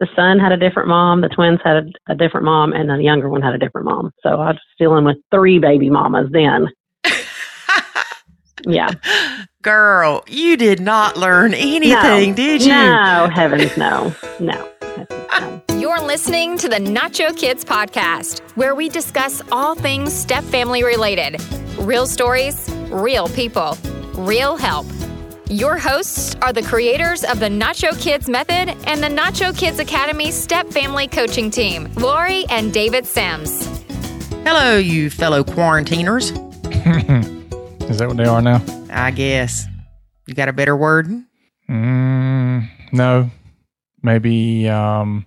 the 0.00 0.08
son 0.14 0.38
had 0.38 0.52
a 0.52 0.56
different 0.56 0.88
mom, 0.88 1.20
the 1.20 1.28
twins 1.28 1.60
had 1.64 1.76
a, 1.76 2.12
a 2.12 2.14
different 2.14 2.44
mom, 2.44 2.72
and 2.72 2.90
the 2.90 3.02
younger 3.02 3.28
one 3.28 3.42
had 3.42 3.54
a 3.54 3.58
different 3.58 3.86
mom. 3.86 4.12
So 4.22 4.30
I 4.30 4.52
was 4.52 4.58
dealing 4.78 5.04
with 5.04 5.16
three 5.30 5.58
baby 5.58 5.90
mamas 5.90 6.28
then. 6.30 6.68
yeah. 8.66 8.90
Girl, 9.62 10.22
you 10.28 10.56
did 10.56 10.80
not 10.80 11.16
learn 11.16 11.54
anything, 11.54 12.30
no, 12.30 12.36
did 12.36 12.62
you? 12.62 12.68
No, 12.68 13.28
heavens, 13.32 13.76
no, 13.76 14.14
no. 14.38 14.70
no. 14.96 15.62
You're 15.78 16.00
listening 16.00 16.56
to 16.58 16.68
the 16.68 16.76
Nacho 16.76 17.36
Kids 17.36 17.64
podcast, 17.64 18.40
where 18.56 18.74
we 18.74 18.88
discuss 18.88 19.42
all 19.52 19.74
things 19.74 20.12
step 20.12 20.44
family 20.44 20.82
related 20.84 21.40
real 21.78 22.06
stories, 22.06 22.70
real 22.90 23.28
people, 23.28 23.76
real 24.14 24.56
help. 24.56 24.86
Your 25.48 25.78
hosts 25.78 26.34
are 26.42 26.52
the 26.52 26.62
creators 26.62 27.22
of 27.22 27.38
the 27.38 27.46
Nacho 27.46 27.96
Kids 28.00 28.28
Method 28.28 28.76
and 28.88 29.00
the 29.00 29.06
Nacho 29.06 29.56
Kids 29.56 29.78
Academy 29.78 30.32
Step 30.32 30.66
Family 30.66 31.06
Coaching 31.06 31.52
Team, 31.52 31.88
Lori 31.94 32.44
and 32.50 32.72
David 32.72 33.06
Sims. 33.06 33.64
Hello, 34.42 34.76
you 34.76 35.08
fellow 35.08 35.44
quarantiners. 35.44 36.30
Is 37.88 37.98
that 37.98 38.08
what 38.08 38.16
they 38.16 38.24
are 38.24 38.42
now? 38.42 38.60
I 38.90 39.12
guess. 39.12 39.66
You 40.26 40.34
got 40.34 40.48
a 40.48 40.52
better 40.52 40.76
word? 40.76 41.06
Mm, 41.70 42.68
no. 42.90 43.30
Maybe 44.02 44.68
um, 44.68 45.26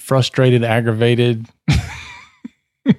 frustrated, 0.00 0.64
aggravated. 0.64 1.46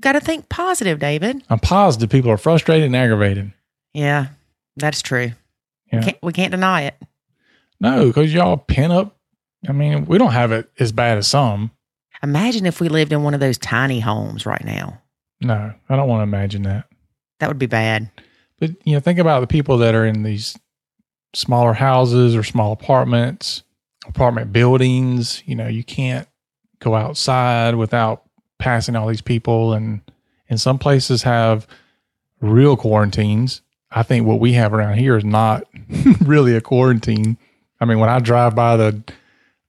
Got 0.00 0.12
to 0.12 0.20
think 0.20 0.50
positive, 0.50 0.98
David. 0.98 1.42
I'm 1.48 1.60
positive 1.60 2.10
people 2.10 2.30
are 2.30 2.36
frustrated 2.36 2.84
and 2.84 2.94
aggravated. 2.94 3.54
Yeah, 3.94 4.28
that's 4.76 5.00
true. 5.00 5.32
Yeah. 5.92 6.00
We, 6.00 6.04
can't, 6.04 6.18
we 6.22 6.32
can't 6.32 6.50
deny 6.50 6.82
it. 6.82 6.96
No, 7.80 8.06
because 8.06 8.32
y'all 8.32 8.56
pin 8.56 8.90
up. 8.90 9.16
I 9.68 9.72
mean, 9.72 10.04
we 10.04 10.18
don't 10.18 10.32
have 10.32 10.52
it 10.52 10.70
as 10.78 10.92
bad 10.92 11.18
as 11.18 11.26
some. 11.26 11.70
Imagine 12.22 12.66
if 12.66 12.80
we 12.80 12.88
lived 12.88 13.12
in 13.12 13.22
one 13.22 13.34
of 13.34 13.40
those 13.40 13.58
tiny 13.58 14.00
homes 14.00 14.46
right 14.46 14.64
now. 14.64 15.00
No, 15.40 15.72
I 15.88 15.96
don't 15.96 16.08
want 16.08 16.20
to 16.20 16.24
imagine 16.24 16.62
that. 16.62 16.86
That 17.38 17.48
would 17.48 17.58
be 17.58 17.66
bad. 17.66 18.10
But 18.58 18.70
you 18.84 18.94
know, 18.94 19.00
think 19.00 19.18
about 19.18 19.40
the 19.40 19.46
people 19.46 19.78
that 19.78 19.94
are 19.94 20.04
in 20.04 20.24
these 20.24 20.58
smaller 21.34 21.72
houses 21.72 22.34
or 22.34 22.42
small 22.42 22.72
apartments, 22.72 23.62
apartment 24.06 24.52
buildings. 24.52 25.42
You 25.46 25.54
know, 25.54 25.68
you 25.68 25.84
can't 25.84 26.26
go 26.80 26.94
outside 26.94 27.76
without 27.76 28.24
passing 28.58 28.96
all 28.96 29.06
these 29.06 29.20
people, 29.20 29.72
and 29.72 30.00
and 30.48 30.60
some 30.60 30.78
places 30.78 31.22
have 31.22 31.66
real 32.40 32.76
quarantines. 32.76 33.62
I 33.90 34.02
think 34.02 34.26
what 34.26 34.40
we 34.40 34.52
have 34.52 34.74
around 34.74 34.98
here 34.98 35.16
is 35.16 35.24
not 35.24 35.64
really 36.20 36.54
a 36.54 36.60
quarantine. 36.60 37.38
I 37.80 37.84
mean, 37.84 37.98
when 37.98 38.10
I 38.10 38.18
drive 38.18 38.54
by 38.54 38.76
the 38.76 39.02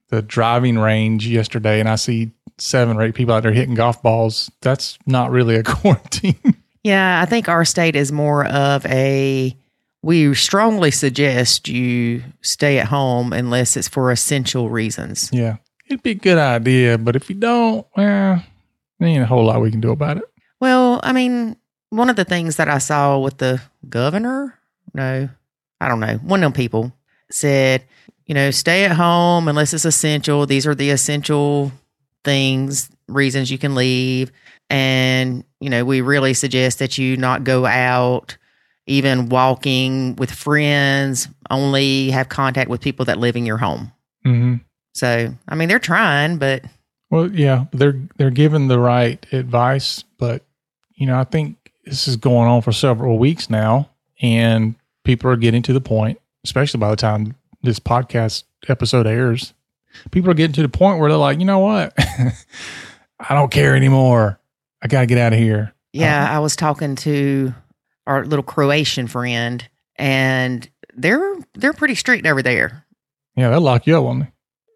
the 0.10 0.22
driving 0.24 0.80
range 0.80 1.28
yesterday 1.28 1.80
and 1.80 1.88
I 1.88 1.96
see 1.96 2.32
seven 2.58 2.98
or 2.98 3.04
eight 3.04 3.14
people 3.14 3.34
out 3.34 3.44
there 3.44 3.52
hitting 3.52 3.76
golf 3.76 4.02
balls, 4.02 4.52
that's 4.62 4.98
not 5.06 5.30
really 5.32 5.56
a 5.56 5.64
quarantine. 5.64 6.56
Yeah, 6.84 7.22
I 7.22 7.26
think 7.26 7.48
our 7.48 7.66
state 7.66 7.96
is 7.96 8.12
more 8.12 8.46
of 8.46 8.86
a 8.88 9.56
we 10.02 10.34
strongly 10.34 10.92
suggest 10.92 11.68
you 11.68 12.24
stay 12.42 12.80
at 12.80 12.88
home 12.88 13.34
unless 13.34 13.76
it's 13.76 13.88
for 13.88 14.12
essential 14.12 14.70
reasons. 14.70 15.30
Yeah, 15.32 15.58
it'd 15.88 16.04
be 16.04 16.12
a 16.12 16.16
good 16.16 16.38
idea, 16.38 16.98
but 16.98 17.16
if 17.16 17.30
you 17.30 17.36
don't, 17.36 17.86
well, 17.96 18.44
there 19.00 19.10
ain't 19.10 19.24
a 19.24 19.26
whole 19.26 19.46
lot 19.46 19.62
we 19.62 19.72
can 19.72 19.82
do 19.82 19.92
about 19.92 20.18
it. 20.18 20.24
Well, 20.60 21.00
I 21.04 21.14
mean, 21.14 21.58
one 21.90 22.10
of 22.10 22.16
the 22.16 22.26
things 22.26 22.58
that 22.58 22.70
I 22.70 22.78
saw 22.78 23.20
with 23.20 23.38
the 23.38 23.62
governor, 23.88 24.58
no, 24.94 25.30
I 25.82 25.88
don't 25.88 26.00
know, 26.00 26.16
one 26.18 26.44
of 26.44 26.44
them 26.44 26.54
people 26.54 26.94
said, 27.32 27.84
you 28.26 28.36
know, 28.36 28.52
stay 28.52 28.86
at 28.86 28.92
home 28.92 29.48
unless 29.48 29.74
it's 29.74 29.86
essential. 29.86 30.46
These 30.46 30.68
are 30.68 30.76
the 30.76 30.92
essential 30.92 31.72
things, 32.24 32.90
reasons 33.08 33.50
you 33.50 33.58
can 33.58 33.76
leave. 33.76 34.32
And, 34.70 35.44
you 35.60 35.70
know, 35.70 35.84
we 35.84 36.02
really 36.02 36.36
suggest 36.36 36.80
that 36.80 36.98
you 36.98 37.18
not 37.18 37.44
go 37.44 37.66
out, 37.66 38.38
even 38.86 39.30
walking 39.30 40.16
with 40.16 40.32
friends, 40.32 41.28
only 41.50 42.12
have 42.12 42.30
contact 42.30 42.70
with 42.70 42.82
people 42.82 43.06
that 43.06 43.18
live 43.18 43.36
in 43.36 43.48
your 43.48 43.58
home. 43.58 43.92
Mm-hmm. 44.26 44.56
So, 44.94 45.34
I 45.48 45.56
mean, 45.56 45.70
they're 45.70 45.80
trying, 45.80 46.38
but 46.38 46.64
Well, 47.10 47.32
yeah, 47.32 47.66
they're 47.72 48.00
they're 48.18 48.30
given 48.30 48.68
the 48.68 48.80
right 48.80 49.26
advice, 49.32 50.04
but 50.18 50.44
you 50.94 51.08
know, 51.08 51.18
I 51.18 51.24
think 51.24 51.58
this 51.86 52.08
is 52.08 52.16
going 52.18 52.48
on 52.48 52.62
for 52.62 52.72
several 52.72 53.18
weeks 53.18 53.50
now, 53.50 53.90
and 54.22 54.76
people 55.04 55.30
are 55.32 55.38
getting 55.38 55.62
to 55.64 55.74
the 55.74 55.82
point, 55.82 56.20
especially 56.44 56.80
by 56.80 56.90
the 56.90 56.96
time 56.96 57.36
this 57.62 57.80
podcast 57.80 58.44
episode 58.68 59.08
airs, 59.08 59.54
people 60.12 60.30
are 60.30 60.36
getting 60.36 60.54
to 60.54 60.62
the 60.62 60.70
point 60.70 61.00
where 61.00 61.10
they're 61.10 61.18
like, 61.18 61.40
you 61.40 61.46
know 61.46 61.60
what, 61.60 61.94
I 63.20 63.36
don't 63.36 63.52
care 63.52 63.76
anymore. 63.76 64.40
I 64.82 64.88
got 64.88 65.02
to 65.02 65.06
get 65.08 65.18
out 65.18 65.34
of 65.34 65.40
here. 65.40 65.74
Yeah, 65.92 66.28
I 66.30 66.40
was 66.40 66.56
talking 66.56 66.96
to 66.98 67.54
our 68.08 68.26
little 68.26 68.44
Croatian 68.44 69.08
friend, 69.08 69.68
and 69.96 70.68
they're 70.94 71.36
they're 71.54 71.74
pretty 71.74 71.96
strict 71.96 72.26
over 72.26 72.42
there. 72.42 72.86
Yeah, 73.36 73.50
they'll 73.50 73.62
lock 73.62 73.88
you 73.88 73.98
up 73.98 74.06
on 74.06 74.20
me. 74.20 74.28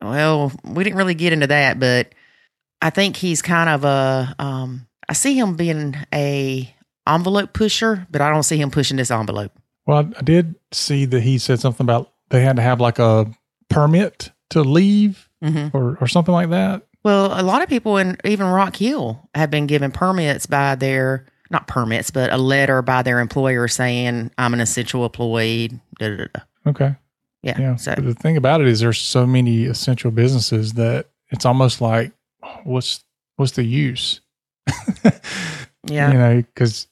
Well, 0.01 0.51
we 0.63 0.83
didn't 0.83 0.97
really 0.97 1.13
get 1.13 1.33
into 1.33 1.47
that, 1.47 1.79
but 1.79 2.13
I 2.81 2.89
think 2.89 3.15
he's 3.15 3.41
kind 3.41 3.69
of 3.69 3.83
a. 3.85 4.35
Um, 4.39 4.87
I 5.07 5.13
see 5.13 5.37
him 5.37 5.55
being 5.55 5.95
a 6.13 6.72
envelope 7.07 7.53
pusher, 7.53 8.07
but 8.09 8.21
I 8.21 8.29
don't 8.29 8.43
see 8.43 8.57
him 8.57 8.71
pushing 8.71 8.97
this 8.97 9.11
envelope. 9.11 9.51
Well, 9.85 9.97
I, 9.97 10.19
I 10.19 10.21
did 10.21 10.55
see 10.71 11.05
that 11.05 11.21
he 11.21 11.37
said 11.37 11.59
something 11.59 11.83
about 11.83 12.11
they 12.29 12.41
had 12.41 12.55
to 12.55 12.61
have 12.61 12.79
like 12.79 12.99
a 12.99 13.31
permit 13.69 14.31
to 14.51 14.61
leave 14.61 15.29
hmm 15.41 15.67
or, 15.73 15.97
or 15.99 16.07
something 16.07 16.33
like 16.33 16.49
that. 16.51 16.83
Well, 17.03 17.37
a 17.39 17.43
lot 17.43 17.61
of 17.61 17.67
people 17.67 17.97
in 17.97 18.17
even 18.23 18.47
Rock 18.47 18.77
Hill 18.77 19.29
have 19.35 19.51
been 19.51 19.67
given 19.67 19.91
permits 19.91 20.45
by 20.45 20.75
their 20.75 21.25
not 21.49 21.67
permits, 21.67 22.11
but 22.11 22.31
a 22.31 22.37
letter 22.37 22.81
by 22.81 23.03
their 23.03 23.19
employer 23.19 23.67
saying 23.67 24.31
I'm 24.37 24.53
an 24.53 24.61
essential 24.61 25.03
employee. 25.05 25.69
Da, 25.99 26.15
da, 26.15 26.25
da. 26.33 26.41
Okay. 26.67 26.95
Yeah. 27.41 27.59
Yeah. 27.59 27.75
So 27.75 27.93
But 27.95 28.05
the 28.05 28.13
thing 28.13 28.37
about 28.37 28.61
it 28.61 28.67
is 28.67 28.79
there's 28.79 29.01
so 29.01 29.27
many 29.27 29.65
essential 29.65 30.11
businesses 30.11 30.73
that 30.73 31.07
it's 31.29 31.45
almost 31.45 31.81
like 31.81 32.13
what's 32.63 33.03
what's 33.35 33.51
the 33.51 33.65
use? 33.65 34.21
yeah. 35.85 36.11
You 36.11 36.17
know, 36.17 36.37
because 36.37 36.87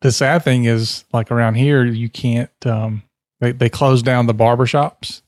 the 0.00 0.12
sad 0.12 0.42
thing 0.44 0.64
is 0.64 1.04
like 1.12 1.30
around 1.30 1.54
here 1.54 1.84
you 1.84 2.08
can't 2.08 2.50
um 2.66 3.02
they, 3.40 3.52
they 3.52 3.68
close 3.70 4.02
down 4.02 4.26
the 4.26 4.34
barber 4.34 4.66
shops. 4.66 5.22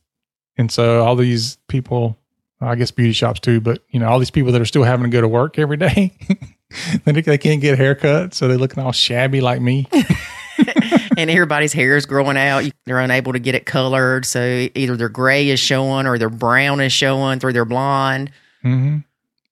And 0.58 0.70
so 0.70 1.02
all 1.02 1.16
these 1.16 1.56
people 1.68 2.18
I 2.60 2.74
guess 2.76 2.90
beauty 2.90 3.12
shops 3.12 3.40
too, 3.40 3.60
but 3.60 3.82
you 3.90 3.98
know, 3.98 4.08
all 4.08 4.18
these 4.18 4.30
people 4.30 4.52
that 4.52 4.60
are 4.60 4.66
still 4.66 4.84
having 4.84 5.04
to 5.04 5.10
go 5.10 5.20
to 5.20 5.28
work 5.28 5.58
every 5.58 5.76
day, 5.76 6.12
they, 7.04 7.12
they 7.20 7.38
can't 7.38 7.60
get 7.60 7.78
haircuts, 7.78 8.34
so 8.34 8.46
they're 8.46 8.58
looking 8.58 8.82
all 8.82 8.92
shabby 8.92 9.40
like 9.40 9.60
me. 9.60 9.88
and 11.16 11.28
everybody's 11.28 11.72
hair 11.72 11.96
is 11.96 12.06
growing 12.06 12.36
out. 12.36 12.64
They're 12.84 13.00
unable 13.00 13.32
to 13.32 13.40
get 13.40 13.54
it 13.56 13.66
colored. 13.66 14.24
So 14.26 14.68
either 14.74 14.96
their 14.96 15.08
gray 15.08 15.48
is 15.48 15.58
showing 15.58 16.06
or 16.06 16.18
their 16.18 16.30
brown 16.30 16.80
is 16.80 16.92
showing 16.92 17.40
through 17.40 17.54
their 17.54 17.64
blonde. 17.64 18.30
hmm 18.62 18.98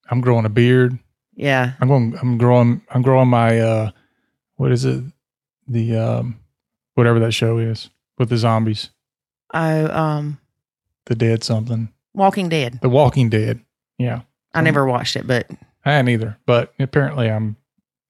I'm 0.08 0.20
growing 0.20 0.44
a 0.44 0.48
beard. 0.48 0.98
Yeah. 1.34 1.72
I'm 1.80 1.88
going. 1.88 2.16
I'm 2.20 2.36
growing. 2.36 2.82
I'm 2.90 3.02
growing 3.02 3.28
my. 3.28 3.58
uh 3.60 3.90
What 4.60 4.72
is 4.72 4.84
it? 4.84 5.02
The 5.66 5.96
um, 5.96 6.38
whatever 6.94 7.18
that 7.20 7.32
show 7.32 7.56
is 7.56 7.88
with 8.18 8.28
the 8.28 8.36
zombies, 8.36 8.90
I 9.50 9.80
um, 9.84 10.38
the 11.06 11.14
dead 11.14 11.42
something, 11.42 11.88
Walking 12.12 12.50
Dead. 12.50 12.78
the 12.82 12.90
Walking 12.90 13.30
Dead. 13.30 13.60
Yeah, 13.96 14.20
I 14.52 14.60
never 14.60 14.84
watched 14.84 15.16
it, 15.16 15.26
but 15.26 15.48
I 15.86 15.92
hadn't 15.92 16.10
either, 16.10 16.36
but 16.44 16.74
apparently 16.78 17.30
I'm 17.30 17.56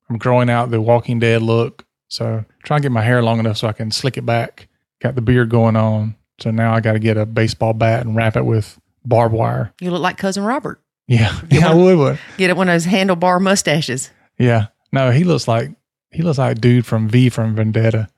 I'm 0.08 0.18
growing 0.18 0.50
out 0.50 0.72
the 0.72 0.80
Walking 0.80 1.20
Dead 1.20 1.40
look. 1.40 1.86
So 2.08 2.44
try 2.64 2.78
to 2.78 2.82
get 2.82 2.90
my 2.90 3.02
hair 3.02 3.22
long 3.22 3.38
enough 3.38 3.58
so 3.58 3.68
I 3.68 3.72
can 3.72 3.92
slick 3.92 4.16
it 4.16 4.26
back. 4.26 4.66
Got 5.00 5.14
the 5.14 5.22
beard 5.22 5.50
going 5.50 5.76
on. 5.76 6.16
So 6.40 6.50
now 6.50 6.74
I 6.74 6.80
got 6.80 6.94
to 6.94 6.98
get 6.98 7.16
a 7.16 7.26
baseball 7.26 7.74
bat 7.74 8.04
and 8.04 8.16
wrap 8.16 8.36
it 8.36 8.44
with 8.44 8.76
barbed 9.04 9.34
wire. 9.36 9.72
you 9.80 9.92
look 9.92 10.02
like 10.02 10.18
cousin 10.18 10.42
Robert. 10.42 10.80
Yeah, 11.06 11.38
yeah, 11.48 11.70
I 11.70 11.74
would. 11.74 11.96
would. 11.96 12.18
Get 12.38 12.50
it 12.50 12.56
one 12.56 12.68
of 12.68 12.74
those 12.74 12.86
handlebar 12.86 13.41
mustaches. 13.41 14.10
Yeah. 14.36 14.66
No, 14.91 15.12
he 15.12 15.22
looks 15.22 15.46
like 15.46 15.70
he 16.10 16.22
looks 16.22 16.39
like 16.39 16.60
dude 16.60 16.86
from 16.86 17.09
V 17.09 17.28
from 17.28 17.54
Vendetta. 17.54 18.09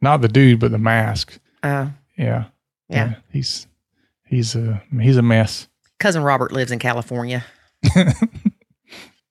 Not 0.00 0.20
the 0.22 0.28
dude, 0.28 0.60
but 0.60 0.70
the 0.70 0.78
mask. 0.78 1.38
Uh, 1.62 1.88
Yeah. 2.16 2.44
yeah. 2.88 3.14
He's 3.32 3.66
he's 4.26 4.54
a 4.54 4.82
he's 5.00 5.16
a 5.16 5.22
mess. 5.22 5.68
Cousin 5.98 6.22
Robert 6.22 6.52
lives 6.52 6.70
in 6.72 6.78
California. 6.78 7.44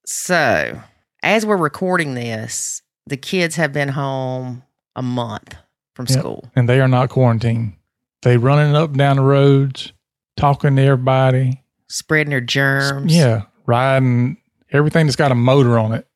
So, 0.08 0.82
as 1.24 1.46
we're 1.46 1.58
recording 1.58 2.14
this, 2.14 2.82
the 3.08 3.18
kids 3.18 3.56
have 3.56 3.74
been 3.74 3.90
home 3.90 4.64
a 4.96 5.02
month 5.02 5.56
from 5.96 6.06
Yep. 6.08 6.20
school. 6.20 6.52
and 6.56 6.70
they 6.70 6.80
are 6.80 6.88
not 6.88 7.10
quarantined. 7.10 7.74
They 8.22 8.38
running 8.38 8.76
up 8.76 8.90
and 8.90 8.98
down 9.00 9.16
the 9.18 9.24
roads, 9.24 9.94
talking 10.38 10.76
to 10.76 10.82
everybody. 10.82 11.64
Spreading 11.88 12.30
their 12.32 12.42
germs. 12.42 13.16
Yeah, 13.16 13.44
riding 13.66 14.38
everything 14.72 15.08
that's 15.08 15.16
got 15.16 15.32
a 15.32 15.36
motor 15.36 15.80
on 15.80 15.94
it. 15.94 16.08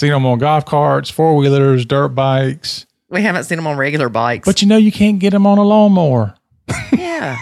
Seen 0.00 0.12
them 0.12 0.24
on 0.24 0.38
golf 0.38 0.64
carts, 0.64 1.10
four 1.10 1.36
wheelers, 1.36 1.84
dirt 1.84 2.08
bikes. 2.14 2.86
We 3.10 3.20
haven't 3.20 3.44
seen 3.44 3.56
them 3.56 3.66
on 3.66 3.76
regular 3.76 4.08
bikes. 4.08 4.46
But 4.46 4.62
you 4.62 4.66
know 4.66 4.78
you 4.78 4.90
can't 4.90 5.18
get 5.18 5.32
them 5.32 5.46
on 5.46 5.58
a 5.58 5.62
lawnmower. 5.62 6.36
yeah. 6.96 7.36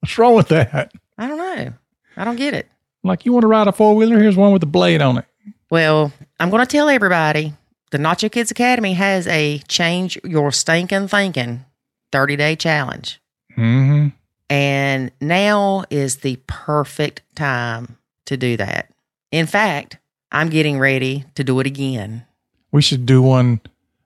What's 0.00 0.18
wrong 0.18 0.34
with 0.34 0.48
that? 0.48 0.92
I 1.16 1.26
don't 1.26 1.38
know. 1.38 1.72
I 2.18 2.24
don't 2.26 2.36
get 2.36 2.52
it. 2.52 2.68
Like, 3.02 3.24
you 3.24 3.32
want 3.32 3.44
to 3.44 3.46
ride 3.46 3.66
a 3.66 3.72
four 3.72 3.96
wheeler? 3.96 4.18
Here's 4.18 4.36
one 4.36 4.52
with 4.52 4.62
a 4.62 4.66
blade 4.66 5.00
on 5.00 5.16
it. 5.16 5.24
Well, 5.70 6.12
I'm 6.38 6.50
going 6.50 6.60
to 6.62 6.70
tell 6.70 6.90
everybody 6.90 7.54
the 7.92 7.96
Nacho 7.96 8.30
Kids 8.30 8.50
Academy 8.50 8.92
has 8.92 9.26
a 9.26 9.60
change 9.66 10.18
your 10.22 10.52
stinking 10.52 11.08
thinking 11.08 11.64
30 12.12 12.36
day 12.36 12.56
challenge. 12.56 13.22
Mm-hmm. 13.56 14.08
And 14.50 15.12
now 15.18 15.84
is 15.88 16.18
the 16.18 16.36
perfect 16.46 17.22
time 17.34 17.96
to 18.26 18.36
do 18.36 18.58
that. 18.58 18.92
In 19.32 19.46
fact, 19.46 19.96
I'm 20.32 20.48
getting 20.48 20.78
ready 20.78 21.24
to 21.34 21.44
do 21.44 21.58
it 21.60 21.66
again. 21.66 22.26
We 22.72 22.82
should 22.82 23.06
do 23.06 23.20
one. 23.22 23.60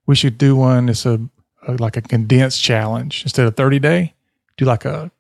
We 0.07 0.15
should 0.15 0.39
do 0.39 0.57
one. 0.57 0.89
It's 0.89 1.05
a, 1.07 1.21
a 1.67 1.73
like 1.75 1.97
a 1.97 2.03
condensed 2.03 2.63
challenge 2.63 3.23
instead 3.23 3.47
of 3.47 3.57
thirty 3.57 3.79
day. 3.79 4.15
Do 4.57 4.65
like 4.65 4.85
a 4.85 5.11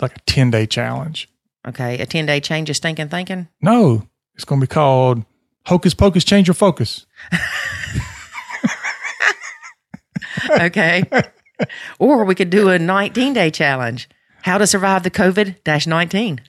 like 0.00 0.16
a 0.16 0.20
ten 0.20 0.50
day 0.50 0.66
challenge. 0.66 1.28
Okay. 1.66 1.98
A 2.00 2.06
10 2.06 2.24
day 2.24 2.40
change 2.40 2.70
of 2.70 2.76
stinking 2.76 3.08
thinking. 3.08 3.48
No, 3.60 4.08
it's 4.34 4.44
going 4.44 4.60
to 4.60 4.66
be 4.66 4.72
called 4.72 5.24
Hocus 5.66 5.92
Pocus. 5.92 6.24
Change 6.24 6.48
your 6.48 6.54
focus. 6.54 7.06
Okay. 10.50 11.02
or 11.98 12.24
we 12.24 12.34
could 12.34 12.48
do 12.48 12.68
a 12.68 12.78
19 12.78 13.32
day 13.32 13.50
challenge. 13.50 14.08
How 14.42 14.56
to 14.56 14.66
survive 14.66 15.02
the 15.02 15.10
COVID 15.10 15.86
19. 15.86 16.40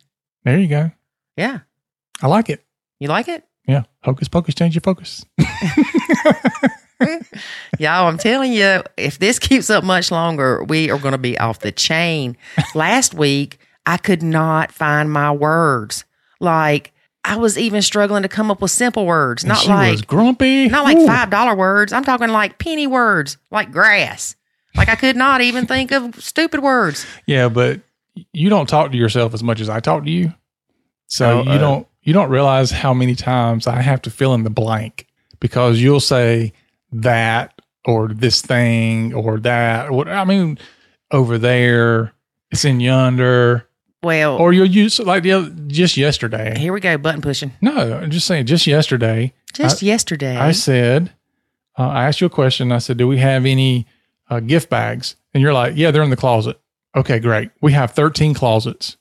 There 0.43 0.59
you 0.59 0.67
go. 0.67 0.91
Yeah. 1.35 1.59
I 2.21 2.27
like 2.27 2.49
it. 2.49 2.63
You 2.99 3.07
like 3.07 3.27
it? 3.27 3.43
Yeah, 4.01 4.05
Hocus 4.05 4.27
Pocus. 4.27 4.55
Change 4.55 4.75
your 4.75 4.81
focus. 4.81 5.25
Y'all, 7.79 8.07
I'm 8.09 8.17
telling 8.17 8.51
you, 8.51 8.83
if 8.97 9.19
this 9.19 9.39
keeps 9.39 9.69
up 9.69 9.83
much 9.85 10.11
longer, 10.11 10.63
we 10.65 10.89
are 10.91 10.97
going 10.99 11.13
to 11.13 11.17
be 11.17 11.37
off 11.39 11.59
the 11.59 11.71
chain. 11.71 12.35
Last 12.75 13.13
week, 13.13 13.57
I 13.85 13.95
could 13.97 14.21
not 14.21 14.71
find 14.73 15.09
my 15.11 15.31
words. 15.31 16.03
Like, 16.41 16.91
I 17.23 17.37
was 17.37 17.57
even 17.57 17.81
struggling 17.81 18.23
to 18.23 18.29
come 18.29 18.51
up 18.51 18.61
with 18.61 18.71
simple 18.71 19.05
words, 19.05 19.43
And 19.43 19.49
not 19.49 19.59
she 19.59 19.69
like 19.69 19.91
was 19.91 20.01
grumpy. 20.01 20.67
not 20.67 20.83
like 20.83 20.97
Ooh. 20.97 21.05
five 21.07 21.29
dollar 21.29 21.55
words. 21.55 21.93
I'm 21.93 22.03
talking 22.03 22.29
like 22.29 22.57
penny 22.59 22.87
words, 22.87 23.37
like 23.51 23.71
grass. 23.71 24.35
Like 24.75 24.89
I 24.89 24.95
could 24.95 25.15
not 25.15 25.41
even 25.41 25.65
think 25.67 25.91
of 25.91 26.15
stupid 26.21 26.61
words. 26.61 27.05
Yeah, 27.27 27.49
but 27.49 27.81
you 28.33 28.49
don't 28.49 28.67
talk 28.69 28.91
to 28.91 28.97
yourself 28.97 29.33
as 29.33 29.43
much 29.43 29.59
as 29.59 29.69
I 29.69 29.79
talk 29.79 30.05
to 30.05 30.09
you. 30.11 30.33
So 31.07 31.39
Oh, 31.39 31.43
you 31.43 31.51
uh, 31.51 31.57
don't 31.57 31.87
you 32.01 32.13
don't 32.13 32.29
realize 32.29 32.71
how 32.71 32.93
many 32.93 33.15
times 33.15 33.67
I 33.67 33.81
have 33.81 34.01
to 34.03 34.09
fill 34.09 34.33
in 34.33 34.43
the 34.43 34.49
blank 34.49 35.07
because 35.39 35.79
you'll 35.81 35.99
say 35.99 36.53
that 36.91 37.59
or 37.85 38.07
this 38.09 38.41
thing 38.41 39.13
or 39.13 39.39
that 39.39 39.87
or 39.87 39.93
what 39.93 40.07
I 40.07 40.25
mean 40.25 40.57
over 41.11 41.37
there 41.37 42.13
it's 42.51 42.65
in 42.65 42.79
yonder 42.79 43.67
Well, 44.03 44.37
or 44.37 44.53
you'll 44.53 44.65
use 44.65 44.99
like 44.99 45.23
the 45.23 45.31
other, 45.33 45.49
just 45.67 45.97
yesterday. 45.97 46.57
here 46.57 46.73
we 46.73 46.79
go, 46.79 46.97
button 46.97 47.21
pushing. 47.21 47.51
No, 47.61 47.93
I'm 47.99 48.11
just 48.11 48.27
saying 48.27 48.47
just 48.47 48.65
yesterday 48.67 49.33
Just 49.53 49.81
yesterday. 49.81 50.35
I 50.37 50.51
said 50.51 51.13
uh, 51.77 51.87
I 51.87 52.07
asked 52.07 52.19
you 52.19 52.27
a 52.27 52.29
question. 52.29 52.71
I 52.73 52.79
said, 52.79 52.97
"Do 52.97 53.07
we 53.07 53.19
have 53.19 53.45
any 53.45 53.87
uh, 54.29 54.41
gift 54.41 54.69
bags?" 54.69 55.15
And 55.33 55.41
you're 55.41 55.53
like, 55.53 55.73
"Yeah, 55.77 55.91
they're 55.91 56.03
in 56.03 56.09
the 56.09 56.17
closet." 56.17 56.59
Okay, 56.95 57.19
great. 57.19 57.51
We 57.61 57.71
have 57.71 57.91
13 57.91 58.33
closets. 58.33 58.97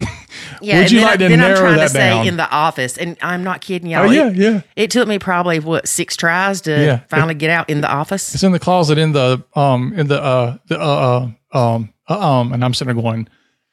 Yeah, 0.00 0.76
would 0.76 0.82
and 0.84 0.92
you 0.92 1.00
like 1.00 1.18
to 1.18 1.28
then 1.28 1.40
I'm 1.40 1.56
trying 1.56 1.76
that 1.76 1.84
to 1.84 1.88
say 1.88 2.10
down? 2.10 2.26
in 2.26 2.36
the 2.36 2.48
office, 2.50 2.98
and 2.98 3.16
I'm 3.22 3.42
not 3.44 3.60
kidding 3.60 3.90
y'all. 3.90 4.06
Oh 4.08 4.10
yeah, 4.10 4.28
It, 4.28 4.36
yeah. 4.36 4.60
it 4.76 4.90
took 4.90 5.08
me 5.08 5.18
probably 5.18 5.58
what 5.58 5.88
six 5.88 6.16
tries 6.16 6.60
to 6.62 6.70
Yeah. 6.70 7.00
finally 7.08 7.34
get 7.34 7.50
out 7.50 7.70
in 7.70 7.80
the 7.80 7.90
office. 7.90 8.34
It's 8.34 8.42
in 8.42 8.52
the 8.52 8.58
closet 8.58 8.98
in 8.98 9.12
the 9.12 9.42
um 9.54 9.92
in 9.94 10.08
the 10.08 10.22
uh 10.22 10.58
the 10.68 10.78
uh, 10.80 11.30
uh 11.54 11.58
um 11.74 11.92
uh, 12.08 12.18
um 12.40 12.52
and 12.52 12.64
I'm 12.64 12.74
sitting 12.74 12.94
there 12.94 13.02
going 13.02 13.28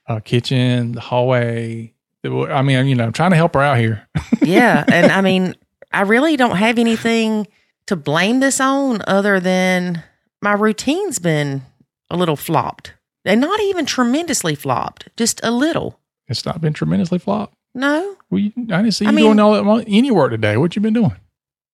uh 0.07 0.19
kitchen, 0.21 0.93
the 0.93 1.01
hallway. 1.01 1.93
I 2.25 2.61
mean, 2.61 2.85
you 2.87 2.95
know, 2.95 3.11
trying 3.11 3.31
to 3.31 3.35
help 3.37 3.53
her 3.55 3.61
out 3.61 3.77
here. 3.77 4.07
yeah, 4.41 4.85
and 4.87 5.11
I 5.11 5.19
mean, 5.19 5.55
I 5.91 6.01
really 6.03 6.37
don't 6.37 6.55
have 6.55 6.79
anything 6.79 7.47
to 7.87 7.97
blame 7.97 8.39
this 8.39 8.61
on 8.61 9.01
other 9.07 9.41
than 9.41 10.01
my 10.41 10.53
routine's 10.53 11.19
been 11.19 11.63
a 12.09 12.15
little 12.15 12.37
flopped, 12.37 12.93
and 13.25 13.41
not 13.41 13.59
even 13.59 13.85
tremendously 13.85 14.55
flopped, 14.55 15.09
just 15.17 15.41
a 15.43 15.51
little. 15.51 15.99
It's 16.27 16.45
not 16.45 16.61
been 16.61 16.73
tremendously 16.73 17.19
flop. 17.19 17.53
No, 17.75 18.15
Well, 18.29 18.39
I 18.39 18.49
didn't 18.83 18.91
see 18.91 19.05
I 19.05 19.09
you 19.09 19.15
mean- 19.15 19.25
doing 19.25 19.39
all 19.39 19.53
that 19.77 19.85
any 19.87 20.11
work 20.11 20.31
today. 20.31 20.57
What 20.57 20.75
you 20.75 20.81
been 20.81 20.93
doing? 20.93 21.15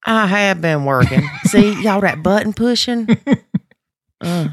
I 0.05 0.27
have 0.27 0.61
been 0.61 0.85
working. 0.85 1.23
See, 1.43 1.81
y'all 1.83 1.99
that 2.01 2.23
button 2.23 2.53
pushing. 2.53 3.07
Uh, 4.21 4.49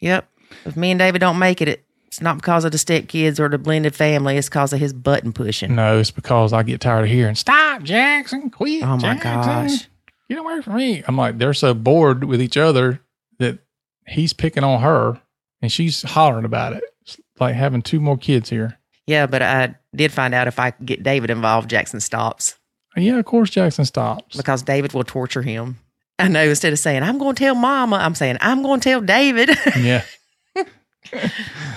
yep. 0.00 0.28
If 0.64 0.74
me 0.76 0.90
and 0.90 0.98
David 0.98 1.18
don't 1.18 1.38
make 1.38 1.60
it, 1.60 1.68
it, 1.68 1.84
it's 2.06 2.20
not 2.22 2.36
because 2.36 2.64
of 2.64 2.72
the 2.72 2.78
step 2.78 3.08
kids 3.08 3.38
or 3.38 3.48
the 3.48 3.58
blended 3.58 3.94
family. 3.94 4.36
It's 4.36 4.48
because 4.48 4.72
of 4.72 4.80
his 4.80 4.92
button 4.94 5.32
pushing. 5.34 5.74
No, 5.74 5.98
it's 5.98 6.10
because 6.10 6.52
I 6.52 6.62
get 6.62 6.80
tired 6.80 7.04
of 7.04 7.10
hearing 7.10 7.34
"Stop, 7.34 7.82
Jackson! 7.82 8.48
Quit!" 8.50 8.82
Oh 8.82 8.96
my 8.96 8.98
Jackson. 8.98 9.32
gosh. 9.32 9.88
get 10.30 10.38
away 10.38 10.62
from 10.62 10.76
me. 10.76 11.02
I'm 11.06 11.16
like, 11.16 11.36
they're 11.38 11.52
so 11.54 11.74
bored 11.74 12.24
with 12.24 12.40
each 12.40 12.56
other 12.56 13.00
that 13.38 13.58
he's 14.06 14.32
picking 14.32 14.64
on 14.64 14.80
her 14.80 15.20
and 15.60 15.70
she's 15.70 16.02
hollering 16.02 16.44
about 16.46 16.72
it. 16.72 16.84
It's 17.02 17.18
like 17.38 17.54
having 17.54 17.82
two 17.82 18.00
more 18.00 18.16
kids 18.16 18.48
here. 18.48 18.78
Yeah, 19.06 19.26
but 19.26 19.42
I 19.42 19.74
did 19.94 20.12
find 20.12 20.32
out 20.34 20.46
if 20.48 20.58
I 20.58 20.70
could 20.70 20.86
get 20.86 21.02
David 21.02 21.30
involved, 21.30 21.68
Jackson 21.70 22.00
stops 22.00 22.54
Yeah, 22.96 23.18
of 23.18 23.24
course 23.24 23.50
Jackson 23.50 23.84
stops. 23.84 24.36
because 24.36 24.62
David 24.62 24.92
will 24.92 25.04
torture 25.04 25.42
him. 25.42 25.78
I 26.18 26.28
know 26.28 26.42
instead 26.44 26.72
of 26.72 26.78
saying, 26.78 27.02
I'm 27.02 27.18
going 27.18 27.34
to 27.34 27.42
tell 27.42 27.54
mama, 27.54 27.96
I'm 27.96 28.14
saying, 28.14 28.36
I'm 28.40 28.62
going 28.62 28.80
to 28.80 28.84
tell 28.88 29.00
David. 29.00 29.50
yeah. 29.80 30.04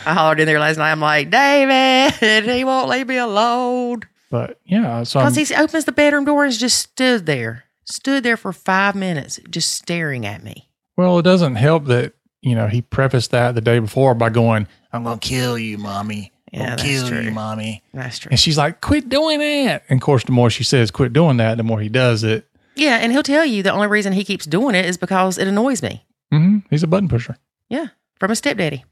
I 0.06 0.14
hollered 0.14 0.40
in 0.40 0.46
there 0.46 0.60
last 0.60 0.78
night. 0.78 0.92
I'm 0.92 1.00
like, 1.00 1.30
David, 1.30 2.46
he 2.46 2.64
won't 2.64 2.90
leave 2.90 3.08
me 3.08 3.18
alone. 3.18 4.02
But 4.30 4.60
yeah, 4.66 5.04
so 5.04 5.20
Because 5.20 5.36
he 5.36 5.56
opens 5.56 5.86
the 5.86 5.92
bedroom 5.92 6.26
door 6.26 6.46
and 6.46 6.54
just 6.54 6.80
stood 6.80 7.26
there, 7.26 7.64
stood 7.86 8.24
there 8.24 8.38
for 8.38 8.54
five 8.54 8.96
minutes, 8.96 9.40
just 9.50 9.72
staring 9.74 10.26
at 10.26 10.44
me. 10.44 10.70
well, 10.98 11.18
it 11.20 11.24
doesn't 11.24 11.56
help 11.56 11.86
that, 11.86 12.14
you 12.42 12.54
know, 12.56 12.68
he 12.68 12.82
prefaced 12.82 13.32
that 13.32 13.56
the 13.56 13.62
day 13.62 13.80
before 13.80 14.14
by 14.14 14.30
going, 14.30 14.68
I'm 14.94 15.04
going 15.04 15.20
to 15.20 15.28
kill 15.28 15.58
you, 15.58 15.78
mommy. 15.78 16.32
I'm 16.56 16.62
Yeah, 16.62 16.66
gonna 16.68 16.76
that's 16.78 16.84
kill 16.90 17.08
true. 17.10 17.22
you, 17.22 17.32
mommy. 17.32 17.84
That's 17.94 18.18
true. 18.20 18.30
And 18.32 18.40
she's 18.40 18.58
like, 18.58 18.82
quit 18.82 19.10
doing 19.10 19.40
that. 19.40 19.84
And 19.90 19.98
of 20.00 20.04
course, 20.04 20.24
the 20.24 20.32
more 20.32 20.50
she 20.50 20.64
says, 20.64 20.90
quit 20.90 21.12
doing 21.14 21.38
that, 21.38 21.58
the 21.58 21.64
more 21.64 21.80
he 21.82 21.90
does 21.90 22.24
it. 22.24 22.48
Yeah, 22.76 22.98
and 22.98 23.12
he'll 23.12 23.24
tell 23.24 23.46
you 23.46 23.62
the 23.62 23.72
only 23.72 23.88
reason 23.88 24.14
he 24.14 24.24
keeps 24.24 24.46
doing 24.46 24.74
it 24.76 24.86
is 24.86 24.98
because 24.98 25.38
it 25.38 25.48
annoys 25.48 25.82
me. 25.84 26.06
hmm 26.32 26.60
He's 26.70 26.82
a 26.84 26.88
button 26.88 27.08
pusher. 27.10 27.38
Yeah, 27.70 27.88
from 28.20 28.32
a 28.32 28.36
stepdaddy. 28.36 28.84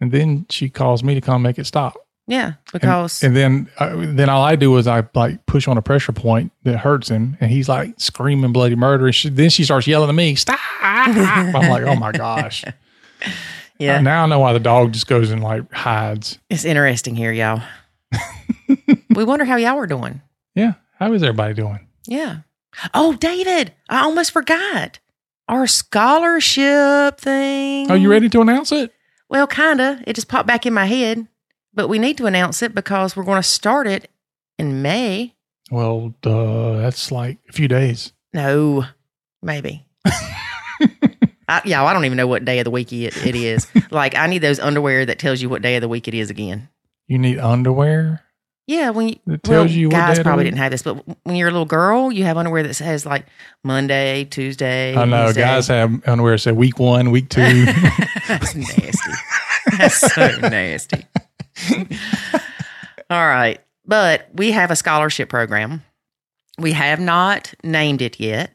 And 0.00 0.12
then 0.12 0.46
she 0.48 0.68
calls 0.68 1.02
me 1.02 1.14
to 1.14 1.20
come 1.20 1.42
make 1.42 1.58
it 1.58 1.66
stop. 1.66 1.96
Yeah, 2.28 2.46
And- 2.46 2.56
because 2.72 3.22
and, 3.22 3.34
then 3.34 3.68
uh, 3.78 3.94
then 3.96 4.28
all 4.28 4.42
I 4.42 4.54
do 4.54 4.76
is 4.76 4.86
I 4.86 5.02
like 5.14 5.44
push 5.46 5.66
on 5.66 5.78
a 5.78 5.82
pressure 5.82 6.12
point 6.12 6.52
that 6.64 6.76
hurts 6.78 7.08
him, 7.08 7.36
and 7.40 7.50
he's 7.50 7.68
like 7.68 7.94
screaming 7.98 8.52
bloody 8.52 8.76
murder. 8.76 9.06
And 9.06 9.14
she, 9.14 9.28
then 9.30 9.48
she 9.50 9.64
starts 9.64 9.86
yelling 9.86 10.08
at 10.10 10.14
me, 10.14 10.34
"Stop!" 10.34 10.58
I'm 10.82 11.52
like, 11.70 11.82
"Oh 11.84 11.96
my 11.96 12.12
gosh!" 12.12 12.64
yeah, 13.78 14.00
Now 14.00 14.24
I 14.24 14.26
know 14.26 14.38
why 14.40 14.52
the 14.52 14.60
dog 14.60 14.92
just 14.92 15.06
goes 15.06 15.30
and 15.30 15.42
like 15.42 15.70
hides. 15.72 16.38
it's 16.50 16.64
interesting 16.64 17.14
here, 17.16 17.32
y'all. 17.32 17.62
we 19.14 19.24
wonder 19.24 19.44
how 19.44 19.56
y'all 19.56 19.78
are 19.78 19.86
doing. 19.86 20.20
Yeah, 20.54 20.74
how 20.98 21.12
is 21.12 21.22
everybody 21.22 21.54
doing? 21.54 21.86
Yeah. 22.06 22.38
Oh, 22.94 23.14
David, 23.14 23.72
I 23.88 24.00
almost 24.02 24.30
forgot 24.32 24.98
our 25.48 25.66
scholarship 25.66 27.18
thing. 27.20 27.90
Are 27.90 27.96
you 27.96 28.10
ready 28.10 28.28
to 28.28 28.40
announce 28.40 28.72
it? 28.72 28.92
Well, 29.28 29.46
kinda. 29.46 30.02
It 30.06 30.14
just 30.14 30.28
popped 30.28 30.46
back 30.46 30.64
in 30.66 30.72
my 30.74 30.86
head, 30.86 31.26
but 31.74 31.88
we 31.88 31.98
need 31.98 32.16
to 32.18 32.26
announce 32.26 32.62
it 32.62 32.74
because 32.74 33.16
we're 33.16 33.24
going 33.24 33.40
to 33.42 33.48
start 33.48 33.86
it 33.86 34.10
in 34.58 34.82
May. 34.82 35.34
Well, 35.70 36.14
uh, 36.24 36.78
that's 36.78 37.12
like 37.12 37.38
a 37.48 37.52
few 37.52 37.68
days. 37.68 38.12
No, 38.32 38.84
maybe. 39.42 39.84
I, 41.48 41.62
yeah, 41.64 41.82
I 41.82 41.92
don't 41.94 42.04
even 42.04 42.16
know 42.16 42.26
what 42.26 42.44
day 42.44 42.58
of 42.58 42.64
the 42.64 42.70
week 42.70 42.92
it, 42.92 43.16
it 43.26 43.34
is. 43.34 43.66
like, 43.90 44.14
I 44.14 44.26
need 44.26 44.38
those 44.38 44.60
underwear 44.60 45.06
that 45.06 45.18
tells 45.18 45.40
you 45.40 45.48
what 45.48 45.62
day 45.62 45.76
of 45.76 45.80
the 45.80 45.88
week 45.88 46.06
it 46.06 46.14
is 46.14 46.30
again. 46.30 46.68
You 47.06 47.18
need 47.18 47.38
underwear. 47.38 48.22
Yeah, 48.66 48.90
when 48.90 49.08
you, 49.08 49.16
That 49.26 49.42
tells 49.42 49.68
well, 49.68 49.70
you 49.70 49.88
what 49.88 49.96
guys 49.96 50.18
probably 50.18 50.44
didn't 50.44 50.58
have 50.58 50.70
this, 50.70 50.82
but 50.82 51.02
when 51.24 51.36
you're 51.36 51.48
a 51.48 51.50
little 51.50 51.64
girl, 51.64 52.12
you 52.12 52.24
have 52.24 52.36
underwear 52.36 52.62
that 52.64 52.74
says 52.74 53.06
like 53.06 53.24
Monday, 53.64 54.24
Tuesday. 54.24 54.94
I 54.94 55.06
know 55.06 55.24
Wednesday. 55.24 55.40
guys 55.40 55.68
have 55.68 56.06
underwear 56.06 56.34
that 56.34 56.40
say 56.40 56.52
week 56.52 56.78
one, 56.78 57.10
week 57.10 57.30
two. 57.30 57.64
That's 58.28 58.54
nasty. 58.54 59.12
That's 59.78 59.94
so 59.96 60.38
nasty. 60.40 61.06
All 63.08 63.26
right. 63.26 63.58
But 63.86 64.28
we 64.34 64.50
have 64.52 64.70
a 64.70 64.76
scholarship 64.76 65.30
program. 65.30 65.82
We 66.58 66.72
have 66.72 67.00
not 67.00 67.54
named 67.64 68.02
it 68.02 68.20
yet. 68.20 68.52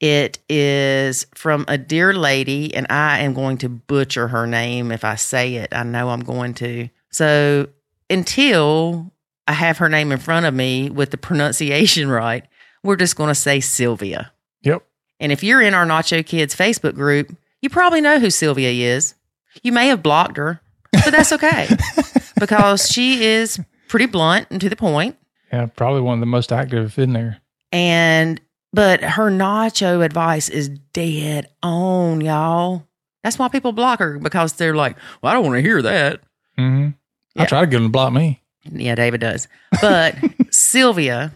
It 0.00 0.38
is 0.48 1.26
from 1.34 1.66
a 1.68 1.76
dear 1.76 2.14
lady, 2.14 2.74
and 2.74 2.86
I 2.88 3.20
am 3.20 3.34
going 3.34 3.58
to 3.58 3.68
butcher 3.68 4.28
her 4.28 4.46
name 4.46 4.90
if 4.90 5.04
I 5.04 5.14
say 5.16 5.56
it. 5.56 5.68
I 5.72 5.82
know 5.82 6.08
I'm 6.08 6.24
going 6.24 6.54
to. 6.54 6.88
So 7.10 7.68
until 8.08 9.12
I 9.46 9.52
have 9.52 9.78
her 9.78 9.90
name 9.90 10.10
in 10.10 10.18
front 10.18 10.46
of 10.46 10.54
me 10.54 10.88
with 10.88 11.10
the 11.10 11.18
pronunciation 11.18 12.08
right, 12.10 12.44
we're 12.82 12.96
just 12.96 13.16
going 13.16 13.28
to 13.28 13.34
say 13.34 13.60
Sylvia. 13.60 14.32
yep. 14.62 14.82
And 15.18 15.32
if 15.32 15.42
you're 15.42 15.60
in 15.60 15.74
our 15.74 15.84
Nacho 15.84 16.24
Kids 16.24 16.56
Facebook 16.56 16.94
group, 16.94 17.36
you 17.60 17.68
probably 17.68 18.00
know 18.00 18.18
who 18.18 18.30
Sylvia 18.30 18.94
is. 18.94 19.14
You 19.62 19.70
may 19.70 19.88
have 19.88 20.02
blocked 20.02 20.38
her, 20.38 20.62
but 20.92 21.10
that's 21.10 21.32
okay. 21.32 21.68
because 22.40 22.88
she 22.88 23.22
is 23.22 23.60
pretty 23.88 24.06
blunt 24.06 24.46
and 24.50 24.60
to 24.62 24.70
the 24.70 24.76
point. 24.76 25.18
Yeah, 25.52 25.66
probably 25.66 26.00
one 26.00 26.14
of 26.14 26.20
the 26.20 26.26
most 26.26 26.52
active 26.52 26.98
in 26.98 27.12
there. 27.12 27.42
And 27.70 28.40
but 28.72 29.02
her 29.02 29.30
nacho 29.30 30.04
advice 30.04 30.48
is 30.48 30.68
dead 30.92 31.48
on, 31.62 32.20
y'all. 32.20 32.86
That's 33.22 33.38
why 33.38 33.48
people 33.48 33.72
block 33.72 33.98
her 33.98 34.18
because 34.18 34.54
they're 34.54 34.74
like, 34.74 34.96
"Well, 35.22 35.30
I 35.30 35.34
don't 35.34 35.44
want 35.44 35.56
to 35.56 35.62
hear 35.62 35.82
that." 35.82 36.20
hmm 36.56 36.88
I 37.36 37.44
try 37.46 37.60
to 37.60 37.66
get 37.66 37.76
them 37.78 37.84
to 37.86 37.88
block 37.90 38.12
me. 38.12 38.42
Yeah, 38.64 38.94
David 38.94 39.20
does. 39.20 39.48
But 39.80 40.14
Sylvia 40.50 41.32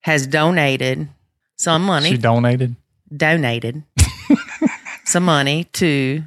has 0.00 0.26
donated 0.26 1.08
some 1.56 1.84
money. 1.84 2.10
She 2.10 2.16
donated. 2.18 2.76
donated 3.16 3.82
some 5.04 5.24
money 5.24 5.64
to 5.72 6.22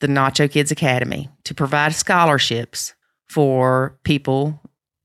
the 0.00 0.06
Nacho 0.06 0.50
Kids 0.50 0.70
Academy 0.70 1.28
to 1.44 1.54
provide 1.54 1.94
scholarships 1.94 2.94
for 3.28 3.96
people 4.04 4.60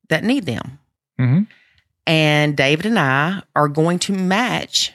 that 0.09 0.23
need 0.23 0.45
them. 0.45 0.79
hmm 1.17 1.41
And 2.11 2.57
David 2.57 2.87
and 2.87 2.99
I 2.99 3.41
are 3.55 3.69
going 3.69 3.97
to 3.99 4.11
match 4.11 4.91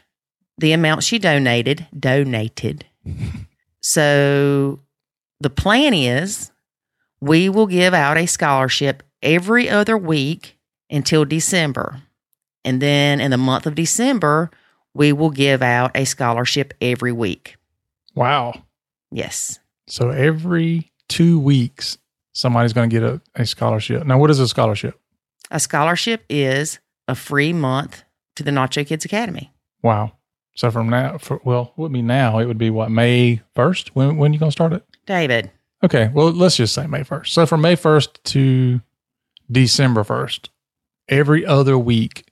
the 0.59 0.73
amount 0.73 1.03
she 1.03 1.19
donated, 1.19 1.87
donated. 1.99 2.85
so 3.81 4.81
the 5.41 5.49
plan 5.49 5.95
is 5.95 6.53
we 7.23 7.49
will 7.49 7.69
give 7.69 7.95
out 7.95 8.19
a 8.19 8.27
scholarship 8.27 9.03
every 9.23 9.67
other 9.67 9.97
week 9.97 10.59
until 10.91 11.25
December. 11.25 12.03
And 12.67 12.83
then 12.83 13.23
in 13.23 13.31
the 13.31 13.39
month 13.39 13.65
of 13.65 13.75
December, 13.75 14.51
we 14.93 15.15
will 15.15 15.31
give 15.31 15.63
out 15.63 15.93
a 15.95 16.05
scholarship 16.05 16.75
every 16.83 17.13
week. 17.13 17.57
Wow. 18.15 18.61
Yes. 19.11 19.59
So 19.87 20.11
every 20.11 20.93
two 21.09 21.41
weeks, 21.41 21.97
somebody's 22.35 22.75
going 22.75 22.91
to 22.91 22.95
get 22.95 23.03
a, 23.03 23.23
a 23.35 23.47
scholarship. 23.47 24.05
Now, 24.05 24.19
what 24.19 24.31
is 24.31 24.39
a 24.39 24.47
scholarship? 24.47 25.01
A 25.51 25.59
scholarship 25.59 26.23
is 26.29 26.79
a 27.09 27.15
free 27.15 27.53
month 27.53 28.05
to 28.37 28.43
the 28.43 28.51
Nacho 28.51 28.87
Kids 28.87 29.05
Academy. 29.05 29.53
Wow. 29.83 30.13
So 30.57 30.71
from 30.71 30.89
now, 30.89 31.19
for, 31.19 31.41
well, 31.45 31.73
it 31.77 31.81
would 31.81 31.93
be 31.93 32.03
now. 32.03 32.39
It 32.39 32.47
would 32.47 32.59
be 32.59 32.71
what 32.71 32.91
May 32.91 33.43
first. 33.55 33.95
When 33.95 34.17
when 34.17 34.33
you 34.33 34.39
going 34.39 34.49
to 34.51 34.53
start 34.53 34.73
it? 34.73 34.85
David, 35.07 35.51
Okay. 35.85 36.11
Well, 36.15 36.31
let's 36.33 36.57
just 36.57 36.75
say 36.75 36.87
May 36.87 37.03
first. 37.03 37.33
So 37.35 37.45
from 37.47 37.61
May 37.61 37.77
first 37.77 38.23
to 38.25 38.81
December 39.53 40.03
first, 40.05 40.51
every 41.09 41.45
other 41.47 41.79
week, 41.79 42.27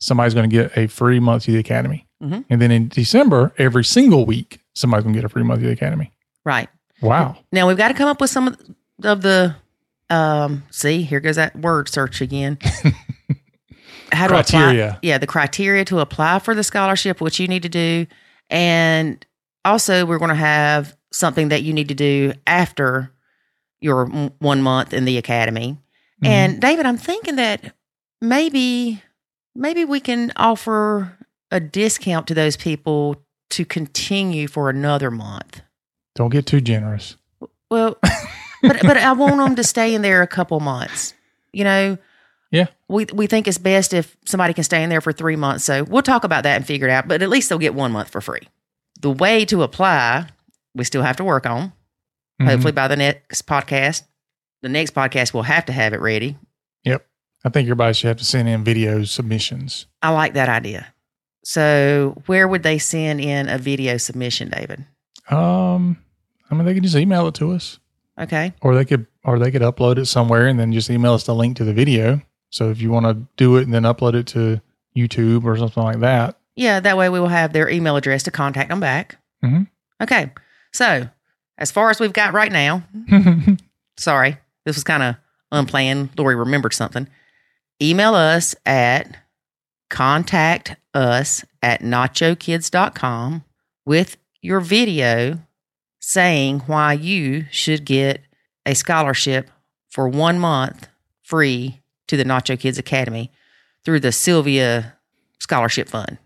somebody's 0.00 0.32
going 0.34 0.48
to 0.48 0.54
get 0.56 0.76
a 0.78 0.86
free 0.86 1.18
month 1.20 1.42
to 1.44 1.52
the 1.52 1.58
academy, 1.58 2.06
Mhm. 2.22 2.44
and 2.48 2.62
then 2.62 2.70
in 2.70 2.88
December, 2.88 3.52
every 3.58 3.84
single 3.84 4.24
week, 4.24 4.60
somebody's 4.74 5.02
going 5.04 5.14
to 5.14 5.18
get 5.20 5.24
a 5.24 5.28
free 5.28 5.42
month 5.42 5.60
to 5.60 5.66
the 5.66 5.72
academy. 5.72 6.12
right. 6.44 6.68
Wow. 7.02 7.36
Now 7.52 7.66
we've 7.68 7.76
got 7.76 7.88
to 7.88 7.94
come 7.94 8.08
up 8.08 8.20
with 8.22 8.30
some 8.30 8.48
of 8.48 8.56
the, 8.98 9.10
of 9.12 9.20
the 9.20 9.56
um 10.08 10.62
see, 10.70 11.02
here 11.02 11.20
goes 11.20 11.36
that 11.36 11.54
word 11.56 11.88
search 11.90 12.20
again. 12.22 12.56
How 14.12 14.26
to 14.28 14.34
Criteria. 14.34 14.86
apply 14.88 14.98
yeah, 15.02 15.18
the 15.18 15.26
criteria 15.26 15.84
to 15.86 15.98
apply 16.00 16.38
for 16.38 16.54
the 16.54 16.62
scholarship, 16.62 17.20
what 17.20 17.38
you 17.38 17.48
need 17.48 17.62
to 17.62 17.68
do. 17.68 18.06
And 18.50 19.24
also 19.64 20.06
we're 20.06 20.18
going 20.18 20.28
to 20.30 20.34
have 20.34 20.96
something 21.12 21.48
that 21.48 21.62
you 21.62 21.72
need 21.72 21.88
to 21.88 21.94
do 21.94 22.32
after 22.46 23.12
your 23.80 24.06
m- 24.12 24.30
one 24.38 24.62
month 24.62 24.92
in 24.92 25.04
the 25.04 25.18
academy. 25.18 25.78
Mhm. 26.24 26.28
And 26.28 26.60
David, 26.60 26.86
I'm 26.86 26.96
thinking 26.98 27.36
that 27.36 27.74
maybe 28.20 29.02
maybe 29.54 29.84
we 29.84 30.00
can 30.00 30.32
offer 30.36 31.16
a 31.50 31.60
discount 31.60 32.26
to 32.28 32.34
those 32.34 32.56
people 32.56 33.16
to 33.50 33.64
continue 33.64 34.46
for 34.48 34.68
another 34.70 35.10
month. 35.10 35.62
Don't 36.14 36.30
get 36.30 36.46
too 36.46 36.60
generous. 36.60 37.16
Well, 37.70 37.96
but 38.62 38.80
but 38.82 38.96
I 38.96 39.12
want 39.12 39.36
them 39.38 39.56
to 39.56 39.64
stay 39.64 39.94
in 39.94 40.02
there 40.02 40.22
a 40.22 40.26
couple 40.26 40.60
months. 40.60 41.14
You 41.52 41.64
know. 41.64 41.98
Yeah. 42.50 42.66
We 42.88 43.06
we 43.12 43.26
think 43.26 43.48
it's 43.48 43.58
best 43.58 43.92
if 43.92 44.16
somebody 44.24 44.54
can 44.54 44.64
stay 44.64 44.82
in 44.82 44.88
there 44.90 45.00
for 45.00 45.12
three 45.12 45.36
months. 45.36 45.64
So 45.64 45.82
we'll 45.84 46.02
talk 46.02 46.24
about 46.24 46.44
that 46.44 46.56
and 46.56 46.66
figure 46.66 46.86
it 46.88 46.92
out. 46.92 47.08
But 47.08 47.22
at 47.22 47.28
least 47.28 47.48
they'll 47.48 47.58
get 47.58 47.74
one 47.74 47.92
month 47.92 48.08
for 48.10 48.20
free. 48.20 48.48
The 49.00 49.10
way 49.10 49.44
to 49.46 49.62
apply, 49.62 50.28
we 50.74 50.84
still 50.84 51.02
have 51.02 51.16
to 51.16 51.24
work 51.24 51.44
on. 51.46 51.72
Mhm. 52.40 52.46
Hopefully 52.46 52.72
by 52.72 52.88
the 52.88 52.96
next 52.96 53.46
podcast, 53.46 54.02
the 54.62 54.68
next 54.68 54.94
podcast 54.94 55.34
we'll 55.34 55.42
have 55.44 55.64
to 55.66 55.72
have 55.72 55.92
it 55.92 56.00
ready. 56.00 56.36
Yep. 56.84 57.04
I 57.44 57.48
think 57.48 57.66
everybody 57.66 57.94
should 57.94 58.08
have 58.08 58.16
to 58.18 58.24
send 58.24 58.48
in 58.48 58.62
video 58.64 59.04
submissions. 59.04 59.86
I 60.02 60.10
like 60.10 60.34
that 60.34 60.48
idea. 60.48 60.86
So 61.44 62.20
where 62.26 62.48
would 62.48 62.62
they 62.62 62.78
send 62.78 63.20
in 63.20 63.48
a 63.48 63.58
video 63.58 63.96
submission, 63.98 64.50
David? 64.50 64.84
Um, 65.30 65.98
I 66.50 66.54
mean, 66.54 66.64
they 66.64 66.74
could 66.74 66.82
just 66.82 66.96
email 66.96 67.26
it 67.28 67.34
to 67.36 67.52
us, 67.52 67.78
Okay. 68.20 68.52
or 68.62 68.74
they 68.74 68.84
could, 68.84 69.06
or 69.24 69.38
they 69.38 69.50
could 69.50 69.62
upload 69.62 69.98
it 69.98 70.06
somewhere 70.06 70.46
and 70.46 70.58
then 70.58 70.72
just 70.72 70.90
email 70.90 71.14
us 71.14 71.24
the 71.24 71.34
link 71.34 71.56
to 71.58 71.64
the 71.64 71.72
video. 71.72 72.20
So 72.56 72.70
if 72.70 72.80
you 72.80 72.90
want 72.90 73.04
to 73.04 73.14
do 73.36 73.56
it 73.58 73.64
and 73.64 73.74
then 73.74 73.82
upload 73.82 74.14
it 74.14 74.26
to 74.28 74.62
YouTube 74.96 75.44
or 75.44 75.58
something 75.58 75.82
like 75.82 76.00
that, 76.00 76.38
Yeah, 76.54 76.80
that 76.80 76.96
way 76.96 77.10
we 77.10 77.20
will 77.20 77.28
have 77.28 77.52
their 77.52 77.68
email 77.68 77.96
address 77.96 78.22
to 78.22 78.30
contact 78.30 78.70
them 78.70 78.80
back. 78.80 79.18
Mhm. 79.44 79.66
Okay. 80.02 80.32
So, 80.72 81.10
as 81.58 81.70
far 81.70 81.90
as 81.90 82.00
we've 82.00 82.14
got 82.14 82.32
right 82.32 82.50
now, 82.50 82.82
sorry, 83.98 84.38
this 84.64 84.74
was 84.74 84.84
kind 84.84 85.02
of 85.02 85.16
unplanned. 85.52 86.10
Lori 86.16 86.34
remembered 86.34 86.72
something. 86.72 87.08
Email 87.82 88.14
us 88.14 88.54
at 88.64 89.18
contact 89.90 90.76
us 90.94 91.44
at 91.62 91.82
nachokids.com 91.82 93.44
with 93.84 94.16
your 94.40 94.60
video 94.60 95.40
saying 96.00 96.60
why 96.60 96.94
you 96.94 97.44
should 97.50 97.84
get 97.84 98.22
a 98.64 98.74
scholarship 98.74 99.50
for 99.90 100.08
one 100.08 100.38
month 100.38 100.88
free 101.22 101.82
to 102.08 102.16
the 102.16 102.24
Nacho 102.24 102.58
Kids 102.58 102.78
Academy 102.78 103.30
through 103.84 104.00
the 104.00 104.12
Sylvia 104.12 104.94
Scholarship 105.38 105.88
Fund. 105.88 106.18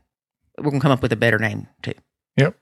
We're 0.59 0.65
going 0.65 0.81
to 0.81 0.83
come 0.83 0.93
up 0.93 1.03
with 1.03 1.13
a 1.13 1.17
better 1.17 1.39
name 1.39 1.67
too. 1.83 1.95
yep, 2.37 2.57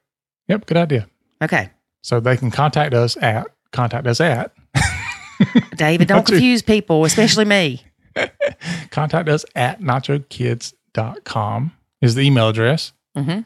yep, 0.48 0.66
good 0.66 0.76
idea. 0.76 1.08
Okay. 1.42 1.70
So 2.02 2.20
they 2.20 2.36
can 2.36 2.50
contact 2.50 2.94
us 2.94 3.16
at 3.16 3.46
contact 3.72 4.06
us 4.06 4.20
at 4.20 4.52
David, 5.76 6.08
don't 6.08 6.26
confuse 6.26 6.62
people, 6.62 7.04
especially 7.04 7.44
me. 7.44 7.82
contact 8.90 9.28
us 9.28 9.44
at 9.54 9.80
nachokids.com 9.80 11.72
is 12.00 12.14
the 12.14 12.22
email 12.22 12.48
address. 12.48 12.92
hmm 13.16 13.40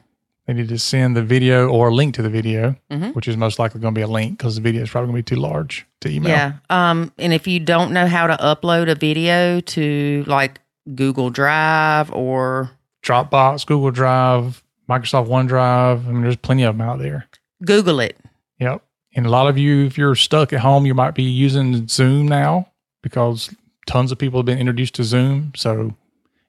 They 0.46 0.54
need 0.54 0.68
to 0.70 0.78
send 0.78 1.16
the 1.16 1.22
video 1.22 1.68
or 1.68 1.88
a 1.88 1.94
link 1.94 2.14
to 2.16 2.22
the 2.22 2.28
video, 2.28 2.74
Mhm. 2.90 3.14
which 3.14 3.28
is 3.28 3.36
most 3.36 3.58
likely 3.60 3.80
going 3.80 3.94
to 3.94 3.98
be 3.98 4.02
a 4.02 4.08
link 4.08 4.38
because 4.38 4.56
the 4.56 4.60
video 4.60 4.82
is 4.82 4.90
probably 4.90 5.12
going 5.12 5.22
to 5.22 5.32
be 5.32 5.36
too 5.36 5.40
large 5.40 5.86
to 6.00 6.10
email. 6.10 6.30
Yeah. 6.30 6.52
Um, 6.68 7.12
and 7.18 7.32
if 7.32 7.46
you 7.46 7.60
don't 7.60 7.92
know 7.92 8.06
how 8.08 8.26
to 8.26 8.36
upload 8.38 8.90
a 8.90 8.96
video 8.96 9.60
to 9.60 10.24
like 10.26 10.60
Google 10.96 11.30
Drive 11.30 12.12
or 12.12 12.70
Dropbox, 13.04 13.64
Google 13.66 13.92
Drive, 13.92 14.62
Microsoft 14.90 15.28
OneDrive. 15.28 16.06
I 16.08 16.10
mean, 16.12 16.22
there's 16.22 16.36
plenty 16.36 16.64
of 16.64 16.76
them 16.76 16.86
out 16.86 16.98
there. 16.98 17.26
Google 17.64 18.00
it. 18.00 18.18
Yep. 18.58 18.82
And 19.14 19.26
a 19.26 19.30
lot 19.30 19.46
of 19.46 19.56
you, 19.56 19.84
if 19.86 19.96
you're 19.96 20.14
stuck 20.16 20.52
at 20.52 20.60
home, 20.60 20.86
you 20.86 20.94
might 20.94 21.14
be 21.14 21.22
using 21.22 21.86
Zoom 21.86 22.26
now 22.26 22.68
because 23.02 23.54
tons 23.86 24.10
of 24.10 24.18
people 24.18 24.40
have 24.40 24.46
been 24.46 24.58
introduced 24.58 24.94
to 24.96 25.04
Zoom. 25.04 25.52
So 25.54 25.94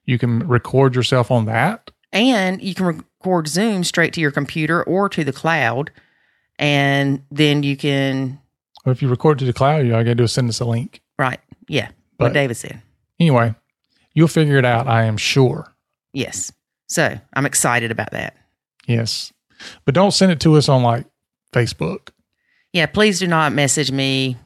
you 0.04 0.18
can 0.18 0.40
record 0.48 0.94
yourself 0.96 1.30
on 1.30 1.44
that. 1.46 1.90
And 2.12 2.62
you 2.62 2.74
can 2.74 3.04
record 3.24 3.48
Zoom 3.48 3.84
straight 3.84 4.12
to 4.12 4.20
your 4.20 4.30
computer 4.30 4.82
or 4.82 5.08
to 5.08 5.24
the 5.24 5.32
cloud. 5.32 5.90
And 6.58 7.24
then 7.30 7.62
you 7.62 7.74
can, 7.76 8.38
Or 8.84 8.92
if 8.92 9.00
you 9.02 9.08
record 9.08 9.38
to 9.38 9.44
the 9.46 9.52
cloud, 9.54 9.86
you 9.86 9.94
all 9.94 10.00
you 10.00 10.04
gotta 10.04 10.14
do 10.14 10.24
is 10.24 10.32
send 10.32 10.48
us 10.50 10.60
a 10.60 10.64
link. 10.66 11.00
right. 11.18 11.40
Yeah. 11.66 11.88
But- 12.18 12.26
what 12.26 12.32
David 12.34 12.56
said. 12.56 12.82
Anyway, 13.18 13.54
you'll 14.12 14.28
figure 14.28 14.58
it 14.58 14.64
out, 14.66 14.86
I 14.86 15.04
am 15.04 15.16
sure. 15.16 15.72
Yes. 16.12 16.52
So 16.88 17.18
I'm 17.32 17.46
excited 17.46 17.90
about 17.90 18.10
that. 18.10 18.36
Yes. 18.86 19.32
But 19.86 19.94
don't 19.94 20.10
send 20.12 20.30
it 20.30 20.40
to 20.40 20.54
us 20.56 20.68
on 20.68 20.82
like 20.82 21.06
Facebook. 21.52 22.10
Yeah, 22.74 22.86
please 22.86 23.18
do 23.18 23.26
not 23.26 23.52
message 23.52 23.90
me 23.90 24.36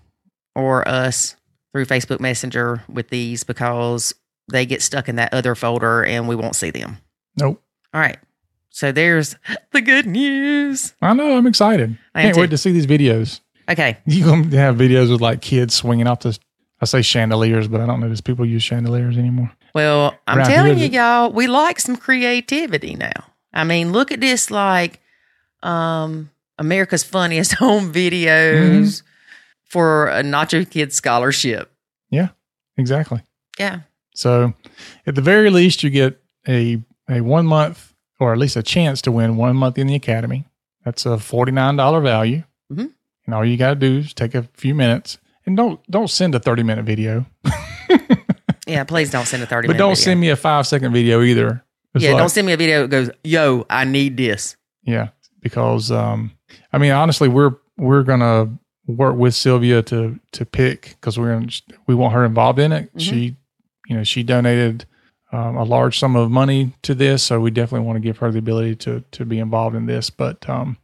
or 0.54 0.86
us 0.86 1.34
through 1.72 1.86
Facebook 1.86 2.20
Messenger 2.20 2.84
with 2.88 3.08
these 3.08 3.42
because 3.42 4.14
they 4.50 4.64
get 4.64 4.80
stuck 4.82 5.08
in 5.08 5.16
that 5.16 5.34
other 5.34 5.54
folder 5.56 6.04
and 6.04 6.28
we 6.28 6.36
won't 6.36 6.54
see 6.56 6.70
them. 6.70 6.98
Nope. 7.36 7.60
All 7.92 8.00
right. 8.00 8.18
So 8.78 8.92
there's 8.92 9.34
the 9.72 9.80
good 9.80 10.06
news. 10.06 10.94
I 11.02 11.12
know. 11.12 11.36
I'm 11.36 11.48
excited. 11.48 11.98
I 12.14 12.22
Can't 12.22 12.36
too. 12.36 12.42
wait 12.42 12.50
to 12.50 12.56
see 12.56 12.70
these 12.70 12.86
videos. 12.86 13.40
Okay. 13.68 13.98
You're 14.06 14.28
going 14.28 14.50
to 14.50 14.56
have 14.56 14.76
videos 14.76 15.10
with 15.10 15.20
like 15.20 15.40
kids 15.40 15.74
swinging 15.74 16.06
off 16.06 16.20
the, 16.20 16.38
I 16.80 16.84
say 16.84 17.02
chandeliers, 17.02 17.66
but 17.66 17.80
I 17.80 17.86
don't 17.86 17.98
know. 17.98 18.08
Does 18.08 18.20
people 18.20 18.46
use 18.46 18.62
chandeliers 18.62 19.18
anymore? 19.18 19.50
Well, 19.74 20.16
I'm 20.28 20.38
Around 20.38 20.48
telling 20.48 20.78
you, 20.78 20.86
y'all, 20.86 21.32
we 21.32 21.48
like 21.48 21.80
some 21.80 21.96
creativity 21.96 22.94
now. 22.94 23.24
I 23.52 23.64
mean, 23.64 23.90
look 23.90 24.12
at 24.12 24.20
this 24.20 24.48
like 24.48 25.00
um 25.64 26.30
America's 26.56 27.02
funniest 27.02 27.54
home 27.58 27.92
videos 27.92 29.02
for 29.64 30.06
a 30.06 30.22
Nacho 30.22 30.70
Kids 30.70 30.94
scholarship. 30.94 31.72
Yeah, 32.10 32.28
exactly. 32.76 33.22
Yeah. 33.58 33.80
So 34.14 34.54
at 35.04 35.16
the 35.16 35.20
very 35.20 35.50
least, 35.50 35.82
you 35.82 35.90
get 35.90 36.22
a, 36.46 36.80
a 37.10 37.22
one 37.22 37.44
month 37.44 37.87
or 38.20 38.32
at 38.32 38.38
least 38.38 38.56
a 38.56 38.62
chance 38.62 39.00
to 39.02 39.12
win 39.12 39.36
one 39.36 39.56
month 39.56 39.78
in 39.78 39.86
the 39.86 39.94
academy. 39.94 40.44
That's 40.84 41.06
a 41.06 41.10
$49 41.18 42.02
value. 42.02 42.42
Mhm. 42.72 42.92
And 43.26 43.34
all 43.34 43.44
you 43.44 43.56
got 43.56 43.70
to 43.70 43.74
do 43.76 43.98
is 43.98 44.14
take 44.14 44.34
a 44.34 44.42
few 44.54 44.74
minutes 44.74 45.18
And 45.46 45.56
don't 45.56 45.80
don't 45.90 46.08
send 46.10 46.34
a 46.34 46.38
30 46.38 46.62
minute 46.62 46.84
video. 46.84 47.24
Yeah, 48.66 48.84
please 48.84 49.10
don't 49.10 49.26
send 49.26 49.42
a 49.42 49.46
30 49.46 49.66
But 49.66 49.72
minute 49.72 49.78
But 49.78 49.78
don't 49.78 49.92
video. 49.94 50.04
send 50.04 50.20
me 50.20 50.28
a 50.28 50.36
five 50.36 50.66
second 50.66 50.92
video 50.92 51.22
either. 51.22 51.64
It's 51.94 52.04
yeah, 52.04 52.10
like- 52.12 52.18
don't 52.20 52.28
send 52.28 52.46
me 52.46 52.52
a 52.52 52.56
video 52.58 52.82
that 52.82 52.88
goes, 52.88 53.10
yo, 53.24 53.64
I 53.70 53.84
need 53.84 54.18
this. 54.18 54.56
Yeah, 54.82 55.08
because 55.40 55.90
um, 55.90 56.32
I 56.72 56.76
mean, 56.78 56.92
honestly, 56.92 57.28
we're 57.28 57.52
we're 57.78 58.02
gonna 58.02 58.58
work 58.86 59.16
with 59.16 59.34
Sylvia 59.34 59.80
to 59.84 60.18
to 60.32 60.44
pick 60.44 60.96
because 61.00 61.18
we're 61.18 61.32
gonna, 61.32 61.50
we 61.86 61.94
want 61.94 62.12
her 62.12 62.24
involved 62.26 62.58
in 62.58 62.72
it. 62.72 62.94
Mhm. 62.94 63.00
She, 63.00 63.36
you 63.86 63.96
know, 63.96 64.04
she 64.04 64.22
donated 64.22 64.84
um, 65.32 65.56
a 65.56 65.64
large 65.64 65.98
sum 65.98 66.16
of 66.16 66.30
money 66.30 66.72
to 66.82 66.94
this, 66.94 67.22
so 67.22 67.40
we 67.40 67.50
definitely 67.50 67.86
want 67.86 67.96
to 67.96 68.00
give 68.00 68.18
her 68.18 68.30
the 68.30 68.38
ability 68.38 68.76
to 68.76 69.04
to 69.12 69.24
be 69.24 69.38
involved 69.38 69.76
in 69.76 69.86
this. 69.86 70.10
But 70.10 70.48
um, 70.48 70.76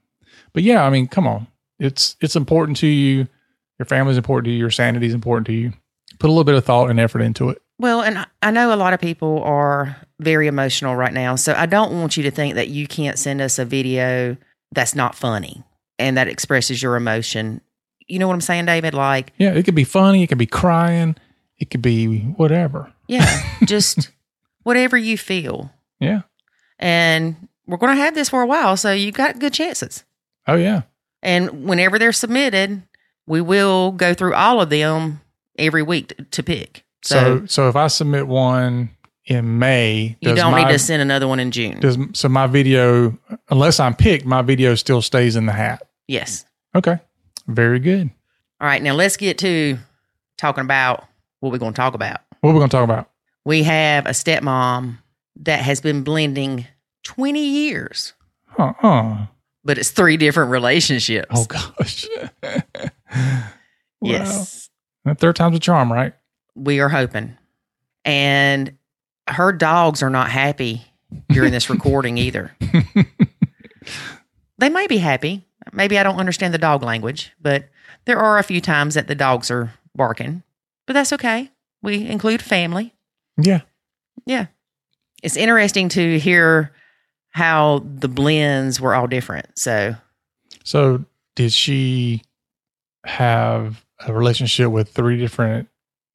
but 0.52 0.62
yeah, 0.62 0.84
I 0.84 0.90
mean, 0.90 1.06
come 1.08 1.26
on, 1.26 1.46
it's 1.78 2.16
it's 2.20 2.36
important 2.36 2.76
to 2.78 2.86
you. 2.86 3.26
Your 3.78 3.86
family's 3.86 4.16
important 4.16 4.46
to 4.46 4.50
you. 4.52 4.58
Your 4.58 4.70
sanity 4.70 5.06
is 5.06 5.14
important 5.14 5.46
to 5.48 5.52
you. 5.52 5.72
Put 6.18 6.28
a 6.28 6.32
little 6.32 6.44
bit 6.44 6.54
of 6.54 6.64
thought 6.64 6.90
and 6.90 7.00
effort 7.00 7.20
into 7.22 7.48
it. 7.50 7.58
Well, 7.80 8.02
and 8.02 8.18
I- 8.18 8.26
I 8.40 8.50
know 8.52 8.72
a 8.72 8.76
lot 8.76 8.92
of 8.92 9.00
people 9.00 9.42
are 9.42 9.96
very 10.20 10.46
emotional 10.46 10.94
right 10.94 11.12
now. 11.12 11.34
So 11.34 11.54
I 11.54 11.66
don't 11.66 11.92
want 11.98 12.16
you 12.16 12.22
to 12.22 12.30
think 12.30 12.54
that 12.54 12.68
you 12.68 12.86
can't 12.86 13.18
send 13.18 13.40
us 13.40 13.58
a 13.58 13.64
video 13.64 14.36
that's 14.70 14.94
not 14.94 15.16
funny 15.16 15.64
and 15.98 16.16
that 16.16 16.28
expresses 16.28 16.80
your 16.82 16.94
emotion. 16.94 17.60
You 18.06 18.20
know 18.20 18.28
what 18.28 18.34
I'm 18.34 18.40
saying, 18.42 18.66
David? 18.66 18.94
Like, 18.94 19.32
Yeah, 19.38 19.54
it 19.54 19.64
could 19.64 19.74
be 19.74 19.82
funny. 19.82 20.22
It 20.22 20.28
could 20.28 20.38
be 20.38 20.46
crying. 20.46 21.16
It 21.58 21.70
could 21.70 21.82
be 21.82 22.18
whatever. 22.36 22.92
yeah, 23.08 23.42
just 23.64 24.10
whatever 24.64 24.96
you 24.98 25.16
feel. 25.16 25.70
Yeah. 26.00 26.22
And 26.78 27.48
we're 27.66 27.76
going 27.78 27.96
to 27.96 28.02
have 28.02 28.14
this 28.14 28.28
for 28.28 28.42
a 28.42 28.46
while. 28.46 28.76
So 28.76 28.92
you've 28.92 29.14
got 29.14 29.38
good 29.38 29.52
chances. 29.54 30.04
Oh 30.46 30.56
yeah. 30.56 30.82
And 31.22 31.64
whenever 31.64 31.98
they're 31.98 32.12
submitted, 32.12 32.82
we 33.26 33.40
will 33.40 33.92
go 33.92 34.12
through 34.12 34.34
all 34.34 34.60
of 34.60 34.68
them 34.68 35.20
every 35.58 35.82
week 35.82 36.12
to 36.32 36.42
pick. 36.42 36.84
So, 37.02 37.40
So, 37.40 37.46
so 37.46 37.68
if 37.68 37.76
I 37.76 37.86
submit 37.86 38.26
one 38.26 38.90
in 39.24 39.58
May, 39.58 40.18
you 40.20 40.34
don't 40.34 40.52
my, 40.52 40.64
need 40.64 40.72
to 40.72 40.78
send 40.78 41.00
another 41.00 41.26
one 41.26 41.40
in 41.40 41.50
June. 41.50 41.80
Does 41.80 41.96
so 42.12 42.28
my 42.28 42.46
video, 42.46 43.16
unless 43.48 43.80
I'm 43.80 43.94
picked, 43.94 44.26
my 44.26 44.42
video 44.42 44.74
still 44.74 45.00
stays 45.00 45.36
in 45.36 45.46
the 45.46 45.52
hat. 45.52 45.86
yes. 46.08 46.44
Okay, 46.76 46.98
very 47.46 47.78
good. 47.78 48.10
All 48.60 48.66
right, 48.66 48.82
now 48.82 48.94
let's 48.94 49.16
get 49.16 49.38
to 49.38 49.78
talking 50.36 50.62
about 50.64 51.04
what 51.40 51.52
we're 51.52 51.58
going 51.58 51.72
to 51.72 51.76
talk 51.76 51.94
about. 51.94 52.20
What 52.40 52.52
we're 52.52 52.58
going 52.60 52.68
to 52.68 52.76
talk 52.76 52.84
about? 52.84 53.08
We 53.44 53.62
have 53.64 54.06
a 54.06 54.10
stepmom 54.10 54.98
that 55.40 55.60
has 55.60 55.80
been 55.80 56.02
blending 56.02 56.66
20 57.04 57.40
years, 57.44 58.14
Huh? 58.46 58.72
huh. 58.78 59.26
but 59.64 59.78
it's 59.78 59.90
three 59.90 60.16
different 60.16 60.50
relationships. 60.50 61.26
Oh 61.30 61.44
gosh. 61.44 62.06
yes. 64.00 64.70
The 65.04 65.14
third 65.14 65.36
time's 65.36 65.56
a 65.56 65.60
charm, 65.60 65.92
right? 65.92 66.14
we 66.56 66.78
are 66.80 66.88
hoping. 66.88 67.36
And 68.04 68.78
her 69.28 69.50
dogs 69.52 70.02
are 70.04 70.10
not 70.10 70.30
happy 70.30 70.82
during 71.30 71.50
this 71.50 71.68
recording 71.70 72.16
either. 72.16 72.52
They 74.58 74.68
may 74.68 74.86
be 74.86 74.98
happy. 74.98 75.44
Maybe 75.72 75.98
I 75.98 76.04
don't 76.04 76.18
understand 76.20 76.54
the 76.54 76.58
dog 76.58 76.82
language, 76.84 77.32
but 77.40 77.68
there 78.04 78.18
are 78.18 78.38
a 78.38 78.42
few 78.44 78.60
times 78.60 78.94
that 78.94 79.08
the 79.08 79.14
dogs 79.16 79.50
are 79.50 79.72
barking, 79.96 80.42
but 80.86 80.92
that's 80.92 81.12
okay. 81.14 81.50
We 81.82 82.06
include 82.06 82.40
family. 82.40 82.93
Yeah. 83.36 83.60
Yeah. 84.26 84.46
It's 85.22 85.36
interesting 85.36 85.88
to 85.90 86.18
hear 86.18 86.72
how 87.30 87.84
the 87.84 88.08
blends 88.08 88.80
were 88.80 88.94
all 88.94 89.06
different. 89.06 89.58
So, 89.58 89.96
So 90.64 91.04
did 91.34 91.52
she 91.52 92.22
have 93.04 93.84
a 94.06 94.12
relationship 94.12 94.70
with 94.70 94.88
three 94.90 95.18
different 95.18 95.68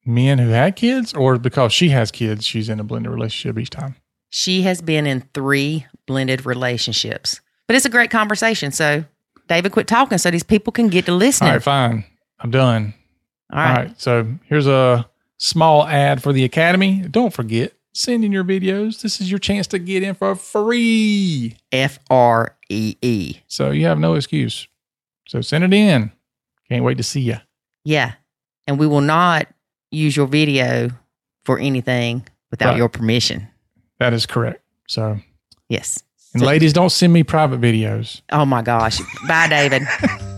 men 0.05 0.37
who 0.39 0.49
had 0.49 0.75
kids, 0.75 1.13
or 1.13 1.37
because 1.37 1.73
she 1.73 1.89
has 1.89 2.09
kids, 2.11 2.45
she's 2.45 2.69
in 2.69 2.79
a 2.79 2.83
blended 2.83 3.11
relationship 3.11 3.57
each 3.59 3.69
time? 3.69 3.95
she 4.31 4.61
has 4.61 4.79
been 4.79 5.07
in 5.07 5.21
three 5.33 5.87
blended 6.05 6.45
relationships. 6.45 7.41
But 7.65 7.75
it's 7.75 7.85
a 7.85 7.89
great 7.89 8.11
conversation. 8.11 8.71
So, 8.71 9.03
David, 9.47 9.71
quit 9.71 9.87
talking 9.87 10.19
so 10.19 10.29
these 10.29 10.43
people 10.43 10.71
can 10.71 10.87
get 10.87 11.07
to 11.07 11.13
listening. 11.13 11.51
right, 11.53 11.63
fine. 11.63 12.05
I'm 12.39 12.51
done. 12.51 12.93
all 13.51 13.57
right. 13.59 13.69
All 13.69 13.75
right. 13.85 13.99
So 13.99 14.27
here's 14.45 14.67
a 14.67 15.09
small 15.39 15.87
ad 15.87 16.21
for 16.21 16.31
the 16.31 16.43
Academy. 16.43 17.01
Don't 17.09 17.33
forget, 17.33 17.73
send 17.93 18.23
in 18.23 18.31
your 18.31 18.43
videos. 18.43 19.01
This 19.01 19.19
is 19.19 19.31
your 19.31 19.39
chance 19.39 19.65
to 19.67 19.79
get 19.79 20.03
in 20.03 20.13
for 20.13 20.35
free. 20.35 21.55
F 21.71 21.97
R 22.11 22.55
E 22.69 22.95
E. 23.01 23.37
So 23.47 23.71
you 23.71 23.87
have 23.87 23.97
no 23.99 24.13
excuse. 24.13 24.67
So 25.27 25.41
send 25.41 25.63
it 25.63 25.73
in. 25.73 26.11
Can't 26.69 26.83
wait 26.83 26.97
to 26.97 27.03
see 27.03 27.21
you. 27.21 27.37
Yeah. 27.83 28.13
And 28.67 28.77
we 28.77 28.85
will 28.85 29.01
not 29.01 29.47
use 29.91 30.15
your 30.15 30.27
video 30.27 30.91
for 31.45 31.57
anything 31.57 32.27
without 32.51 32.69
Right. 32.69 32.77
your 32.77 32.89
permission. 32.89 33.47
That 33.99 34.13
is 34.13 34.25
correct. 34.27 34.61
So, 34.87 35.19
Yes. 35.67 36.03
and 36.33 36.41
So- 36.41 36.47
ladies, 36.47 36.73
don't 36.73 36.91
send 36.91 37.11
me 37.13 37.23
private 37.23 37.59
videos. 37.61 38.21
Oh 38.31 38.45
my 38.45 38.61
gosh. 38.61 38.99
Bye, 39.27 39.47
David. 39.47 39.83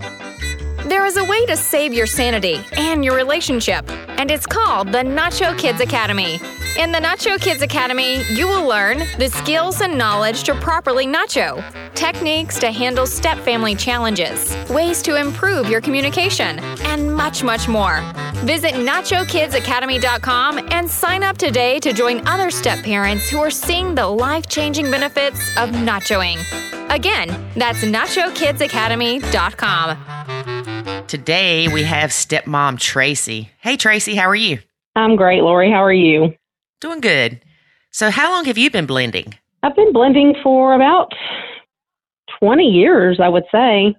Is 1.11 1.17
a 1.17 1.25
way 1.25 1.45
to 1.47 1.57
save 1.57 1.93
your 1.93 2.07
sanity 2.07 2.61
and 2.77 3.03
your 3.03 3.17
relationship, 3.17 3.83
and 4.17 4.31
it's 4.31 4.45
called 4.45 4.93
the 4.93 4.99
Nacho 4.99 5.57
Kids 5.57 5.81
Academy. 5.81 6.39
In 6.77 6.93
the 6.93 6.99
Nacho 6.99 7.37
Kids 7.37 7.61
Academy, 7.61 8.23
you 8.29 8.47
will 8.47 8.65
learn 8.65 8.99
the 9.17 9.27
skills 9.27 9.81
and 9.81 9.97
knowledge 9.97 10.43
to 10.43 10.55
properly 10.55 11.05
nacho, 11.05 11.61
techniques 11.95 12.57
to 12.59 12.71
handle 12.71 13.05
step 13.05 13.37
family 13.39 13.75
challenges, 13.75 14.55
ways 14.69 15.01
to 15.01 15.17
improve 15.17 15.67
your 15.67 15.81
communication, 15.81 16.59
and 16.83 17.13
much, 17.13 17.43
much 17.43 17.67
more. 17.67 17.99
Visit 18.45 18.75
NachoKidsAcademy.com 18.75 20.69
and 20.71 20.89
sign 20.89 21.23
up 21.23 21.37
today 21.37 21.77
to 21.81 21.91
join 21.91 22.25
other 22.25 22.49
step 22.49 22.81
parents 22.85 23.29
who 23.29 23.39
are 23.39 23.51
seeing 23.51 23.95
the 23.95 24.07
life 24.07 24.47
changing 24.47 24.89
benefits 24.89 25.41
of 25.57 25.71
nachoing. 25.71 26.37
Again, 26.89 27.51
that's 27.57 27.83
NachoKidsAcademy.com. 27.83 30.50
Today 31.07 31.67
we 31.67 31.83
have 31.83 32.11
stepmom 32.11 32.79
Tracy. 32.79 33.51
Hey, 33.59 33.75
Tracy, 33.75 34.15
how 34.15 34.29
are 34.29 34.35
you? 34.35 34.59
I'm 34.95 35.15
great, 35.15 35.41
Lori. 35.41 35.69
How 35.69 35.83
are 35.83 35.91
you? 35.91 36.33
Doing 36.79 37.01
good. 37.01 37.41
So, 37.91 38.09
how 38.09 38.31
long 38.31 38.45
have 38.45 38.57
you 38.57 38.71
been 38.71 38.85
blending? 38.85 39.33
I've 39.63 39.75
been 39.75 39.93
blending 39.93 40.35
for 40.41 40.73
about 40.73 41.11
20 42.39 42.63
years, 42.63 43.19
I 43.21 43.29
would 43.29 43.43
say. 43.51 43.95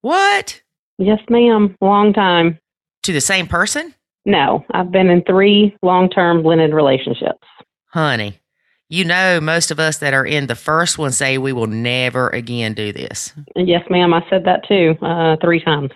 What? 0.00 0.60
Yes, 0.98 1.20
ma'am. 1.28 1.76
Long 1.80 2.12
time. 2.12 2.58
To 3.04 3.12
the 3.12 3.20
same 3.20 3.46
person? 3.46 3.94
No, 4.24 4.64
I've 4.72 4.90
been 4.90 5.08
in 5.08 5.22
three 5.22 5.76
long 5.82 6.10
term 6.10 6.42
blended 6.42 6.74
relationships. 6.74 7.46
Honey, 7.86 8.40
you 8.88 9.04
know, 9.04 9.40
most 9.40 9.70
of 9.70 9.78
us 9.78 9.98
that 9.98 10.14
are 10.14 10.26
in 10.26 10.48
the 10.48 10.54
first 10.56 10.98
one 10.98 11.12
say 11.12 11.38
we 11.38 11.52
will 11.52 11.68
never 11.68 12.28
again 12.28 12.74
do 12.74 12.92
this. 12.92 13.32
Yes, 13.54 13.82
ma'am. 13.88 14.12
I 14.12 14.22
said 14.28 14.44
that 14.44 14.66
too, 14.68 14.96
uh, 15.00 15.36
three 15.40 15.62
times. 15.62 15.90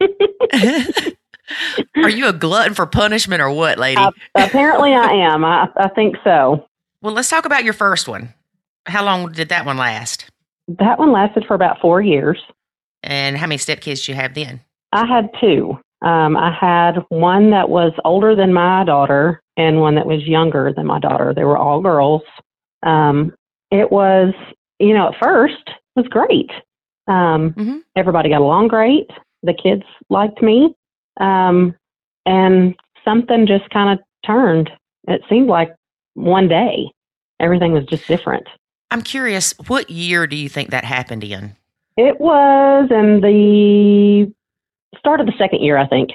are 1.96 2.08
you 2.08 2.28
a 2.28 2.32
glutton 2.32 2.74
for 2.74 2.86
punishment 2.86 3.40
or 3.42 3.50
what, 3.50 3.78
lady? 3.78 4.00
Uh, 4.00 4.10
apparently, 4.34 4.92
I 4.94 5.12
am. 5.12 5.44
I, 5.44 5.68
I 5.76 5.88
think 5.88 6.16
so. 6.24 6.66
well, 7.02 7.12
let's 7.14 7.28
talk 7.28 7.44
about 7.44 7.64
your 7.64 7.72
first 7.72 8.08
one. 8.08 8.32
How 8.86 9.04
long 9.04 9.32
did 9.32 9.48
that 9.50 9.66
one 9.66 9.76
last? 9.76 10.30
That 10.68 10.98
one 10.98 11.12
lasted 11.12 11.44
for 11.46 11.54
about 11.54 11.80
four 11.80 12.00
years. 12.00 12.38
And 13.02 13.36
how 13.36 13.46
many 13.46 13.58
stepkids 13.58 14.00
did 14.00 14.08
you 14.08 14.14
have 14.14 14.34
then? 14.34 14.60
I 14.92 15.06
had 15.06 15.30
two. 15.40 15.78
Um, 16.02 16.36
I 16.36 16.52
had 16.58 17.04
one 17.08 17.50
that 17.50 17.68
was 17.68 17.92
older 18.04 18.34
than 18.34 18.52
my 18.52 18.84
daughter 18.84 19.42
and 19.56 19.80
one 19.80 19.94
that 19.96 20.06
was 20.06 20.22
younger 20.26 20.72
than 20.74 20.86
my 20.86 20.98
daughter. 20.98 21.32
They 21.34 21.44
were 21.44 21.58
all 21.58 21.80
girls. 21.82 22.22
Um, 22.82 23.34
it 23.70 23.90
was, 23.92 24.32
you 24.78 24.94
know, 24.94 25.08
at 25.08 25.18
first 25.22 25.62
it 25.66 25.74
was 25.96 26.06
great. 26.08 26.50
Um, 27.06 27.52
Mhm. 27.52 27.80
Everybody 27.96 28.30
got 28.30 28.40
along 28.40 28.68
great. 28.68 29.10
The 29.42 29.54
kids 29.54 29.84
liked 30.08 30.42
me. 30.42 30.74
Um, 31.20 31.74
and 32.26 32.74
something 33.04 33.46
just 33.46 33.68
kind 33.70 33.98
of 33.98 34.04
turned. 34.26 34.70
It 35.08 35.22
seemed 35.28 35.48
like 35.48 35.74
one 36.14 36.48
day 36.48 36.90
everything 37.38 37.72
was 37.72 37.84
just 37.86 38.06
different. 38.06 38.46
I'm 38.90 39.02
curious, 39.02 39.54
what 39.66 39.88
year 39.90 40.26
do 40.26 40.36
you 40.36 40.48
think 40.48 40.70
that 40.70 40.84
happened 40.84 41.24
in? 41.24 41.56
It 41.96 42.20
was 42.20 42.88
in 42.90 43.20
the 43.20 44.32
start 44.98 45.20
of 45.20 45.26
the 45.26 45.32
second 45.38 45.62
year, 45.62 45.76
I 45.76 45.86
think. 45.86 46.10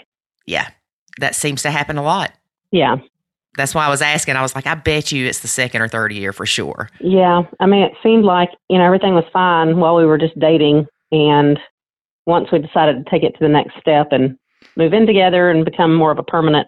Yeah, 0.46 0.68
that 1.20 1.36
seems 1.36 1.62
to 1.64 1.72
happen 1.72 1.98
a 1.98 2.04
lot. 2.04 2.34
Yeah. 2.72 2.98
That's 3.58 3.74
why 3.74 3.86
I 3.86 3.90
was 3.90 4.02
asking. 4.02 4.36
I 4.36 4.42
was 4.42 4.54
like, 4.54 4.68
I 4.68 4.76
bet 4.76 5.12
you 5.12 5.26
it's 5.26 5.40
the 5.40 5.48
second 5.48 5.82
or 5.82 5.88
third 5.88 6.12
year 6.12 6.34
for 6.34 6.46
sure. 6.46 6.90
Yeah, 7.00 7.44
I 7.60 7.66
mean, 7.66 7.84
it 7.84 7.94
seemed 8.04 8.26
like 8.26 8.50
you 8.70 8.78
know 8.78 8.84
everything 8.84 9.14
was 9.14 9.24
fine 9.32 9.78
while 9.78 9.96
we 9.96 10.06
were 10.06 10.18
just 10.18 10.38
dating, 10.38 10.88
and 11.12 11.58
once 12.26 12.48
we 12.52 12.60
decided 12.60 13.04
to 13.04 13.10
take 13.10 13.24
it 13.24 13.32
to 13.34 13.40
the 13.40 13.50
next 13.50 13.74
step 13.80 14.08
and 14.12 14.38
move 14.78 14.94
in 14.94 15.06
together 15.06 15.50
and 15.50 15.66
become 15.66 15.94
more 15.96 16.12
of 16.12 16.18
a 16.20 16.24
permanent 16.24 16.68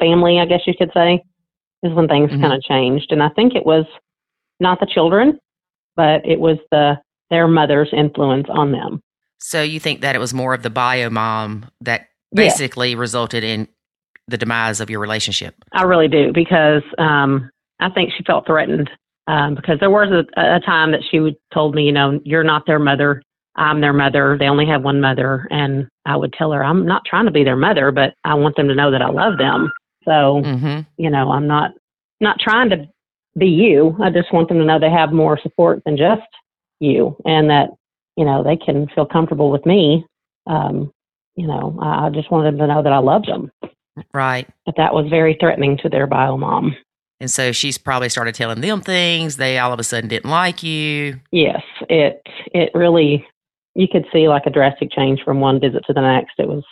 family, 0.00 0.38
I 0.40 0.46
guess 0.46 0.62
you 0.66 0.74
could 0.76 0.90
say, 0.94 1.22
is 1.82 1.92
when 1.92 2.08
things 2.08 2.30
Mhm. 2.30 2.40
kind 2.40 2.52
of 2.52 2.62
changed. 2.62 3.12
And 3.12 3.22
I 3.22 3.28
think 3.30 3.54
it 3.54 3.66
was 3.66 3.84
not 4.60 4.80
the 4.80 4.86
children, 4.86 5.38
but 5.96 6.24
it 6.24 6.40
was 6.40 6.58
the 6.70 6.98
their 7.30 7.48
mother's 7.48 7.88
influence 7.92 8.46
on 8.50 8.70
them. 8.72 9.00
So 9.38 9.62
you 9.62 9.80
think 9.80 10.02
that 10.02 10.14
it 10.14 10.18
was 10.18 10.32
more 10.34 10.54
of 10.54 10.62
the 10.62 10.70
bio 10.70 11.10
mom 11.10 11.66
that 11.80 12.02
Yeah. 12.32 12.44
basically 12.44 12.94
resulted 12.94 13.42
in 13.44 13.66
the 14.28 14.38
demise 14.38 14.80
of 14.80 14.90
your 14.90 15.00
relationship. 15.00 15.54
I 15.72 15.82
really 15.82 16.08
do 16.08 16.32
because 16.32 16.82
um, 16.98 17.50
I 17.80 17.90
think 17.90 18.12
she 18.16 18.22
felt 18.24 18.46
threatened 18.46 18.90
um, 19.26 19.54
because 19.54 19.80
there 19.80 19.90
was 19.90 20.10
a, 20.10 20.24
a 20.40 20.60
time 20.60 20.92
that 20.92 21.02
she 21.10 21.18
would 21.18 21.36
told 21.52 21.74
me, 21.74 21.84
you 21.84 21.92
know, 21.92 22.20
you're 22.24 22.44
not 22.44 22.66
their 22.66 22.78
mother. 22.78 23.22
I'm 23.56 23.80
their 23.80 23.92
mother. 23.92 24.36
They 24.38 24.48
only 24.48 24.66
have 24.66 24.82
one 24.82 25.00
mother, 25.00 25.46
and 25.50 25.86
I 26.06 26.16
would 26.16 26.32
tell 26.32 26.52
her 26.52 26.64
I'm 26.64 26.84
not 26.86 27.02
trying 27.06 27.26
to 27.26 27.30
be 27.30 27.44
their 27.44 27.56
mother, 27.56 27.90
but 27.92 28.14
I 28.24 28.34
want 28.34 28.56
them 28.56 28.68
to 28.68 28.74
know 28.74 28.90
that 28.90 29.02
I 29.02 29.10
love 29.10 29.38
them. 29.38 29.70
So 30.04 30.42
Mm-hmm. 30.44 30.80
you 30.98 31.10
know, 31.10 31.30
I'm 31.30 31.46
not 31.46 31.72
not 32.20 32.38
trying 32.40 32.70
to 32.70 32.86
be 33.38 33.46
you. 33.46 33.96
I 34.02 34.10
just 34.10 34.32
want 34.32 34.48
them 34.48 34.58
to 34.58 34.64
know 34.64 34.78
they 34.78 34.90
have 34.90 35.12
more 35.12 35.38
support 35.42 35.82
than 35.84 35.96
just 35.96 36.22
you, 36.80 37.16
and 37.24 37.48
that 37.50 37.70
you 38.16 38.24
know 38.24 38.42
they 38.42 38.56
can 38.56 38.86
feel 38.94 39.06
comfortable 39.06 39.50
with 39.50 39.64
me. 39.66 40.04
Um, 40.46 40.92
you 41.36 41.46
know, 41.46 41.78
I 41.80 42.06
I 42.06 42.10
just 42.10 42.30
wanted 42.30 42.52
them 42.52 42.58
to 42.58 42.66
know 42.74 42.82
that 42.82 42.92
I 42.92 42.98
love 42.98 43.24
them. 43.26 43.50
Right. 44.12 44.48
But 44.66 44.74
that 44.76 44.92
was 44.92 45.08
very 45.08 45.36
threatening 45.38 45.78
to 45.78 45.88
their 45.88 46.06
bio 46.08 46.36
mom. 46.36 46.76
And 47.20 47.30
so 47.30 47.52
she's 47.52 47.78
probably 47.78 48.08
started 48.08 48.34
telling 48.34 48.60
them 48.60 48.80
things. 48.80 49.36
They 49.36 49.56
all 49.58 49.72
of 49.72 49.78
a 49.78 49.84
sudden 49.84 50.08
didn't 50.08 50.30
like 50.30 50.62
you. 50.64 51.20
Yes, 51.30 51.62
it 51.88 52.20
it 52.52 52.70
really 52.74 53.24
you 53.74 53.88
could 53.90 54.06
see 54.12 54.28
like 54.28 54.46
a 54.46 54.50
drastic 54.50 54.90
change 54.90 55.20
from 55.24 55.40
one 55.40 55.60
visit 55.60 55.82
to 55.86 55.92
the 55.92 56.00
next. 56.00 56.34
It 56.38 56.48
was 56.48 56.64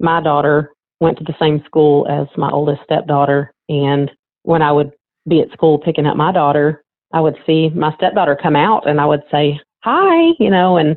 my 0.00 0.22
daughter 0.22 0.72
went 1.00 1.18
to 1.18 1.24
the 1.24 1.34
same 1.40 1.62
school 1.66 2.06
as 2.08 2.26
my 2.36 2.50
oldest 2.50 2.82
stepdaughter 2.84 3.52
and 3.68 4.10
when 4.46 4.62
I 4.62 4.72
would 4.72 4.92
be 5.28 5.40
at 5.40 5.50
school 5.52 5.78
picking 5.78 6.06
up 6.06 6.16
my 6.16 6.32
daughter, 6.32 6.84
I 7.12 7.20
would 7.20 7.36
see 7.46 7.68
my 7.70 7.94
stepdaughter 7.96 8.38
come 8.40 8.56
out 8.56 8.88
and 8.88 9.00
I 9.00 9.06
would 9.06 9.22
say, 9.30 9.60
"Hi," 9.82 10.34
you 10.38 10.50
know, 10.50 10.76
and 10.76 10.96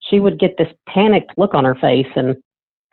she 0.00 0.18
would 0.18 0.38
get 0.38 0.56
this 0.56 0.72
panicked 0.88 1.36
look 1.36 1.54
on 1.54 1.64
her 1.64 1.74
face 1.74 2.10
and 2.16 2.36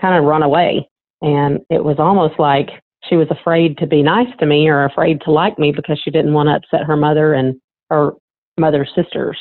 kind 0.01 0.17
of 0.17 0.25
run 0.25 0.43
away. 0.43 0.87
And 1.21 1.61
it 1.69 1.83
was 1.83 1.99
almost 1.99 2.37
like 2.37 2.69
she 3.09 3.15
was 3.15 3.29
afraid 3.31 3.77
to 3.77 3.87
be 3.87 4.03
nice 4.03 4.33
to 4.39 4.45
me 4.45 4.67
or 4.67 4.85
afraid 4.85 5.21
to 5.21 5.31
like 5.31 5.57
me 5.57 5.71
because 5.71 5.99
she 6.03 6.11
didn't 6.11 6.33
want 6.33 6.47
to 6.47 6.55
upset 6.55 6.85
her 6.85 6.97
mother 6.97 7.33
and 7.33 7.55
her 7.89 8.11
mother's 8.57 8.91
sisters. 8.95 9.37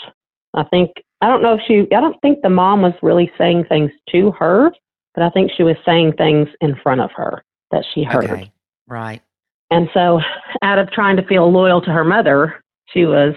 I 0.54 0.64
think 0.64 0.90
I 1.22 1.28
don't 1.28 1.40
know 1.40 1.54
if 1.54 1.60
she 1.66 1.86
I 1.94 2.00
don't 2.00 2.20
think 2.20 2.42
the 2.42 2.50
mom 2.50 2.82
was 2.82 2.92
really 3.00 3.30
saying 3.38 3.64
things 3.68 3.90
to 4.10 4.32
her, 4.32 4.70
but 5.14 5.22
I 5.22 5.30
think 5.30 5.52
she 5.56 5.62
was 5.62 5.76
saying 5.86 6.14
things 6.18 6.48
in 6.60 6.74
front 6.82 7.00
of 7.00 7.10
her 7.14 7.42
that 7.70 7.84
she 7.94 8.02
heard. 8.02 8.24
Okay. 8.24 8.52
Right. 8.88 9.22
And 9.70 9.88
so 9.94 10.20
out 10.62 10.78
of 10.78 10.90
trying 10.90 11.16
to 11.16 11.26
feel 11.26 11.50
loyal 11.50 11.80
to 11.80 11.90
her 11.90 12.04
mother, 12.04 12.60
she 12.92 13.06
was 13.06 13.34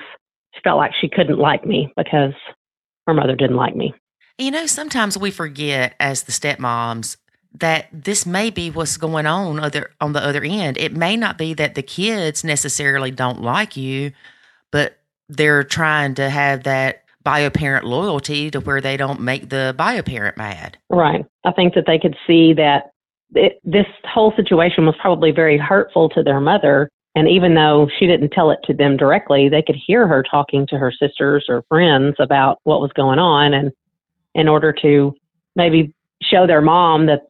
she 0.53 0.61
felt 0.63 0.77
like 0.77 0.91
she 0.99 1.07
couldn't 1.07 1.37
like 1.37 1.65
me 1.65 1.93
because 1.95 2.33
her 3.07 3.13
mother 3.13 3.35
didn't 3.35 3.55
like 3.55 3.75
me. 3.75 3.93
You 4.37 4.51
know, 4.51 4.65
sometimes 4.65 5.17
we 5.17 5.31
forget 5.31 5.95
as 5.99 6.23
the 6.23 6.31
stepmoms 6.31 7.15
that 7.59 7.87
this 7.93 8.25
may 8.25 8.49
be 8.49 8.69
what's 8.69 8.97
going 8.97 9.25
on 9.25 9.59
other 9.59 9.91
on 10.01 10.13
the 10.13 10.23
other 10.23 10.43
end. 10.43 10.77
It 10.77 10.93
may 10.93 11.15
not 11.15 11.37
be 11.37 11.53
that 11.53 11.75
the 11.75 11.83
kids 11.83 12.43
necessarily 12.43 13.11
don't 13.11 13.41
like 13.41 13.77
you, 13.77 14.11
but 14.71 14.97
they're 15.29 15.63
trying 15.63 16.15
to 16.15 16.29
have 16.29 16.63
that 16.63 17.04
bio 17.25 17.49
parent 17.49 17.85
loyalty 17.85 18.49
to 18.51 18.61
where 18.61 18.79
they 18.79 18.95
don't 18.95 19.19
make 19.19 19.49
the 19.49 19.75
bio 19.77 20.01
parent 20.01 20.37
mad. 20.37 20.77
Right. 20.89 21.25
I 21.43 21.51
think 21.51 21.73
that 21.73 21.85
they 21.87 21.99
could 21.99 22.15
see 22.25 22.53
that 22.53 22.91
it, 23.33 23.59
this 23.65 23.87
whole 24.05 24.31
situation 24.35 24.85
was 24.85 24.95
probably 25.01 25.31
very 25.31 25.57
hurtful 25.57 26.07
to 26.09 26.23
their 26.23 26.39
mother. 26.39 26.89
And 27.15 27.27
even 27.27 27.55
though 27.55 27.89
she 27.97 28.07
didn't 28.07 28.29
tell 28.29 28.51
it 28.51 28.59
to 28.65 28.73
them 28.73 28.95
directly, 28.95 29.49
they 29.49 29.61
could 29.61 29.75
hear 29.75 30.07
her 30.07 30.23
talking 30.23 30.67
to 30.67 30.77
her 30.77 30.91
sisters 30.91 31.45
or 31.49 31.63
friends 31.67 32.15
about 32.19 32.59
what 32.63 32.79
was 32.79 32.91
going 32.93 33.19
on. 33.19 33.53
And 33.53 33.71
in 34.35 34.47
order 34.47 34.71
to 34.81 35.15
maybe 35.55 35.93
show 36.21 36.45
their 36.45 36.61
mom 36.61 37.07
that 37.07 37.23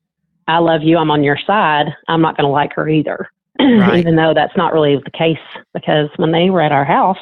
I 0.48 0.58
love 0.58 0.82
you, 0.84 0.98
I'm 0.98 1.12
on 1.12 1.24
your 1.24 1.40
side, 1.48 1.88
I'm 2.08 2.22
not 2.22 2.36
going 2.36 2.46
to 2.46 2.52
like 2.52 2.74
her 2.74 2.88
either. 2.90 3.30
Right. 3.58 4.00
even 4.00 4.18
though 4.18 4.34
that's 4.36 4.56
not 4.58 4.74
really 4.74 4.98
the 4.98 5.12
case 5.12 5.38
because 5.74 6.10
when 6.18 6.34
they 6.34 6.50
were 6.50 6.62
at 6.62 6.74
our 6.74 6.84
house, 6.84 7.18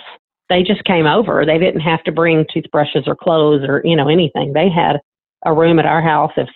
they 0.54 0.62
just 0.62 0.84
came 0.86 1.08
over. 1.08 1.46
They 1.46 1.58
didn't 1.58 1.82
have 1.82 2.04
to 2.04 2.12
bring 2.12 2.46
toothbrushes 2.54 3.04
or 3.08 3.16
clothes 3.16 3.64
or, 3.68 3.82
you 3.84 3.96
know, 3.96 4.08
anything. 4.08 4.54
They 4.54 4.70
had 4.70 5.00
a 5.46 5.54
room 5.54 5.80
at 5.80 5.86
our 5.86 6.02
house. 6.02 6.32
If 6.38 6.48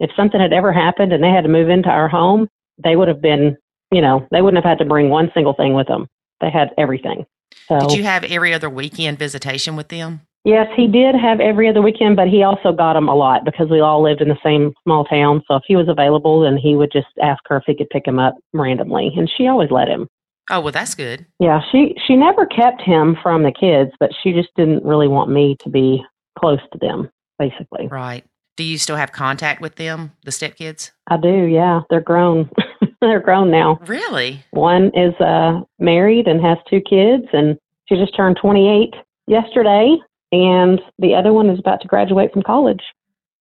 if 0.00 0.10
something 0.14 0.40
had 0.40 0.52
ever 0.52 0.72
happened 0.72 1.12
and 1.12 1.24
they 1.24 1.30
had 1.30 1.42
to 1.42 1.48
move 1.48 1.70
into 1.70 1.88
our 1.88 2.08
home, 2.08 2.48
they 2.82 2.94
would 2.94 3.08
have 3.08 3.22
been, 3.22 3.56
you 3.90 4.00
know, 4.00 4.28
they 4.30 4.42
wouldn't 4.42 4.62
have 4.62 4.70
had 4.70 4.78
to 4.78 4.84
bring 4.84 5.08
one 5.08 5.30
single 5.34 5.54
thing 5.54 5.74
with 5.74 5.88
them. 5.88 6.06
They 6.40 6.50
had 6.50 6.68
everything. 6.78 7.24
So 7.66 7.80
Did 7.80 7.92
you 7.92 8.04
have 8.04 8.22
every 8.24 8.52
other 8.52 8.70
weekend 8.70 9.18
visitation 9.18 9.74
with 9.74 9.88
them? 9.88 10.20
yes, 10.44 10.68
he 10.76 10.86
did 10.86 11.14
have 11.14 11.40
every 11.40 11.68
other 11.68 11.82
weekend, 11.82 12.16
but 12.16 12.28
he 12.28 12.42
also 12.42 12.72
got 12.72 12.94
them 12.94 13.08
a 13.08 13.14
lot 13.14 13.44
because 13.44 13.68
we 13.68 13.80
all 13.80 14.02
lived 14.02 14.20
in 14.20 14.28
the 14.28 14.38
same 14.42 14.72
small 14.84 15.04
town. 15.04 15.42
So 15.48 15.56
if 15.56 15.62
he 15.66 15.76
was 15.76 15.88
available, 15.88 16.40
then 16.40 16.56
he 16.56 16.74
would 16.74 16.92
just 16.92 17.08
ask 17.22 17.42
her 17.48 17.56
if 17.56 17.64
he 17.66 17.74
could 17.74 17.90
pick 17.90 18.06
him 18.06 18.18
up 18.18 18.36
randomly, 18.52 19.12
and 19.16 19.30
she 19.36 19.46
always 19.46 19.70
let 19.70 19.88
him. 19.88 20.08
Oh, 20.50 20.60
well, 20.60 20.72
that's 20.72 20.94
good. 20.94 21.26
Yeah, 21.38 21.60
she 21.70 21.94
she 22.06 22.16
never 22.16 22.46
kept 22.46 22.80
him 22.82 23.16
from 23.22 23.42
the 23.42 23.52
kids, 23.52 23.90
but 24.00 24.10
she 24.22 24.32
just 24.32 24.48
didn't 24.56 24.84
really 24.84 25.08
want 25.08 25.30
me 25.30 25.56
to 25.62 25.68
be 25.68 26.02
close 26.38 26.60
to 26.72 26.78
them, 26.78 27.10
basically. 27.38 27.86
Right. 27.88 28.24
Do 28.56 28.64
you 28.64 28.78
still 28.78 28.96
have 28.96 29.12
contact 29.12 29.60
with 29.60 29.76
them, 29.76 30.12
the 30.24 30.30
stepkids? 30.32 30.90
I 31.06 31.16
do, 31.16 31.44
yeah. 31.44 31.82
They're 31.90 32.00
grown. 32.00 32.50
They're 33.00 33.20
grown 33.20 33.50
now. 33.50 33.78
Really? 33.86 34.42
One 34.50 34.90
is 34.94 35.14
uh 35.20 35.60
married 35.78 36.26
and 36.26 36.40
has 36.40 36.58
two 36.68 36.80
kids 36.80 37.24
and 37.32 37.56
she 37.88 37.94
just 37.96 38.16
turned 38.16 38.36
28 38.40 38.94
yesterday 39.28 39.96
and 40.32 40.80
the 40.98 41.14
other 41.14 41.32
one 41.32 41.48
is 41.48 41.58
about 41.58 41.80
to 41.82 41.88
graduate 41.88 42.32
from 42.32 42.42
college. 42.42 42.82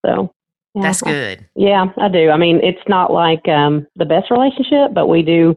So, 0.05 0.31
yeah, 0.75 0.81
That's 0.83 1.01
I- 1.03 1.11
good. 1.11 1.45
Yeah, 1.55 1.85
I 1.97 2.07
do. 2.09 2.29
I 2.29 2.37
mean, 2.37 2.59
it's 2.61 2.87
not 2.87 3.11
like 3.11 3.47
um 3.47 3.87
the 3.95 4.05
best 4.05 4.29
relationship, 4.29 4.93
but 4.93 5.07
we 5.07 5.23
do 5.23 5.55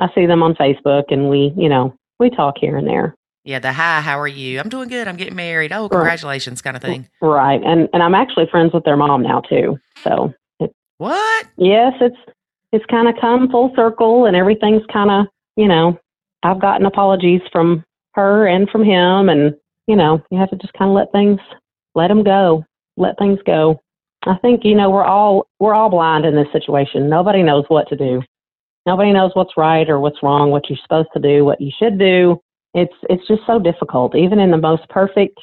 I 0.00 0.08
see 0.14 0.26
them 0.26 0.42
on 0.42 0.54
Facebook 0.54 1.04
and 1.10 1.28
we, 1.28 1.52
you 1.56 1.68
know, 1.68 1.94
we 2.18 2.30
talk 2.30 2.56
here 2.58 2.76
and 2.76 2.86
there. 2.88 3.14
Yeah, 3.44 3.58
the 3.58 3.72
hi, 3.72 4.00
how 4.00 4.18
are 4.18 4.28
you? 4.28 4.58
I'm 4.60 4.68
doing 4.68 4.88
good. 4.88 5.06
I'm 5.08 5.16
getting 5.16 5.36
married. 5.36 5.72
Oh, 5.72 5.88
congratulations, 5.88 6.60
kind 6.60 6.76
of 6.76 6.82
thing. 6.82 7.08
Right. 7.22 7.60
And 7.64 7.88
and 7.92 8.02
I'm 8.02 8.14
actually 8.14 8.46
friends 8.50 8.72
with 8.74 8.84
their 8.84 8.96
mom 8.96 9.22
now 9.22 9.40
too. 9.40 9.78
So, 10.02 10.34
What? 10.98 11.46
yes, 11.56 11.92
it's 12.00 12.16
it's 12.72 12.84
kind 12.86 13.08
of 13.08 13.14
come 13.20 13.48
full 13.50 13.72
circle 13.74 14.26
and 14.26 14.36
everything's 14.36 14.84
kind 14.92 15.10
of, 15.10 15.26
you 15.56 15.66
know, 15.66 15.98
I've 16.42 16.60
gotten 16.60 16.86
apologies 16.86 17.40
from 17.50 17.84
her 18.14 18.46
and 18.46 18.68
from 18.70 18.84
him 18.84 19.28
and, 19.28 19.54
you 19.86 19.96
know, 19.96 20.22
you 20.30 20.38
have 20.38 20.50
to 20.50 20.56
just 20.56 20.72
kind 20.74 20.90
of 20.90 20.94
let 20.94 21.10
things 21.12 21.40
let 21.94 22.08
them 22.08 22.22
go. 22.22 22.64
Let 22.96 23.18
things 23.18 23.38
go. 23.46 23.80
I 24.26 24.36
think, 24.42 24.60
you 24.64 24.74
know, 24.74 24.90
we're 24.90 25.04
all 25.04 25.46
we're 25.58 25.74
all 25.74 25.88
blind 25.88 26.26
in 26.26 26.36
this 26.36 26.52
situation. 26.52 27.08
Nobody 27.08 27.42
knows 27.42 27.64
what 27.68 27.88
to 27.88 27.96
do. 27.96 28.22
Nobody 28.90 29.12
knows 29.12 29.30
what's 29.34 29.56
right 29.56 29.88
or 29.88 30.00
what's 30.00 30.20
wrong, 30.20 30.50
what 30.50 30.68
you're 30.68 30.76
supposed 30.82 31.10
to 31.14 31.20
do, 31.20 31.44
what 31.44 31.60
you 31.60 31.70
should 31.78 31.96
do. 31.96 32.40
It's 32.74 32.92
it's 33.08 33.24
just 33.28 33.42
so 33.46 33.60
difficult 33.60 34.16
even 34.16 34.40
in 34.40 34.50
the 34.50 34.56
most 34.56 34.88
perfect 34.88 35.38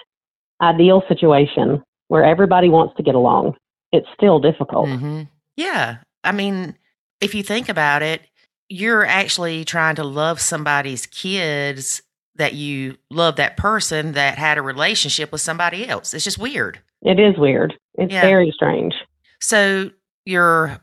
ideal 0.61 1.01
situation 1.07 1.81
where 2.09 2.25
everybody 2.25 2.67
wants 2.67 2.97
to 2.97 3.03
get 3.03 3.15
along. 3.15 3.55
It's 3.93 4.07
still 4.13 4.39
difficult. 4.41 4.89
hmm 4.89 5.21
Yeah. 5.55 5.99
I 6.25 6.33
mean, 6.33 6.75
if 7.21 7.33
you 7.33 7.41
think 7.41 7.69
about 7.69 8.01
it, 8.01 8.19
you're 8.67 9.05
actually 9.05 9.63
trying 9.63 9.95
to 9.95 10.03
love 10.03 10.41
somebody's 10.41 11.05
kids 11.05 12.01
that 12.35 12.53
you 12.53 12.97
love 13.09 13.37
that 13.37 13.55
person 13.55 14.11
that 14.11 14.37
had 14.37 14.57
a 14.57 14.61
relationship 14.61 15.31
with 15.31 15.39
somebody 15.39 15.87
else. 15.87 16.13
It's 16.13 16.25
just 16.25 16.37
weird. 16.37 16.79
It 17.01 17.17
is 17.17 17.37
weird. 17.37 17.75
It's 17.97 18.11
Yeah. 18.11 18.21
very 18.23 18.51
strange. 18.51 18.93
So, 19.39 19.91
your 20.25 20.81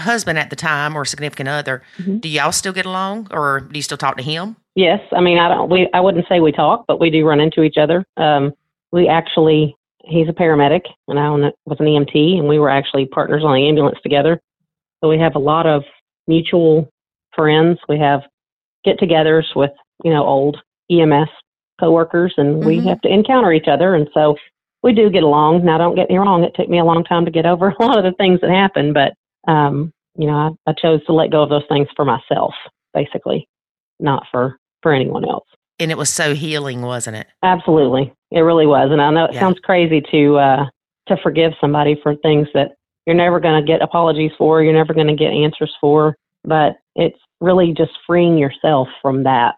husband 0.00 0.38
at 0.38 0.50
the 0.50 0.56
time 0.56 0.96
or 0.96 1.04
significant 1.04 1.48
other, 1.48 1.82
Mhm. 1.98 2.20
do 2.20 2.28
y'all 2.28 2.52
still 2.52 2.72
get 2.72 2.86
along 2.86 3.28
or 3.30 3.60
do 3.60 3.78
you 3.78 3.82
still 3.82 3.96
talk 3.98 4.16
to 4.16 4.22
him? 4.22 4.56
Yes, 4.74 5.00
I 5.12 5.20
mean 5.20 5.38
I 5.38 5.48
don't 5.48 5.70
we 5.70 5.88
I 5.94 6.00
wouldn't 6.00 6.28
say 6.28 6.40
we 6.40 6.52
talk, 6.52 6.84
but 6.86 7.00
we 7.00 7.10
do 7.10 7.26
run 7.26 7.40
into 7.40 7.62
each 7.62 7.78
other. 7.78 8.04
Um 8.16 8.52
we 8.92 9.08
actually 9.08 9.74
he's 10.04 10.28
a 10.28 10.32
paramedic 10.32 10.82
and 11.08 11.18
I 11.18 11.30
was 11.30 11.80
an 11.80 11.86
EMT 11.86 12.38
and 12.38 12.46
we 12.48 12.58
were 12.58 12.70
actually 12.70 13.06
partners 13.06 13.42
on 13.44 13.54
the 13.54 13.66
ambulance 13.68 13.98
together. 14.02 14.40
So 15.02 15.08
we 15.08 15.18
have 15.18 15.34
a 15.34 15.38
lot 15.40 15.66
of 15.66 15.82
mutual 16.28 16.88
friends. 17.34 17.78
We 17.88 17.98
have 17.98 18.22
get-togethers 18.84 19.54
with, 19.56 19.72
you 20.04 20.12
know, 20.12 20.24
old 20.24 20.58
EMS 20.90 21.28
coworkers 21.80 22.34
and 22.36 22.64
we 22.64 22.78
Mhm. 22.78 22.84
have 22.88 23.00
to 23.02 23.08
encounter 23.12 23.52
each 23.52 23.68
other 23.68 23.94
and 23.94 24.08
so 24.14 24.36
we 24.82 24.92
do 24.92 25.10
get 25.10 25.22
along. 25.24 25.64
Now 25.64 25.78
don't 25.78 25.96
get 25.96 26.08
me 26.08 26.16
wrong, 26.18 26.44
it 26.44 26.54
took 26.54 26.68
me 26.68 26.78
a 26.78 26.84
long 26.84 27.02
time 27.02 27.24
to 27.24 27.30
get 27.30 27.44
over 27.46 27.74
a 27.80 27.82
lot 27.84 27.98
of 27.98 28.04
the 28.04 28.12
things 28.12 28.40
that 28.42 28.50
happened, 28.50 28.94
but 28.94 29.14
um 29.46 29.92
you 30.18 30.26
know, 30.26 30.56
I, 30.66 30.70
I 30.70 30.72
chose 30.72 31.04
to 31.04 31.12
let 31.12 31.30
go 31.30 31.42
of 31.42 31.50
those 31.50 31.64
things 31.68 31.88
for 31.94 32.04
myself, 32.06 32.54
basically, 32.94 33.46
not 34.00 34.24
for 34.30 34.56
for 34.82 34.92
anyone 34.92 35.24
else. 35.28 35.46
And 35.78 35.90
it 35.90 35.98
was 35.98 36.08
so 36.08 36.34
healing, 36.34 36.80
wasn't 36.82 37.16
it? 37.16 37.26
Absolutely, 37.42 38.12
it 38.30 38.40
really 38.40 38.66
was. 38.66 38.88
And 38.90 39.02
I 39.02 39.10
know 39.10 39.26
it 39.26 39.34
Yeah. 39.34 39.40
sounds 39.40 39.58
crazy 39.62 40.00
to 40.10 40.36
uh, 40.38 40.64
to 41.08 41.16
forgive 41.22 41.52
somebody 41.60 42.00
for 42.02 42.14
things 42.16 42.48
that 42.54 42.72
you're 43.06 43.14
never 43.14 43.38
going 43.40 43.60
to 43.60 43.66
get 43.66 43.82
apologies 43.82 44.32
for, 44.38 44.62
you're 44.62 44.72
never 44.72 44.94
going 44.94 45.06
to 45.06 45.14
get 45.14 45.30
answers 45.32 45.72
for, 45.80 46.16
but 46.44 46.76
it's 46.96 47.18
really 47.40 47.72
just 47.76 47.92
freeing 48.06 48.38
yourself 48.38 48.88
from 49.02 49.22
that. 49.24 49.54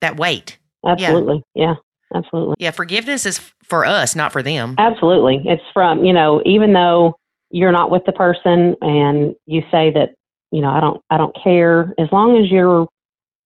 That 0.00 0.16
weight. 0.16 0.56
Absolutely, 0.86 1.42
yeah, 1.54 1.74
absolutely, 2.14 2.54
Yeah, 2.60 2.70
forgiveness 2.70 3.26
is 3.26 3.40
for 3.64 3.84
us, 3.84 4.14
not 4.14 4.30
for 4.32 4.40
them. 4.42 4.76
absolutely. 4.78 5.42
It's 5.44 5.62
from 5.74 6.04
you 6.04 6.12
know, 6.12 6.40
even 6.46 6.72
though 6.74 7.14
you're 7.56 7.72
not 7.72 7.90
with 7.90 8.02
the 8.04 8.12
person 8.12 8.76
and 8.82 9.34
you 9.46 9.62
say 9.70 9.90
that 9.92 10.10
you 10.52 10.60
know, 10.60 10.70
I 10.70 10.80
don't, 10.80 11.02
I 11.10 11.16
don't 11.18 11.36
care 11.42 11.92
as 11.98 12.08
long 12.12 12.42
as 12.42 12.50
you're 12.50 12.86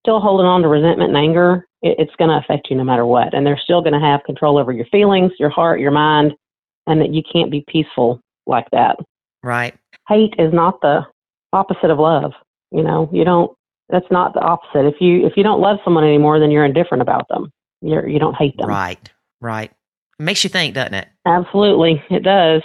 still 0.04 0.20
holding 0.20 0.46
on 0.46 0.62
to 0.62 0.68
resentment 0.68 1.10
and 1.10 1.16
anger. 1.16 1.66
It, 1.82 1.96
it's 1.98 2.14
going 2.16 2.30
to 2.30 2.36
affect 2.36 2.68
you 2.70 2.76
no 2.76 2.84
matter 2.84 3.06
what, 3.06 3.34
and 3.34 3.46
they're 3.46 3.60
still 3.62 3.80
going 3.80 3.94
to 3.94 4.06
have 4.06 4.22
control 4.24 4.58
over 4.58 4.72
your 4.72 4.86
feelings, 4.86 5.32
your 5.38 5.50
heart, 5.50 5.80
your 5.80 5.90
mind, 5.90 6.34
and 6.86 7.00
that 7.00 7.12
you 7.12 7.22
can't 7.32 7.50
be 7.50 7.64
peaceful 7.68 8.20
like 8.46 8.66
that. 8.72 8.96
Right. 9.42 9.74
Hate 10.08 10.34
is 10.38 10.52
not 10.52 10.80
the 10.82 11.00
opposite 11.52 11.90
of 11.90 11.98
love. 11.98 12.32
You 12.70 12.82
know, 12.82 13.08
you 13.12 13.24
don't. 13.24 13.50
That's 13.88 14.10
not 14.10 14.34
the 14.34 14.40
opposite. 14.40 14.86
If 14.86 15.00
you 15.00 15.26
if 15.26 15.32
you 15.36 15.42
don't 15.42 15.60
love 15.60 15.78
someone 15.82 16.04
anymore, 16.04 16.38
then 16.38 16.50
you're 16.50 16.64
indifferent 16.64 17.02
about 17.02 17.26
them. 17.28 17.50
You're 17.80 18.06
you 18.06 18.18
don't 18.18 18.36
hate 18.36 18.56
them. 18.56 18.68
Right. 18.68 19.10
Right. 19.40 19.72
Makes 20.18 20.44
you 20.44 20.50
think, 20.50 20.74
doesn't 20.74 20.94
it? 20.94 21.08
Absolutely, 21.26 22.02
it 22.10 22.22
does. 22.22 22.62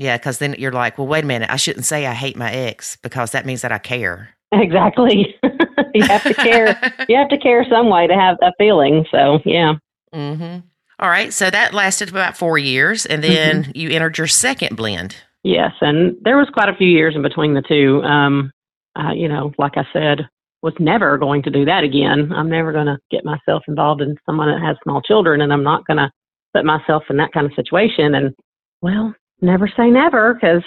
Yeah, 0.00 0.16
because 0.16 0.38
then 0.38 0.54
you're 0.58 0.72
like, 0.72 0.96
well, 0.96 1.06
wait 1.06 1.24
a 1.24 1.26
minute. 1.26 1.50
I 1.50 1.56
shouldn't 1.56 1.84
say 1.84 2.06
I 2.06 2.14
hate 2.14 2.34
my 2.34 2.50
ex 2.50 2.96
because 3.02 3.32
that 3.32 3.44
means 3.44 3.60
that 3.60 3.70
I 3.70 3.76
care. 3.76 4.30
Exactly. 4.50 5.36
you 5.94 6.02
have 6.04 6.22
to 6.22 6.32
care. 6.32 6.94
you 7.08 7.16
have 7.16 7.28
to 7.28 7.36
care 7.36 7.66
some 7.68 7.90
way 7.90 8.06
to 8.06 8.14
have 8.14 8.38
a 8.40 8.50
feeling. 8.56 9.04
So 9.10 9.40
yeah. 9.44 9.74
Mm-hmm. 10.14 10.66
All 11.00 11.08
right. 11.10 11.34
So 11.34 11.50
that 11.50 11.74
lasted 11.74 12.08
about 12.08 12.34
four 12.34 12.56
years, 12.56 13.04
and 13.04 13.22
then 13.22 13.72
you 13.74 13.90
entered 13.90 14.16
your 14.16 14.26
second 14.26 14.74
blend. 14.74 15.16
Yes, 15.42 15.72
and 15.82 16.16
there 16.22 16.38
was 16.38 16.48
quite 16.52 16.70
a 16.70 16.74
few 16.74 16.88
years 16.88 17.14
in 17.14 17.20
between 17.20 17.52
the 17.52 17.62
two. 17.62 18.02
Um, 18.02 18.52
uh, 18.98 19.12
you 19.12 19.28
know, 19.28 19.52
like 19.58 19.76
I 19.76 19.84
said, 19.92 20.26
was 20.62 20.74
never 20.78 21.18
going 21.18 21.42
to 21.42 21.50
do 21.50 21.66
that 21.66 21.84
again. 21.84 22.32
I'm 22.32 22.48
never 22.48 22.72
going 22.72 22.86
to 22.86 22.98
get 23.10 23.24
myself 23.24 23.62
involved 23.68 24.00
in 24.00 24.16
someone 24.24 24.48
that 24.48 24.64
has 24.66 24.76
small 24.82 25.02
children, 25.02 25.42
and 25.42 25.52
I'm 25.52 25.62
not 25.62 25.86
going 25.86 25.98
to 25.98 26.10
put 26.54 26.64
myself 26.64 27.04
in 27.10 27.18
that 27.18 27.32
kind 27.32 27.46
of 27.46 27.52
situation. 27.54 28.14
And 28.14 28.34
well, 28.82 29.14
never 29.42 29.68
say 29.68 29.88
never, 29.90 30.34
because 30.34 30.62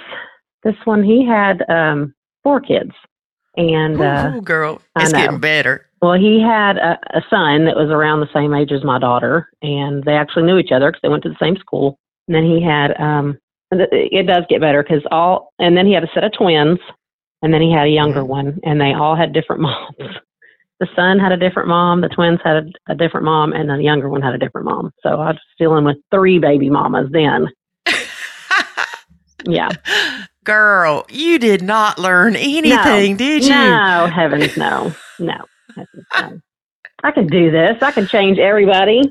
this 0.63 0.75
one 0.85 1.03
he 1.03 1.25
had 1.25 1.63
um, 1.69 2.13
four 2.43 2.59
kids, 2.61 2.91
and 3.57 4.01
uh, 4.01 4.31
Ooh, 4.33 4.41
girl, 4.41 4.81
it's 4.97 5.13
getting 5.13 5.39
better. 5.39 5.87
well, 6.01 6.13
he 6.13 6.41
had 6.41 6.77
a, 6.77 6.97
a 7.13 7.21
son 7.29 7.65
that 7.65 7.75
was 7.75 7.89
around 7.89 8.19
the 8.19 8.33
same 8.33 8.53
age 8.53 8.71
as 8.71 8.83
my 8.83 8.99
daughter, 8.99 9.49
and 9.61 10.03
they 10.03 10.13
actually 10.13 10.43
knew 10.43 10.57
each 10.57 10.71
other 10.71 10.91
because 10.91 11.01
they 11.01 11.09
went 11.09 11.23
to 11.23 11.29
the 11.29 11.35
same 11.39 11.57
school. 11.57 11.97
And 12.27 12.35
then 12.35 12.43
he 12.45 12.61
had, 12.63 12.99
um, 13.01 13.37
it 13.71 14.27
does 14.27 14.45
get 14.49 14.61
better 14.61 14.81
because 14.81 15.03
all, 15.11 15.51
and 15.59 15.75
then 15.75 15.85
he 15.85 15.93
had 15.93 16.03
a 16.03 16.09
set 16.13 16.23
of 16.23 16.31
twins, 16.33 16.79
and 17.41 17.53
then 17.53 17.61
he 17.61 17.71
had 17.71 17.85
a 17.85 17.89
younger 17.89 18.21
Mhm. 18.21 18.27
one, 18.27 18.59
and 18.63 18.79
they 18.79 18.93
all 18.93 19.15
had 19.15 19.33
different 19.33 19.61
moms. 19.63 20.15
The 20.79 20.87
son 20.95 21.19
had 21.19 21.31
a 21.31 21.37
different 21.37 21.69
mom, 21.69 22.01
the 22.01 22.09
twins 22.09 22.39
had 22.43 22.57
a, 22.87 22.91
a 22.93 22.95
different 22.95 23.25
mom, 23.25 23.53
and 23.53 23.69
the 23.69 23.77
younger 23.83 24.09
one 24.09 24.21
had 24.21 24.33
a 24.33 24.37
different 24.37 24.65
mom. 24.65 24.91
So 25.01 25.09
I 25.19 25.31
was 25.31 25.39
dealing 25.59 25.85
with 25.85 25.97
three 26.11 26.39
baby 26.39 26.69
mamas 26.69 27.09
then. 27.11 27.47
Yeah. 29.45 29.69
Girl, 30.43 31.05
you 31.09 31.39
did 31.39 31.61
not 31.61 31.97
learn 31.97 32.35
anything, 32.35 33.15
did 33.15 33.43
you? 33.43 33.49
No, 33.49 34.07
heavens, 34.13 34.57
no, 34.57 34.93
no, 35.17 35.37
heavens, 35.73 36.05
no. 36.19 36.39
I 37.03 37.11
can 37.11 37.27
do 37.27 37.49
this. 37.49 37.81
I 37.81 37.91
can 37.91 38.07
change 38.07 38.39
everybody. 38.39 39.01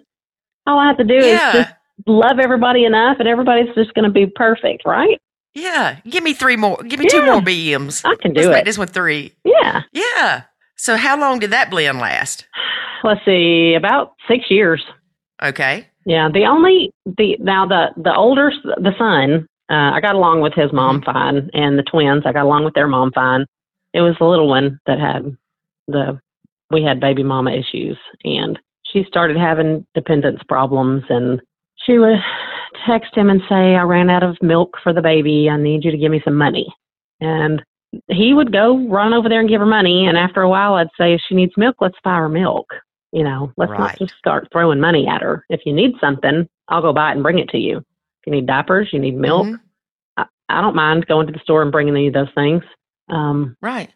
All 0.66 0.78
I 0.78 0.86
have 0.88 0.98
to 0.98 1.04
do 1.04 1.16
is 1.16 1.40
just 1.40 1.72
love 2.06 2.38
everybody 2.38 2.84
enough, 2.84 3.16
and 3.18 3.28
everybody's 3.28 3.74
just 3.74 3.94
going 3.94 4.04
to 4.04 4.10
be 4.10 4.26
perfect, 4.26 4.82
right? 4.84 5.18
Yeah. 5.54 5.98
Give 6.08 6.22
me 6.22 6.32
three 6.34 6.56
more. 6.56 6.76
Give 6.82 7.00
me 7.00 7.08
two 7.08 7.24
more 7.24 7.40
BMs. 7.40 8.02
I 8.04 8.14
can 8.20 8.32
Let's 8.34 8.46
do 8.46 8.52
make 8.52 8.62
it. 8.62 8.64
this 8.66 8.78
one 8.78 8.88
three. 8.88 9.34
Yeah. 9.44 9.82
Yeah. 9.92 10.42
So 10.76 10.96
how 10.96 11.18
long 11.18 11.38
did 11.38 11.50
that 11.50 11.70
blend 11.70 11.98
last? 11.98 12.46
Let's 13.04 13.20
see, 13.24 13.74
about 13.74 14.12
six 14.28 14.44
years. 14.50 14.82
Okay. 15.42 15.86
Yeah. 16.06 16.28
The 16.32 16.44
only 16.46 16.92
the 17.04 17.36
now 17.40 17.66
the 17.66 17.88
the 17.96 18.14
older 18.14 18.52
the 18.64 18.92
son, 18.98 19.46
uh, 19.70 19.92
I 19.94 20.01
got 20.01 20.14
along 20.14 20.40
with 20.40 20.55
his 20.55 20.72
mom 20.72 21.03
fine, 21.03 21.51
and 21.55 21.79
the 21.79 21.83
twins, 21.85 22.25
I 22.27 22.33
got 22.33 22.44
along 22.44 22.64
with 22.64 22.75
their 22.75 22.88
mom 22.88 23.12
fine. 23.12 23.46
It 23.94 24.01
was 24.01 24.16
the 24.18 24.27
little 24.27 24.48
one 24.48 24.81
that 24.87 24.98
had 24.98 25.37
the 25.88 26.20
we 26.70 26.83
had 26.83 27.01
baby 27.01 27.22
mama 27.22 27.53
issues, 27.53 27.98
and 28.25 28.59
she 28.85 29.05
started 29.05 29.37
having 29.37 29.87
dependence 29.94 30.40
problems, 30.48 31.05
and 31.11 31.40
she 31.77 31.98
would 31.98 32.18
text 32.87 33.14
him 33.14 33.31
and 33.31 33.42
say, 33.48 33.77
"I 33.77 33.83
ran 33.83 34.11
out 34.11 34.22
of 34.22 34.40
milk 34.42 34.79
for 34.83 34.92
the 34.92 35.03
baby. 35.03 35.48
I 35.51 35.57
need 35.57 35.85
you 35.85 35.90
to 35.90 35.98
give 35.98 36.11
me 36.11 36.22
some 36.25 36.37
money," 36.37 36.66
and 37.20 37.62
he 38.09 38.33
would 38.35 38.53
go 38.53 38.87
run 38.88 39.12
over 39.12 39.29
there 39.29 39.40
and 39.40 39.48
give 39.48 39.61
her 39.61 39.66
money. 39.66 40.07
And 40.07 40.16
after 40.16 40.42
a 40.42 40.48
while, 40.48 40.75
I'd 40.75 40.88
say, 40.98 41.14
if 41.14 41.20
she 41.29 41.35
needs 41.35 41.53
milk, 41.57 41.77
let's 41.81 41.98
buy 42.03 42.16
her 42.16 42.29
milk. 42.29 42.66
You 43.12 43.25
know, 43.25 43.53
let's 43.59 43.70
Right. 43.70 43.81
not 43.81 43.98
just 43.98 44.14
start 44.18 44.48
throwing 44.51 44.81
money 44.81 45.07
at 45.07 45.20
her. 45.20 45.44
If 45.51 45.66
you 45.66 45.72
need 45.75 45.92
something, 46.01 46.48
I'll 46.68 46.81
go 46.81 46.92
buy 46.92 47.11
it 47.11 47.14
and 47.14 47.22
bring 47.22 47.38
it 47.38 47.51
to 47.51 47.59
you. 47.59 47.85
You 48.26 48.32
need 48.32 48.46
diapers, 48.46 48.88
you 48.92 48.98
need 48.98 49.16
milk. 49.16 49.46
Mhm. 49.46 49.61
I, 50.16 50.24
I 50.48 50.61
don't 50.61 50.74
mind 50.76 51.06
going 51.06 51.26
to 51.26 51.32
the 51.32 51.38
store 51.40 51.62
and 51.62 51.72
bringing 51.72 51.94
any 51.94 52.08
of 52.08 52.14
those 52.14 52.32
things. 52.35 52.62
Um, 53.11 53.56
Right. 53.61 53.90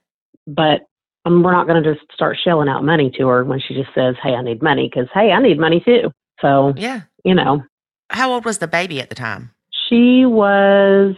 but 0.47 0.87
um, 1.25 1.43
we're 1.43 1.53
not 1.53 1.67
going 1.67 1.83
to 1.83 1.95
just 1.95 2.05
start 2.13 2.37
shelling 2.43 2.69
out 2.69 2.85
money 2.85 3.11
to 3.19 3.27
her 3.29 3.45
when 3.45 3.61
she 3.61 3.75
just 3.75 3.91
says, 3.95 4.15
"Hey, 4.23 4.35
I 4.35 4.43
need 4.43 4.63
money," 4.63 4.89
because 4.93 5.09
hey, 5.13 5.33
I 5.33 5.41
need 5.41 5.59
money 5.59 5.81
too. 5.85 6.11
So 6.41 6.73
Yeah. 6.77 7.03
you 7.25 7.35
know, 7.35 7.65
How 8.11 8.33
old 8.33 8.45
was 8.45 8.59
the 8.59 8.69
baby 8.69 9.01
at 9.01 9.09
the 9.09 9.15
time? 9.17 9.51
she 9.89 10.25
was, 10.27 11.15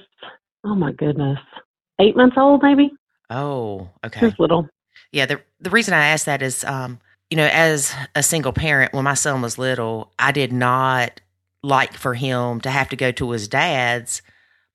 oh 0.64 0.74
my 0.74 0.92
goodness, 0.92 1.38
eight 2.00 2.16
months 2.16 2.36
old, 2.38 2.62
maybe. 2.62 2.90
Oh, 3.30 3.88
She 4.04 4.06
okay. 4.08 4.26
was 4.26 4.34
little. 4.38 4.68
Yeah, 5.12 5.24
the 5.26 5.40
the 5.60 5.70
reason 5.70 5.94
I 5.94 6.06
asked 6.08 6.26
that 6.26 6.42
is, 6.42 6.64
um, 6.64 6.98
you 7.30 7.36
know, 7.36 7.48
as 7.52 7.94
a 8.14 8.22
single 8.22 8.52
parent, 8.52 8.92
when 8.92 9.04
my 9.04 9.14
son 9.14 9.40
was 9.42 9.58
little, 9.58 10.12
I 10.18 10.32
did 10.32 10.52
not 10.52 11.20
like 11.62 11.94
for 11.94 12.14
him 12.14 12.60
to 12.60 12.70
have 12.70 12.88
to 12.90 12.96
go 12.96 13.10
to 13.12 13.30
his 13.30 13.48
dad's 13.48 14.22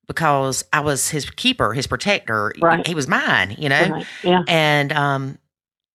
because 0.08 0.64
I 0.74 0.82
was 0.82 1.10
his 1.10 1.30
keeper, 1.30 1.74
his 1.74 1.88
protector. 1.88 2.54
Right. 2.62 2.86
He 2.86 2.96
was 2.96 3.08
mine, 3.08 3.56
you 3.58 3.70
know. 3.70 3.88
Right. 3.90 4.06
Yeah. 4.24 4.44
And 4.48 4.92
um, 4.92 5.38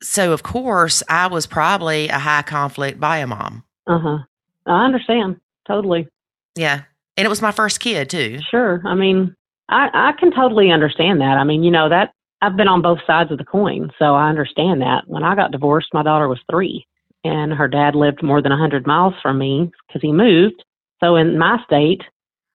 so, 0.03 0.33
of 0.33 0.43
course, 0.43 1.03
I 1.09 1.27
was 1.27 1.47
probably 1.47 2.09
a 2.09 2.19
high 2.19 2.43
conflict 2.43 3.01
bio 3.01 3.27
mom. 3.27 3.65
Uh 3.87 3.99
huh. 3.99 4.19
I 4.67 4.85
understand 4.85 5.41
totally. 5.67 6.09
Yeah, 6.57 6.83
and 7.17 7.25
it 7.25 7.29
was 7.29 7.43
my 7.43 7.53
first 7.53 7.81
kid 7.81 8.11
too. 8.11 8.41
Sure. 8.51 8.83
I 8.85 8.95
mean, 8.95 9.35
I 9.69 9.89
I 9.93 10.13
can 10.19 10.31
totally 10.33 10.71
understand 10.71 11.21
that. 11.21 11.37
I 11.39 11.45
mean, 11.45 11.63
you 11.63 11.71
know 11.71 11.89
that 11.89 12.13
I've 12.43 12.57
been 12.57 12.69
on 12.69 12.83
both 12.83 12.99
sides 13.07 13.31
of 13.31 13.39
the 13.39 13.45
coin, 13.45 13.91
so 13.99 14.15
I 14.15 14.29
understand 14.29 14.81
that. 14.83 15.05
When 15.07 15.25
I 15.25 15.35
got 15.35 15.53
divorced, 15.53 15.89
my 15.93 16.03
daughter 16.03 16.29
was 16.29 16.41
three, 16.51 16.87
and 17.25 17.53
her 17.53 17.69
dad 17.69 17.95
lived 17.95 18.23
more 18.23 18.43
than 18.43 18.53
a 18.53 18.59
hundred 18.59 18.87
miles 18.87 19.15
from 19.23 19.39
me 19.39 19.71
because 19.87 20.03
he 20.03 20.13
moved. 20.13 20.65
So 21.01 21.17
in 21.17 21.39
my 21.39 21.59
state, 21.65 22.03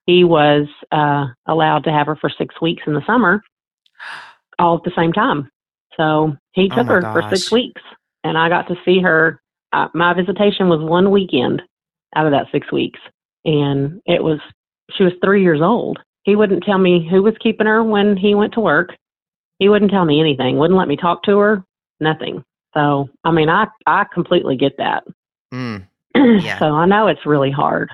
he 0.06 0.24
was 0.24 0.68
uh, 0.92 1.26
allowed 1.48 1.84
to 1.86 1.92
have 1.92 2.08
her 2.08 2.16
for 2.16 2.30
six 2.30 2.60
weeks 2.62 2.84
in 2.86 2.94
the 2.94 3.06
summer, 3.06 3.42
all 4.60 4.78
at 4.78 4.84
the 4.84 4.92
same 4.96 5.14
time. 5.14 5.50
So 5.96 6.36
he 6.54 6.70
Oh 6.72 6.76
took 6.76 6.88
my 6.88 6.94
her 6.94 7.02
for 7.02 7.36
six 7.36 7.52
weeks, 7.52 7.82
and 8.24 8.38
I 8.38 8.50
got 8.50 8.68
to 8.68 8.76
see 8.84 9.00
her. 9.02 9.42
Uh, 9.72 9.88
my 9.94 10.14
visitation 10.14 10.70
was 10.70 10.82
one 10.82 11.10
weekend 11.12 11.62
out 12.16 12.26
of 12.26 12.32
that 12.32 12.48
six 12.52 12.72
weeks, 12.72 13.00
and 13.46 14.02
it 14.06 14.24
was 14.24 14.40
she 14.92 15.04
was 15.04 15.14
three 15.24 15.42
years 15.42 15.62
old. 15.62 16.00
He 16.24 16.36
wouldn't 16.36 16.64
tell 16.64 16.78
me 16.78 17.08
who 17.10 17.24
was 17.24 17.36
keeping 17.42 17.68
her 17.68 17.84
when 17.84 18.18
he 18.18 18.36
went 18.36 18.54
to 18.54 18.60
work. 18.60 18.90
He 19.60 19.70
wouldn't 19.70 19.92
tell 19.92 20.06
me 20.06 20.20
anything. 20.20 20.58
Wouldn't 20.58 20.78
let 20.78 20.88
me 20.88 20.96
talk 20.98 21.24
to 21.24 21.38
her. 21.40 21.64
Nothing. 22.00 22.44
So 22.74 23.10
I 23.24 23.32
mean, 23.32 23.50
I 23.50 23.68
I 23.86 24.06
completely 24.14 24.58
get 24.58 24.78
that. 24.78 25.04
Mm. 25.54 25.88
Yeah. 26.16 26.60
so 26.60 26.66
I 26.66 26.86
know 26.86 27.08
it's 27.08 27.26
really 27.26 27.50
hard, 27.52 27.90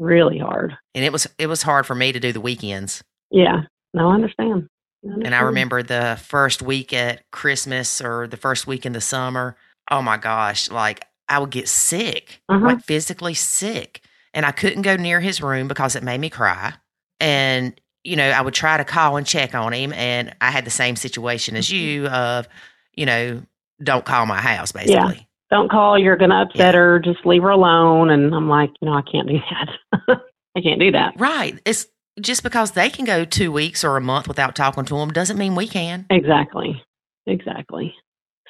really 0.00 0.38
hard. 0.38 0.76
And 0.94 1.04
it 1.04 1.12
was 1.12 1.28
it 1.38 1.46
was 1.46 1.62
hard 1.62 1.86
for 1.86 1.94
me 1.94 2.10
to 2.10 2.18
do 2.18 2.32
the 2.32 2.40
weekends. 2.40 3.04
Yeah. 3.30 3.62
No, 3.94 4.10
I 4.10 4.14
understand. 4.14 4.66
And 5.02 5.34
I 5.34 5.40
remember 5.40 5.82
the 5.82 6.18
first 6.22 6.60
week 6.60 6.92
at 6.92 7.22
Christmas 7.30 8.00
or 8.02 8.26
the 8.26 8.36
first 8.36 8.66
week 8.66 8.84
in 8.84 8.92
the 8.92 9.00
summer. 9.00 9.56
Oh 9.90 10.02
my 10.02 10.16
gosh, 10.18 10.70
like 10.70 11.04
I 11.28 11.38
would 11.38 11.50
get 11.50 11.68
sick, 11.68 12.42
Uh-huh. 12.48 12.64
like 12.66 12.82
physically 12.82 13.34
sick. 13.34 14.02
And 14.34 14.44
I 14.44 14.50
couldn't 14.52 14.82
go 14.82 14.96
near 14.96 15.20
his 15.20 15.40
room 15.40 15.68
because 15.68 15.96
it 15.96 16.02
made 16.02 16.20
me 16.20 16.28
cry. 16.30 16.74
And, 17.18 17.80
you 18.04 18.14
know, 18.16 18.28
I 18.30 18.40
would 18.42 18.54
try 18.54 18.76
to 18.76 18.84
call 18.84 19.16
and 19.16 19.26
check 19.26 19.54
on 19.54 19.72
him. 19.72 19.92
And 19.92 20.34
I 20.40 20.50
had 20.50 20.64
the 20.64 20.70
same 20.70 20.96
situation 20.96 21.56
as 21.56 21.70
you 21.70 22.06
of, 22.08 22.46
you 22.94 23.06
know, 23.06 23.42
don't 23.82 24.04
call 24.04 24.26
my 24.26 24.40
house, 24.40 24.70
basically. 24.72 25.26
Don't 25.50 25.70
call. 25.70 25.98
You're 25.98 26.16
going 26.16 26.30
to 26.30 26.36
upset 26.42 26.74
Yeah. 26.74 26.80
her. 26.80 26.98
Just 27.00 27.24
leave 27.26 27.42
her 27.42 27.48
alone. 27.50 28.10
And 28.10 28.34
I'm 28.34 28.48
like, 28.48 28.70
you 28.80 28.86
know, 28.86 28.94
I 28.94 29.02
can't 29.02 29.28
do 29.28 29.38
that. 29.50 30.20
I 30.56 30.60
can't 30.60 30.80
do 30.80 30.92
that. 30.92 31.14
Right. 31.18 31.58
It's 31.64 31.86
just 32.20 32.42
because 32.42 32.72
they 32.72 32.90
can 32.90 33.04
go 33.04 33.24
two 33.24 33.50
weeks 33.52 33.82
or 33.84 33.96
a 33.96 34.00
month 34.00 34.28
without 34.28 34.54
talking 34.54 34.84
to 34.84 34.96
them 34.96 35.10
doesn't 35.10 35.38
mean 35.38 35.54
we 35.54 35.66
can. 35.66 36.06
Exactly. 36.10 36.82
Exactly. 37.26 37.94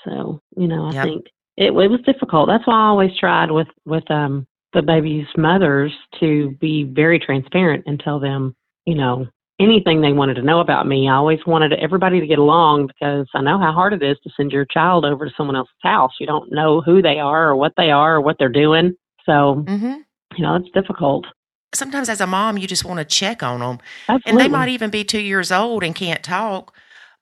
So, 0.04 0.40
you 0.56 0.66
know, 0.68 0.86
I 0.86 0.92
Yep. 0.92 1.04
think 1.04 1.26
it, 1.56 1.64
it 1.66 1.90
was 1.90 2.00
difficult. 2.06 2.48
That's 2.48 2.66
why 2.66 2.74
I 2.74 2.86
always 2.88 3.16
tried 3.18 3.50
with, 3.50 3.68
with, 3.84 4.10
um, 4.10 4.46
the 4.72 4.82
baby's 4.82 5.26
mothers 5.36 5.92
to 6.20 6.50
be 6.60 6.84
very 6.84 7.18
transparent 7.18 7.84
and 7.86 7.98
tell 8.00 8.20
them, 8.20 8.54
you 8.86 8.94
know, 8.94 9.26
anything 9.60 10.00
they 10.00 10.12
wanted 10.12 10.34
to 10.34 10.42
know 10.42 10.60
about 10.60 10.86
me. 10.88 11.08
I 11.08 11.14
always 11.14 11.40
wanted 11.46 11.72
everybody 11.74 12.20
to 12.20 12.26
get 12.26 12.38
along 12.38 12.88
because 12.88 13.28
I 13.34 13.42
know 13.42 13.58
how 13.58 13.72
hard 13.72 13.92
it 13.92 14.02
is 14.02 14.18
to 14.24 14.30
send 14.36 14.52
your 14.52 14.64
child 14.64 15.04
over 15.04 15.26
to 15.26 15.34
someone 15.36 15.56
else's 15.56 15.74
house. 15.82 16.12
You 16.20 16.26
don't 16.26 16.50
know 16.52 16.80
who 16.80 17.02
they 17.02 17.18
are 17.20 17.48
or 17.50 17.56
what 17.56 17.74
they 17.76 17.90
are 17.90 18.16
or 18.16 18.20
what 18.20 18.36
they're 18.38 18.48
doing. 18.48 18.94
So, 19.26 19.68
hmm 19.68 19.96
you 20.36 20.44
know, 20.44 20.56
it's 20.56 20.70
difficult. 20.70 21.26
Sometimes 21.74 22.08
as 22.08 22.20
a 22.20 22.26
mom, 22.26 22.58
you 22.58 22.66
just 22.66 22.84
want 22.84 22.98
to 22.98 23.04
check 23.04 23.42
on 23.42 23.60
them. 23.60 23.78
Absolutely. 24.08 24.30
And 24.30 24.40
they 24.40 24.48
might 24.48 24.68
even 24.68 24.90
be 24.90 25.04
two 25.04 25.20
years 25.20 25.52
old 25.52 25.84
and 25.84 25.94
can't 25.94 26.22
talk, 26.22 26.74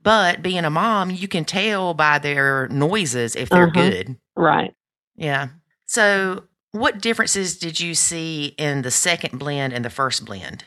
But 0.02 0.42
being 0.42 0.64
a 0.64 0.70
mom, 0.70 1.10
you 1.10 1.28
can 1.28 1.44
tell 1.44 1.94
by 1.94 2.18
their 2.18 2.68
noises 2.68 3.34
if 3.36 3.50
they're 3.50 3.66
Uh-huh. 3.66 3.72
good. 3.72 4.16
Right. 4.36 4.74
Yeah. 5.16 5.48
So, 5.86 6.44
what 6.72 7.00
differences 7.00 7.58
did 7.58 7.80
you 7.80 7.94
see 7.94 8.54
in 8.58 8.82
the 8.82 8.90
second 8.90 9.38
blend 9.38 9.72
and 9.72 9.84
the 9.84 9.90
first 9.90 10.24
blend? 10.24 10.64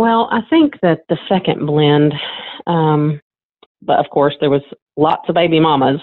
Well, 0.00 0.30
I 0.32 0.40
think 0.48 0.80
that 0.80 1.00
the 1.10 1.18
second 1.28 1.66
blend, 1.66 2.14
um, 2.66 3.20
but 3.82 3.98
of 3.98 4.08
course 4.08 4.34
there 4.40 4.48
was 4.48 4.62
lots 4.96 5.28
of 5.28 5.34
baby 5.34 5.60
mamas, 5.60 6.00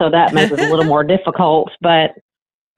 so 0.00 0.08
that 0.08 0.32
made 0.32 0.52
it 0.52 0.60
a 0.60 0.70
little 0.70 0.84
more 0.84 1.02
difficult. 1.16 1.72
But 1.80 2.12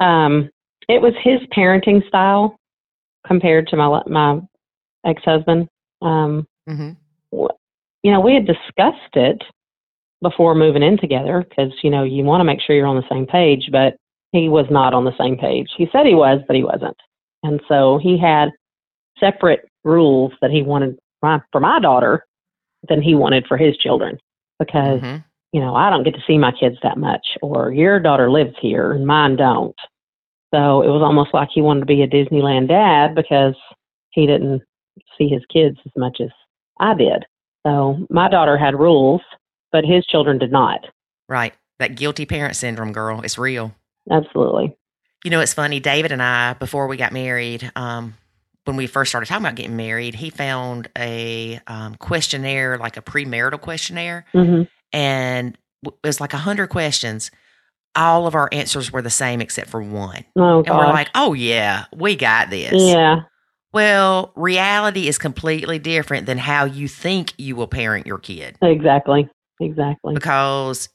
um, 0.02 0.48
it 0.88 1.02
was 1.02 1.12
his 1.22 1.40
parenting 1.54 2.08
style 2.08 2.56
compared 3.26 3.66
to 3.68 3.76
my 3.76 4.00
my 4.06 4.40
ex 5.04 5.22
husband. 5.26 5.68
Um, 6.00 6.46
hmm 6.66 6.92
you 7.30 8.10
know, 8.10 8.20
we 8.20 8.32
had 8.32 8.46
discussed 8.46 9.14
it 9.14 9.42
before 10.22 10.54
moving 10.54 10.82
in 10.82 10.96
together 10.96 11.44
because 11.46 11.70
you 11.82 11.90
know 11.90 12.02
you 12.02 12.24
want 12.24 12.40
to 12.40 12.44
make 12.44 12.62
sure 12.62 12.74
you're 12.74 12.86
on 12.86 12.96
the 12.96 13.08
same 13.10 13.26
page, 13.26 13.68
but 13.70 13.96
he 14.32 14.48
was 14.48 14.64
not 14.70 14.94
on 14.94 15.04
the 15.04 15.18
same 15.20 15.36
page. 15.36 15.68
He 15.76 15.86
said 15.92 16.06
he 16.06 16.14
was, 16.14 16.40
but 16.46 16.56
he 16.56 16.64
wasn't, 16.64 16.96
and 17.42 17.60
so 17.68 18.00
he 18.02 18.18
had 18.18 18.48
separate 19.20 19.68
rules 19.84 20.32
that 20.40 20.50
he 20.50 20.62
wanted 20.62 20.98
my, 21.22 21.40
for 21.52 21.60
my 21.60 21.78
daughter 21.80 22.24
than 22.88 23.00
he 23.02 23.14
wanted 23.14 23.46
for 23.46 23.56
his 23.56 23.76
children 23.76 24.18
because 24.58 25.00
hmm 25.00 25.16
you 25.52 25.60
know 25.60 25.76
I 25.76 25.88
don't 25.88 26.02
get 26.02 26.14
to 26.14 26.22
see 26.26 26.36
my 26.36 26.50
kids 26.50 26.76
that 26.82 26.98
much, 26.98 27.24
or 27.40 27.72
your 27.72 28.00
daughter 28.00 28.28
lives 28.28 28.56
here 28.60 28.90
and 28.90 29.06
mine 29.06 29.36
don't. 29.36 29.76
So 30.52 30.82
it 30.82 30.88
was 30.88 31.00
almost 31.00 31.32
like 31.32 31.48
he 31.54 31.62
wanted 31.62 31.80
to 31.80 31.86
be 31.86 32.02
a 32.02 32.08
Disneyland 32.08 32.66
dad 32.66 33.14
because 33.14 33.54
he 34.10 34.26
didn't 34.26 34.62
see 35.16 35.28
his 35.28 35.42
kids 35.52 35.78
as 35.86 35.92
much 35.96 36.18
as 36.20 36.30
I 36.80 36.94
did. 36.94 37.24
So 37.64 38.04
my 38.10 38.28
daughter 38.28 38.56
had 38.56 38.78
rules, 38.78 39.20
but 39.70 39.84
his 39.84 40.04
children 40.06 40.38
did 40.38 40.50
not. 40.50 40.80
Right. 41.28 41.54
That 41.78 41.96
guilty 41.96 42.26
parent 42.26 42.56
syndrome, 42.56 42.92
girl. 42.92 43.20
It's 43.22 43.38
real. 43.38 43.74
Absolutely. 44.10 44.76
You 45.24 45.30
know, 45.30 45.40
it's 45.40 45.54
funny. 45.54 45.80
David 45.80 46.12
and 46.12 46.22
I, 46.22 46.54
before 46.54 46.86
we 46.86 46.96
got 46.96 47.12
married, 47.12 47.70
um, 47.74 48.14
when 48.64 48.76
we 48.76 48.86
first 48.86 49.10
started 49.10 49.26
talking 49.26 49.44
about 49.44 49.56
getting 49.56 49.76
married, 49.76 50.14
he 50.14 50.30
found 50.30 50.88
a 50.96 51.60
um, 51.66 51.94
questionnaire, 51.96 52.78
like 52.78 52.96
a 52.96 53.02
premarital 53.02 53.60
questionnaire, 53.60 54.24
hmm 54.32 54.62
and 54.92 55.58
w- 55.82 55.98
it 56.02 56.06
was 56.06 56.20
like 56.20 56.32
a 56.34 56.38
hundred 56.38 56.68
questions. 56.68 57.30
All 57.96 58.26
of 58.26 58.34
our 58.34 58.48
answers 58.52 58.92
were 58.92 59.02
the 59.02 59.10
same 59.10 59.40
except 59.40 59.70
for 59.70 59.82
one, 59.82 60.24
Oh 60.36 60.62
and 60.64 60.76
we're 60.76 60.86
like, 60.86 61.10
"Oh 61.14 61.32
yeah, 61.32 61.84
we 61.94 62.16
got 62.16 62.50
this." 62.50 62.82
yeah. 62.82 63.22
Well, 63.72 64.32
reality 64.36 65.08
is 65.08 65.18
completely 65.18 65.80
different 65.80 66.26
than 66.26 66.38
how 66.38 66.64
you 66.64 66.86
think 66.86 67.32
you 67.38 67.56
will 67.56 67.66
parent 67.66 68.06
your 68.06 68.18
kid. 68.18 68.56
Exactly. 68.62 69.28
Exactly. 69.60 70.14
Because 70.14 70.88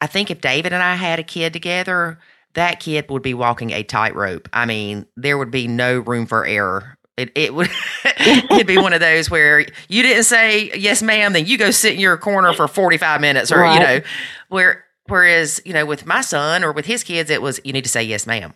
I 0.00 0.08
think 0.08 0.32
if 0.32 0.40
David 0.40 0.72
and 0.72 0.82
I 0.82 0.96
had 0.96 1.20
a 1.20 1.22
kid 1.22 1.52
together, 1.52 2.18
that 2.54 2.80
kid 2.80 3.08
would 3.08 3.22
be 3.22 3.34
walking 3.34 3.70
a 3.70 3.84
tightrope. 3.84 4.48
I 4.52 4.66
mean, 4.66 5.06
there 5.16 5.38
would 5.38 5.52
be 5.52 5.68
no 5.68 6.00
room 6.00 6.26
for 6.26 6.44
error. 6.44 6.98
It, 7.16 7.30
it 7.36 7.54
would 7.54 7.70
it'd 8.50 8.66
be 8.66 8.76
one 8.78 8.92
of 8.92 9.00
those 9.00 9.30
where 9.30 9.60
you 9.88 10.02
didn't 10.02 10.24
say 10.24 10.72
yes 10.76 11.00
ma'am 11.00 11.32
then 11.32 11.46
you 11.46 11.56
go 11.56 11.70
sit 11.70 11.94
in 11.94 12.00
your 12.00 12.16
corner 12.16 12.52
for 12.52 12.66
45 12.66 13.20
minutes 13.20 13.52
or 13.52 13.64
you 13.74 13.78
know 13.78 14.00
where 14.48 14.84
whereas 15.06 15.60
you 15.64 15.72
know 15.72 15.86
with 15.86 16.06
my 16.06 16.22
son 16.22 16.64
or 16.64 16.72
with 16.72 16.86
his 16.86 17.04
kids 17.04 17.30
it 17.30 17.40
was 17.40 17.60
you 17.64 17.72
need 17.72 17.84
to 17.84 17.88
say 17.90 18.02
yes 18.02 18.26
ma'am 18.26 18.52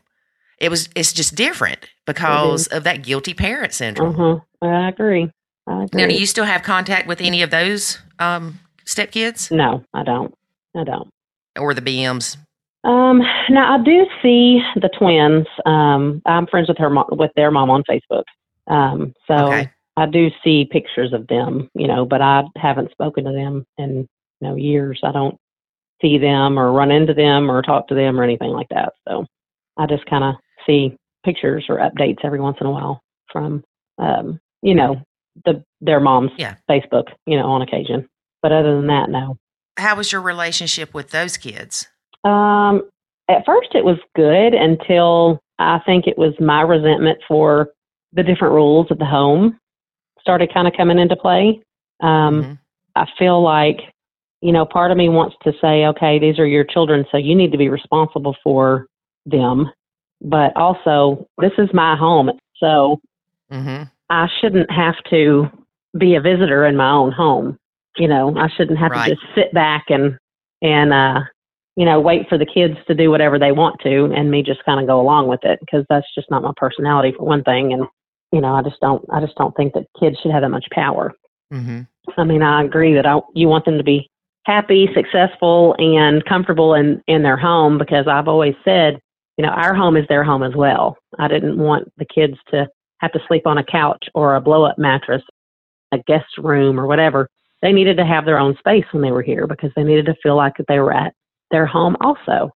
it 0.58 0.70
was 0.70 0.88
it's 0.96 1.12
just 1.12 1.36
different 1.36 1.88
because 2.04 2.66
of 2.68 2.82
that 2.82 3.04
guilty 3.04 3.32
parent 3.32 3.72
syndrome 3.72 4.18
Uh-huh. 4.20 4.40
I 4.66 4.88
agree. 4.88 5.30
I 5.68 5.84
agree. 5.84 6.02
now 6.02 6.08
do 6.08 6.14
you 6.18 6.26
still 6.26 6.44
have 6.44 6.64
contact 6.64 7.06
with 7.06 7.20
any 7.20 7.42
of 7.42 7.50
those 7.50 8.00
um 8.18 8.58
stepkids 8.84 9.52
no, 9.52 9.84
I 9.94 10.02
don't. 10.02 10.34
I 10.76 10.82
don't. 10.82 11.08
or 11.56 11.74
the 11.74 11.82
BMs 11.82 12.36
Um, 12.82 13.22
now 13.50 13.74
I 13.78 13.84
do 13.84 14.04
see 14.22 14.60
the 14.76 14.88
twins. 14.98 15.46
Um, 15.66 16.22
I'm 16.26 16.46
friends 16.48 16.68
with 16.68 16.78
her 16.78 16.90
mo- 16.90 17.08
with 17.10 17.30
their 17.36 17.50
mom 17.52 17.70
on 17.70 17.82
Facebook. 17.84 18.24
Um, 18.68 19.14
so 19.26 19.34
Okay. 19.52 19.70
I 19.96 20.06
do 20.06 20.30
see 20.44 20.64
pictures 20.70 21.12
of 21.12 21.26
them, 21.26 21.68
you 21.74 21.88
know, 21.88 22.04
but 22.04 22.22
I 22.22 22.44
haven't 22.56 22.92
spoken 22.92 23.24
to 23.24 23.32
them 23.32 23.64
in 23.78 24.06
you 24.40 24.48
know 24.48 24.54
years. 24.54 25.00
I 25.02 25.10
don't 25.12 25.36
see 26.00 26.18
them 26.18 26.58
or 26.58 26.70
run 26.72 26.90
into 26.92 27.14
them 27.14 27.50
or 27.50 27.62
talk 27.62 27.88
to 27.88 27.94
them 27.94 28.20
or 28.20 28.22
anything 28.22 28.50
like 28.50 28.68
that. 28.70 28.92
So 29.08 29.26
I 29.76 29.86
just 29.86 30.06
kind 30.06 30.22
of 30.22 30.34
see 30.66 30.96
pictures 31.24 31.66
or 31.68 31.78
updates 31.78 32.24
every 32.24 32.40
once 32.40 32.58
in 32.60 32.66
a 32.66 32.70
while 32.70 33.00
from 33.32 33.64
um, 33.98 34.38
you 34.62 34.74
know, 34.74 35.02
the 35.44 35.64
their 35.80 35.98
mom's 36.00 36.30
Yeah. 36.38 36.54
Facebook, 36.70 37.06
you 37.26 37.36
know, 37.36 37.46
on 37.46 37.62
occasion. 37.62 38.08
But 38.42 38.52
other 38.52 38.76
than 38.76 38.86
that, 38.86 39.10
no. 39.10 39.36
how 39.76 39.96
was 39.96 40.12
your 40.12 40.20
relationship 40.20 40.94
with 40.94 41.10
those 41.10 41.36
kids 41.36 41.88
Um, 42.24 42.82
at 43.28 43.44
first, 43.44 43.74
it 43.74 43.84
was 43.84 43.98
good 44.14 44.54
until 44.54 45.40
I 45.58 45.80
think 45.84 46.06
it 46.06 46.16
was 46.16 46.34
my 46.38 46.60
resentment 46.62 47.18
for 47.26 47.70
the 48.12 48.22
different 48.22 48.54
rules 48.54 48.90
of 48.90 48.98
the 48.98 49.04
home 49.04 49.58
started 50.20 50.52
kind 50.52 50.66
of 50.66 50.74
coming 50.76 50.98
into 50.98 51.16
play. 51.16 51.60
Um, 52.00 52.42
Mhm. 52.42 52.58
I 52.96 53.06
feel 53.18 53.42
like, 53.42 53.92
you 54.40 54.52
know, 54.52 54.64
part 54.64 54.90
of 54.90 54.96
me 54.96 55.08
wants 55.08 55.36
to 55.44 55.52
say, 55.60 55.86
okay, 55.86 56.18
these 56.18 56.38
are 56.38 56.46
your 56.46 56.64
children, 56.64 57.04
so 57.10 57.16
you 57.16 57.34
need 57.34 57.52
to 57.52 57.58
be 57.58 57.68
responsible 57.68 58.36
for 58.42 58.86
them. 59.26 59.70
But 60.20 60.56
also, 60.56 61.26
this 61.38 61.52
is 61.58 61.72
my 61.72 61.96
home, 61.96 62.30
so 62.56 63.00
Mhm. 63.50 63.90
I 64.10 64.28
shouldn't 64.40 64.70
have 64.70 64.96
to 65.10 65.48
be 65.96 66.14
a 66.16 66.20
visitor 66.20 66.66
in 66.66 66.76
my 66.76 66.90
own 66.90 67.12
home. 67.12 67.58
You 67.96 68.08
know, 68.08 68.36
I 68.36 68.48
shouldn't 68.48 68.78
have 68.78 68.90
Right. 68.90 69.08
to 69.08 69.14
just 69.14 69.34
sit 69.34 69.52
back 69.52 69.90
and 69.90 70.18
and 70.60 70.92
uh 70.92 71.20
you 71.76 71.84
know 71.84 72.00
wait 72.00 72.28
for 72.28 72.36
the 72.36 72.44
kids 72.46 72.76
to 72.88 72.94
do 72.94 73.10
whatever 73.10 73.38
they 73.38 73.52
want 73.52 73.80
to 73.80 74.06
and 74.06 74.28
me 74.30 74.42
just 74.42 74.64
kind 74.64 74.80
of 74.80 74.86
go 74.88 75.00
along 75.00 75.28
with 75.28 75.44
it 75.44 75.60
because 75.60 75.84
that's 75.88 76.12
just 76.14 76.28
not 76.30 76.42
my 76.42 76.52
personality 76.56 77.12
for 77.16 77.24
one 77.24 77.44
thing 77.44 77.72
and 77.72 77.86
you 78.32 78.40
know 78.40 78.54
I 78.54 78.62
just 78.62 78.80
don't 78.80 79.04
I 79.12 79.20
just 79.20 79.36
don't 79.36 79.56
think 79.56 79.74
that 79.74 79.86
kids 79.98 80.18
should 80.20 80.32
have 80.32 80.42
that 80.42 80.50
much 80.50 80.66
power. 80.72 81.12
Mhm. 81.52 81.86
I 82.16 82.24
mean, 82.24 82.42
I 82.42 82.64
agree 82.64 82.94
that 82.94 83.06
I, 83.06 83.20
you 83.34 83.48
want 83.48 83.64
them 83.64 83.78
to 83.78 83.84
be 83.84 84.08
happy, 84.44 84.88
successful, 84.94 85.74
and 85.78 86.24
comfortable 86.24 86.74
in, 86.74 87.02
in 87.06 87.22
their 87.22 87.36
home 87.36 87.76
because 87.78 88.06
I've 88.08 88.28
always 88.28 88.54
said, 88.64 88.98
you 89.36 89.44
know, 89.44 89.52
our 89.52 89.74
home 89.74 89.96
is 89.96 90.06
their 90.08 90.24
home 90.24 90.42
as 90.42 90.54
well. 90.54 90.96
I 91.18 91.28
didn't 91.28 91.58
want 91.58 91.92
the 91.98 92.06
kids 92.06 92.38
to 92.50 92.66
have 93.00 93.12
to 93.12 93.20
sleep 93.28 93.46
on 93.46 93.58
a 93.58 93.64
couch 93.64 94.08
or 94.14 94.34
a 94.34 94.40
blow 94.40 94.64
up 94.64 94.78
mattress, 94.78 95.22
a 95.92 95.98
guest 96.06 96.38
room 96.38 96.80
or 96.80 96.86
whatever. 96.86 97.28
They 97.60 97.72
needed 97.72 97.96
to 97.98 98.06
have 98.06 98.24
their 98.24 98.38
own 98.38 98.56
space 98.58 98.84
when 98.92 99.02
they 99.02 99.12
were 99.12 99.22
here 99.22 99.46
because 99.46 99.70
they 99.76 99.84
needed 99.84 100.06
to 100.06 100.16
feel 100.22 100.36
like 100.36 100.56
that 100.56 100.66
they 100.66 100.78
were 100.78 100.94
at 100.94 101.12
their 101.50 101.66
home 101.66 101.96
also. 102.00 102.50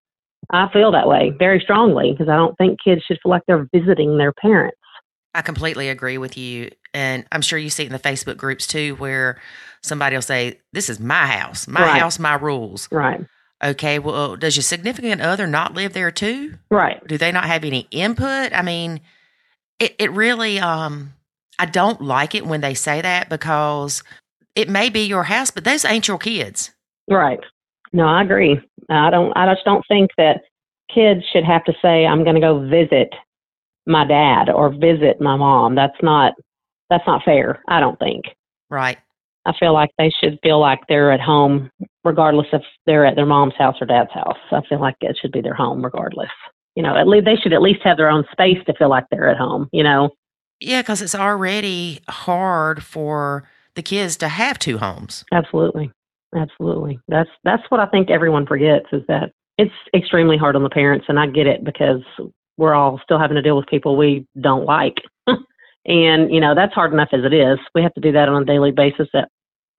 I 0.50 0.68
feel 0.72 0.90
that 0.92 1.08
way 1.08 1.32
very 1.38 1.60
strongly 1.60 2.12
because 2.12 2.28
I 2.28 2.36
don't 2.36 2.56
think 2.58 2.78
kids 2.82 3.02
should 3.02 3.18
feel 3.22 3.30
like 3.30 3.42
they're 3.46 3.68
visiting 3.72 4.16
their 4.16 4.32
parents. 4.32 4.78
I 5.34 5.42
completely 5.42 5.88
agree 5.88 6.18
with 6.18 6.36
you. 6.36 6.70
And 6.94 7.24
I'm 7.32 7.42
sure 7.42 7.58
you 7.58 7.70
see 7.70 7.84
it 7.84 7.86
in 7.86 7.92
the 7.92 7.98
Facebook 7.98 8.36
groups 8.36 8.66
too, 8.66 8.94
where 8.96 9.40
somebody 9.82 10.16
will 10.16 10.22
say, 10.22 10.60
This 10.72 10.90
is 10.90 11.00
my 11.00 11.26
house, 11.26 11.66
my 11.66 11.80
Right. 11.80 12.00
house, 12.00 12.18
my 12.18 12.34
rules. 12.34 12.88
Right. 12.90 13.24
Okay, 13.64 13.98
well, 14.00 14.36
does 14.36 14.56
your 14.56 14.62
significant 14.62 15.20
other 15.22 15.46
not 15.46 15.74
live 15.74 15.92
there 15.92 16.10
too? 16.10 16.54
Right. 16.70 17.04
Do 17.06 17.16
they 17.16 17.30
not 17.30 17.44
have 17.44 17.64
any 17.64 17.86
input? 17.92 18.52
I 18.52 18.62
mean, 18.62 19.00
it, 19.78 19.94
it 19.98 20.10
really, 20.10 20.58
um, 20.58 21.12
I 21.58 21.66
don't 21.66 22.00
like 22.00 22.34
it 22.34 22.44
when 22.44 22.60
they 22.60 22.74
say 22.74 23.00
that 23.00 23.28
because 23.28 24.02
it 24.56 24.68
may 24.68 24.90
be 24.90 25.06
your 25.06 25.22
house, 25.24 25.50
but 25.52 25.64
those 25.64 25.84
ain't 25.84 26.08
your 26.08 26.18
kids. 26.18 26.72
Right. 27.08 27.38
No, 27.92 28.06
I 28.06 28.22
agree. 28.22 28.60
I 28.88 29.10
don't. 29.10 29.32
I 29.36 29.52
just 29.52 29.64
don't 29.64 29.84
think 29.86 30.10
that 30.16 30.42
kids 30.92 31.22
should 31.32 31.44
have 31.44 31.62
to 31.64 31.74
say, 31.82 32.06
"I'm 32.06 32.24
going 32.24 32.34
to 32.34 32.40
go 32.40 32.66
visit 32.66 33.14
my 33.86 34.06
dad 34.06 34.50
or 34.50 34.70
visit 34.70 35.20
my 35.20 35.36
mom." 35.36 35.74
That's 35.74 36.00
not. 36.02 36.34
That's 36.90 37.06
not 37.06 37.22
fair. 37.24 37.60
I 37.68 37.80
don't 37.80 37.98
think. 37.98 38.24
Right. 38.70 38.98
I 39.46 39.52
feel 39.58 39.72
like 39.72 39.90
they 39.98 40.10
should 40.22 40.38
feel 40.42 40.60
like 40.60 40.80
they're 40.88 41.10
at 41.10 41.20
home, 41.20 41.70
regardless 42.04 42.46
if 42.52 42.62
they're 42.86 43.06
at 43.06 43.16
their 43.16 43.26
mom's 43.26 43.54
house 43.58 43.76
or 43.80 43.86
dad's 43.86 44.12
house. 44.12 44.38
I 44.52 44.60
feel 44.68 44.80
like 44.80 44.96
it 45.00 45.18
should 45.20 45.32
be 45.32 45.40
their 45.40 45.54
home, 45.54 45.82
regardless. 45.84 46.30
You 46.76 46.82
know, 46.82 46.96
at 46.96 47.08
least 47.08 47.24
they 47.24 47.36
should 47.36 47.52
at 47.52 47.62
least 47.62 47.80
have 47.84 47.96
their 47.96 48.08
own 48.08 48.24
space 48.30 48.58
to 48.66 48.74
feel 48.74 48.88
like 48.88 49.04
they're 49.10 49.28
at 49.28 49.36
home. 49.36 49.68
You 49.72 49.84
know. 49.84 50.10
Yeah, 50.60 50.82
because 50.82 51.02
it's 51.02 51.14
already 51.14 52.00
hard 52.08 52.84
for 52.84 53.48
the 53.74 53.82
kids 53.82 54.16
to 54.18 54.28
have 54.28 54.58
two 54.58 54.78
homes. 54.78 55.24
Absolutely. 55.32 55.90
Absolutely. 56.34 56.98
That's 57.08 57.30
that's 57.44 57.62
what 57.68 57.80
I 57.80 57.86
think 57.86 58.10
everyone 58.10 58.46
forgets 58.46 58.86
is 58.92 59.02
that 59.08 59.32
it's 59.58 59.74
extremely 59.94 60.38
hard 60.38 60.56
on 60.56 60.62
the 60.62 60.70
parents 60.70 61.06
and 61.08 61.18
I 61.18 61.26
get 61.26 61.46
it 61.46 61.64
because 61.64 62.00
we're 62.62 62.74
all 62.74 63.00
still 63.02 63.18
having 63.18 63.34
to 63.34 63.42
deal 63.42 63.56
with 63.56 63.66
people 63.66 63.96
we 63.96 64.24
don't 64.40 64.64
like. 64.64 64.98
and, 65.84 66.32
you 66.32 66.40
know, 66.40 66.54
that's 66.54 66.72
hard 66.72 66.92
enough 66.92 67.08
as 67.12 67.24
it 67.24 67.34
is. 67.34 67.58
We 67.74 67.82
have 67.82 67.92
to 67.94 68.00
do 68.00 68.12
that 68.12 68.28
on 68.28 68.42
a 68.42 68.44
daily 68.46 68.70
basis 68.70 69.08
at 69.14 69.28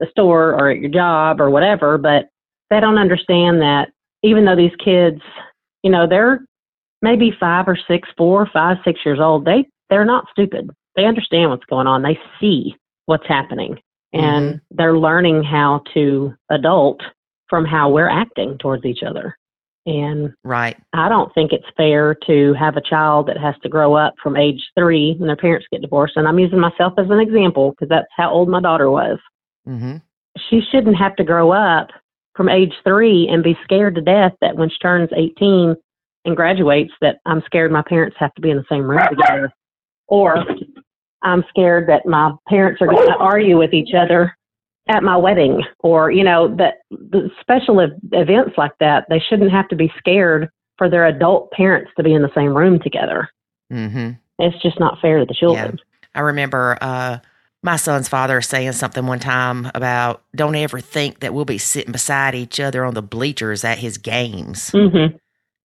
the 0.01 0.07
store 0.11 0.51
or 0.51 0.69
at 0.69 0.79
your 0.79 0.91
job 0.91 1.39
or 1.39 1.49
whatever, 1.49 1.97
but 1.97 2.27
they 2.69 2.81
don't 2.81 2.97
understand 2.97 3.61
that 3.61 3.89
even 4.21 4.43
though 4.43 4.57
these 4.57 4.75
kids, 4.83 5.21
you 5.81 5.89
know, 5.89 6.05
they're 6.05 6.41
maybe 7.01 7.31
five 7.39 7.69
or 7.69 7.77
six, 7.87 8.09
four, 8.17 8.49
five, 8.51 8.77
six 8.83 8.99
years 9.05 9.19
old, 9.21 9.45
they 9.45 9.65
they're 9.89 10.05
not 10.05 10.25
stupid. 10.29 10.69
They 10.97 11.05
understand 11.05 11.51
what's 11.51 11.65
going 11.65 11.87
on. 11.87 12.01
They 12.01 12.19
see 12.39 12.75
what's 13.05 13.27
happening 13.27 13.79
and 14.11 14.55
mm-hmm. 14.55 14.57
they're 14.71 14.97
learning 14.97 15.43
how 15.43 15.83
to 15.93 16.33
adult 16.49 17.01
from 17.49 17.65
how 17.65 17.89
we're 17.89 18.09
acting 18.09 18.57
towards 18.57 18.85
each 18.85 19.03
other. 19.07 19.37
And 19.85 20.33
Right. 20.43 20.77
I 20.93 21.09
don't 21.09 21.33
think 21.33 21.51
it's 21.51 21.65
fair 21.75 22.15
to 22.27 22.53
have 22.53 22.77
a 22.77 22.81
child 22.81 23.27
that 23.27 23.37
has 23.37 23.55
to 23.63 23.69
grow 23.69 23.95
up 23.95 24.13
from 24.21 24.37
age 24.37 24.61
three 24.77 25.15
when 25.17 25.27
their 25.27 25.35
parents 25.35 25.67
get 25.71 25.81
divorced. 25.81 26.15
And 26.15 26.27
I'm 26.27 26.39
using 26.39 26.59
myself 26.59 26.93
as 26.97 27.09
an 27.09 27.19
example 27.19 27.71
because 27.71 27.89
that's 27.89 28.07
how 28.15 28.31
old 28.31 28.47
my 28.47 28.61
daughter 28.61 28.89
was. 28.89 29.19
Mm-hmm. 29.67 29.97
She 30.49 30.61
shouldn't 30.71 30.95
have 30.95 31.15
to 31.17 31.23
grow 31.23 31.51
up 31.51 31.89
from 32.35 32.49
age 32.49 32.73
three 32.83 33.27
and 33.29 33.43
be 33.43 33.57
scared 33.63 33.95
to 33.95 34.01
death 34.01 34.33
that 34.41 34.55
when 34.55 34.69
she 34.69 34.77
turns 34.81 35.09
18 35.15 35.75
and 36.25 36.35
graduates, 36.35 36.93
that 37.01 37.17
I'm 37.25 37.41
scared 37.45 37.71
my 37.71 37.83
parents 37.87 38.15
have 38.19 38.33
to 38.35 38.41
be 38.41 38.49
in 38.49 38.57
the 38.57 38.65
same 38.69 38.89
room 38.89 39.01
together. 39.09 39.51
Or 40.07 40.37
I'm 41.23 41.43
scared 41.49 41.89
that 41.89 42.05
my 42.05 42.31
parents 42.47 42.81
are 42.81 42.87
going 42.87 43.07
to 43.07 43.17
argue 43.17 43.57
with 43.57 43.73
each 43.73 43.93
other 43.93 44.35
at 44.89 45.03
my 45.03 45.15
wedding 45.15 45.61
or 45.79 46.11
you 46.11 46.23
know 46.23 46.53
that 46.57 46.75
the 46.91 47.29
special 47.39 47.79
ev- 47.79 47.91
events 48.11 48.57
like 48.57 48.77
that 48.79 49.05
they 49.09 49.19
shouldn't 49.19 49.51
have 49.51 49.67
to 49.69 49.75
be 49.75 49.91
scared 49.97 50.49
for 50.77 50.89
their 50.89 51.05
adult 51.05 51.51
parents 51.51 51.91
to 51.95 52.03
be 52.03 52.13
in 52.13 52.21
the 52.21 52.31
same 52.35 52.55
room 52.55 52.79
together 52.79 53.29
Mm-hmm. 53.71 54.11
it's 54.39 54.61
just 54.61 54.79
not 54.79 54.99
fair 55.01 55.19
to 55.19 55.25
the 55.25 55.33
children 55.33 55.79
I 56.13 56.19
remember 56.19 56.77
uh, 56.81 57.19
my 57.63 57.77
son's 57.77 58.09
father 58.09 58.41
saying 58.41 58.73
something 58.73 59.07
one 59.07 59.19
time 59.19 59.71
about 59.73 60.21
don't 60.35 60.53
ever 60.55 60.79
think 60.79 61.21
that 61.21 61.33
we'll 61.33 61.45
be 61.45 61.57
sitting 61.57 61.91
beside 61.93 62.35
each 62.35 62.59
other 62.59 62.83
on 62.85 62.93
the 62.93 63.01
bleachers 63.01 63.63
at 63.63 63.79
his 63.79 63.97
games. 63.97 64.69
mhm 64.71 65.17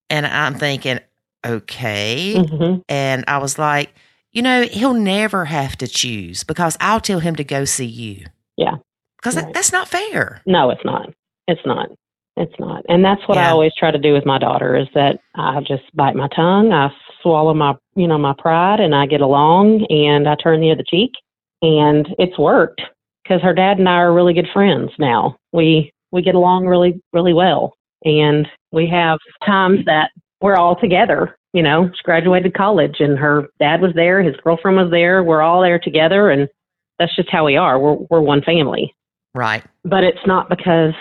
And 0.09 0.27
I'm 0.27 0.55
thinking, 0.55 1.01
okay. 1.45 2.35
mhm 2.37 2.83
And 2.89 3.25
I 3.29 3.39
was 3.39 3.59
like, 3.59 3.93
you 4.33 4.41
know, 4.43 4.62
he'll 4.62 4.95
never 4.95 5.45
have 5.45 5.77
to 5.79 5.89
choose 5.89 6.45
because 6.45 6.77
I'll 6.81 7.01
tell 7.01 7.19
him 7.21 7.35
to 7.37 7.45
go 7.45 7.64
see 7.64 7.85
you. 7.85 8.27
Yeah. 8.57 8.77
Because 9.19 9.35
that, 9.35 9.53
that's 9.53 9.73
not 9.73 9.89
fair. 9.89 10.43
no 10.47 10.71
it's 10.71 10.85
not. 10.85 11.11
It's 11.47 11.61
not. 11.64 11.89
It's 12.37 12.55
not. 12.59 12.85
And 12.89 13.05
that's 13.05 13.27
what 13.27 13.39
i 13.39 13.51
always 13.51 13.73
try 13.77 13.91
to 13.91 13.99
do 13.99 14.12
with 14.12 14.25
my 14.25 14.39
daughter 14.39 14.77
is 14.77 14.87
that 14.95 15.19
i 15.35 15.61
just 15.61 15.85
bite 15.95 16.14
my 16.14 16.29
tongue 16.29 16.73
i 16.73 16.89
swallow 17.23 17.53
my 17.53 17.75
you 17.97 18.07
know 18.07 18.19
my 18.19 18.35
pride 18.39 18.81
and 18.81 18.95
i 18.95 19.07
get 19.07 19.21
along 19.21 19.85
and 19.91 20.29
i 20.29 20.37
turn 20.37 20.61
the 20.61 20.71
other 20.71 20.85
cheek 20.89 21.11
and 21.62 22.07
it's 22.19 22.39
worked 22.39 22.81
because 23.25 23.43
her 23.43 23.53
dad 23.55 23.79
and 23.79 23.89
i 23.89 23.95
are 23.95 24.14
really 24.14 24.35
good 24.35 24.49
friends 24.53 24.91
now. 24.99 25.37
We 25.53 25.93
we 26.12 26.23
get 26.23 26.37
along 26.37 26.66
really 26.66 27.01
really 27.12 27.33
well 27.35 27.75
and 28.05 28.47
we 28.73 28.87
have 28.89 29.19
times 29.45 29.81
that 29.87 30.11
we're 30.41 30.57
all 30.57 30.77
together 30.77 31.35
you 31.55 31.62
know? 31.62 31.89
She 31.95 32.03
graduated 32.05 32.53
college 32.53 32.97
and 33.01 33.19
her 33.19 33.49
dad 33.59 33.81
was 33.81 33.93
there 33.95 34.23
his 34.23 34.37
girlfriend 34.45 34.77
was 34.77 34.91
there 34.91 35.25
we're 35.25 35.43
all 35.43 35.62
there 35.62 35.79
together 35.79 36.31
and 36.31 36.49
that's 36.99 37.14
just 37.16 37.31
how 37.31 37.45
we 37.47 37.57
are. 37.57 37.79
We're 37.79 37.97
we're 38.11 38.21
one 38.21 38.43
family 38.43 38.95
Right. 39.39 39.62
but 39.84 40.03
it's 40.03 40.26
not 40.26 40.49
because 40.49 40.95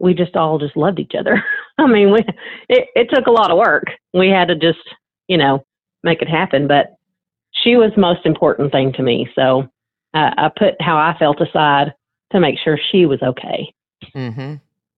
we 0.00 0.14
just 0.14 0.36
all 0.36 0.58
just 0.58 0.74
loved 0.74 0.98
each 0.98 1.12
other. 1.18 1.44
I 1.78 1.86
mean, 1.86 2.10
we 2.12 2.20
it, 2.70 2.88
it 2.94 3.08
took 3.12 3.26
a 3.26 3.30
lot 3.30 3.50
of 3.50 3.58
work. 3.58 3.84
We 4.14 4.30
had 4.30 4.48
to 4.48 4.54
just, 4.54 4.78
you 5.28 5.36
know, 5.36 5.64
make 6.02 6.22
it 6.22 6.28
happen. 6.30 6.66
But 6.66 6.96
she 7.52 7.76
was 7.76 7.92
the 7.94 8.00
most 8.00 8.24
important 8.24 8.72
thing 8.72 8.94
to 8.94 9.02
me. 9.02 9.28
So 9.34 9.68
uh, 10.14 10.30
I 10.38 10.50
put 10.56 10.80
how 10.80 10.96
I 10.96 11.14
felt 11.18 11.42
aside 11.42 11.92
to 12.32 12.40
make 12.40 12.58
sure 12.58 12.78
she 12.90 13.04
was 13.04 13.20
okay. 13.22 13.70
Mm-hmm. 14.16 14.54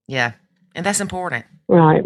Yeah. 0.07 0.33
And 0.77 0.87
that's 0.87 1.01
important. 1.01 1.47
Right. 1.67 2.05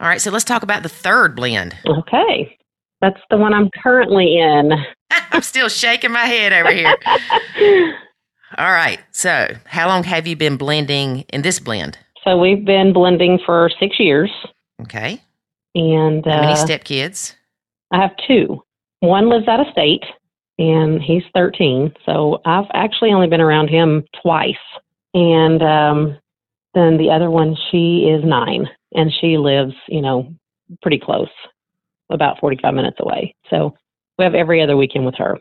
All 0.00 0.08
right. 0.08 0.22
So 0.22 0.30
let's 0.30 0.44
talk 0.44 0.62
about 0.62 0.82
the 0.82 0.88
third 0.88 1.36
blend. 1.36 1.76
Okay. 1.86 2.56
That's 3.02 3.20
the 3.30 3.36
one 3.36 3.52
I'm 3.52 3.68
currently 3.82 4.38
in. 4.38 4.72
I'm 5.10 5.42
still 5.42 5.68
shaking 5.68 6.12
my 6.12 6.24
head 6.24 6.54
over 6.54 6.72
here. 6.72 7.94
All 8.56 8.70
right. 8.72 9.00
So, 9.12 9.48
how 9.66 9.88
long 9.88 10.04
have 10.04 10.26
you 10.26 10.36
been 10.36 10.56
blending 10.56 11.20
in 11.32 11.42
this 11.42 11.58
blend? 11.60 11.98
so 12.24 12.36
we've 12.36 12.64
been 12.64 12.92
blending 12.92 13.38
for 13.46 13.70
six 13.80 13.98
years, 13.98 14.30
Okay. 14.82 15.22
and 15.74 16.24
How 16.26 16.40
many 16.42 16.52
uh, 16.52 16.66
stepkids? 16.66 17.34
I 17.90 18.00
have 18.02 18.10
two. 18.26 18.62
One 19.00 19.30
lives 19.30 19.48
out 19.48 19.60
of 19.60 19.66
state, 19.72 20.04
and 20.58 21.00
he's 21.00 21.22
13. 21.34 21.94
So 22.04 22.42
I've 22.44 22.66
actually 22.74 23.12
only 23.12 23.28
been 23.28 23.40
around 23.40 23.68
him 23.68 24.04
twice. 24.22 24.56
And 25.14 25.62
um, 25.62 26.18
then 26.74 26.98
the 26.98 27.10
other 27.10 27.30
one, 27.30 27.56
she 27.70 28.08
is 28.12 28.22
nine, 28.24 28.68
and 28.92 29.10
she 29.20 29.38
lives, 29.38 29.72
you 29.88 30.02
know, 30.02 30.30
pretty 30.82 30.98
close, 30.98 31.30
about 32.10 32.40
45 32.40 32.74
minutes 32.74 32.98
away. 33.00 33.34
So 33.48 33.74
we 34.18 34.24
have 34.24 34.34
every 34.34 34.60
other 34.60 34.76
weekend 34.76 35.06
with 35.06 35.14
her. 35.14 35.38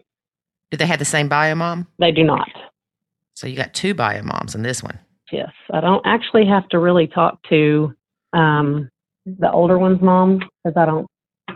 Do 0.71 0.77
they 0.77 0.85
have 0.85 0.99
the 0.99 1.05
same 1.05 1.27
bio 1.27 1.55
mom? 1.55 1.87
They 1.99 2.11
do 2.11 2.23
not. 2.23 2.47
So 3.37 3.45
you 3.45 3.55
got 3.55 3.75
two 3.75 3.93
bio 3.93 4.23
moms 4.23 4.55
in 4.55 4.63
this 4.63 4.81
one. 4.81 4.97
Yes, 5.31 5.51
I 5.71 5.79
don't 5.79 6.01
actually 6.07 6.47
have 6.47 6.67
to 6.69 6.79
really 6.79 7.05
talk 7.05 7.37
to 7.49 7.93
um, 8.33 8.89
the 9.27 9.51
older 9.51 9.77
one's 9.77 10.01
mom 10.01 10.39
because 10.63 10.75
I 10.75 10.85
don't 10.85 11.05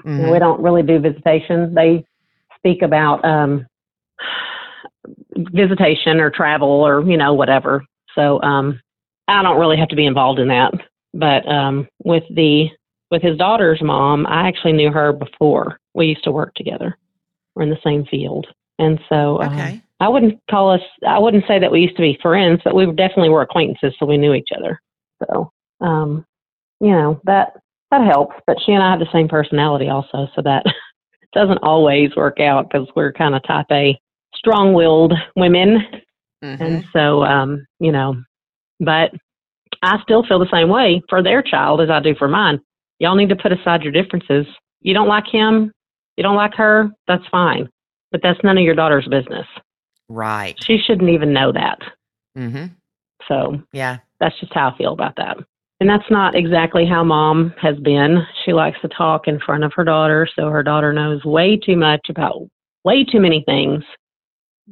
Mhm. 0.06 0.32
We 0.32 0.38
don't 0.38 0.62
really 0.62 0.84
do 0.84 1.00
visitation. 1.00 1.74
They 1.74 2.06
speak 2.58 2.84
about 2.84 3.26
um, 3.26 3.66
visitation 5.36 6.20
or 6.20 6.30
travel 6.30 6.70
or 6.70 7.02
you 7.02 7.18
know 7.18 7.34
whatever. 7.34 7.84
So 8.14 8.40
um, 8.44 8.80
I 9.28 9.42
don't 9.42 9.60
really 9.60 9.78
have 9.78 9.90
to 9.90 9.96
be 9.96 10.06
involved 10.06 10.40
in 10.40 10.50
that. 10.50 10.74
But 11.16 11.48
um, 11.48 11.88
with 12.04 12.24
the 12.30 12.70
with 13.10 13.24
his 13.24 13.38
daughter's 13.38 13.82
mom, 13.82 14.28
I 14.28 14.48
actually 14.48 14.74
knew 14.74 14.92
her 14.92 15.14
before. 15.14 15.80
We 15.96 16.06
used 16.06 16.24
to 16.26 16.32
work 16.32 16.54
together. 16.54 16.96
We're 17.56 17.64
in 17.64 17.72
the 17.72 17.78
same 17.84 18.06
field, 18.06 18.46
and 18.78 19.00
so 19.10 19.42
um, 19.42 19.54
Okay. 19.54 19.82
I 20.02 20.10
wouldn't 20.10 20.39
call 20.49 20.72
us. 20.72 20.82
I 21.08 21.20
wouldn't 21.20 21.45
say 21.47 21.60
that 21.60 21.72
we 21.72 21.82
used 21.82 21.95
to 21.95 22.02
be 22.02 22.18
friends, 22.24 22.60
but 22.66 22.74
we 22.74 22.88
definitely 22.88 23.30
were 23.30 23.43
acquaintances, 23.43 23.93
so 23.99 24.08
we 24.08 24.18
knew 24.18 24.34
each 24.34 24.49
other. 24.58 24.82
So, 25.24 25.52
um, 25.80 26.26
you 26.80 26.89
know 26.89 27.22
that 27.26 27.54
that 27.91 28.04
helps. 28.04 28.36
But 28.47 28.58
she 28.66 28.72
and 28.72 28.82
I 28.82 28.89
have 28.89 28.99
the 28.99 29.12
same 29.14 29.28
personality 29.28 29.89
also, 29.89 30.28
so 30.36 30.41
that 30.41 30.66
doesn't 31.34 31.60
always 31.60 32.16
work 32.16 32.39
out 32.39 32.68
because 32.68 32.88
we're 32.95 33.14
kind 33.14 33.36
of 33.36 33.43
type 33.43 33.68
A, 33.72 33.97
strong-willed 34.34 35.14
women, 35.36 35.86
Mhm. 36.43 36.60
and 36.60 36.84
so 36.91 37.24
um, 37.24 37.68
you 37.80 37.91
know. 37.91 38.16
But 38.80 39.12
I 39.84 40.02
still 40.02 40.26
feel 40.26 40.39
the 40.39 40.49
same 40.52 40.70
way 40.70 41.04
for 41.10 41.22
their 41.22 41.43
child 41.43 41.80
as 41.80 41.91
I 41.91 41.99
do 41.99 42.16
for 42.16 42.28
mine. 42.28 42.60
Y'all 42.97 43.16
need 43.16 43.30
to 43.30 43.36
put 43.36 43.52
aside 43.52 43.84
your 43.84 43.91
differences. 43.91 44.47
You 44.82 44.95
don't 44.95 45.08
like 45.08 45.28
him, 45.28 45.72
you 46.18 46.24
don't 46.24 46.36
like 46.36 46.56
her. 46.56 46.89
That's 47.08 47.28
fine, 47.30 47.70
but 48.12 48.22
that's 48.24 48.43
none 48.43 48.58
of 48.58 48.64
your 48.64 48.74
daughter's 48.74 49.08
business 49.08 49.45
Right. 50.12 50.57
she 50.64 50.78
shouldn't 50.78 51.09
even 51.09 51.34
know 51.34 51.51
that. 51.51 51.80
Mm-hmm. 52.38 52.66
So 53.28 53.62
Yeah. 53.72 53.97
that's 54.20 54.39
just 54.39 54.53
how 54.53 54.70
I 54.70 54.78
feel 54.78 54.93
about 54.93 55.16
that. 55.18 55.38
And 55.80 55.89
that's 55.89 56.09
not 56.12 56.36
exactly 56.36 56.86
how 56.86 57.03
mom 57.03 57.53
has 57.59 57.78
been. 57.80 58.24
She 58.45 58.53
likes 58.53 58.80
to 58.82 58.88
talk 58.89 59.28
in 59.28 59.39
front 59.39 59.64
of 59.64 59.74
her 59.76 59.84
daughter, 59.84 60.28
so 60.36 60.49
her 60.49 60.62
daughter 60.64 60.93
knows 60.93 61.24
way 61.26 61.57
too 61.57 61.76
much 61.76 62.01
about 62.09 62.47
way 62.84 63.03
too 63.03 63.20
many 63.20 63.43
things. 63.47 63.84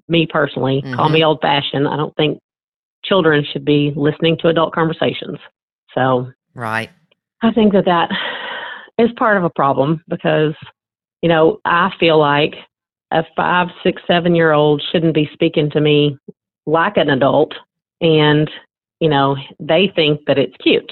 Me 0.07 0.27
personally, 0.27 0.83
call 0.95 1.09
me 1.09 1.23
old 1.23 1.39
fashioned. 1.41 1.87
I 1.87 1.97
don't 1.97 2.15
think 2.15 2.39
children 3.03 3.43
should 3.51 3.65
be 3.65 3.91
listening 3.95 4.37
to 4.39 4.49
adult 4.49 4.73
conversations. 4.73 5.39
So 5.95 6.31
Right. 6.53 6.89
I 7.41 7.51
think 7.53 7.73
that 7.73 7.85
that 7.85 8.11
is 8.99 9.09
part 9.17 9.37
of 9.37 9.43
a 9.43 9.49
problem 9.49 10.03
because, 10.09 10.53
you 11.21 11.29
know, 11.29 11.59
I 11.65 11.91
feel 11.99 12.19
like 12.19 12.53
a 13.11 13.23
five, 13.35 13.67
six, 13.83 14.01
seven 14.07 14.35
year 14.35 14.51
old 14.51 14.83
shouldn't 14.91 15.13
be 15.15 15.29
speaking 15.33 15.69
to 15.71 15.81
me 15.81 16.17
like 16.65 16.97
an 16.97 17.09
adult. 17.09 17.53
And, 18.01 18.49
you 18.99 19.09
know, 19.09 19.35
they 19.59 19.91
think 19.95 20.21
that 20.27 20.37
it's 20.37 20.55
cute. 20.57 20.91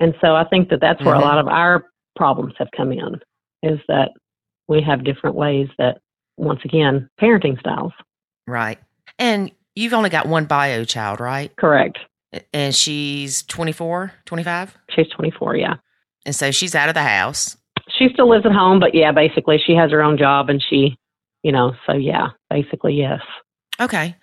And 0.00 0.14
so 0.20 0.34
I 0.34 0.44
think 0.44 0.68
that 0.70 0.80
that's 0.80 1.02
where 1.04 1.14
Mhm. 1.14 1.18
a 1.22 1.24
lot 1.24 1.38
of 1.38 1.46
our 1.48 1.84
problems 2.16 2.54
have 2.58 2.68
come 2.76 2.92
in 2.92 3.20
is 3.62 3.78
that 3.88 4.10
we 4.68 4.82
have 4.82 5.04
different 5.04 5.36
ways 5.36 5.68
that, 5.78 5.98
once 6.36 6.60
again, 6.64 7.08
parenting 7.20 7.58
styles. 7.60 7.92
Right. 8.46 8.78
And 9.18 9.52
you've 9.76 9.94
only 9.94 10.10
got 10.10 10.26
one 10.26 10.46
bio 10.46 10.84
child, 10.84 11.20
right? 11.20 11.54
Correct. 11.56 11.98
And 12.52 12.74
she's 12.74 13.42
24, 13.44 14.12
25? 14.24 14.76
She's 14.90 15.08
24, 15.10 15.56
yeah. 15.56 15.74
And 16.26 16.34
so 16.34 16.50
she's 16.50 16.74
out 16.74 16.88
of 16.88 16.94
the 16.94 17.02
house. 17.02 17.56
she 17.98 18.08
still 18.12 18.28
lives 18.28 18.46
at 18.46 18.52
home, 18.52 18.80
but 18.80 18.94
yeah, 18.94 19.12
basically 19.12 19.58
she 19.58 19.74
has 19.74 19.90
her 19.90 20.02
own 20.02 20.16
job 20.16 20.48
and 20.48 20.62
she, 20.62 20.96
you 21.42 21.52
know, 21.52 21.74
so 21.86 21.92
yeah, 21.94 22.28
basically 22.50 22.94
yes. 22.94 23.20
Okay. 23.80 24.16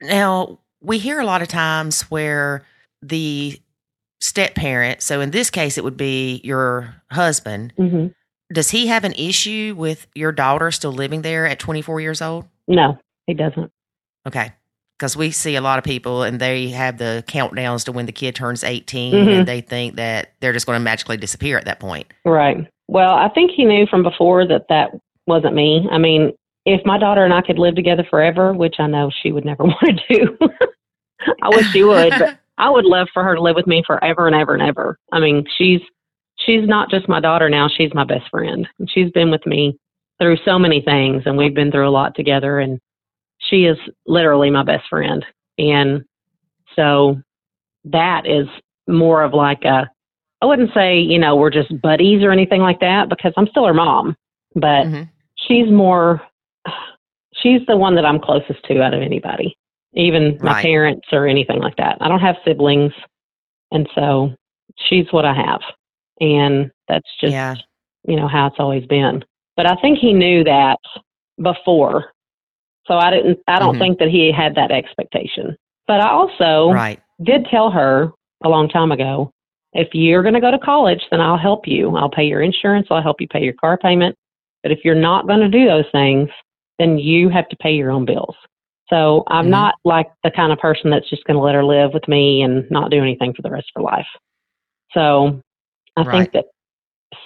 Now, 0.00 0.58
we 0.80 0.98
hear 0.98 1.20
a 1.20 1.24
lot 1.24 1.42
of 1.42 1.48
times 1.48 2.02
where 2.02 2.64
the 3.02 3.58
step 4.20 4.54
parent, 4.54 5.02
so 5.02 5.20
in 5.20 5.30
this 5.30 5.50
case, 5.50 5.78
it 5.78 5.84
would 5.84 5.96
be 5.96 6.40
your 6.44 6.94
husband, 7.10 7.72
hmm 7.76 8.08
does 8.52 8.70
he 8.70 8.86
have 8.88 9.04
an 9.04 9.14
issue 9.14 9.74
with 9.76 10.06
your 10.14 10.30
daughter 10.30 10.70
still 10.70 10.92
living 10.92 11.22
there 11.22 11.46
at 11.46 11.58
24 11.58 12.00
years 12.02 12.20
old? 12.20 12.44
No, 12.68 12.98
he 13.26 13.32
doesn't. 13.32 13.72
Okay. 14.28 14.52
Because 14.98 15.16
we 15.16 15.30
see 15.30 15.56
a 15.56 15.62
lot 15.62 15.78
of 15.78 15.84
people 15.84 16.22
and 16.22 16.38
they 16.38 16.68
have 16.68 16.98
the 16.98 17.24
countdowns 17.26 17.86
to 17.86 17.92
when 17.92 18.04
the 18.04 18.12
kid 18.12 18.34
turns 18.34 18.62
18 18.62 19.14
Mhm. 19.14 19.38
and 19.38 19.48
they 19.48 19.62
think 19.62 19.96
that 19.96 20.34
they're 20.40 20.52
just 20.52 20.66
going 20.66 20.78
to 20.78 20.84
magically 20.84 21.16
disappear 21.16 21.56
at 21.56 21.64
that 21.64 21.80
point. 21.80 22.06
Right. 22.26 22.68
Well, 22.86 23.14
I 23.14 23.28
think 23.30 23.50
he 23.50 23.64
knew 23.64 23.86
from 23.86 24.02
before 24.02 24.46
that 24.46 24.68
that 24.68 24.90
wasn't 25.26 25.54
me. 25.54 25.88
I 25.90 25.96
mean, 25.96 26.32
if 26.64 26.80
my 26.84 26.98
daughter 26.98 27.24
and 27.24 27.34
I 27.34 27.42
could 27.42 27.58
live 27.58 27.74
together 27.74 28.06
forever, 28.08 28.52
which 28.52 28.76
I 28.78 28.86
know 28.86 29.10
she 29.22 29.32
would 29.32 29.44
never 29.44 29.64
want 29.64 30.00
to 30.08 30.14
do, 30.14 30.38
I 31.42 31.50
wish 31.50 31.70
she 31.70 31.82
would, 31.82 32.14
but 32.18 32.38
I 32.58 32.70
would 32.70 32.84
love 32.84 33.08
for 33.12 33.22
her 33.24 33.34
to 33.34 33.42
live 33.42 33.56
with 33.56 33.66
me 33.66 33.82
forever 33.86 34.26
and 34.26 34.36
ever 34.36 34.54
and 34.54 34.62
ever. 34.62 34.98
I 35.12 35.20
mean, 35.20 35.44
she's 35.56 35.80
she's 36.36 36.66
not 36.66 36.90
just 36.90 37.08
my 37.08 37.20
daughter 37.20 37.48
now; 37.48 37.68
she's 37.68 37.92
my 37.94 38.04
best 38.04 38.28
friend. 38.30 38.66
And 38.78 38.90
she's 38.90 39.10
been 39.10 39.30
with 39.30 39.44
me 39.46 39.76
through 40.20 40.38
so 40.44 40.58
many 40.58 40.80
things, 40.80 41.24
and 41.26 41.36
we've 41.36 41.54
been 41.54 41.70
through 41.70 41.88
a 41.88 41.90
lot 41.90 42.14
together. 42.14 42.60
And 42.60 42.80
she 43.38 43.64
is 43.64 43.76
literally 44.06 44.50
my 44.50 44.62
best 44.62 44.84
friend. 44.88 45.24
And 45.58 46.04
so 46.76 47.20
that 47.84 48.26
is 48.26 48.46
more 48.88 49.22
of 49.22 49.34
like 49.34 49.64
a 49.64 49.90
I 50.42 50.46
wouldn't 50.46 50.74
say, 50.74 50.98
you 50.98 51.18
know, 51.18 51.36
we're 51.36 51.50
just 51.50 51.80
buddies 51.80 52.22
or 52.22 52.30
anything 52.30 52.60
like 52.60 52.80
that 52.80 53.08
because 53.08 53.32
I'm 53.36 53.46
still 53.46 53.64
her 53.66 53.72
mom, 53.74 54.14
but 54.54 54.86
Mhm. 54.86 55.08
she's 55.36 55.70
more 55.70 56.20
she's 57.44 57.60
the 57.68 57.76
one 57.76 57.94
that 57.94 58.06
I'm 58.06 58.18
closest 58.18 58.64
to 58.64 58.82
out 58.82 58.94
of 58.94 59.02
anybody. 59.02 59.56
Even 59.92 60.38
my 60.40 60.54
Right. 60.54 60.62
parents 60.62 61.06
or 61.12 61.28
anything 61.28 61.60
like 61.60 61.76
that. 61.76 61.98
I 62.00 62.08
don't 62.08 62.20
have 62.20 62.36
siblings 62.44 62.92
and 63.70 63.88
so 63.94 64.32
she's 64.76 65.12
what 65.12 65.24
I 65.24 65.34
have. 65.34 65.60
And 66.20 66.70
that's 66.88 67.08
just 67.20 67.32
Yeah. 67.32 67.54
you 68.06 68.16
know 68.16 68.28
how 68.28 68.48
it's 68.48 68.58
always 68.58 68.84
been. 68.86 69.24
But 69.56 69.66
I 69.66 69.76
think 69.76 69.98
he 69.98 70.12
knew 70.12 70.42
that 70.44 70.78
before. 71.40 72.12
So 72.86 72.98
I 72.98 73.10
didn't 73.10 73.38
I 73.46 73.58
don't 73.58 73.76
Mhm. 73.76 73.78
think 73.78 73.98
that 73.98 74.08
he 74.08 74.32
had 74.32 74.54
that 74.56 74.72
expectation. 74.72 75.56
But 75.86 76.00
I 76.00 76.08
also 76.10 76.70
Right. 76.70 77.00
did 77.22 77.46
tell 77.46 77.70
her 77.70 78.12
a 78.42 78.48
long 78.48 78.68
time 78.68 78.90
ago 78.90 79.30
if 79.74 79.92
you're 79.92 80.22
going 80.22 80.34
to 80.34 80.40
go 80.40 80.52
to 80.52 80.58
college, 80.58 81.04
then 81.10 81.20
I'll 81.20 81.36
help 81.36 81.66
you. 81.66 81.96
I'll 81.96 82.08
pay 82.08 82.24
your 82.24 82.42
insurance, 82.42 82.86
I'll 82.90 83.02
help 83.02 83.20
you 83.20 83.28
pay 83.28 83.42
your 83.42 83.54
car 83.54 83.76
payment. 83.76 84.16
But 84.62 84.70
if 84.72 84.84
you're 84.84 84.94
not 84.94 85.26
going 85.26 85.40
to 85.40 85.48
do 85.48 85.66
those 85.66 85.84
things, 85.90 86.30
then 86.78 86.98
you 86.98 87.28
have 87.28 87.48
to 87.48 87.56
pay 87.56 87.72
your 87.72 87.90
own 87.90 88.04
bills. 88.04 88.34
So 88.90 89.24
I'm 89.28 89.46
Mhm. 89.46 89.50
not 89.50 89.74
like 89.84 90.08
the 90.22 90.30
kind 90.30 90.52
of 90.52 90.58
person 90.58 90.90
that's 90.90 91.08
just 91.08 91.24
going 91.24 91.36
to 91.36 91.42
let 91.42 91.54
her 91.54 91.64
live 91.64 91.94
with 91.94 92.06
me 92.08 92.42
and 92.42 92.70
not 92.70 92.90
do 92.90 93.00
anything 93.00 93.32
for 93.32 93.42
the 93.42 93.50
rest 93.50 93.66
of 93.74 93.80
her 93.80 93.84
life. 93.84 94.06
So 94.92 95.40
I 95.96 96.02
Right. 96.02 96.30
think 96.30 96.32
that 96.32 96.44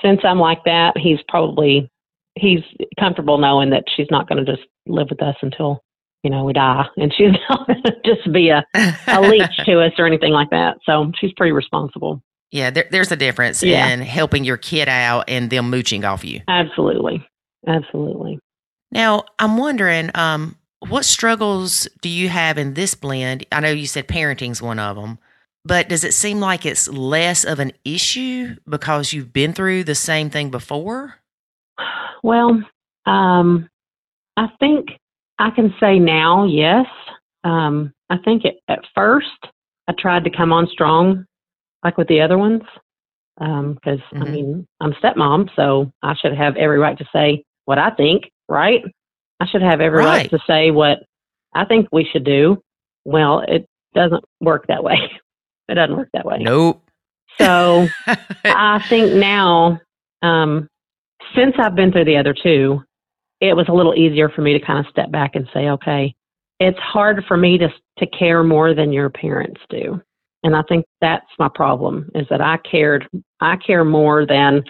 since 0.02 0.20
I'm 0.24 0.38
like 0.38 0.64
that, 0.64 0.96
he's 0.98 1.20
probably 1.28 1.88
he's 2.36 2.62
comfortable 3.00 3.38
knowing 3.38 3.70
that 3.70 3.84
she's 3.96 4.10
not 4.10 4.28
going 4.28 4.44
to 4.44 4.50
just 4.56 4.66
live 4.86 5.08
with 5.10 5.22
us 5.22 5.34
until 5.42 5.80
you 6.22 6.30
know 6.30 6.44
we 6.44 6.52
die, 6.52 6.86
and 6.96 7.12
she's 7.12 7.32
not 7.48 7.66
going 7.66 7.82
to 7.82 7.96
just 8.04 8.30
be 8.32 8.50
a 8.50 8.64
a 9.08 9.20
leech 9.20 9.56
to 9.64 9.80
us 9.80 9.92
or 9.98 10.06
anything 10.06 10.32
like 10.32 10.50
that. 10.50 10.78
So 10.84 11.10
she's 11.18 11.32
pretty 11.32 11.52
responsible. 11.52 12.22
Yeah, 12.50 12.70
there, 12.70 12.86
there's 12.90 13.12
a 13.12 13.16
difference 13.16 13.62
Yeah. 13.62 13.88
in 13.88 14.00
helping 14.00 14.44
your 14.44 14.56
kid 14.56 14.88
out 14.88 15.24
and 15.28 15.50
them 15.50 15.68
mooching 15.70 16.04
off 16.04 16.24
you. 16.24 16.40
Absolutely. 16.48 17.26
Absolutely. 17.66 18.38
Now, 18.90 19.24
I'm 19.38 19.56
wondering, 19.56 20.10
um, 20.14 20.56
what 20.88 21.04
struggles 21.04 21.88
do 22.00 22.08
you 22.08 22.28
have 22.28 22.56
in 22.58 22.74
this 22.74 22.94
blend? 22.94 23.44
I 23.52 23.60
know 23.60 23.70
you 23.70 23.86
said 23.86 24.08
parenting's 24.08 24.62
one 24.62 24.78
of 24.78 24.96
them, 24.96 25.18
but 25.64 25.88
does 25.88 26.04
it 26.04 26.14
seem 26.14 26.40
like 26.40 26.64
it's 26.64 26.88
less 26.88 27.44
of 27.44 27.58
an 27.58 27.72
issue 27.84 28.56
because 28.68 29.12
you've 29.12 29.32
been 29.32 29.52
through 29.52 29.84
the 29.84 29.94
same 29.94 30.30
thing 30.30 30.50
before? 30.50 31.16
Well, 32.22 32.62
um, 33.06 33.68
I 34.36 34.48
think 34.58 34.88
I 35.38 35.50
can 35.50 35.74
say 35.80 35.98
now, 35.98 36.44
yes. 36.44 36.86
Um, 37.44 37.92
I 38.10 38.16
think 38.18 38.44
it, 38.44 38.60
at 38.68 38.80
first 38.94 39.26
I 39.88 39.92
tried 39.98 40.24
to 40.24 40.30
come 40.30 40.52
on 40.52 40.66
strong, 40.68 41.26
like 41.84 41.98
with 41.98 42.08
the 42.08 42.20
other 42.20 42.38
ones, 42.38 42.62
because 43.36 44.00
I 44.14 44.24
Mhm. 44.24 44.30
mean 44.30 44.66
I'm 44.80 44.92
stepmom, 44.94 45.50
so 45.54 45.92
I 46.02 46.14
should 46.14 46.34
have 46.34 46.56
every 46.56 46.78
right 46.78 46.98
to 46.98 47.08
say 47.12 47.44
what 47.66 47.78
I 47.78 47.90
think, 47.90 48.30
right? 48.48 48.82
I 49.40 49.46
should 49.46 49.62
have 49.62 49.80
every 49.80 49.98
right, 49.98 50.06
Right. 50.22 50.30
to 50.30 50.38
say 50.46 50.70
what 50.70 50.98
I 51.54 51.64
think 51.64 51.88
we 51.92 52.04
should 52.12 52.24
do. 52.24 52.60
Well, 53.04 53.40
it 53.46 53.66
doesn't 53.94 54.24
work 54.40 54.66
that 54.68 54.82
way. 54.82 54.98
it 55.68 55.74
doesn't 55.74 55.96
work 55.96 56.08
that 56.12 56.26
way. 56.26 56.38
Nope. 56.40 56.82
So 57.40 57.86
I 58.44 58.84
think 58.88 59.12
now, 59.14 59.80
um, 60.22 60.68
since 61.36 61.54
I've 61.58 61.74
been 61.74 61.92
through 61.92 62.06
the 62.06 62.16
other 62.16 62.34
two, 62.34 62.82
it 63.40 63.54
was 63.54 63.66
a 63.68 63.72
little 63.72 63.94
easier 63.94 64.28
for 64.28 64.42
me 64.42 64.58
to 64.58 64.64
kind 64.64 64.84
of 64.84 64.90
step 64.90 65.10
back 65.12 65.36
and 65.36 65.48
say, 65.54 65.68
okay, 65.70 66.14
it's 66.58 66.78
hard 66.78 67.24
for 67.28 67.36
me 67.36 67.58
to 67.58 67.68
to 67.98 68.06
care 68.06 68.42
more 68.42 68.74
than 68.74 68.92
your 68.92 69.10
parents 69.10 69.60
do, 69.70 70.00
and 70.42 70.56
I 70.56 70.62
think 70.68 70.84
that's 71.00 71.26
my 71.38 71.48
problem 71.52 72.08
is 72.14 72.26
that 72.30 72.40
I 72.40 72.56
cared, 72.58 73.08
I 73.40 73.56
care 73.56 73.84
more 73.84 74.26
than 74.26 74.62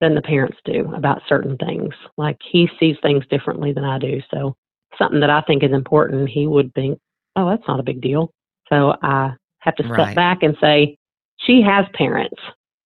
than 0.00 0.14
the 0.14 0.22
parents 0.22 0.58
do 0.64 0.92
about 0.94 1.22
certain 1.28 1.56
things. 1.56 1.94
Like 2.16 2.36
he 2.50 2.68
sees 2.78 2.96
things 3.02 3.24
differently 3.30 3.72
than 3.72 3.84
I 3.84 3.98
do, 3.98 4.20
so 4.32 4.54
something 4.98 5.20
that 5.20 5.30
I 5.30 5.40
think 5.42 5.62
is 5.62 5.72
important, 5.72 6.28
he 6.28 6.46
would 6.46 6.72
think, 6.74 6.98
oh, 7.36 7.48
that's 7.48 7.66
not 7.68 7.80
a 7.80 7.84
big 7.84 8.00
deal. 8.00 8.30
So 8.68 8.96
I 9.02 9.34
have 9.60 9.74
to 9.76 9.82
step 9.84 9.98
Right. 9.98 10.16
back 10.16 10.42
and 10.42 10.56
say, 10.60 10.96
she 11.38 11.60
has 11.62 11.84
parents 11.94 12.40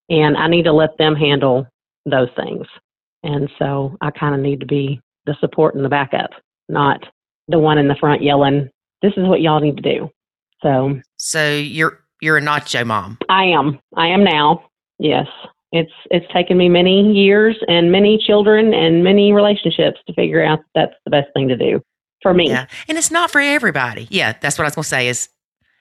and 0.08 0.36
I 0.36 0.48
need 0.48 0.64
to 0.64 0.72
let 0.72 0.96
them 0.98 1.14
handle 1.14 1.66
those 2.04 2.28
things. 2.36 2.66
And 3.22 3.50
so 3.58 3.96
I 4.00 4.10
kind 4.10 4.34
of 4.34 4.40
need 4.40 4.60
to 4.60 4.66
be 4.66 5.00
the 5.26 5.36
support 5.40 5.74
and 5.74 5.84
the 5.84 5.88
backup, 5.88 6.30
not 6.68 7.04
the 7.48 7.58
one 7.58 7.78
in 7.78 7.88
the 7.88 7.94
front 7.96 8.22
yelling, 8.22 8.68
this 9.02 9.12
is 9.16 9.26
what 9.26 9.40
y'all 9.40 9.60
need 9.60 9.76
to 9.76 9.82
do. 9.82 10.10
So 10.62 11.00
so 11.16 11.50
you're 11.52 12.00
you're 12.20 12.36
a 12.36 12.42
nacho 12.42 12.84
mom. 12.84 13.18
I 13.28 13.44
am. 13.44 13.78
I 13.96 14.08
am 14.08 14.24
now. 14.24 14.64
Yes. 14.98 15.26
It's 15.72 15.92
it's 16.10 16.26
taken 16.32 16.58
me 16.58 16.68
many 16.68 17.12
years 17.12 17.56
and 17.68 17.92
many 17.92 18.18
children 18.18 18.74
and 18.74 19.04
many 19.04 19.32
relationships 19.32 20.00
to 20.06 20.12
figure 20.14 20.42
out 20.44 20.60
that's 20.74 20.94
the 21.04 21.10
best 21.10 21.28
thing 21.34 21.48
to 21.48 21.56
do 21.56 21.80
for 22.22 22.34
me. 22.34 22.48
Yeah, 22.48 22.66
and 22.88 22.98
it's 22.98 23.10
not 23.10 23.30
for 23.30 23.40
everybody. 23.40 24.08
Yeah, 24.10 24.34
that's 24.40 24.58
what 24.58 24.64
I 24.64 24.68
was 24.68 24.74
gonna 24.74 24.84
say. 24.84 25.08
Is 25.08 25.28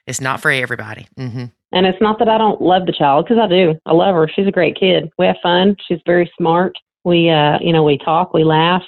it's 0.06 0.20
not 0.20 0.40
for 0.40 0.50
everybody. 0.50 1.06
hmm 1.16 1.44
And 1.72 1.86
it's 1.86 2.00
not 2.00 2.18
that 2.18 2.28
I 2.28 2.38
don't 2.38 2.60
love 2.60 2.86
the 2.86 2.92
child 2.92 3.26
because 3.26 3.38
I 3.42 3.48
do. 3.48 3.74
I 3.86 3.92
love 3.92 4.14
her. 4.14 4.28
She's 4.34 4.46
a 4.46 4.52
great 4.52 4.78
kid. 4.78 5.10
We 5.18 5.26
have 5.26 5.36
fun. 5.42 5.76
She's 5.86 6.00
very 6.06 6.30
smart. 6.36 6.72
We, 7.04 7.30
uh, 7.30 7.58
you 7.60 7.72
know, 7.72 7.82
we 7.82 7.98
talk, 7.98 8.34
we 8.34 8.44
laugh. 8.44 8.82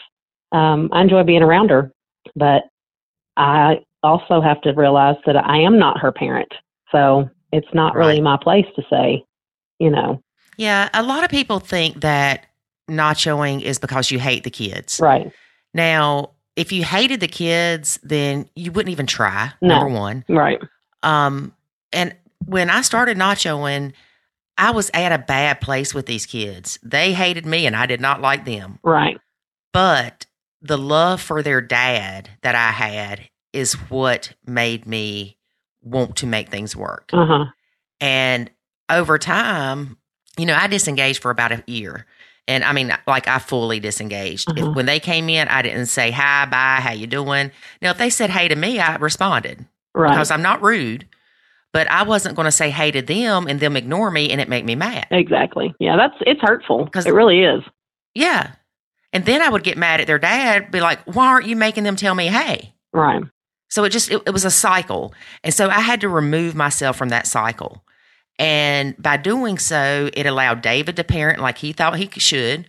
Um, 0.53 0.89
I 0.93 1.01
enjoy 1.03 1.23
being 1.23 1.43
around 1.43 1.71
her, 1.71 1.93
but 2.35 2.65
I 3.37 3.85
also 4.03 4.41
have 4.41 4.61
to 4.63 4.73
realize 4.73 5.17
that 5.27 5.37
I 5.37 5.59
am 5.59 5.79
not 5.79 5.99
her 5.99 6.13
parent. 6.13 6.53
So 6.91 7.31
it's 7.53 7.73
not 7.73 7.95
really 7.95 8.21
my 8.21 8.37
place 8.43 8.67
to 8.77 8.83
say, 8.91 9.25
you 9.79 9.91
know, 9.91 10.21
Yeah, 10.57 10.89
a 10.95 11.03
lot 11.03 11.25
of 11.25 11.31
people 11.31 11.61
think 11.61 12.01
that 12.03 12.47
nachoing 12.91 13.63
is 13.63 13.79
because 13.79 14.11
you 14.11 14.19
hate 14.19 14.45
the 14.45 14.51
kids. 14.51 15.01
right, 15.01 15.33
Now, 15.75 16.31
if 16.57 16.73
you 16.73 16.85
hated 16.85 17.21
the 17.21 17.29
kids, 17.29 17.99
then 18.03 18.49
you 18.55 18.71
wouldn't 18.73 18.93
even 18.93 19.07
try. 19.07 19.53
No. 19.63 19.79
Number 19.81 19.95
one. 19.99 20.25
right, 20.29 20.61
Um, 21.03 21.55
and 21.93 22.15
when 22.45 22.69
I 22.71 22.83
started 22.83 23.17
nachoing, 23.17 23.93
I 24.59 24.71
was 24.73 24.91
at 24.93 25.13
a 25.13 25.19
bad 25.19 25.61
place 25.63 25.95
with 25.95 26.05
these 26.07 26.27
kids. 26.27 26.79
They 26.83 27.15
hated 27.15 27.47
me, 27.47 27.67
and 27.67 27.75
I 27.75 27.87
did 27.87 28.01
not 28.03 28.21
like 28.21 28.45
them. 28.45 28.79
right, 28.83 29.19
But 29.73 30.27
the 30.61 30.77
love 30.79 31.21
for 31.23 31.43
their 31.43 31.61
dad 31.63 32.31
that 32.43 32.55
I 32.55 32.71
had 32.73 33.29
is 33.53 33.73
what 33.91 34.35
made 34.47 34.87
me 34.87 35.39
want 35.83 36.17
to 36.17 36.27
make 36.27 36.51
things 36.51 36.77
work. 36.77 37.11
uh 37.13 37.27
huh, 37.27 37.45
And 38.01 38.51
over 38.91 39.19
time, 39.19 39.97
you 40.39 40.47
know, 40.47 40.55
I 40.55 40.67
disengaged 40.67 41.23
for 41.23 41.31
about 41.31 41.53
a 41.53 41.63
year. 41.67 42.07
And 42.49 42.65
I 42.65 42.73
mean, 42.73 42.93
like 43.07 43.29
I 43.29 43.39
fully 43.39 43.79
disengaged. 43.81 44.51
Uh-huh. 44.51 44.71
If, 44.71 44.77
when 44.77 44.87
they 44.87 44.99
came 44.99 45.29
in, 45.29 45.49
I 45.49 45.63
didn't 45.63 45.87
say 45.87 46.11
hi, 46.11 46.45
bye, 46.47 46.81
how 46.81 46.93
you 46.93 47.07
doing. 47.07 47.53
Now, 47.81 47.91
if 47.91 47.99
they 47.99 48.11
said 48.11 48.31
hey 48.31 48.49
to 48.49 48.57
me, 48.57 48.81
I 48.81 48.97
responded 48.97 49.65
right, 49.95 50.11
because 50.11 50.31
I'm 50.31 50.43
not 50.43 50.63
rude. 50.63 51.07
But 51.73 51.91
I 51.91 52.03
wasn't 52.03 52.37
going 52.37 52.45
to 52.45 52.53
say 52.53 52.69
hey 52.69 52.91
to 52.91 53.01
them 53.01 53.47
and 53.47 53.59
them 53.59 53.79
ignore 53.79 54.11
me, 54.11 54.31
and 54.31 54.43
it 54.43 54.49
make 54.49 54.65
me 54.65 54.75
mad. 54.75 55.07
exactly. 55.11 55.75
Yeah, 55.79 55.97
that's 55.97 56.15
it's 56.27 56.41
hurtful 56.43 56.85
because 56.85 57.07
It 57.07 57.15
really 57.15 57.45
is. 57.45 57.63
Yeah. 58.15 58.53
And 59.15 59.25
then 59.25 59.41
I 59.41 59.49
would 59.49 59.63
get 59.63 59.79
mad 59.79 60.01
at 60.01 60.07
their 60.07 60.19
dad, 60.19 60.71
be 60.71 60.81
like, 60.81 61.01
"Why 61.05 61.29
aren't 61.29 61.47
you 61.47 61.57
making 61.57 61.85
them 61.85 61.97
tell 61.97 62.15
me 62.15 62.27
hey?" 62.27 62.75
Right, 62.93 63.23
So 63.69 63.85
it 63.85 63.91
just 63.91 64.11
it, 64.11 64.21
it 64.27 64.31
was 64.33 64.45
a 64.45 64.51
cycle. 64.51 65.15
And 65.43 65.55
so 65.55 65.71
I 65.71 65.81
had 65.81 66.03
to 66.03 66.09
remove 66.11 66.55
myself 66.55 66.97
from 66.97 67.09
that 67.09 67.27
cycle. 67.27 67.85
And 68.43 69.01
by 69.01 69.19
doing 69.19 69.57
so, 69.57 70.11
it 70.13 70.27
allowed 70.27 70.63
David 70.63 70.97
to 70.97 71.05
parent 71.05 71.39
like 71.41 71.59
he 71.59 71.73
thought 71.73 71.97
he 71.97 72.11
should. 72.19 72.67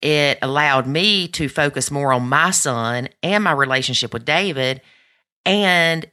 It 0.00 0.38
allowed 0.42 0.86
me 0.86 1.26
to 1.28 1.48
focus 1.48 1.90
more 1.90 2.12
on 2.12 2.28
my 2.28 2.52
son 2.52 3.08
and 3.20 3.42
my 3.42 3.50
relationship 3.50 4.12
with 4.12 4.24
David. 4.24 4.80
And 5.44 6.06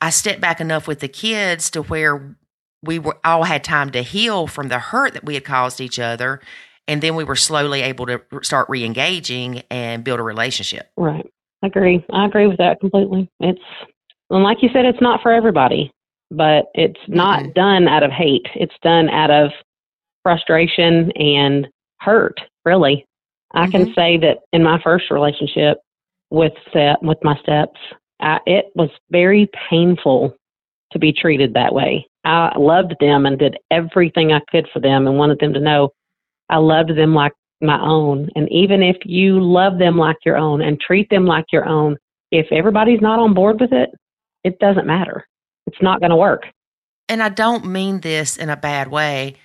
I 0.00 0.08
stepped 0.08 0.40
back 0.40 0.58
enough 0.58 0.88
with 0.88 1.00
the 1.00 1.08
kids 1.08 1.68
to 1.72 1.82
where 1.82 2.34
we 2.82 2.98
were 2.98 3.18
all 3.22 3.44
had 3.44 3.62
time 3.62 3.90
to 3.90 4.00
heal 4.00 4.46
from 4.46 4.68
the 4.68 4.78
hurt 4.78 5.12
that 5.12 5.24
we 5.24 5.34
had 5.34 5.44
caused 5.44 5.78
each 5.78 5.98
other. 5.98 6.40
And 6.88 7.02
then 7.02 7.16
we 7.16 7.24
were 7.24 7.36
slowly 7.36 7.82
able 7.82 8.06
to 8.06 8.22
start 8.40 8.70
re 8.70 8.84
engaging 8.84 9.64
and 9.70 10.02
build 10.02 10.18
a 10.18 10.22
relationship. 10.22 10.90
right. 10.96 11.30
I 11.62 11.66
agree. 11.66 12.02
I 12.10 12.24
agree 12.24 12.46
with 12.46 12.56
that 12.56 12.80
completely. 12.80 13.30
It's 13.38 13.60
and 14.30 14.42
like 14.42 14.62
you 14.62 14.70
said, 14.72 14.86
it's 14.86 15.02
not 15.02 15.20
for 15.20 15.30
everybody, 15.30 15.92
but 16.30 16.66
it's 16.74 17.00
not 17.08 17.40
Mm-mm. 17.40 17.54
done 17.54 17.88
out 17.88 18.02
of 18.02 18.10
hate. 18.10 18.46
It's 18.54 18.74
done 18.82 19.08
out 19.08 19.30
of 19.30 19.50
frustration 20.22 21.10
and 21.12 21.68
hurt. 22.00 22.40
Really, 22.64 23.06
I 23.52 23.68
can 23.68 23.82
mm-hmm. 23.82 23.94
say 23.94 24.16
that 24.18 24.38
in 24.52 24.62
my 24.62 24.80
first 24.82 25.10
relationship 25.10 25.78
with 26.30 26.52
step 26.68 26.98
with 27.02 27.18
my 27.22 27.36
steps, 27.38 27.78
I, 28.20 28.38
it 28.46 28.66
was 28.74 28.90
very 29.10 29.48
painful 29.68 30.36
to 30.92 30.98
be 30.98 31.12
treated 31.12 31.54
that 31.54 31.74
way. 31.74 32.06
I 32.24 32.56
loved 32.58 32.94
them 33.00 33.26
and 33.26 33.38
did 33.38 33.56
everything 33.70 34.32
I 34.32 34.40
could 34.50 34.68
for 34.72 34.80
them 34.80 35.06
and 35.06 35.16
wanted 35.16 35.38
them 35.38 35.54
to 35.54 35.60
know 35.60 35.90
I 36.50 36.58
loved 36.58 36.90
them 36.96 37.14
like 37.14 37.32
my 37.62 37.80
own. 37.80 38.28
And 38.34 38.50
even 38.50 38.82
if 38.82 38.96
you 39.04 39.40
love 39.40 39.78
them 39.78 39.96
like 39.96 40.16
your 40.24 40.36
own 40.36 40.60
and 40.60 40.80
treat 40.80 41.08
them 41.10 41.24
like 41.24 41.46
your 41.52 41.66
own, 41.66 41.96
if 42.32 42.46
everybody's 42.50 43.00
not 43.00 43.18
on 43.18 43.34
board 43.34 43.60
with 43.60 43.72
it, 43.72 43.90
it 44.44 44.58
doesn't 44.58 44.86
matter. 44.86 45.26
It's 45.70 45.82
not 45.82 46.00
going 46.00 46.10
to 46.10 46.16
work. 46.16 46.46
And 47.08 47.22
I 47.22 47.28
don't 47.28 47.64
mean 47.66 48.00
this 48.00 48.36
in 48.36 48.50
a 48.50 48.56
bad 48.56 48.88
way, 48.88 49.36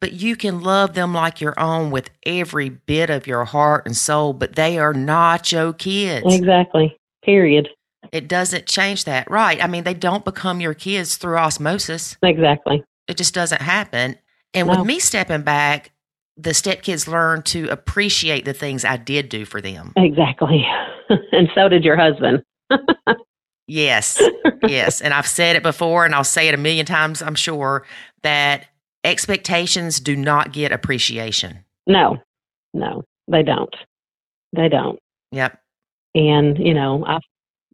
but 0.00 0.12
you 0.12 0.34
can 0.34 0.62
love 0.62 0.94
them 0.94 1.12
like 1.12 1.40
your 1.40 1.58
own 1.60 1.90
with 1.90 2.10
every 2.24 2.70
bit 2.70 3.10
of 3.10 3.26
your 3.26 3.44
heart 3.44 3.84
and 3.86 3.96
soul, 3.96 4.32
but 4.32 4.56
they 4.56 4.78
are 4.78 4.94
not 4.94 5.52
your 5.52 5.72
kids. 5.74 6.34
Exactly. 6.34 6.96
Period. 7.22 7.68
It 8.12 8.28
doesn't 8.28 8.66
change 8.66 9.04
that. 9.04 9.30
Right. 9.30 9.62
I 9.62 9.66
mean, 9.66 9.84
they 9.84 9.94
don't 9.94 10.24
become 10.24 10.60
your 10.60 10.74
kids 10.74 11.16
through 11.16 11.36
osmosis. 11.36 12.16
Exactly. 12.22 12.82
It 13.08 13.16
just 13.16 13.34
doesn't 13.34 13.60
happen. 13.62 14.16
And 14.54 14.68
No. 14.68 14.76
with 14.78 14.86
me 14.86 14.98
stepping 14.98 15.42
back, 15.42 15.90
the 16.36 16.50
stepkids 16.50 17.06
learn 17.06 17.42
to 17.42 17.68
appreciate 17.68 18.44
the 18.44 18.52
things 18.54 18.84
I 18.84 18.96
did 18.96 19.28
do 19.28 19.44
for 19.44 19.60
them. 19.60 19.92
Exactly. 19.96 20.66
and 21.32 21.48
so 21.54 21.68
did 21.68 21.84
your 21.84 21.96
husband. 21.96 22.42
Yes. 23.66 24.20
yes. 24.66 25.00
And 25.00 25.14
I've 25.14 25.26
said 25.26 25.56
it 25.56 25.62
before 25.62 26.04
and 26.04 26.14
I'll 26.14 26.24
say 26.24 26.48
it 26.48 26.54
a 26.54 26.58
million 26.58 26.86
times, 26.86 27.22
I'm 27.22 27.34
sure, 27.34 27.86
that 28.22 28.66
expectations 29.04 30.00
do 30.00 30.16
not 30.16 30.52
get 30.52 30.72
appreciation. 30.72 31.64
No, 31.86 32.18
no, 32.72 33.02
they 33.28 33.42
don't. 33.42 33.74
They 34.54 34.68
don't. 34.68 34.98
Yep. 35.32 35.58
And, 36.14 36.58
you 36.58 36.74
know, 36.74 37.04
I 37.06 37.18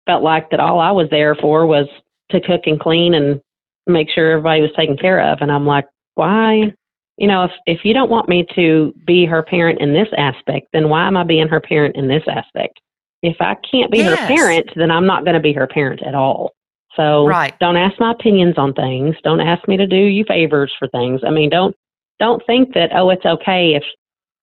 felt 0.07 0.22
like 0.22 0.51
that 0.51 0.61
all 0.61 0.80
I 0.80 0.91
was 0.91 1.09
there 1.11 1.34
for 1.34 1.66
was 1.66 1.86
to 2.30 2.41
cook 2.41 2.62
and 2.66 2.80
clean 2.80 3.14
and 3.14 3.41
make 3.86 4.09
sure 4.11 4.32
everybody 4.32 4.62
was 4.62 4.70
taken 4.76 4.97
care 4.97 5.20
of. 5.32 5.38
And 5.41 5.53
I'm 5.53 5.66
like, 5.66 5.86
why? 6.14 6.72
You 7.16 7.28
know, 7.28 7.45
if, 7.45 7.51
if 7.66 7.80
you 7.84 7.93
don't 7.93 8.11
want 8.11 8.28
me 8.28 8.47
to 8.55 8.95
be 9.07 9.26
her 9.26 9.43
parent 9.43 9.80
in 9.80 9.93
this 9.93 10.09
aspect, 10.16 10.68
then 10.72 10.88
why 10.88 11.07
am 11.07 11.16
I 11.16 11.24
being 11.24 11.49
her 11.49 11.61
parent 11.61 11.97
in 11.97 12.09
this 12.09 12.22
aspect? 12.28 12.80
If 13.23 13.37
I 13.41 13.55
can't 13.57 13.91
be 13.91 13.99
Yes. 13.99 14.18
her 14.18 14.27
parent, 14.27 14.71
then 14.77 14.91
I'm 14.91 15.07
not 15.07 15.25
going 15.25 15.35
to 15.35 15.41
be 15.41 15.53
her 15.53 15.66
parent 15.66 16.03
at 16.03 16.14
all. 16.14 16.53
So 16.97 17.27
Right. 17.27 17.55
don't 17.61 17.77
ask 17.77 17.99
my 18.01 18.12
opinions 18.12 18.59
on 18.59 18.73
things. 18.73 19.16
Don't 19.23 19.41
ask 19.41 19.66
me 19.68 19.77
to 19.77 19.87
do 19.87 19.97
you 19.97 20.25
favors 20.25 20.73
for 20.79 20.89
things. 20.89 21.23
I 21.25 21.31
mean, 21.31 21.51
don't 21.51 21.77
don't 22.18 22.45
think 22.47 22.75
that 22.75 22.91
oh, 22.95 23.11
it's 23.11 23.25
okay 23.25 23.75
if 23.75 23.85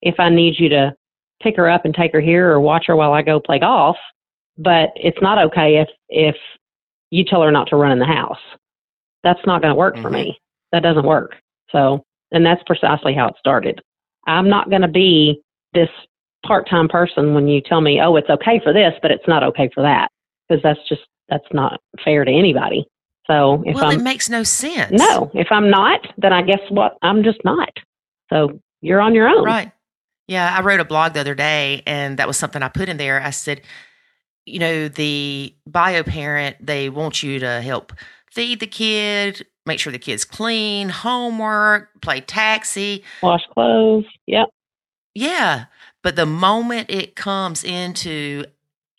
if 0.01 0.19
I 0.19 0.29
need 0.29 0.59
you 0.59 0.69
to 0.69 0.93
pick 1.41 1.55
her 1.57 1.69
up 1.69 1.85
and 1.85 1.93
take 1.93 2.13
her 2.13 2.21
here 2.21 2.49
or 2.51 2.59
watch 2.59 2.85
her 2.87 2.95
while 2.95 3.13
I 3.13 3.21
go 3.21 3.39
play 3.39 3.59
golf. 3.59 3.97
But 4.57 4.91
it's 4.95 5.21
not 5.21 5.37
okay 5.39 5.77
if 5.77 5.89
if 6.09 6.35
you 7.11 7.23
tell 7.23 7.41
her 7.41 7.51
not 7.51 7.67
to 7.69 7.75
run 7.75 7.91
in 7.91 7.99
the 7.99 8.05
house. 8.05 8.39
That's 9.23 9.45
not 9.45 9.61
going 9.61 9.71
to 9.73 9.77
work 9.77 9.97
for 10.01 10.09
Mhm. 10.09 10.13
me. 10.13 10.39
That 10.71 10.83
doesn't 10.83 11.05
work. 11.05 11.35
So, 11.71 12.03
and 12.31 12.45
that's 12.45 12.63
precisely 12.63 13.13
how 13.13 13.27
it 13.27 13.35
started. 13.37 13.81
I'm 14.25 14.49
not 14.49 14.69
going 14.69 14.81
to 14.81 14.87
be 14.87 15.41
this 15.73 15.89
part-time 16.45 16.87
person 16.87 17.33
when 17.33 17.47
you 17.47 17.61
tell 17.61 17.81
me, 17.81 18.01
"Oh, 18.01 18.15
it's 18.15 18.29
okay 18.29 18.59
for 18.63 18.73
this, 18.73 18.93
but 19.01 19.11
it's 19.11 19.27
not 19.27 19.43
okay 19.43 19.69
for 19.73 19.81
that," 19.83 20.09
because 20.47 20.61
that's 20.63 20.79
just 20.87 21.01
that's 21.29 21.47
not 21.51 21.81
fair 22.03 22.25
to 22.25 22.31
anybody. 22.31 22.85
So, 23.27 23.61
if 23.65 23.75
well, 23.75 23.85
I'm 23.85 23.99
it 23.99 24.03
makes 24.03 24.29
no 24.29 24.43
sense. 24.43 24.91
no, 24.91 25.29
if 25.33 25.47
I'm 25.51 25.69
not, 25.69 26.01
then 26.17 26.31
I 26.31 26.41
guess 26.41 26.61
what? 26.69 26.97
I'm 27.01 27.23
just 27.23 27.43
not. 27.43 27.69
So 28.29 28.59
you're 28.81 29.01
on 29.01 29.13
your 29.13 29.27
own. 29.27 29.43
Right. 29.43 29.71
Yeah, 30.27 30.53
I 30.57 30.61
wrote 30.61 30.79
a 30.79 30.85
blog 30.85 31.13
the 31.13 31.21
other 31.21 31.35
day, 31.35 31.83
and 31.85 32.17
that 32.17 32.27
was 32.27 32.37
something 32.37 32.61
I 32.61 32.67
put 32.67 32.89
in 32.89 32.97
there. 32.97 33.21
I 33.21 33.29
said, 33.29 33.61
you 34.45 34.59
know, 34.59 34.87
the 34.87 35.55
bio 35.65 36.03
parent, 36.03 36.57
they 36.59 36.89
want 36.89 37.23
you 37.23 37.39
to 37.39 37.61
help 37.61 37.93
feed 38.31 38.59
the 38.59 38.67
kid, 38.67 39.45
make 39.65 39.79
sure 39.79 39.91
the 39.91 39.99
kid's 39.99 40.25
clean, 40.25 40.89
homework, 40.89 41.89
play 42.01 42.21
taxi. 42.21 43.03
Wash 43.23 43.45
clothes. 43.53 44.05
Yep. 44.25 44.47
Yeah. 45.13 45.65
But 46.07 46.15
the 46.15 46.25
moment 46.25 46.89
it 46.89 47.17
comes 47.17 47.65
into 47.65 48.45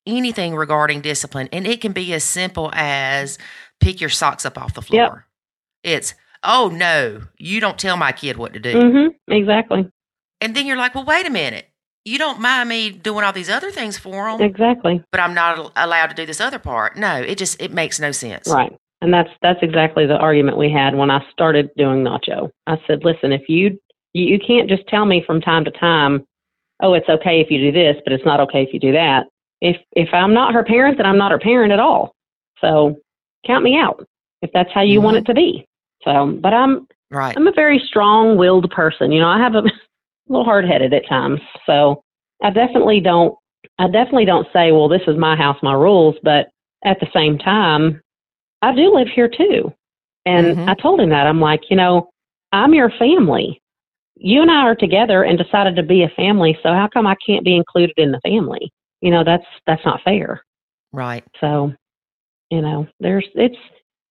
anything 0.07 0.55
regarding 0.55 1.01
discipline, 1.01 1.49
and 1.55 1.67
it 1.67 1.81
can 1.81 1.93
be 1.93 2.13
as 2.13 2.23
simple 2.23 2.71
as 2.75 3.39
pick 3.81 3.99
your 3.99 4.11
socks 4.11 4.45
up 4.45 4.59
off 4.59 4.75
the 4.75 4.83
Yep. 4.83 5.09
floor. 5.09 5.27
It's, 5.83 6.13
oh 6.45 6.71
no, 6.71 7.23
you 7.39 7.61
don't 7.61 7.79
tell 7.79 7.97
my 7.97 8.13
kid 8.13 8.37
what 8.37 8.53
to 8.53 8.61
do. 8.61 8.75
Mm-hmm. 8.75 9.33
Exactly. 9.33 9.89
And 10.43 10.55
then 10.55 10.67
you're 10.67 10.77
like, 10.77 10.95
well, 10.95 11.07
wait 11.07 11.27
a 11.27 11.31
minute. 11.31 11.71
You 12.05 12.19
don't 12.19 12.41
mind 12.41 12.69
me 12.69 12.91
doing 12.91 13.25
all 13.25 13.33
these 13.33 13.49
other 13.49 13.71
things 13.71 13.97
for 13.97 14.31
them, 14.31 14.43
Exactly. 14.43 15.03
but 15.11 15.19
I'm 15.23 15.33
not 15.33 15.73
allowed 15.77 16.09
to 16.09 16.15
do 16.15 16.27
this 16.27 16.43
other 16.43 16.59
part. 16.59 16.99
No, 16.99 17.15
it 17.23 17.39
just 17.39 17.59
it 17.59 17.73
makes 17.73 17.99
no 17.99 18.13
sense. 18.13 18.49
Right. 18.49 18.77
And 19.01 19.15
that's 19.15 19.31
that's 19.41 19.61
exactly 19.63 20.05
the 20.05 20.19
argument 20.19 20.59
we 20.59 20.71
had 20.71 20.95
when 20.95 21.11
I 21.11 21.25
started 21.33 21.71
doing 21.75 22.05
Nacho. 22.05 22.51
I 22.67 22.77
said, 22.87 23.03
listen, 23.03 23.33
if 23.33 23.49
you, 23.49 23.81
you 24.13 24.39
can't 24.39 24.69
just 24.69 24.87
tell 24.89 25.07
me 25.07 25.25
from 25.27 25.41
time 25.41 25.65
to 25.65 25.71
time, 25.71 26.27
oh, 26.81 26.95
it's 26.95 27.09
okay 27.09 27.41
if 27.41 27.51
you 27.51 27.59
do 27.59 27.73
this, 27.73 27.97
but 28.05 28.13
it's 28.13 28.25
not 28.25 28.41
okay 28.41 28.63
if 28.63 28.73
you 28.73 28.81
do 28.81 28.93
that. 28.93 29.27
If 29.61 29.77
if 29.93 30.09
I'm 30.13 30.33
not 30.33 30.55
her 30.55 30.65
parent, 30.65 30.99
then 30.99 31.07
I'm 31.07 31.19
not 31.19 31.33
her 31.33 31.39
parent 31.39 31.73
at 31.73 31.81
all. 31.81 32.15
So 32.61 32.97
count 33.47 33.65
me 33.65 33.77
out 33.77 34.05
if 34.43 34.51
that's 34.53 34.73
how 34.73 34.83
you 34.83 35.01
want 35.01 35.17
Mhm. 35.17 35.21
it 35.21 35.27
to 35.27 35.35
be. 35.35 35.67
So, 36.05 36.39
but 36.41 36.55
I'm 36.55 36.87
Right. 37.11 37.35
I'm 37.37 37.47
a 37.47 37.53
very 37.53 37.79
strong-willed 37.79 38.71
person. 38.71 39.13
You 39.13 39.21
know, 39.21 39.29
I 39.29 39.39
have 39.39 39.55
a, 39.55 39.61
a 39.61 39.63
little 40.29 40.45
hard-headed 40.45 40.93
at 40.93 41.09
times. 41.09 41.41
So 41.65 42.03
I 42.43 42.51
definitely 42.51 43.01
don't. 43.01 43.37
I 43.79 43.89
definitely 43.89 44.25
don't 44.27 44.47
say, 44.53 44.73
"Well, 44.73 44.89
this 44.89 45.03
is 45.07 45.17
my 45.17 45.35
house, 45.37 45.57
my 45.63 45.73
rules." 45.73 46.17
But 46.23 46.51
at 46.85 47.01
the 47.01 47.09
same 47.15 47.39
time, 47.39 48.01
I 48.63 48.75
do 48.75 48.95
live 48.95 49.09
here 49.09 49.29
too. 49.29 49.73
And 50.27 50.57
Mhm. 50.57 50.69
I 50.69 50.75
told 50.75 51.01
him 51.01 51.09
that 51.11 51.27
I'm 51.27 51.41
like, 51.41 51.71
you 51.71 51.77
know, 51.77 52.11
I'm 52.53 52.75
your 52.75 52.91
family. 52.91 53.61
You 54.21 54.43
and 54.43 54.51
I 54.51 54.63
are 54.63 54.75
together 54.75 55.23
and 55.23 55.39
decided 55.39 55.77
to 55.77 55.83
be 55.83 56.03
a 56.03 56.09
family. 56.11 56.59
So 56.63 56.71
how 56.71 56.89
come 56.93 57.07
I 57.07 57.17
can't 57.25 57.45
be 57.45 57.57
included 57.57 57.95
in 57.97 58.13
the 58.13 58.21
family? 58.21 58.73
You 59.01 59.11
know, 59.11 59.25
that's 59.25 59.47
that's 59.67 59.85
not 59.85 60.03
fair. 60.03 60.43
Right. 60.93 61.25
So, 61.41 61.73
you 62.51 62.63
know, 62.63 62.87
there's 63.01 63.27
it's 63.35 63.57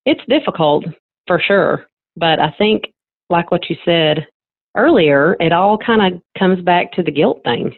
it's 0.05 0.21
difficult 0.29 0.85
for 1.27 1.39
sure, 1.39 1.87
but 2.15 2.39
I 2.39 2.51
think 2.57 2.85
like 3.29 3.51
what 3.51 3.69
you 3.69 3.75
said 3.83 4.25
earlier, 4.75 5.35
it 5.39 5.51
all 5.51 5.77
kind 5.77 6.13
of 6.15 6.21
comes 6.37 6.61
back 6.63 6.93
to 6.93 7.03
the 7.03 7.11
guilt 7.11 7.41
thing. 7.43 7.75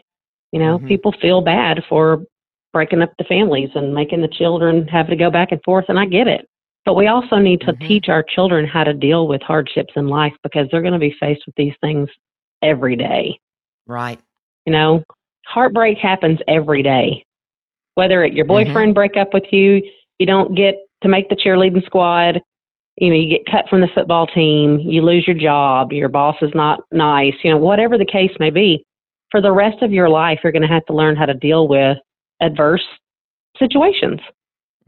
You 0.52 0.60
know, 0.60 0.78
Mhm. 0.78 0.86
people 0.88 1.12
feel 1.20 1.40
bad 1.40 1.82
for 1.88 2.24
breaking 2.72 3.02
up 3.02 3.12
the 3.18 3.24
families 3.24 3.70
and 3.74 3.94
making 3.94 4.20
the 4.20 4.28
children 4.28 4.86
have 4.88 5.08
to 5.08 5.16
go 5.16 5.30
back 5.30 5.50
and 5.50 5.62
forth, 5.64 5.86
and 5.88 5.98
I 5.98 6.06
get 6.06 6.28
it. 6.28 6.46
But 6.84 6.94
we 6.94 7.06
also 7.08 7.36
need 7.36 7.60
to 7.62 7.72
Mhm. 7.72 7.86
teach 7.86 8.08
our 8.08 8.22
children 8.22 8.66
how 8.66 8.84
to 8.84 8.94
deal 8.94 9.28
with 9.28 9.42
hardships 9.42 9.92
in 9.96 10.08
life 10.08 10.34
because 10.42 10.68
they're 10.70 10.82
going 10.82 10.94
to 10.94 10.98
be 10.98 11.14
faced 11.20 11.44
with 11.46 11.54
these 11.56 11.74
things 11.80 12.08
every 12.62 12.96
day. 12.96 13.38
Right. 13.86 14.18
You 14.66 14.72
know, 14.72 15.04
heartbreak 15.46 15.98
happens 15.98 16.38
every 16.48 16.82
day. 16.82 17.24
Whether 17.94 18.24
it, 18.24 18.32
your 18.32 18.44
Mhm. 18.44 18.48
boyfriend 18.48 18.94
break 18.94 19.16
up 19.16 19.34
with 19.34 19.52
you, 19.52 19.82
you 20.18 20.26
don't 20.26 20.54
get 20.54 20.76
to 21.02 21.08
make 21.08 21.28
the 21.28 21.36
cheerleading 21.36 21.84
squad, 21.86 22.40
you 22.96 23.08
know, 23.08 23.16
you 23.16 23.28
get 23.30 23.46
cut 23.46 23.68
from 23.68 23.80
the 23.80 23.88
football 23.88 24.26
team, 24.26 24.78
you 24.78 25.02
lose 25.02 25.26
your 25.26 25.36
job, 25.36 25.92
your 25.92 26.08
boss 26.08 26.36
is 26.42 26.54
not 26.54 26.80
nice, 26.92 27.34
you 27.42 27.50
know, 27.50 27.56
whatever 27.56 27.96
the 27.96 28.04
case 28.04 28.32
may 28.38 28.50
be. 28.50 28.84
For 29.30 29.40
the 29.40 29.52
rest 29.52 29.80
of 29.82 29.92
your 29.92 30.08
life, 30.08 30.40
you're 30.42 30.52
going 30.52 30.62
to 30.62 30.68
have 30.68 30.84
to 30.86 30.92
learn 30.92 31.16
how 31.16 31.26
to 31.26 31.34
deal 31.34 31.68
with 31.68 31.96
adverse 32.40 32.84
situations. 33.58 34.20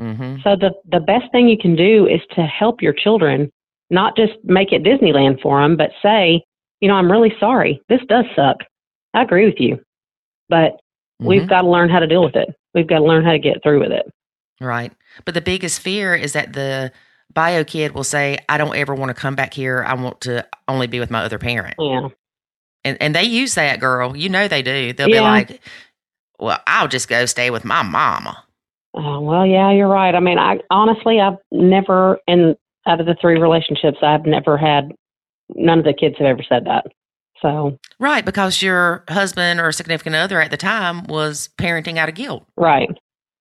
Mm-hmm. 0.01 0.37
So 0.43 0.57
the 0.57 0.73
the 0.91 1.01
best 1.01 1.31
thing 1.33 1.49
you 1.49 1.59
can 1.59 1.77
do 1.77 2.07
is 2.07 2.21
to 2.35 2.43
help 2.47 2.83
your 2.83 2.93
children, 2.93 3.51
not 3.91 4.17
just 4.17 4.33
make 4.45 4.73
it 4.73 4.83
Disneyland 4.83 5.41
for 5.41 5.61
them, 5.63 5.77
but 5.77 5.91
say, 6.03 6.43
you 6.81 6.89
know, 6.89 6.95
I'm 6.95 7.11
really 7.11 7.33
sorry. 7.39 7.81
This 7.89 8.01
does 8.09 8.25
suck. 8.35 8.59
I 9.15 9.23
agree 9.23 9.45
with 9.47 9.61
you, 9.61 9.81
but 10.49 10.73
Mm-hmm. 11.21 11.29
we've 11.29 11.49
got 11.49 11.61
to 11.63 11.69
learn 11.69 11.89
how 11.89 12.01
to 12.01 12.07
deal 12.09 12.25
with 12.25 12.35
it. 12.35 12.49
We've 12.75 12.87
got 12.87 12.99
to 12.99 13.05
learn 13.05 13.25
how 13.25 13.31
to 13.31 13.39
get 13.39 13.63
through 13.63 13.81
with 13.81 13.93
it. 13.93 14.11
Right. 14.61 14.91
But 15.25 15.35
the 15.35 15.41
biggest 15.41 15.79
fear 15.79 16.17
is 16.17 16.33
that 16.33 16.53
the 16.55 16.91
bio 17.33 17.63
kid 17.63 17.93
will 17.95 18.03
say, 18.03 18.39
I 18.49 18.59
don't 18.59 18.75
ever 18.75 18.93
want 18.93 19.11
to 19.11 19.15
come 19.15 19.37
back 19.37 19.55
here. 19.55 19.85
I 19.87 19.95
want 19.95 20.23
to 20.23 20.45
only 20.67 20.89
be 20.89 20.99
with 20.99 21.11
my 21.11 21.23
other 21.23 21.39
parent. 21.39 21.77
Yeah, 21.79 22.09
And 22.85 22.97
and 23.01 23.15
they 23.15 23.23
use 23.23 23.55
that 23.55 23.79
girl. 23.79 24.17
You 24.17 24.31
know 24.31 24.49
they 24.49 24.63
do. 24.63 24.93
They'll 24.95 25.07
be 25.07 25.21
like, 25.21 25.61
Well, 26.41 26.59
I'll 26.67 26.89
just 26.89 27.09
go 27.09 27.25
stay 27.27 27.51
with 27.51 27.65
my 27.65 27.83
mama. 27.83 28.43
Uh, 28.95 29.21
well, 29.21 29.47
yeah, 29.47 29.71
you're 29.73 29.89
right. 29.89 30.15
I 30.15 30.21
mean, 30.21 30.39
I 30.39 30.59
honestly, 30.71 31.21
I've 31.21 31.39
never, 31.51 32.19
in 32.27 32.57
out 32.87 33.01
of 33.01 33.07
the 33.07 33.17
three 33.21 33.39
relationships, 33.39 33.99
I've 34.03 34.27
never 34.27 34.57
had. 34.57 34.93
None 35.55 35.79
of 35.81 35.85
the 35.85 35.93
kids 35.93 36.17
have 36.19 36.27
ever 36.27 36.43
said 36.49 36.65
that. 36.65 36.87
So, 37.43 37.77
Right, 37.99 38.25
because 38.25 38.63
your 38.63 39.05
husband 39.09 39.61
or 39.61 39.71
significant 39.73 40.15
other 40.17 40.41
at 40.41 40.51
the 40.51 40.57
time 40.57 41.05
was 41.05 41.51
parenting 41.59 41.99
out 41.99 42.09
of 42.09 42.15
guilt. 42.15 42.47
right, 42.57 42.89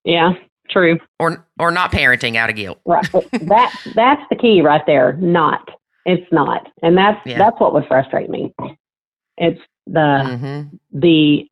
yeah, 0.03 0.31
true. 0.69 0.97
Or 1.19 1.45
or 1.59 1.71
not 1.71 1.91
parenting 1.91 2.35
out 2.35 2.49
of 2.49 2.55
guilt. 2.55 2.79
Right. 2.85 3.05
that 3.13 3.71
that's 3.95 4.21
the 4.29 4.35
key 4.35 4.61
right 4.61 4.81
there. 4.87 5.13
Not. 5.13 5.69
It's 6.05 6.29
not. 6.31 6.67
And 6.81 6.97
that's 6.97 7.19
Yeah. 7.25 7.37
that's 7.37 7.59
what 7.59 7.73
would 7.73 7.85
frustrate 7.87 8.29
me. 8.29 8.53
It's 9.37 9.59
the 9.87 10.37
hmm 10.37 10.75
the 10.91 11.45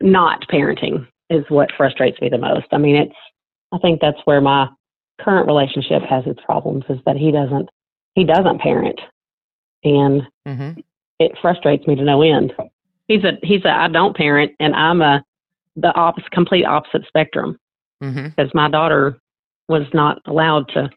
not 0.00 0.46
parenting 0.48 1.06
is 1.30 1.44
what 1.48 1.70
frustrates 1.76 2.20
me 2.20 2.28
the 2.28 2.38
most. 2.38 2.66
I 2.72 2.78
mean, 2.78 2.96
it's 2.96 3.14
I 3.72 3.78
think 3.78 4.00
that's 4.00 4.18
where 4.24 4.40
my 4.40 4.68
current 5.20 5.46
relationship 5.46 6.02
has 6.08 6.24
its 6.26 6.40
problems 6.44 6.84
is 6.88 6.98
that 7.06 7.16
he 7.16 7.30
doesn't 7.30 7.68
he 8.14 8.24
doesn't 8.24 8.60
parent, 8.60 9.00
and 9.84 10.22
Mm-hmm. 10.46 10.80
it 11.20 11.32
frustrates 11.40 11.86
me 11.86 11.94
to 11.94 12.02
no 12.04 12.22
end. 12.22 12.52
He's 13.08 13.24
a 13.24 13.32
he's 13.42 13.64
a 13.64 13.70
I 13.70 13.88
don't 13.88 14.16
parent, 14.16 14.52
and 14.60 14.74
I'm 14.74 15.00
a 15.00 15.24
the 15.76 15.94
opposite, 15.94 16.30
complete 16.32 16.64
opposite 16.64 17.06
spectrum 17.06 17.58
Mm-hmm. 18.02 18.28
because 18.28 18.50
my 18.52 18.68
daughter 18.68 19.18
was 19.68 19.86
not 19.94 20.20
allowed 20.26 20.68
to 20.74 20.90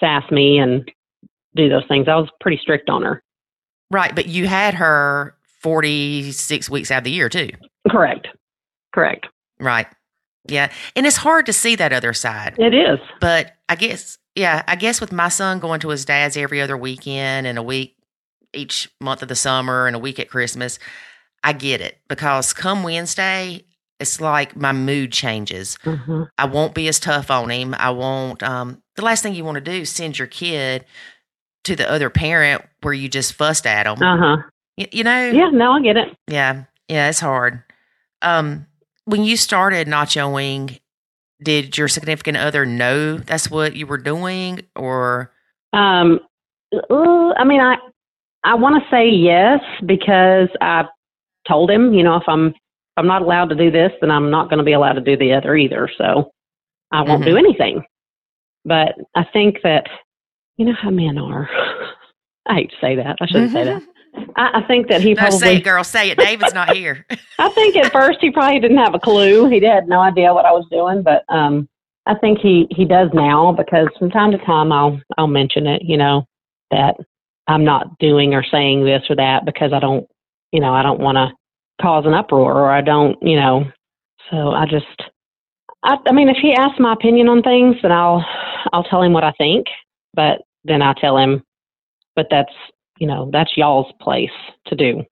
sass 0.00 0.28
me 0.30 0.58
and 0.58 0.90
do 1.54 1.68
those 1.68 1.86
things. 1.88 2.08
I 2.08 2.16
was 2.16 2.28
pretty 2.40 2.58
strict 2.60 2.90
on 2.90 3.02
her. 3.02 3.22
Right. 3.90 4.14
But 4.14 4.26
you 4.26 4.46
had 4.48 4.74
her 4.74 5.34
46 5.60 6.68
weeks 6.68 6.90
out 6.90 6.98
of 6.98 7.04
the 7.04 7.10
year, 7.10 7.28
too. 7.28 7.50
Correct. 7.88 8.28
Correct. 8.92 9.26
Right. 9.60 9.86
Yeah. 10.48 10.70
And 10.96 11.06
it's 11.06 11.16
hard 11.16 11.46
to 11.46 11.52
see 11.52 11.76
that 11.76 11.92
other 11.92 12.12
side. 12.12 12.54
It 12.58 12.74
is. 12.74 12.98
But 13.20 13.52
I 13.68 13.76
guess, 13.76 14.18
yeah, 14.34 14.62
I 14.66 14.76
guess 14.76 15.00
with 15.00 15.12
my 15.12 15.28
son 15.28 15.58
going 15.58 15.80
to 15.80 15.88
his 15.90 16.04
dad's 16.04 16.36
every 16.36 16.60
other 16.60 16.76
weekend 16.76 17.46
and 17.46 17.58
a 17.58 17.62
week 17.62 17.96
each 18.54 18.90
month 19.00 19.22
of 19.22 19.28
the 19.28 19.36
summer 19.36 19.86
and 19.86 19.94
a 19.94 19.98
week 19.98 20.18
at 20.18 20.30
Christmas, 20.30 20.78
I 21.44 21.52
get 21.52 21.80
it 21.80 21.98
because 22.08 22.52
come 22.52 22.82
Wednesday, 22.82 23.64
it's 24.00 24.20
like 24.20 24.56
my 24.56 24.72
mood 24.72 25.12
changes. 25.12 25.76
hmm 25.82 26.22
I 26.38 26.46
won't 26.46 26.74
be 26.74 26.88
as 26.88 26.98
tough 27.00 27.30
on 27.30 27.50
him. 27.50 27.74
I 27.78 27.90
won't. 27.90 28.42
Um, 28.42 28.82
the 28.96 29.02
last 29.04 29.22
thing 29.22 29.34
you 29.34 29.44
want 29.44 29.56
to 29.56 29.60
do 29.60 29.72
is 29.82 29.90
send 29.90 30.18
your 30.18 30.28
kid 30.28 30.84
to 31.64 31.76
the 31.76 31.90
other 31.90 32.08
parent 32.10 32.62
where 32.82 32.94
you 32.94 33.08
just 33.08 33.34
fussed 33.34 33.66
at 33.66 33.84
them. 33.84 34.02
Uh 34.02 34.16
huh. 34.16 34.36
you, 34.76 34.86
you 34.92 35.04
know? 35.04 35.30
Yeah. 35.30 35.50
No, 35.50 35.72
I 35.72 35.82
get 35.82 35.96
it. 35.96 36.08
Yeah, 36.28 36.64
yeah, 36.88 37.08
it's 37.08 37.20
hard. 37.20 37.62
Um, 38.22 38.66
when 39.08 39.24
you 39.24 39.38
started 39.38 39.88
nachoing, 39.88 40.80
did 41.42 41.78
your 41.78 41.88
significant 41.88 42.36
other 42.36 42.66
know 42.66 43.16
that's 43.16 43.50
what 43.50 43.74
you 43.74 43.86
were 43.86 43.98
doing, 43.98 44.60
or 44.76 45.32
Um, 45.72 46.20
I 46.72 47.44
mean, 47.44 47.60
I 47.60 47.76
I 48.44 48.54
want 48.54 48.82
to 48.82 48.90
say 48.90 49.08
yes 49.08 49.60
because 49.86 50.48
I 50.60 50.84
told 51.46 51.70
him, 51.70 51.94
you 51.94 52.02
know, 52.02 52.16
if 52.16 52.24
I'm 52.28 52.48
if 52.48 52.54
I'm 52.96 53.06
not 53.06 53.22
allowed 53.22 53.48
to 53.48 53.54
do 53.54 53.70
this, 53.70 53.92
then 54.00 54.10
I'm 54.10 54.30
not 54.30 54.50
going 54.50 54.58
to 54.58 54.64
be 54.64 54.72
allowed 54.72 54.94
to 54.94 55.00
do 55.00 55.16
the 55.16 55.32
other 55.32 55.56
either. 55.56 55.88
So 55.96 56.32
I 56.92 57.02
won't 57.02 57.24
do 57.24 57.36
anything. 57.36 57.84
But 58.64 58.96
I 59.14 59.24
think 59.32 59.58
that 59.62 59.86
you 60.58 60.66
know 60.66 60.74
how 60.74 60.90
men 60.90 61.16
are. 61.16 61.48
I 62.46 62.54
hate 62.54 62.70
to 62.70 62.76
say 62.80 62.96
that. 62.96 63.16
I 63.20 63.26
shouldn't 63.26 63.52
say 63.52 63.64
that. 63.64 63.82
I, 64.36 64.60
I 64.62 64.66
think 64.66 64.88
that 64.88 65.00
he 65.00 65.14
no, 65.14 65.30
say 65.30 65.38
probably. 65.38 65.56
it, 65.56 65.64
girl, 65.64 65.84
say 65.84 66.10
it. 66.10 66.18
David's 66.18 66.54
not 66.54 66.74
here. 66.74 67.06
I 67.38 67.48
think 67.50 67.76
at 67.76 67.92
first 67.92 68.18
he 68.20 68.30
probably 68.30 68.60
didn't 68.60 68.78
have 68.78 68.94
a 68.94 68.98
clue. 68.98 69.48
He 69.48 69.64
had 69.64 69.88
no 69.88 70.00
idea 70.00 70.34
what 70.34 70.44
I 70.44 70.52
was 70.52 70.66
doing, 70.70 71.02
but 71.02 71.24
um 71.28 71.68
I 72.06 72.14
think 72.14 72.38
he 72.38 72.66
he 72.70 72.84
does 72.84 73.10
now 73.12 73.52
because 73.52 73.88
from 73.98 74.10
time 74.10 74.30
to 74.32 74.38
time 74.38 74.72
I'll 74.72 75.00
I'll 75.16 75.26
mention 75.26 75.66
it, 75.66 75.82
you 75.82 75.96
know, 75.96 76.26
that 76.70 76.96
I'm 77.46 77.64
not 77.64 77.98
doing 77.98 78.34
or 78.34 78.44
saying 78.44 78.84
this 78.84 79.02
or 79.08 79.16
that 79.16 79.44
because 79.44 79.72
I 79.72 79.80
don't, 79.80 80.06
you 80.52 80.60
know, 80.60 80.72
I 80.74 80.82
don't 80.82 81.00
want 81.00 81.16
to 81.16 81.32
cause 81.80 82.04
an 82.06 82.14
uproar 82.14 82.54
or 82.54 82.70
I 82.70 82.80
don't, 82.80 83.16
you 83.22 83.36
know. 83.36 83.64
So 84.30 84.50
I 84.50 84.66
just 84.66 84.86
I 85.82 85.96
I 86.06 86.12
mean 86.12 86.28
if 86.28 86.38
he 86.40 86.54
asks 86.54 86.80
my 86.80 86.92
opinion 86.92 87.28
on 87.28 87.42
things, 87.42 87.76
then 87.82 87.92
I'll 87.92 88.24
I'll 88.72 88.84
tell 88.84 89.02
him 89.02 89.12
what 89.12 89.24
I 89.24 89.32
think, 89.32 89.66
but 90.14 90.42
then 90.64 90.82
I 90.82 90.92
tell 90.94 91.18
him 91.18 91.42
but 92.18 92.26
that's, 92.32 92.52
you 92.98 93.06
know, 93.06 93.30
that's 93.32 93.56
y'all's 93.56 93.92
place 94.00 94.30
to 94.66 94.74
do, 94.74 95.04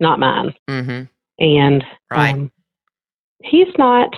not 0.00 0.18
mine. 0.18 0.54
Hmm 0.68 1.04
and 1.38 1.84
Right. 2.10 2.34
um, 2.34 2.50
he's 3.42 3.68
not 3.78 4.14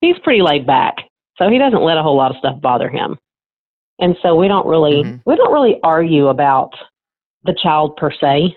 he's 0.00 0.18
pretty 0.18 0.42
laid 0.42 0.66
back 0.66 0.96
so 1.38 1.48
he 1.48 1.58
doesn't 1.58 1.82
let 1.82 1.96
a 1.96 2.02
whole 2.02 2.16
lot 2.16 2.30
of 2.30 2.36
stuff 2.38 2.60
bother 2.60 2.88
him. 2.88 3.18
And 3.98 4.16
so 4.22 4.36
we 4.36 4.48
don't 4.48 4.66
really 4.66 5.04
Mhm. 5.04 5.22
we 5.24 5.36
don't 5.36 5.52
really 5.52 5.80
argue 5.82 6.28
about 6.28 6.74
the 7.44 7.54
child 7.54 7.96
per 7.96 8.10
se. 8.10 8.56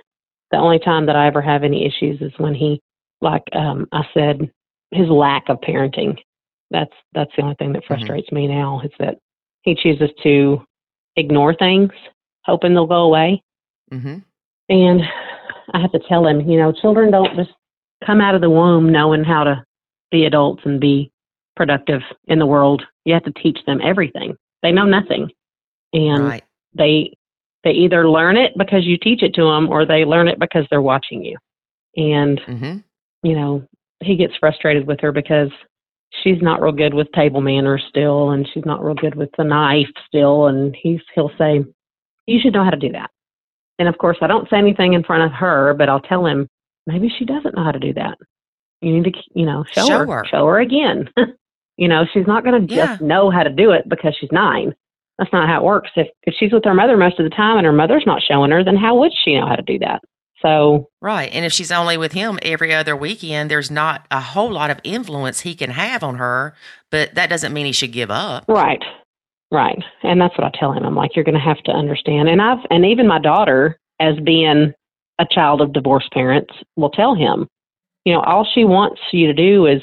The 0.51 0.57
only 0.57 0.79
time 0.79 1.05
that 1.05 1.15
i 1.15 1.27
ever 1.27 1.41
have 1.41 1.63
any 1.63 1.85
issues 1.85 2.21
is 2.21 2.37
when 2.39 2.53
he 2.55 2.81
like 3.21 3.43
um 3.53 3.87
i 3.91 4.05
said 4.13 4.51
his 4.91 5.07
lack 5.09 5.47
of 5.49 5.61
parenting. 5.61 6.17
That's 6.71 6.93
that's 7.13 7.31
the 7.35 7.43
only 7.43 7.55
thing 7.55 7.73
that 7.73 7.85
frustrates 7.85 8.31
me 8.31 8.47
now 8.47 8.81
is 8.83 8.91
that 8.99 9.17
he 9.61 9.75
chooses 9.75 10.09
to 10.23 10.65
ignore 11.15 11.53
things 11.53 11.91
hoping 12.45 12.73
they'll 12.73 12.87
go 12.87 13.03
away 13.03 13.41
hmm 13.89 14.17
and 14.69 15.01
I 15.73 15.79
have 15.79 15.91
to 15.91 15.99
tell 16.07 16.27
him, 16.27 16.41
you 16.47 16.57
know, 16.59 16.71
children 16.71 17.11
don't 17.11 17.35
just 17.35 17.51
come 18.05 18.21
out 18.21 18.35
of 18.35 18.41
the 18.41 18.49
womb 18.49 18.91
knowing 18.91 19.23
how 19.23 19.43
to 19.43 19.63
be 20.11 20.25
adults 20.25 20.61
and 20.65 20.79
be 20.79 21.11
productive 21.55 22.01
in 22.27 22.39
the 22.39 22.45
world. 22.45 22.83
You 23.05 23.13
have 23.13 23.23
to 23.23 23.33
teach 23.33 23.59
them 23.65 23.81
everything. 23.83 24.35
They 24.61 24.71
know 24.71 24.85
nothing. 24.85 25.29
And 25.93 26.25
Right. 26.25 26.43
they 26.73 27.15
they 27.63 27.71
either 27.71 28.09
learn 28.09 28.37
it 28.37 28.53
because 28.57 28.85
you 28.85 28.97
teach 28.97 29.21
it 29.21 29.33
to 29.33 29.43
them 29.43 29.67
or 29.69 29.85
they 29.85 30.05
learn 30.05 30.29
it 30.29 30.39
because 30.39 30.65
they're 30.69 30.81
watching 30.81 31.23
you. 31.25 31.37
And, 31.97 32.39
hmm 32.45 32.77
you 33.21 33.35
know, 33.35 33.67
he 34.01 34.15
gets 34.15 34.33
frustrated 34.37 34.87
with 34.87 35.01
her 35.01 35.11
because 35.11 35.49
she's 36.23 36.41
not 36.41 36.61
real 36.61 36.71
good 36.71 36.93
with 36.93 37.11
table 37.11 37.41
manners 37.41 37.83
still 37.89 38.29
and 38.29 38.47
she's 38.53 38.63
not 38.65 38.81
real 38.81 38.95
good 38.95 39.15
with 39.15 39.29
the 39.37 39.43
knife 39.43 39.89
still 40.07 40.47
and 40.47 40.73
he's 40.81 41.01
he'll 41.15 41.31
say, 41.37 41.65
You 42.27 42.39
should 42.39 42.53
know 42.53 42.63
how 42.63 42.69
to 42.69 42.77
do 42.77 42.93
that. 42.93 43.11
And 43.79 43.87
of 43.87 43.97
course 43.97 44.17
I 44.21 44.27
don't 44.27 44.49
say 44.49 44.57
anything 44.57 44.93
in 44.93 45.03
front 45.03 45.23
of 45.23 45.31
her, 45.31 45.73
but 45.73 45.89
I'll 45.89 46.01
tell 46.01 46.25
him, 46.25 46.47
maybe 46.85 47.09
she 47.17 47.25
doesn't 47.25 47.55
know 47.55 47.63
how 47.63 47.71
to 47.71 47.79
do 47.79 47.93
that. 47.93 48.17
You 48.81 48.93
need 48.93 49.11
to 49.13 49.19
you 49.33 49.45
know, 49.45 49.63
show, 49.71 49.85
Show 49.87 49.97
her. 49.99 50.05
her. 50.07 50.25
Show 50.29 50.45
her 50.45 50.59
again. 50.59 51.09
you 51.77 51.87
know, 51.87 52.03
she's 52.13 52.27
not 52.27 52.43
gonna 52.43 52.59
Yeah. 52.67 52.85
just 52.87 53.01
know 53.01 53.29
how 53.31 53.43
to 53.43 53.49
do 53.49 53.71
it 53.71 53.87
because 53.89 54.15
she's 54.19 54.31
nine. 54.31 54.73
That's 55.17 55.33
not 55.33 55.49
how 55.49 55.57
it 55.59 55.63
works. 55.65 55.89
If 55.95 56.07
if 56.23 56.33
she's 56.37 56.53
with 56.53 56.63
her 56.65 56.73
mother 56.73 56.95
most 56.97 57.19
of 57.19 57.23
the 57.23 57.35
time 57.35 57.57
and 57.57 57.65
her 57.65 57.73
mother's 57.73 58.05
not 58.05 58.21
showing 58.21 58.51
her, 58.51 58.63
then 58.63 58.77
how 58.77 58.95
would 58.99 59.11
she 59.25 59.35
know 59.37 59.47
how 59.47 59.55
to 59.55 59.61
do 59.63 59.79
that? 59.79 60.01
So 60.41 60.89
Right. 61.01 61.29
And 61.33 61.43
if 61.45 61.51
she's 61.51 61.71
only 61.71 61.97
with 61.97 62.13
him 62.13 62.39
every 62.41 62.73
other 62.73 62.95
weekend, 62.95 63.51
there's 63.51 63.69
not 63.69 64.05
a 64.11 64.21
whole 64.21 64.49
lot 64.51 64.69
of 64.71 64.79
influence 64.85 65.41
he 65.41 65.55
can 65.55 65.71
have 65.71 66.01
on 66.03 66.15
her, 66.15 66.53
but 66.89 67.15
that 67.15 67.29
doesn't 67.29 67.51
mean 67.53 67.65
he 67.65 67.73
should 67.73 67.91
give 67.91 68.09
up. 68.11 68.45
Right. 68.47 68.81
Right. 69.51 69.81
And 70.03 70.21
that's 70.21 70.37
what 70.37 70.45
I 70.45 70.57
tell 70.57 70.71
him. 70.73 70.85
I'm 70.85 70.95
like, 70.95 71.15
you're 71.15 71.25
going 71.25 71.33
to 71.33 71.41
have 71.41 71.61
to 71.63 71.71
understand. 71.71 72.29
And 72.29 72.41
I've, 72.41 72.59
and 72.69 72.85
even 72.85 73.07
my 73.07 73.19
daughter, 73.19 73.79
as 73.99 74.15
being 74.23 74.73
a 75.17 75.25
child 75.29 75.61
of 75.61 75.73
divorced 75.73 76.11
parents, 76.11 76.53
will 76.75 76.91
tell 76.91 77.15
him, 77.15 77.47
you 78.05 78.13
know, 78.13 78.21
all 78.21 78.47
she 78.53 78.63
wants 78.63 79.01
you 79.11 79.27
to 79.27 79.33
do 79.33 79.65
is 79.65 79.81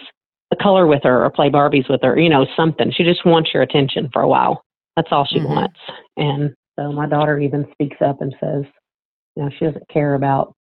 color 0.63 0.87
with 0.87 1.03
her 1.03 1.25
or 1.25 1.31
play 1.31 1.51
Barbies 1.51 1.91
with 1.91 2.01
her, 2.03 2.19
you 2.19 2.31
know, 2.31 2.47
something. 2.57 2.91
She 2.91 3.05
just 3.05 3.27
wants 3.27 3.53
your 3.53 3.63
attention 3.63 4.09
for 4.13 4.23
a 4.23 4.29
while. 4.29 4.63
That's 4.95 5.09
all 5.11 5.27
she 5.27 5.41
Mhm. 5.41 5.49
wants. 5.49 5.79
And 6.17 6.55
so 6.79 6.93
my 6.93 7.07
daughter 7.07 7.39
even 7.39 7.71
speaks 7.73 8.01
up 8.01 8.23
and 8.23 8.35
says, 8.41 8.65
you 9.35 9.43
know, 9.43 9.51
she 9.51 9.67
doesn't 9.67 9.89
care 9.89 10.15
about 10.15 10.55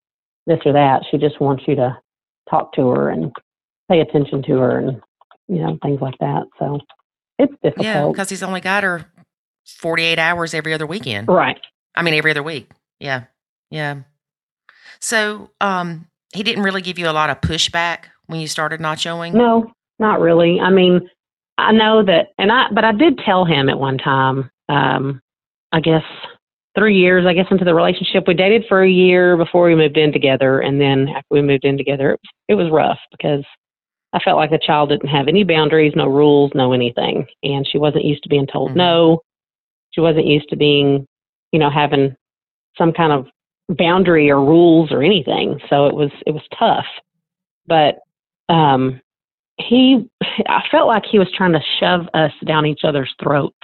this 0.46 0.58
or 0.64 0.72
that. 0.72 1.04
She 1.10 1.18
just 1.18 1.40
wants 1.40 1.68
you 1.68 1.76
to 1.76 1.96
talk 2.50 2.72
to 2.72 2.88
her 2.88 3.10
and 3.10 3.32
pay 3.88 4.00
attention 4.00 4.42
to 4.42 4.58
her 4.58 4.78
and, 4.78 5.00
you 5.46 5.60
know, 5.60 5.78
things 5.82 6.00
like 6.00 6.18
that. 6.18 6.44
So 6.58 6.80
it's 7.38 7.52
difficult. 7.62 7.84
Yeah, 7.84 8.08
because 8.08 8.30
he's 8.30 8.42
only 8.42 8.60
got 8.60 8.84
her 8.84 9.04
48 9.66 10.18
hours 10.18 10.54
every 10.54 10.74
other 10.74 10.86
weekend. 10.86 11.28
Right. 11.28 11.60
I 11.94 12.02
mean, 12.02 12.14
every 12.14 12.30
other 12.30 12.42
week. 12.42 12.70
Yeah. 13.00 13.24
Yeah. 13.70 14.02
So, 15.00 15.50
um, 15.60 16.06
he 16.32 16.42
didn't 16.42 16.64
really 16.64 16.82
give 16.82 16.98
you 16.98 17.08
a 17.08 17.12
lot 17.12 17.30
of 17.30 17.40
pushback 17.40 18.06
when 18.26 18.40
you 18.40 18.48
started 18.48 18.80
nachoing. 18.80 19.34
No, 19.34 19.72
not 19.98 20.20
really. 20.20 20.58
I 20.60 20.70
mean, 20.70 21.08
I 21.58 21.72
know 21.72 22.04
that, 22.04 22.28
and 22.38 22.50
I, 22.50 22.66
but 22.72 22.84
I 22.84 22.92
did 22.92 23.18
tell 23.24 23.44
him 23.44 23.68
at 23.68 23.78
one 23.78 23.98
time, 23.98 24.50
um, 24.68 25.20
I 25.72 25.80
guess 25.80 26.02
three 26.76 26.96
years, 26.96 27.24
I 27.26 27.34
guess, 27.34 27.46
into 27.50 27.64
the 27.64 27.74
relationship. 27.74 28.24
We 28.26 28.34
dated 28.34 28.64
for 28.68 28.82
a 28.82 28.90
year 28.90 29.36
before 29.36 29.66
we 29.66 29.74
moved 29.74 29.96
in 29.96 30.12
together. 30.12 30.60
And 30.60 30.80
then 30.80 31.08
after 31.08 31.26
we 31.30 31.42
moved 31.42 31.64
in 31.64 31.78
together, 31.78 32.12
it 32.12 32.20
was, 32.22 32.30
it 32.48 32.54
was 32.54 32.72
rough 32.72 32.98
because 33.12 33.44
I 34.14 34.20
felt 34.20 34.36
like 34.36 34.50
the 34.50 34.58
child 34.58 34.90
didn't 34.90 35.08
have 35.08 35.26
any 35.26 35.42
boundaries, 35.42 35.92
no 35.96 36.06
rules, 36.06 36.52
no 36.54 36.72
anything. 36.72 37.26
And 37.42 37.66
she 37.66 37.78
wasn't 37.78 38.04
used 38.04 38.22
to 38.22 38.28
being 38.28 38.46
told 38.46 38.70
Mhm. 38.70 38.76
no. 38.76 39.22
She 39.90 40.00
wasn't 40.00 40.26
used 40.26 40.48
to 40.50 40.56
being, 40.56 41.06
you 41.52 41.58
know, 41.58 41.68
having 41.68 42.16
some 42.78 42.92
kind 42.92 43.12
of 43.12 43.28
boundary 43.76 44.30
or 44.30 44.40
rules 44.40 44.92
or 44.92 45.02
anything. 45.02 45.60
So 45.68 45.86
it 45.86 45.94
was, 45.94 46.10
it 46.26 46.30
was 46.30 46.42
tough. 46.56 46.86
But, 47.66 47.98
um, 48.48 49.00
he, 49.58 50.08
I 50.48 50.62
felt 50.70 50.88
like 50.88 51.04
he 51.06 51.18
was 51.18 51.30
trying 51.32 51.52
to 51.52 51.62
shove 51.80 52.08
us 52.14 52.32
down 52.44 52.66
each 52.66 52.84
other's 52.84 53.14
throats 53.22 53.56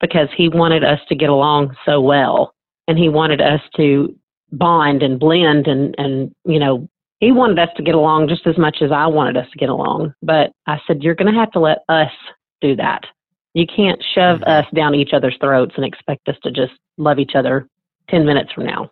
because 0.00 0.28
he 0.36 0.48
wanted 0.48 0.82
us 0.84 1.00
to 1.08 1.14
get 1.14 1.30
along 1.30 1.76
so 1.84 2.00
well 2.00 2.54
and 2.88 2.98
he 2.98 3.08
wanted 3.08 3.40
us 3.40 3.60
to 3.76 4.16
bond 4.52 5.02
and 5.02 5.20
blend 5.20 5.68
and, 5.68 5.94
and, 5.98 6.34
you 6.44 6.58
know, 6.58 6.88
he 7.20 7.32
wanted 7.32 7.58
us 7.58 7.68
to 7.76 7.82
get 7.82 7.94
along 7.94 8.28
just 8.28 8.46
as 8.46 8.56
much 8.58 8.78
as 8.80 8.90
I 8.90 9.06
wanted 9.06 9.36
us 9.36 9.46
to 9.52 9.58
get 9.58 9.68
along. 9.68 10.14
But 10.22 10.52
I 10.66 10.80
said, 10.86 11.02
you're 11.02 11.14
going 11.14 11.32
to 11.32 11.38
have 11.38 11.50
to 11.52 11.60
let 11.60 11.78
us 11.88 12.10
do 12.60 12.74
that. 12.76 13.04
You 13.54 13.66
can't 13.66 14.02
shove 14.14 14.40
Mhm. 14.40 14.48
us 14.48 14.66
down 14.74 14.94
each 14.94 15.12
other's 15.12 15.36
throats 15.38 15.74
and 15.76 15.84
expect 15.84 16.28
us 16.28 16.36
to 16.42 16.50
just 16.50 16.72
love 16.98 17.18
each 17.18 17.34
other 17.34 17.68
10 18.08 18.24
minutes 18.24 18.52
from 18.52 18.64
now. 18.66 18.90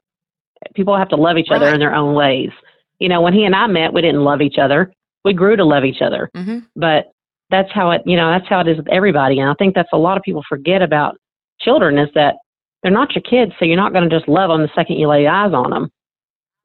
People 0.75 0.97
have 0.97 1.09
to 1.09 1.17
love 1.17 1.39
each 1.39 1.51
other 1.51 1.69
in 1.75 1.81
their 1.81 1.95
own 1.95 2.15
ways. 2.15 2.51
You 2.99 3.09
know, 3.09 3.21
when 3.21 3.33
he 3.33 3.45
and 3.45 3.55
I 3.55 3.67
met, 3.67 3.93
we 3.93 4.03
didn't 4.03 4.25
love 4.25 4.43
each 4.43 4.59
other. 4.59 4.93
We 5.25 5.33
grew 5.33 5.57
to 5.57 5.65
love 5.65 5.85
each 5.85 6.03
other 6.03 6.31
hmm 6.35 6.59
but 6.77 7.11
that's 7.51 7.73
how 7.73 7.91
it, 7.93 8.03
you 8.05 8.17
know, 8.17 8.31
that's 8.31 8.47
how 8.47 8.61
it 8.61 8.69
is 8.69 8.77
with 8.77 8.89
everybody. 8.89 9.41
And 9.41 9.49
I 9.49 9.55
think 9.55 9.75
that's 9.75 9.89
a 9.93 9.99
lot 9.99 10.19
of 10.19 10.23
people 10.23 10.45
forget 10.49 10.83
about 10.83 11.17
children 11.61 11.97
is 11.99 12.11
that 12.15 12.37
they're 12.83 12.93
not 12.93 13.15
your 13.15 13.23
kids, 13.23 13.53
so 13.59 13.65
you're 13.65 13.77
not 13.77 13.93
going 13.93 14.09
to 14.09 14.15
just 14.15 14.29
love 14.29 14.51
them 14.51 14.63
the 14.63 14.71
second 14.75 14.97
you 14.97 15.09
lay 15.09 15.27
eyes 15.27 15.53
on 15.55 15.71
them. 15.71 15.91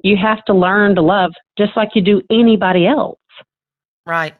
You 0.04 0.18
have 0.18 0.43
to 0.45 0.54
learn 0.54 0.95
to 0.95 1.01
love 1.01 1.34
just 1.58 1.76
like 1.76 1.89
you 1.95 2.01
do 2.01 2.22
anybody 2.30 2.86
else. 2.86 3.18
Right. 4.06 4.36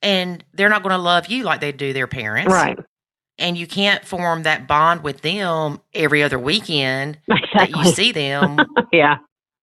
And 0.00 0.42
they're 0.54 0.68
not 0.68 0.82
going 0.82 0.94
to 0.94 0.98
love 0.98 1.28
you 1.28 1.44
like 1.44 1.60
they 1.60 1.70
do 1.70 1.92
their 1.92 2.06
parents. 2.06 2.52
Right. 2.52 2.78
And 3.38 3.56
you 3.56 3.66
can't 3.66 4.04
form 4.04 4.42
that 4.42 4.66
bond 4.66 5.02
with 5.04 5.20
them 5.20 5.80
every 5.94 6.22
other 6.22 6.38
weekend 6.38 7.18
that 7.54 7.70
you 7.70 7.84
see 7.84 8.12
them, 8.12 8.58
yeah. 8.92 9.18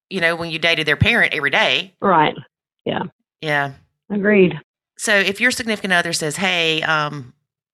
you 0.09 0.21
know, 0.21 0.35
when 0.35 0.49
you 0.49 0.59
dated 0.59 0.87
their 0.87 0.95
parent 0.95 1.33
every 1.33 1.49
day. 1.49 1.93
Right. 2.01 2.35
Yeah. 2.85 3.03
Yeah. 3.41 3.73
Agreed. 4.09 4.59
So 4.97 5.15
if 5.15 5.39
your 5.39 5.51
significant 5.51 5.93
other 5.93 6.13
says, 6.13 6.35
"Hey, 6.35 6.81
um, 6.81 7.33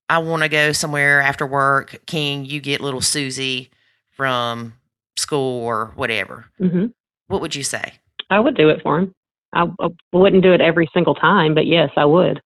I 0.09 0.19
want 0.19 0.43
to 0.43 0.49
go 0.49 0.73
somewhere 0.73 1.21
after 1.21 1.45
work. 1.47 2.01
Can 2.05 2.45
you 2.45 2.59
get 2.61 2.81
little 2.81 3.01
Susie 3.01 3.71
from 4.11 4.73
school 5.17 5.63
or 5.63 5.91
whatever?" 5.95 6.45
hmm 6.57 6.87
What 7.27 7.41
would 7.41 7.55
you 7.55 7.63
say? 7.63 7.93
I 8.29 8.39
would 8.39 8.55
do 8.55 8.69
it 8.69 8.81
for 8.81 8.99
him. 8.99 9.13
I, 9.53 9.65
I 9.79 9.87
wouldn't 10.13 10.43
do 10.43 10.53
it 10.53 10.61
every 10.61 10.87
single 10.93 11.15
time, 11.15 11.53
but 11.55 11.65
yes, 11.65 11.89
I 11.95 12.05
would. 12.05 12.41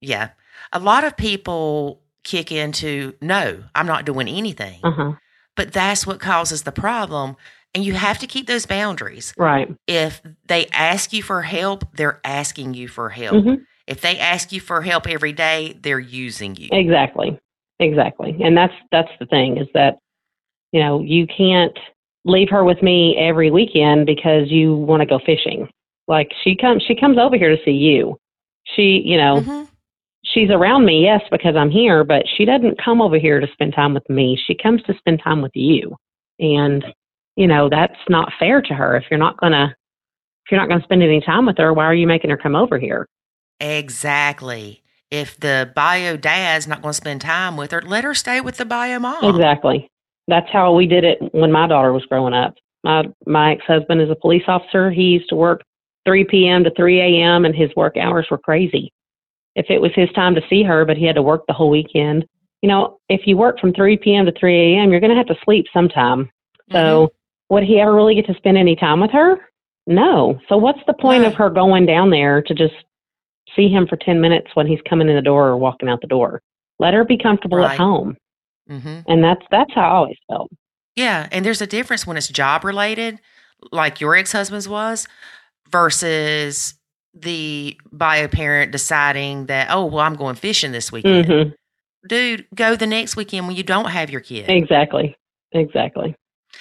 Yeah, 0.00 0.30
a 0.72 0.78
lot 0.78 1.04
of 1.04 1.16
people 1.16 2.02
kick 2.24 2.50
into, 2.52 3.14
"No, 3.20 3.64
I'm 3.74 3.86
not 3.86 4.04
doing 4.04 4.28
anything," 4.28 4.80
Uh 4.82 4.90
huh. 4.90 5.12
but 5.56 5.72
that's 5.72 6.06
what 6.06 6.20
causes 6.20 6.62
the 6.62 6.72
problem. 6.72 7.36
And 7.74 7.84
you 7.84 7.94
have 7.94 8.18
to 8.20 8.26
keep 8.28 8.46
those 8.46 8.66
boundaries. 8.66 9.34
Right. 9.36 9.68
If 9.88 10.22
they 10.46 10.66
ask 10.68 11.12
you 11.12 11.22
for 11.24 11.42
help, 11.42 11.96
they're 11.96 12.20
asking 12.24 12.74
you 12.74 12.86
for 12.86 13.08
help. 13.08 13.42
hmm 13.44 13.54
If 13.86 14.00
they 14.00 14.16
ask 14.18 14.52
you 14.52 14.60
for 14.60 14.80
help 14.82 15.08
every 15.08 15.32
day, 15.32 15.76
they're 15.82 15.98
using 15.98 16.54
you. 16.56 16.68
Exactly. 16.70 17.38
Exactly. 17.80 18.36
And 18.42 18.56
that's 18.56 18.74
that's 18.92 19.10
the 19.18 19.26
thing 19.26 19.58
is 19.58 19.66
that 19.74 19.98
you 20.72 20.80
know 20.80 21.00
you 21.00 21.26
can't 21.26 21.76
leave 22.24 22.48
her 22.50 22.64
with 22.64 22.82
me 22.82 23.16
every 23.18 23.50
weekend 23.50 24.06
because 24.06 24.50
you 24.50 24.74
want 24.74 25.00
to 25.00 25.06
go 25.06 25.18
fishing. 25.24 25.68
Like 26.08 26.30
she 26.42 26.56
comes 26.56 26.82
she 26.86 26.94
comes 26.94 27.18
over 27.18 27.36
here 27.36 27.54
to 27.54 27.62
see 27.64 27.72
you. 27.72 28.16
She 28.74 29.02
you 29.04 29.16
know 29.16 29.40
Mhm. 29.40 29.68
she's 30.24 30.50
around 30.50 30.84
me 30.84 31.02
yes 31.02 31.22
because 31.30 31.56
I'm 31.56 31.70
here, 31.70 32.04
but 32.04 32.24
she 32.36 32.44
doesn't 32.44 32.82
come 32.82 33.00
over 33.00 33.18
here 33.18 33.40
to 33.40 33.46
spend 33.52 33.74
time 33.74 33.94
with 33.94 34.08
me. 34.08 34.36
She 34.46 34.54
comes 34.54 34.82
to 34.84 34.94
spend 34.98 35.20
time 35.22 35.42
with 35.42 35.52
you. 35.54 35.96
And 36.40 36.84
you 37.36 37.46
know 37.46 37.68
that's 37.68 37.98
not 38.08 38.32
fair 38.38 38.60
to 38.62 38.74
her. 38.74 38.96
If 38.96 39.04
you're 39.10 39.18
not 39.18 39.36
gonna 39.38 39.74
if 40.44 40.50
you're 40.52 40.60
not 40.60 40.68
gonna 40.68 40.84
spend 40.84 41.02
any 41.02 41.20
time 41.20 41.46
with 41.46 41.58
her, 41.58 41.72
why 41.72 41.84
are 41.84 41.94
you 41.94 42.06
making 42.06 42.30
her 42.30 42.36
come 42.36 42.56
over 42.56 42.78
here? 42.78 43.06
Exactly. 43.60 44.82
If 45.10 45.38
the 45.38 45.70
bio 45.74 46.16
dad's 46.16 46.66
not 46.66 46.82
going 46.82 46.90
to 46.92 46.96
spend 46.96 47.20
time 47.20 47.56
with 47.56 47.70
her, 47.70 47.80
let 47.80 48.02
her 48.02 48.14
stay 48.14 48.40
with 48.40 48.56
the 48.56 48.64
bio 48.64 48.98
mom. 48.98 49.24
Exactly. 49.24 49.88
That's 50.28 50.50
how 50.50 50.74
we 50.74 50.86
did 50.86 51.04
it 51.04 51.18
when 51.32 51.52
my 51.52 51.66
daughter 51.66 51.92
was 51.92 52.06
growing 52.06 52.34
up. 52.34 52.54
My 52.82 53.04
my 53.26 53.52
ex 53.52 53.64
husband 53.66 54.00
is 54.00 54.10
a 54.10 54.14
police 54.14 54.44
officer. 54.46 54.90
He 54.90 55.02
used 55.02 55.28
to 55.30 55.36
work 55.36 55.62
3 56.06 56.24
p.m. 56.24 56.64
to 56.64 56.70
3 56.76 57.00
a.m. 57.00 57.44
and 57.44 57.54
his 57.54 57.70
work 57.76 57.96
hours 57.96 58.26
were 58.30 58.38
crazy. 58.38 58.92
If 59.54 59.66
it 59.68 59.80
was 59.80 59.92
his 59.94 60.10
time 60.12 60.34
to 60.34 60.42
see 60.50 60.62
her, 60.62 60.84
but 60.84 60.96
he 60.96 61.04
had 61.06 61.14
to 61.14 61.22
work 61.22 61.44
the 61.46 61.54
whole 61.54 61.70
weekend, 61.70 62.26
you 62.60 62.68
know, 62.68 62.98
if 63.08 63.26
you 63.26 63.36
work 63.36 63.60
from 63.60 63.72
3 63.72 63.96
p.m. 63.98 64.26
to 64.26 64.32
3 64.32 64.74
a.m., 64.74 64.90
you're 64.90 65.00
going 65.00 65.10
to 65.10 65.16
have 65.16 65.26
to 65.26 65.36
sleep 65.44 65.66
sometime. 65.72 66.24
Mm-hmm. 66.24 66.74
So 66.74 67.12
would 67.50 67.62
he 67.62 67.78
ever 67.78 67.94
really 67.94 68.14
get 68.14 68.26
to 68.26 68.34
spend 68.34 68.56
any 68.56 68.74
time 68.74 69.00
with 69.00 69.10
her? 69.12 69.36
No. 69.86 70.40
So 70.48 70.56
what's 70.56 70.80
the 70.86 70.94
point 70.94 71.24
of 71.24 71.34
her 71.34 71.50
going 71.50 71.86
down 71.86 72.10
there 72.10 72.42
to 72.42 72.54
just 72.54 72.74
see 73.54 73.68
him 73.68 73.86
for 73.86 73.96
10 73.96 74.20
minutes 74.20 74.48
when 74.54 74.66
he's 74.66 74.80
coming 74.88 75.08
in 75.08 75.14
the 75.14 75.22
door 75.22 75.48
or 75.48 75.56
walking 75.56 75.88
out 75.88 76.00
the 76.00 76.06
door? 76.06 76.40
Let 76.78 76.94
her 76.94 77.04
be 77.04 77.18
comfortable 77.18 77.58
Right. 77.58 77.72
at 77.72 77.78
home. 77.78 78.16
Hmm 78.68 79.00
And 79.06 79.22
that's 79.22 79.42
that's 79.50 79.72
how 79.74 79.82
I 79.82 79.90
always 79.96 80.16
felt. 80.28 80.50
Yeah. 80.96 81.28
And 81.32 81.44
there's 81.44 81.60
a 81.60 81.66
difference 81.66 82.06
when 82.06 82.16
it's 82.16 82.28
job 82.28 82.64
related, 82.64 83.20
like 83.72 84.00
your 84.00 84.14
ex 84.16 84.32
husband's 84.32 84.68
was, 84.68 85.06
versus 85.70 86.74
the 87.12 87.78
bio 87.92 88.28
parent 88.28 88.72
deciding 88.72 89.46
that, 89.46 89.68
oh, 89.70 89.84
well, 89.86 90.00
I'm 90.00 90.14
going 90.14 90.34
fishing 90.36 90.72
this 90.72 90.90
weekend. 90.92 91.26
hmm 91.26 91.42
Dude, 92.06 92.46
go 92.54 92.76
the 92.76 92.86
next 92.86 93.16
weekend 93.16 93.46
when 93.46 93.56
you 93.56 93.62
don't 93.62 93.86
have 93.86 94.10
your 94.10 94.20
kid. 94.20 94.50
Exactly. 94.50 95.16
Exactly. 95.52 96.14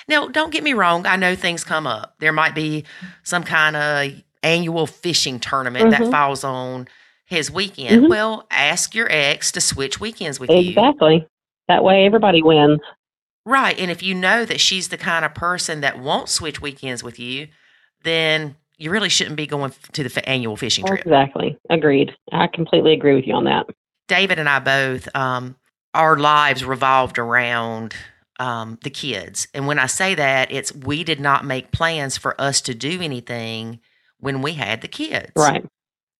Now, 0.07 0.27
don't 0.29 0.53
get 0.53 0.63
me 0.63 0.71
wrong. 0.73 1.05
I 1.05 1.17
know 1.17 1.35
things 1.35 1.65
come 1.65 1.85
up. 1.85 2.15
There 2.19 2.31
might 2.31 2.55
be 2.55 2.85
some 3.23 3.43
kind 3.43 3.75
of 3.75 4.23
annual 4.41 4.87
fishing 4.87 5.41
tournament 5.41 5.91
that 5.91 6.01
Mhm. 6.01 6.11
falls 6.11 6.45
on 6.45 6.87
his 7.25 7.51
weekend. 7.51 8.05
Mhm. 8.05 8.09
Well, 8.09 8.47
ask 8.51 8.95
your 8.95 9.07
ex 9.11 9.51
to 9.51 9.59
switch 9.61 9.99
weekends 9.99 10.39
with 10.39 10.49
you. 10.49 10.69
Exactly. 10.69 11.27
That 11.73 11.83
way 11.83 12.05
everybody 12.05 12.43
wins. 12.43 12.79
Right. 13.47 13.77
And 13.79 13.89
if 13.89 14.03
you 14.03 14.13
know 14.13 14.45
that 14.45 14.59
she's 14.59 14.89
the 14.89 14.97
kind 14.97 15.25
of 15.25 15.33
person 15.33 15.81
that 15.81 15.99
won't 15.99 16.29
switch 16.29 16.61
weekends 16.61 17.03
with 17.03 17.19
you, 17.19 17.47
then 18.03 18.55
you 18.77 18.91
really 18.91 19.09
shouldn't 19.09 19.37
be 19.37 19.47
going 19.47 19.73
to 19.93 20.03
the 20.03 20.11
f- 20.15 20.23
annual 20.27 20.55
fishing 20.55 20.85
trip. 20.85 20.99
Exactly. 20.99 21.57
Agreed. 21.71 22.15
I 22.31 22.45
completely 22.45 22.93
agree 22.93 23.15
with 23.15 23.25
you 23.25 23.33
on 23.33 23.45
that. 23.45 23.65
David 24.07 24.37
and 24.37 24.47
I 24.47 24.59
both, 24.59 25.09
um, 25.15 25.55
our 25.95 26.15
lives 26.15 26.63
revolved 26.63 27.17
around 27.17 27.95
um, 28.39 28.77
the 28.83 28.91
kids. 28.91 29.47
And 29.55 29.65
when 29.65 29.79
I 29.79 29.87
say 29.87 30.13
that, 30.13 30.51
it's 30.51 30.73
we 30.75 31.03
did 31.03 31.19
not 31.19 31.43
make 31.43 31.71
plans 31.71 32.17
for 32.17 32.39
us 32.39 32.61
to 32.61 32.75
do 32.75 33.01
anything 33.01 33.79
when 34.19 34.43
we 34.43 34.53
had 34.53 34.81
the 34.81 34.87
kids. 34.87 35.31
Right. 35.35 35.65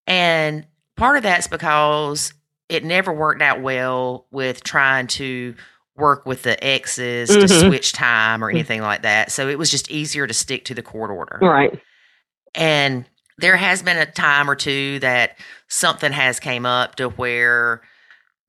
And 0.07 0.65
part 0.97 1.17
of 1.17 1.23
that's 1.23 1.47
because 1.47 2.33
it 2.73 2.83
never 2.83 3.13
worked 3.13 3.41
out 3.41 3.61
well 3.61 4.25
with 4.31 4.63
trying 4.63 5.07
to 5.07 5.55
work 5.95 6.25
with 6.25 6.41
the 6.43 6.61
exes 6.63 7.29
to 7.29 7.37
Mhm. 7.39 7.67
switch 7.67 7.91
time 7.93 8.43
or 8.43 8.49
anything 8.49 8.81
like 8.81 9.03
that. 9.03 9.31
So 9.31 9.47
it 9.47 9.59
was 9.59 9.69
just 9.69 9.91
easier 9.91 10.25
to 10.25 10.33
stick 10.33 10.65
to 10.65 10.73
the 10.73 10.81
court 10.81 11.11
order. 11.11 11.37
Right. 11.41 11.79
And 12.55 13.05
there 13.37 13.55
has 13.57 13.81
been 13.83 13.97
a 13.97 14.05
time 14.05 14.49
or 14.49 14.55
two 14.55 14.99
that 14.99 15.37
something 15.67 16.11
has 16.11 16.39
came 16.39 16.65
up 16.65 16.95
to 16.95 17.09
where 17.09 17.81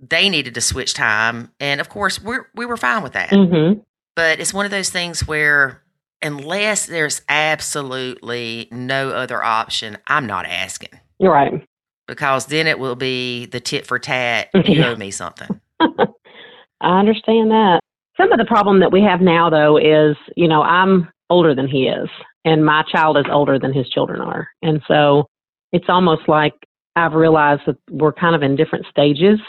they 0.01 0.29
needed 0.29 0.55
to 0.55 0.61
switch 0.61 0.95
time. 0.95 1.51
And 1.61 1.81
of 1.81 1.89
course, 1.89 2.21
we're, 2.21 2.47
we 2.55 2.67
were 2.67 2.77
fine 2.77 3.03
with 3.03 3.13
that. 3.13 3.31
hmm 3.31 3.81
But 4.17 4.41
it's 4.41 4.55
one 4.55 4.65
of 4.65 4.71
those 4.71 4.91
things 4.91 5.27
where 5.27 5.83
unless 6.23 6.87
there's 6.87 7.21
absolutely 7.29 8.69
no 8.71 9.11
other 9.11 9.43
option, 9.43 9.99
I'm 10.07 10.27
not 10.27 10.47
asking 10.47 10.91
You're 11.19 11.33
right. 11.33 11.67
Because 12.07 12.47
then 12.47 12.67
it 12.67 12.79
will 12.79 12.97
be 12.97 13.47
the 13.47 13.61
tit 13.61 13.87
for 13.87 13.99
tat. 13.99 14.51
You 14.65 14.83
owe 14.85 14.97
me 14.97 15.11
something. 15.11 15.61
I 15.81 16.99
understand 16.99 17.51
that. 17.51 17.81
Some 18.17 18.33
of 18.33 18.39
the 18.39 18.45
problem 18.45 18.81
that 18.81 18.93
we 18.93 19.03
have 19.03 19.21
now, 19.21 19.51
though, 19.51 19.77
is 19.77 20.17
you 20.37 20.49
know 20.49 20.63
I'm 20.63 21.09
older 21.31 21.55
than 21.55 21.69
he 21.69 21.89
is, 21.89 22.09
and 22.45 22.65
my 22.65 22.83
child 22.91 23.17
is 23.17 23.25
older 23.31 23.59
than 23.59 23.73
his 23.73 23.89
children 23.89 24.21
are, 24.21 24.49
and 24.63 24.81
so 24.87 25.27
it's 25.73 25.89
almost 25.89 26.29
like 26.29 26.55
I've 26.97 27.15
realized 27.15 27.63
that 27.67 27.77
we're 27.91 28.13
kind 28.13 28.35
of 28.37 28.43
in 28.43 28.57
different 28.57 28.87
stages. 28.91 29.41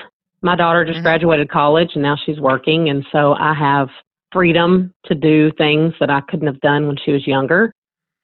My 0.42 0.56
daughter 0.56 0.84
just 0.86 1.00
Mhm. 1.00 1.04
graduated 1.04 1.50
college, 1.50 1.92
and 1.94 2.04
now 2.04 2.16
she's 2.16 2.40
working, 2.40 2.90
and 2.90 3.06
so 3.12 3.34
I 3.34 3.54
have 3.54 3.90
freedom 4.32 4.94
to 5.06 5.16
do 5.16 5.52
things 5.52 5.94
that 6.00 6.10
I 6.10 6.22
couldn't 6.22 6.48
have 6.48 6.60
done 6.60 6.88
when 6.88 6.98
she 6.98 7.12
was 7.12 7.26
younger, 7.28 7.72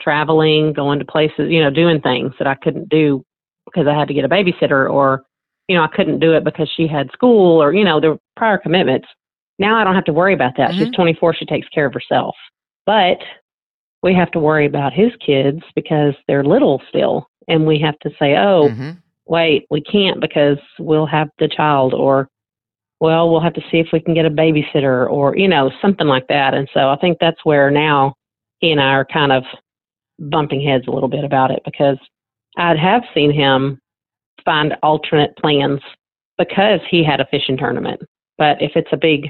traveling, 0.02 0.74
going 0.74 1.00
to 1.00 1.06
places, 1.06 1.50
you 1.50 1.62
know, 1.62 1.70
doing 1.70 2.02
things 2.02 2.34
that 2.38 2.48
I 2.48 2.56
couldn't 2.56 2.90
do 2.90 3.24
because 3.66 3.88
I 3.88 3.94
had 3.98 4.08
to 4.08 4.14
get 4.14 4.26
a 4.26 4.30
babysitter 4.30 4.92
or 4.92 5.24
you 5.68 5.78
know, 5.78 5.84
I 5.84 5.88
couldn't 5.88 6.20
do 6.20 6.34
it 6.34 6.44
because 6.44 6.70
she 6.76 6.86
had 6.86 7.10
school 7.14 7.64
or, 7.64 7.74
you 7.74 7.86
know, 7.86 8.02
there 8.02 8.12
were 8.12 8.20
prior 8.36 8.58
commitments. 8.58 9.08
Now 9.58 9.78
I 9.78 9.86
don't 9.86 9.96
have 9.96 10.04
to 10.06 10.12
worry 10.12 10.34
about 10.34 10.58
that. 10.58 10.74
She's 10.74 10.90
Mhm. 10.90 10.96
24, 10.96 11.34
she 11.34 11.46
takes 11.46 11.70
care 11.70 11.86
of 11.86 11.94
herself. 11.94 12.36
But 12.86 13.20
we 14.04 14.14
have 14.14 14.32
to 14.32 14.40
worry 14.40 14.66
about 14.66 14.92
his 14.92 15.16
kids 15.26 15.64
because 15.74 16.14
they're 16.28 16.44
little 16.44 16.82
still. 16.90 17.28
And 17.48 17.66
we 17.66 17.80
have 17.80 17.98
to 18.00 18.10
say, 18.20 18.36
oh, 18.36 18.68
Mhm. 18.70 18.98
wait, 19.28 19.66
we 19.70 19.80
can't 19.80 20.20
because 20.20 20.58
we'll 20.78 21.06
have 21.06 21.30
the 21.40 21.48
child 21.48 21.94
or, 21.94 22.28
well, 23.00 23.30
we'll 23.30 23.40
have 23.40 23.54
to 23.54 23.64
see 23.72 23.80
if 23.80 23.94
we 23.94 24.02
can 24.02 24.14
get 24.14 24.26
a 24.26 24.30
babysitter 24.30 25.10
or, 25.10 25.38
you 25.38 25.48
know, 25.48 25.72
something 25.82 26.08
like 26.08 26.28
that. 26.28 26.54
And 26.54 26.68
so 26.74 26.90
I 26.90 26.98
think 26.98 27.20
that's 27.20 27.46
where 27.46 27.72
now 27.72 28.16
he 28.60 28.72
and 28.72 28.82
I 28.82 28.92
are 28.92 29.06
kind 29.06 29.32
of 29.32 29.46
bumping 30.20 30.62
heads 30.62 30.88
a 30.88 30.92
little 30.92 31.08
bit 31.08 31.24
about 31.24 31.52
it 31.52 31.62
because 31.64 31.98
I 32.58 32.76
have 32.76 33.04
seen 33.14 33.32
him 33.32 33.80
find 34.44 34.74
alternate 34.84 35.36
plans 35.38 35.80
because 36.38 36.80
he 36.90 37.04
had 37.04 37.20
a 37.20 37.28
fishing 37.30 37.58
tournament. 37.58 38.02
But 38.38 38.62
if 38.62 38.72
it's 38.76 38.92
a 38.92 38.98
big 38.98 39.30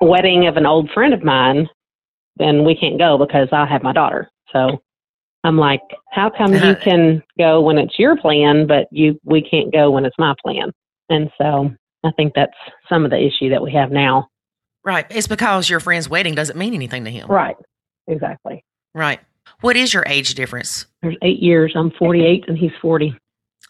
wedding 0.00 0.46
of 0.46 0.56
an 0.56 0.66
old 0.66 0.90
friend 0.90 1.14
of 1.14 1.22
mine, 1.22 1.68
then 2.36 2.64
we 2.64 2.76
can't 2.76 2.98
go 2.98 3.16
because 3.16 3.48
I 3.52 3.66
have 3.66 3.82
my 3.82 3.92
daughter. 3.92 4.28
So 4.52 4.82
I'm 5.44 5.56
like, 5.56 5.82
how 6.10 6.30
come 6.30 6.52
you 6.52 6.74
can 6.82 7.22
go 7.38 7.60
when 7.60 7.78
it's 7.78 7.98
your 7.98 8.16
plan, 8.16 8.66
but 8.66 8.88
you 8.90 9.18
we 9.24 9.42
can't 9.42 9.72
go 9.72 9.90
when 9.90 10.04
it's 10.04 10.18
my 10.18 10.34
plan? 10.44 10.72
And 11.08 11.30
so 11.40 11.70
I 12.04 12.10
think 12.16 12.32
that's 12.34 12.56
some 12.88 13.04
of 13.04 13.10
the 13.10 13.18
issue 13.18 13.50
that 13.50 13.62
we 13.62 13.72
have 13.72 13.90
now. 13.90 14.28
Right. 14.84 15.06
It's 15.10 15.26
because 15.26 15.70
your 15.70 15.80
friend's 15.80 16.08
wedding 16.08 16.34
doesn't 16.34 16.58
mean 16.58 16.74
anything 16.74 17.04
to 17.04 17.10
him. 17.10 17.28
Right. 17.28 17.56
Exactly. 18.06 18.64
Right. 18.94 19.20
What 19.64 19.78
is 19.78 19.94
your 19.94 20.04
age 20.06 20.34
difference? 20.34 20.84
There's 21.00 21.16
eight 21.22 21.40
years. 21.40 21.72
I'm 21.74 21.90
48 21.92 22.44
and 22.48 22.58
he's 22.58 22.70
40. 22.82 23.16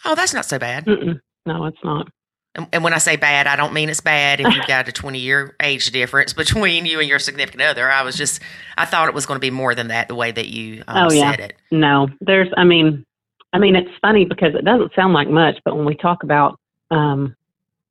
Oh, 0.05 0.17
that's 0.17 0.35
not 0.35 0.45
so 0.45 0.59
bad. 0.59 0.87
Mm-mm. 0.87 1.21
No, 1.47 1.67
it's 1.67 1.79
not. 1.85 2.09
And, 2.57 2.67
and 2.73 2.83
when 2.83 2.93
I 2.93 2.99
say 2.99 3.15
bad, 3.15 3.47
I 3.47 3.55
don't 3.55 3.73
mean 3.73 3.89
it's 3.89 4.01
bad 4.01 4.41
if 4.41 4.53
you've 4.53 4.67
got 4.67 4.89
a 4.89 4.93
20 4.93 5.21
year 5.21 5.55
age 5.63 5.93
difference 5.93 6.33
between 6.33 6.85
you 6.85 6.99
and 6.99 7.09
your 7.09 7.21
significant 7.21 7.63
other. 7.63 7.89
I 7.89 8.03
was 8.03 8.17
just, 8.17 8.41
I 8.77 8.87
thought 8.87 9.07
it 9.07 9.15
was 9.15 9.25
going 9.25 9.37
to 9.37 9.41
be 9.41 9.53
more 9.53 9.73
than 9.77 9.87
that 9.89 10.09
the 10.09 10.17
way 10.17 10.33
that 10.33 10.49
you 10.49 10.83
um, 10.89 11.07
Oh, 11.07 11.13
yeah. 11.13 11.31
said 11.31 11.39
it. 11.39 11.53
No, 11.71 12.09
there's, 12.21 12.49
I 12.57 12.65
mean, 12.65 13.05
I 13.53 13.61
mean, 13.61 13.77
it's 13.77 13.91
funny 14.03 14.25
because 14.25 14.57
it 14.57 14.65
doesn't 14.65 14.91
sound 14.97 15.13
like 15.13 15.29
much, 15.29 15.59
but 15.65 15.77
when 15.77 15.87
we 15.87 15.95
talk 15.95 16.25
about, 16.25 16.59
um, 16.91 17.37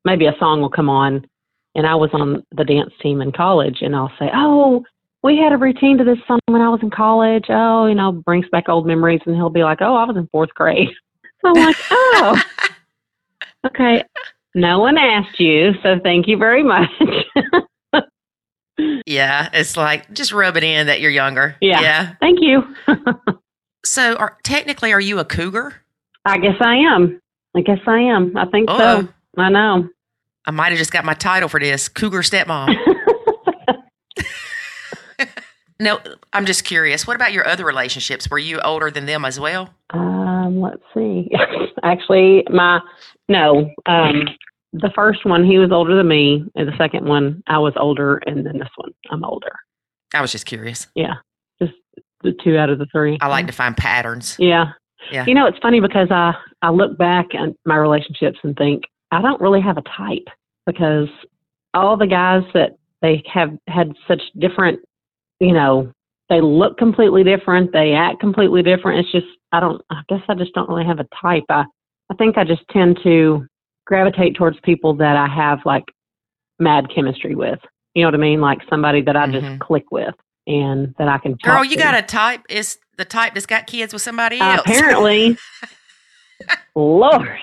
maybe 0.03 0.25
a 0.25 0.35
song 0.39 0.59
will 0.59 0.69
come 0.69 0.89
on 0.89 1.25
and 1.73 1.87
I 1.87 1.95
was 1.95 2.09
on 2.11 2.43
the 2.53 2.65
dance 2.65 2.91
team 3.01 3.21
in 3.21 3.31
college 3.31 3.77
and 3.79 3.95
I'll 3.95 4.11
say, 4.19 4.29
Oh, 4.33 4.83
we 5.23 5.37
had 5.37 5.53
a 5.53 5.57
routine 5.57 5.97
to 5.97 6.03
this 6.03 6.17
song 6.27 6.39
when 6.47 6.61
I 6.61 6.69
was 6.69 6.81
in 6.83 6.89
college. 6.91 7.45
Oh, 7.49 7.85
you 7.87 7.95
know, 7.95 8.11
brings 8.11 8.47
back 8.49 8.67
old 8.67 8.85
memories. 8.85 9.21
And 9.25 9.35
he'll 9.35 9.49
be 9.49 9.63
like, 9.63 9.79
Oh, 9.81 9.95
I 9.95 10.03
was 10.05 10.17
in 10.17 10.27
fourth 10.31 10.53
grade. 10.53 10.89
I'm 11.45 11.53
like, 11.53 11.75
Oh, 11.89 12.41
okay. 13.67 14.03
No 14.53 14.79
one 14.79 14.97
asked 14.97 15.39
you. 15.39 15.71
So 15.81 15.99
thank 16.03 16.27
you 16.27 16.37
very 16.37 16.63
much. 16.63 16.89
Yeah. 19.05 19.49
It's 19.53 19.77
like, 19.77 20.11
just 20.13 20.31
rub 20.31 20.57
it 20.57 20.63
in 20.63 20.87
that 20.87 20.99
you're 20.99 21.11
younger. 21.11 21.55
Yeah. 21.61 21.79
Yeah. 21.79 22.15
thank 22.19 22.39
you. 22.41 22.63
So 23.85 24.15
are, 24.15 24.37
technically, 24.43 24.91
are 24.93 24.99
you 24.99 25.19
a 25.19 25.25
cougar? 25.25 25.75
I 26.25 26.39
guess 26.39 26.55
I 26.59 26.77
am. 26.77 27.21
I 27.55 27.61
guess 27.61 27.77
I 27.85 27.99
am. 27.99 28.35
I 28.35 28.45
think 28.45 28.71
Uh-oh. 28.71 29.01
so. 29.01 29.07
Oh. 29.37 29.41
I 29.41 29.49
know. 29.49 29.89
I 30.47 30.51
might 30.51 30.69
have 30.69 30.79
just 30.79 30.91
got 30.91 31.05
my 31.05 31.13
title 31.13 31.49
for 31.49 31.59
this 31.59 31.87
cougar 31.87 32.21
stepmom. 32.21 32.75
No, 35.83 35.99
I'm 36.31 36.45
just 36.45 36.63
curious. 36.63 37.05
What 37.05 37.15
about 37.15 37.33
your 37.33 37.47
other 37.47 37.65
relationships? 37.65 38.29
Were 38.29 38.39
you 38.39 38.59
older 38.61 38.89
than 38.89 39.05
them 39.05 39.25
as 39.25 39.39
well? 39.39 39.73
Um, 39.91 40.59
let's 40.61 40.83
see. 40.93 41.29
Actually, 41.83 42.43
my 42.49 42.79
no. 43.27 43.71
Um, 43.85 44.23
the 44.73 44.91
first 44.95 45.25
one 45.25 45.45
he 45.45 45.59
was 45.59 45.71
older 45.71 45.95
than 45.95 46.07
me, 46.07 46.45
and 46.55 46.67
the 46.67 46.77
second 46.77 47.05
one 47.05 47.43
I 47.47 47.59
was 47.59 47.73
older, 47.75 48.17
and 48.25 48.45
then 48.45 48.59
this 48.59 48.69
one 48.75 48.91
I'm 49.11 49.23
older. 49.23 49.51
I 50.13 50.21
was 50.21 50.31
just 50.31 50.45
curious. 50.45 50.87
Yeah, 50.95 51.15
just 51.61 51.73
the 52.23 52.33
two 52.43 52.57
out 52.57 52.69
of 52.69 52.79
the 52.79 52.87
three. 52.91 53.17
I 53.21 53.27
like 53.27 53.47
to 53.47 53.53
find 53.53 53.75
patterns. 53.75 54.35
Yeah. 54.39 54.71
Yeah. 55.11 55.25
You 55.27 55.33
know, 55.33 55.45
it's 55.45 55.59
funny 55.59 55.81
because 55.81 56.07
I 56.11 56.33
I 56.61 56.71
look 56.71 56.97
back 56.97 57.27
at 57.35 57.49
my 57.65 57.75
relationships 57.75 58.39
and 58.43 58.55
think 58.55 58.83
I 59.11 59.21
don't 59.21 59.41
really 59.41 59.61
have 59.61 59.77
a 59.77 59.83
type 59.97 60.27
because 60.65 61.09
all 61.73 61.97
the 61.97 62.07
guys 62.07 62.43
that 62.53 62.77
they 63.01 63.21
have 63.31 63.51
had 63.67 63.93
such 64.07 64.21
different, 64.39 64.79
you 65.43 65.53
know, 65.53 65.91
they 66.29 66.41
look 66.41 66.77
completely 66.77 67.23
different, 67.23 67.71
they 67.73 67.91
act 67.93 68.19
completely 68.19 68.63
different. 68.63 68.99
It's 68.99 69.11
just 69.11 69.27
I 69.51 69.59
don't 69.59 69.81
I 69.91 70.01
guess 70.09 70.21
I 70.29 70.35
just 70.35 70.53
don't 70.53 70.69
really 70.69 70.85
have 70.85 70.99
a 70.99 71.07
type. 71.21 71.43
I 71.49 71.65
I 72.09 72.15
think 72.15 72.37
I 72.37 72.43
just 72.43 72.63
tend 72.71 72.99
to 73.03 73.45
gravitate 73.85 74.35
towards 74.35 74.57
people 74.63 74.95
that 74.95 75.15
I 75.17 75.27
have 75.27 75.59
like 75.65 75.83
mad 76.59 76.85
chemistry 76.93 77.35
with. 77.35 77.59
You 77.93 78.03
know 78.03 78.07
what 78.07 78.15
I 78.15 78.17
mean? 78.19 78.41
Like 78.41 78.59
somebody 78.69 79.01
that 79.01 79.15
I 79.15 79.27
Mhm. 79.27 79.33
just 79.33 79.59
click 79.59 79.83
with 79.91 80.15
and 80.47 80.95
that 80.97 81.07
I 81.07 81.17
can 81.17 81.33
Girl, 81.43 81.63
you 81.63 81.75
to. 81.75 81.81
got 81.83 81.95
a 81.95 82.01
type 82.01 82.41
is 82.49 82.77
the 82.97 83.05
type 83.05 83.33
that's 83.33 83.45
got 83.45 83.67
kids 83.67 83.93
with 83.93 84.01
somebody 84.01 84.39
Uh, 84.39 84.55
else. 84.55 84.61
apparently. 84.65 85.37
Lord. 86.75 87.37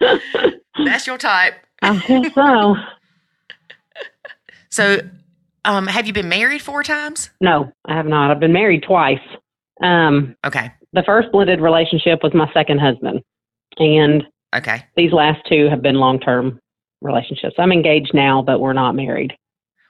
that's 0.84 1.06
your 1.06 1.18
type. 1.18 1.54
I 1.82 1.96
guess 2.06 2.34
so. 2.34 2.76
So, 4.72 5.00
um, 5.64 5.86
have 5.86 6.06
you 6.06 6.12
been 6.12 6.28
married 6.28 6.62
four 6.62 6.82
times? 6.82 7.30
No, 7.40 7.72
I 7.86 7.94
have 7.96 8.06
not. 8.06 8.30
I've 8.30 8.40
been 8.40 8.52
married 8.52 8.82
twice. 8.86 9.18
Um, 9.82 10.36
Okay. 10.46 10.72
the 10.92 11.02
first 11.04 11.30
blended 11.32 11.60
relationship 11.60 12.20
was 12.22 12.34
my 12.34 12.50
second 12.52 12.80
husband, 12.80 13.22
and 13.78 14.24
Okay. 14.54 14.84
these 14.96 15.12
last 15.12 15.40
two 15.48 15.68
have 15.68 15.80
been 15.82 15.96
long 15.96 16.18
term 16.20 16.58
relationships. 17.00 17.54
I'm 17.58 17.72
engaged 17.72 18.12
now, 18.12 18.42
but 18.42 18.60
we're 18.60 18.72
not 18.74 18.94
married. 18.94 19.32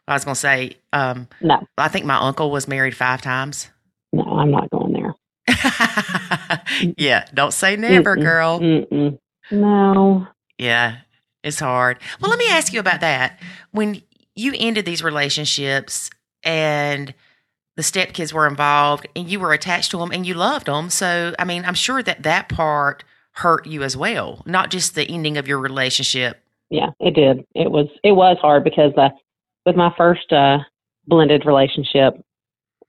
I 0.07 0.15
was 0.15 0.25
to 0.25 0.35
say, 0.35 0.77
um, 0.93 1.29
No, 1.41 1.61
I 1.79 1.89
think 1.89 2.05
my 2.07 2.17
uncle 2.17 2.51
was 2.51 2.67
married 2.69 2.97
five 2.97 3.23
times. 3.23 3.71
no, 4.13 4.23
I'm 4.25 4.51
not 4.51 4.69
going 4.71 4.93
there. 4.93 5.15
yeah. 6.99 7.25
Don't 7.35 7.53
say 7.53 7.77
never, 7.77 8.17
Mm-mm. 8.17 8.23
girl. 8.23 8.61
Mm-mm. 8.61 9.19
No. 9.51 10.27
Yeah, 10.59 10.99
it's 11.43 11.61
hard. 11.61 11.99
Well, 12.21 12.31
let 12.31 12.39
me 12.39 12.47
ask 12.51 12.73
you 12.73 12.81
about 12.81 13.01
that. 13.01 13.39
When 13.73 14.03
you 14.41 14.55
ended 14.59 14.85
these 14.87 15.03
relationships 15.03 16.11
and 16.43 17.15
the 17.77 17.83
stepkids 17.83 18.33
were 18.33 18.47
involved 18.47 19.07
and 19.15 19.29
you 19.29 19.39
were 19.39 19.53
attached 19.53 19.91
to 19.91 19.99
them 19.99 20.11
and 20.11 20.27
you 20.27 20.35
loved 20.35 20.67
them, 20.67 20.91
so 20.91 21.35
I 21.39 21.45
mean, 21.45 21.65
I'm 21.65 21.75
sure 21.75 22.03
that 22.03 22.23
that 22.23 22.49
part 22.49 23.05
hurt 23.33 23.67
you 23.67 23.83
as 23.83 23.97
well, 23.97 24.43
not 24.47 24.71
just 24.71 24.95
the 24.95 25.05
ending 25.05 25.37
of 25.37 25.47
your 25.47 25.59
relationship. 25.59 26.43
Yeah, 26.69 26.91
it 27.01 27.15
did. 27.15 27.45
It 27.55 27.71
was 27.71 27.89
it 28.03 28.13
was 28.13 28.37
hard 28.41 28.65
because 28.65 28.93
uh, 28.97 29.11
with 29.67 29.77
my 29.77 29.93
first 29.97 30.33
uh, 30.33 30.59
blended 31.07 31.45
relationship, 31.47 32.15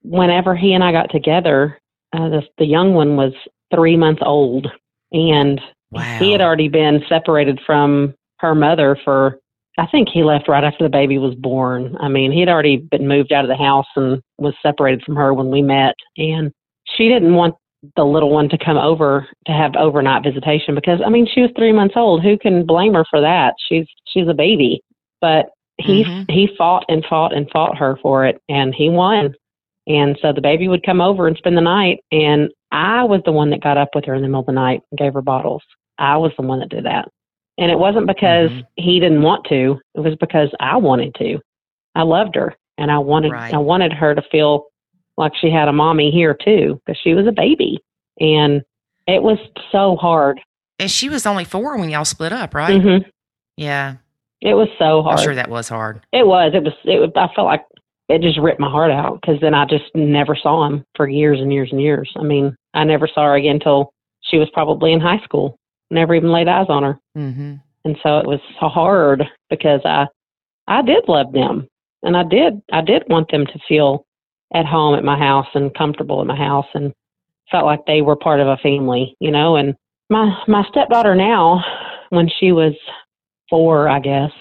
whenever 0.03 0.55
he 0.55 0.73
and 0.73 0.83
I 0.83 0.91
got 0.91 1.11
together, 1.11 1.79
uh, 2.13 2.29
the 2.29 2.41
the 2.57 2.65
young 2.65 2.93
one 2.93 3.15
was 3.15 3.33
three 3.73 3.97
months 3.97 4.21
old, 4.25 4.67
and 5.11 5.59
Wow. 5.91 6.19
he 6.19 6.31
had 6.31 6.39
already 6.39 6.69
been 6.69 7.03
separated 7.09 7.59
from 7.65 8.13
her 8.39 8.55
mother 8.55 8.97
for. 9.03 9.39
I 9.77 9.87
think 9.87 10.09
he 10.09 10.23
left 10.23 10.47
right 10.47 10.63
after 10.63 10.83
the 10.83 10.89
baby 10.89 11.17
was 11.17 11.35
born. 11.35 11.95
I 11.99 12.07
mean, 12.09 12.31
he 12.31 12.41
had 12.41 12.49
already 12.49 12.77
been 12.77 13.07
moved 13.07 13.31
out 13.31 13.45
of 13.45 13.49
the 13.49 13.55
house 13.55 13.87
and 13.95 14.21
was 14.37 14.53
separated 14.61 15.03
from 15.03 15.15
her 15.15 15.33
when 15.33 15.49
we 15.49 15.61
met, 15.61 15.95
and 16.17 16.51
she 16.85 17.07
didn't 17.07 17.35
want 17.35 17.55
the 17.95 18.03
little 18.03 18.29
one 18.29 18.49
to 18.49 18.57
come 18.57 18.77
over 18.77 19.27
to 19.47 19.51
have 19.51 19.75
overnight 19.75 20.23
visitation 20.23 20.75
because 20.75 20.99
I 21.03 21.09
mean 21.09 21.25
she 21.25 21.41
was 21.41 21.49
three 21.55 21.71
months 21.71 21.95
old. 21.97 22.21
Who 22.21 22.37
can 22.37 22.65
blame 22.65 22.93
her 22.93 23.05
for 23.09 23.19
that? 23.21 23.55
She's 23.67 23.87
she's 24.07 24.27
a 24.27 24.33
baby. 24.33 24.81
But 25.19 25.49
he 25.77 26.03
Mhm. 26.03 26.29
he 26.29 26.47
fought 26.57 26.85
and 26.89 27.03
fought 27.05 27.33
and 27.33 27.49
fought 27.49 27.77
her 27.77 27.97
for 27.97 28.25
it 28.25 28.39
and 28.49 28.75
he 28.75 28.89
won. 28.89 29.33
And 29.87 30.17
so 30.21 30.31
the 30.31 30.41
baby 30.41 30.67
would 30.67 30.83
come 30.83 31.01
over 31.01 31.27
and 31.27 31.35
spend 31.37 31.57
the 31.57 31.61
night 31.61 32.01
and 32.11 32.51
I 32.71 33.03
was 33.03 33.21
the 33.25 33.31
one 33.31 33.49
that 33.49 33.61
got 33.63 33.77
up 33.77 33.89
with 33.95 34.05
her 34.05 34.13
in 34.13 34.21
the 34.21 34.27
middle 34.27 34.41
of 34.41 34.45
the 34.45 34.51
night 34.51 34.81
and 34.91 34.99
gave 34.99 35.13
her 35.13 35.21
bottles. 35.21 35.63
I 35.97 36.17
was 36.17 36.31
the 36.37 36.43
one 36.45 36.59
that 36.59 36.69
did 36.69 36.85
that. 36.85 37.09
And 37.61 37.69
it 37.71 37.77
wasn't 37.77 38.07
because 38.07 38.49
Mhm. 38.49 38.65
he 38.75 38.99
didn't 38.99 39.21
want 39.21 39.45
to. 39.49 39.79
It 39.95 39.99
was 40.01 40.15
because 40.15 40.49
I 40.59 40.75
wanted 40.77 41.13
to. 41.15 41.39
I 41.95 42.01
loved 42.01 42.35
her 42.35 42.55
and 42.79 42.89
I 42.91 42.97
wanted 42.97 43.31
Right. 43.31 43.53
I 43.53 43.57
wanted 43.59 43.93
her 43.93 44.15
to 44.15 44.21
feel 44.31 44.65
like 45.17 45.33
she 45.35 45.49
had 45.51 45.67
a 45.67 45.73
mommy 45.73 46.09
here 46.11 46.33
too 46.33 46.81
because 46.85 46.99
she 47.03 47.13
was 47.13 47.27
a 47.27 47.31
baby 47.31 47.77
and 48.19 48.63
it 49.07 49.21
was 49.21 49.37
so 49.71 49.95
hard 49.97 50.41
and 50.79 50.89
she 50.89 51.07
was 51.09 51.25
only 51.27 51.43
four 51.45 51.77
when 51.77 51.89
y'all 51.91 52.05
split 52.05 52.33
up, 52.33 52.55
right? 52.55 52.81
hmm 52.81 52.97
Yeah. 53.57 53.95
it 54.41 54.55
was 54.55 54.69
so 54.79 55.03
hard. 55.03 55.19
I'm 55.19 55.23
sure 55.23 55.35
that 55.35 55.49
was 55.49 55.69
hard. 55.69 56.01
it 56.11 56.25
was 56.25 56.53
it 56.55 56.63
was 56.63 56.73
it 56.85 56.99
was, 56.99 57.11
i 57.15 57.27
felt 57.35 57.45
like 57.45 57.63
it 58.09 58.21
just 58.21 58.39
ripped 58.39 58.59
my 58.59 58.69
heart 58.71 58.89
out 58.91 59.19
because 59.21 59.39
then 59.39 59.53
i 59.53 59.65
just 59.65 59.85
never 59.93 60.35
saw 60.35 60.65
him 60.65 60.83
for 60.95 61.07
years 61.07 61.39
and 61.39 61.53
years 61.53 61.69
and 61.71 61.79
years 61.81 62.11
i 62.17 62.23
mean 62.23 62.55
i 62.73 62.83
never 62.83 63.07
saw 63.07 63.25
her 63.25 63.35
again 63.35 63.55
until 63.55 63.93
she 64.23 64.37
was 64.37 64.49
probably 64.51 64.91
in 64.93 64.99
high 64.99 65.19
school 65.23 65.57
never 65.91 66.15
even 66.15 66.31
laid 66.31 66.47
eyes 66.47 66.67
on 66.69 66.83
her. 66.83 66.99
Mm-hmm. 67.17 67.55
and 67.85 67.97
so 68.01 68.19
it 68.19 68.27
was 68.27 68.39
so 68.59 68.67
hard 68.67 69.23
because 69.49 69.81
i 69.85 70.07
i 70.67 70.81
did 70.81 71.03
love 71.07 71.31
them. 71.33 71.67
And 72.03 72.15
i 72.17 72.23
did 72.23 72.61
i 72.71 72.81
did 72.81 73.03
want 73.07 73.29
them 73.31 73.45
to 73.45 73.59
feel 73.67 74.05
at 74.53 74.65
home 74.65 74.95
at 74.95 75.03
my 75.03 75.17
house 75.17 75.47
and 75.53 75.73
comfortable 75.75 76.21
at 76.21 76.27
my 76.27 76.35
house 76.35 76.67
and 76.73 76.93
felt 77.49 77.65
like 77.65 77.85
they 77.85 78.01
were 78.01 78.15
part 78.15 78.39
of 78.39 78.47
a 78.47 78.57
family 78.57 79.15
you 79.19 79.31
know? 79.31 79.55
And 79.55 79.75
my 80.09 80.35
my 80.47 80.63
stepdaughter 80.69 81.15
now 81.15 81.63
when 82.09 82.29
she 82.39 82.51
was 82.51 82.73
four 83.49 83.87
i 83.87 83.99
guess 83.99 84.31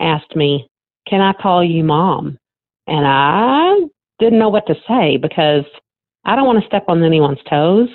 asked 0.00 0.36
me 0.36 0.68
can 1.08 1.20
i 1.20 1.32
call 1.32 1.64
you 1.64 1.82
mom? 1.84 2.38
And 2.86 3.06
i 3.06 3.74
didn't 4.18 4.38
know 4.38 4.48
what 4.48 4.66
to 4.66 4.74
say 4.86 5.16
because 5.16 5.64
i 6.24 6.36
don't 6.36 6.46
want 6.46 6.60
to 6.60 6.66
step 6.66 6.84
on 6.88 7.02
anyone's 7.02 7.42
toes 7.48 7.88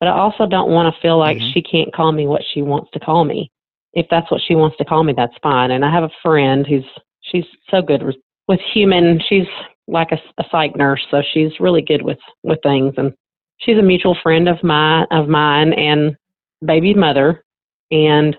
but 0.00 0.08
i 0.08 0.12
also 0.12 0.46
don't 0.46 0.70
want 0.70 0.92
to 0.92 1.00
feel 1.00 1.18
like 1.18 1.38
Mhm. 1.38 1.52
she 1.52 1.62
can't 1.62 1.92
call 1.94 2.12
me 2.12 2.26
what 2.26 2.42
she 2.52 2.62
wants 2.62 2.90
to 2.92 3.00
call 3.00 3.24
me. 3.24 3.50
If 3.94 4.06
that's 4.10 4.30
what 4.30 4.40
she 4.46 4.54
wants 4.56 4.76
to 4.78 4.84
call 4.84 5.04
me 5.04 5.12
that's 5.16 5.36
fine. 5.42 5.70
And 5.70 5.84
i 5.84 5.90
have 5.90 6.04
a 6.04 6.10
friend 6.22 6.66
who's 6.66 6.84
she's 7.22 7.46
so 7.70 7.80
good 7.80 8.02
with, 8.02 8.16
with 8.48 8.60
human 8.60 9.20
she's 9.28 9.46
like 9.88 10.12
a, 10.12 10.20
a 10.38 10.44
psych 10.50 10.74
nurse 10.76 11.02
so 11.10 11.22
she's 11.32 11.60
really 11.60 11.82
good 11.82 12.02
with 12.02 12.18
with 12.42 12.58
things. 12.62 12.94
And 12.96 13.12
she's 13.58 13.78
a 13.78 13.82
mutual 13.82 14.16
friend 14.22 14.48
of 14.48 14.62
my 14.62 15.04
of 15.10 15.28
mine 15.28 15.72
and 15.74 16.16
baby 16.64 16.94
mother. 16.94 17.44
And 17.90 18.36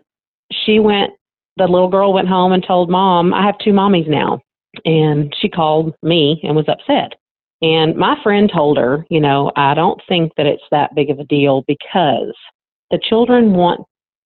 she 0.52 0.80
went 0.80 1.12
the 1.58 1.68
little 1.68 1.88
girl 1.90 2.12
went 2.14 2.28
home 2.28 2.52
and 2.52 2.64
told 2.66 2.90
mom 2.90 3.34
i 3.34 3.44
have 3.46 3.58
two 3.60 3.72
mommies 3.72 4.10
now. 4.10 4.40
And 4.84 5.34
she 5.40 5.48
called 5.48 5.96
me 6.04 6.42
and 6.44 6.56
was 6.56 6.68
upset 6.68 7.14
and 7.62 7.96
my 7.96 8.16
friend 8.24 8.50
told 8.54 8.78
her 8.78 9.06
you 9.10 9.20
know 9.20 9.52
i 9.56 9.74
don't 9.74 10.02
think 10.08 10.32
that 10.38 10.46
it's 10.46 10.64
that 10.72 10.94
big 10.96 11.10
of 11.10 11.20
a 11.20 11.26
deal 11.26 11.64
because 11.68 12.34
the 12.92 13.00
children 13.10 13.54
want 13.54 13.82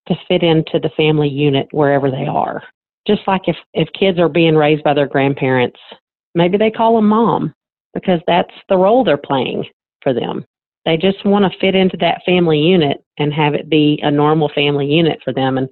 to 0.07 0.15
fit 0.27 0.43
into 0.43 0.79
the 0.79 0.89
family 0.97 1.29
unit 1.29 1.67
wherever 1.71 2.09
they 2.09 2.25
are 2.25 2.63
just 3.07 3.21
like 3.27 3.41
if 3.45 3.57
if 3.73 3.87
kids 3.97 4.19
are 4.19 4.29
being 4.29 4.55
raised 4.55 4.83
by 4.83 4.93
their 4.93 5.07
grandparents 5.07 5.79
maybe 6.35 6.57
they 6.57 6.71
call 6.71 6.95
them 6.95 7.07
mom 7.07 7.53
because 7.93 8.19
that's 8.27 8.53
the 8.69 8.77
role 8.77 9.03
they're 9.03 9.17
playing 9.17 9.63
for 10.01 10.13
them 10.13 10.43
they 10.85 10.97
just 10.97 11.23
want 11.25 11.51
to 11.51 11.59
fit 11.59 11.75
into 11.75 11.97
that 11.97 12.21
family 12.25 12.59
unit 12.59 13.03
and 13.17 13.33
have 13.33 13.53
it 13.53 13.69
be 13.69 13.99
a 14.01 14.09
normal 14.09 14.49
family 14.55 14.87
unit 14.87 15.19
for 15.23 15.33
them 15.33 15.57
and 15.57 15.69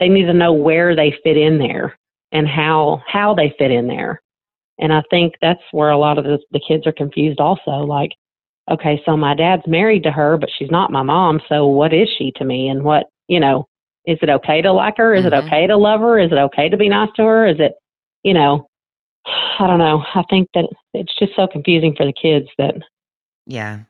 they 0.00 0.08
need 0.08 0.24
to 0.24 0.32
know 0.32 0.52
where 0.52 0.96
they 0.96 1.14
fit 1.22 1.36
in 1.36 1.58
there 1.58 1.96
and 2.32 2.48
how 2.48 3.02
how 3.06 3.34
they 3.34 3.54
fit 3.58 3.70
in 3.70 3.86
there. 3.86 4.20
And 4.80 4.92
I 4.92 5.02
think 5.10 5.34
that's 5.42 5.62
where 5.72 5.90
a 5.90 5.98
lot 5.98 6.18
of 6.18 6.24
the, 6.24 6.38
the 6.52 6.60
kids 6.66 6.86
are 6.86 6.92
confused 6.92 7.38
also. 7.40 7.70
Like, 7.84 8.12
okay, 8.70 9.00
so 9.04 9.16
my 9.16 9.34
dad's 9.34 9.66
married 9.66 10.02
to 10.04 10.10
her, 10.12 10.36
but 10.38 10.48
she's 10.58 10.70
not 10.70 10.90
my 10.92 11.02
mom. 11.02 11.40
So 11.48 11.66
what 11.66 11.92
is 11.92 12.08
she 12.16 12.32
to 12.36 12.44
me? 12.44 12.68
And 12.68 12.82
what, 12.82 13.06
you 13.28 13.38
know, 13.40 13.66
is 14.06 14.18
it 14.22 14.30
okay 14.30 14.62
to 14.62 14.72
like 14.72 14.96
her? 14.96 15.14
Is 15.14 15.24
Mhm. 15.24 15.28
it 15.28 15.32
okay 15.34 15.66
to 15.66 15.76
love 15.76 16.00
her? 16.00 16.18
Is 16.18 16.32
it 16.32 16.38
okay 16.38 16.68
to 16.68 16.76
be 16.76 16.88
nice 16.88 17.10
to 17.16 17.22
her? 17.24 17.46
Is 17.46 17.60
it, 17.60 17.74
you 18.24 18.32
know, 18.32 18.66
I 19.58 19.66
don't 19.66 19.78
know. 19.78 20.02
I 20.14 20.22
think 20.30 20.48
that 20.54 20.66
it's 20.94 21.14
just 21.18 21.36
so 21.36 21.46
confusing 21.46 21.94
for 21.94 22.06
the 22.06 22.12
kids 22.12 22.48
that, 22.58 22.76
Yeah. 23.46 23.80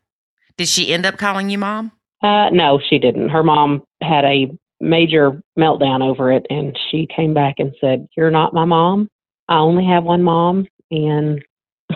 Did 0.57 0.69
she 0.69 0.93
end 0.93 1.07
up 1.07 1.17
calling 1.17 1.49
you 1.51 1.59
mom? 1.59 1.93
uh, 2.23 2.51
no, 2.51 2.79
she 2.81 2.99
didn't. 2.99 3.29
Her 3.31 3.43
mom 3.43 3.83
had 4.03 4.25
a 4.25 4.51
major 4.81 5.41
meltdown 5.59 6.03
over 6.03 6.31
it 6.33 6.47
and 6.51 6.77
she 6.91 7.07
came 7.07 7.33
back 7.33 7.55
and 7.59 7.73
said, 7.81 8.07
You're 8.17 8.31
not 8.31 8.53
my 8.53 8.65
mom. 8.65 9.09
I 9.49 9.59
only 9.59 9.85
have 9.87 10.05
one 10.05 10.23
mom. 10.23 10.67
And 10.91 11.43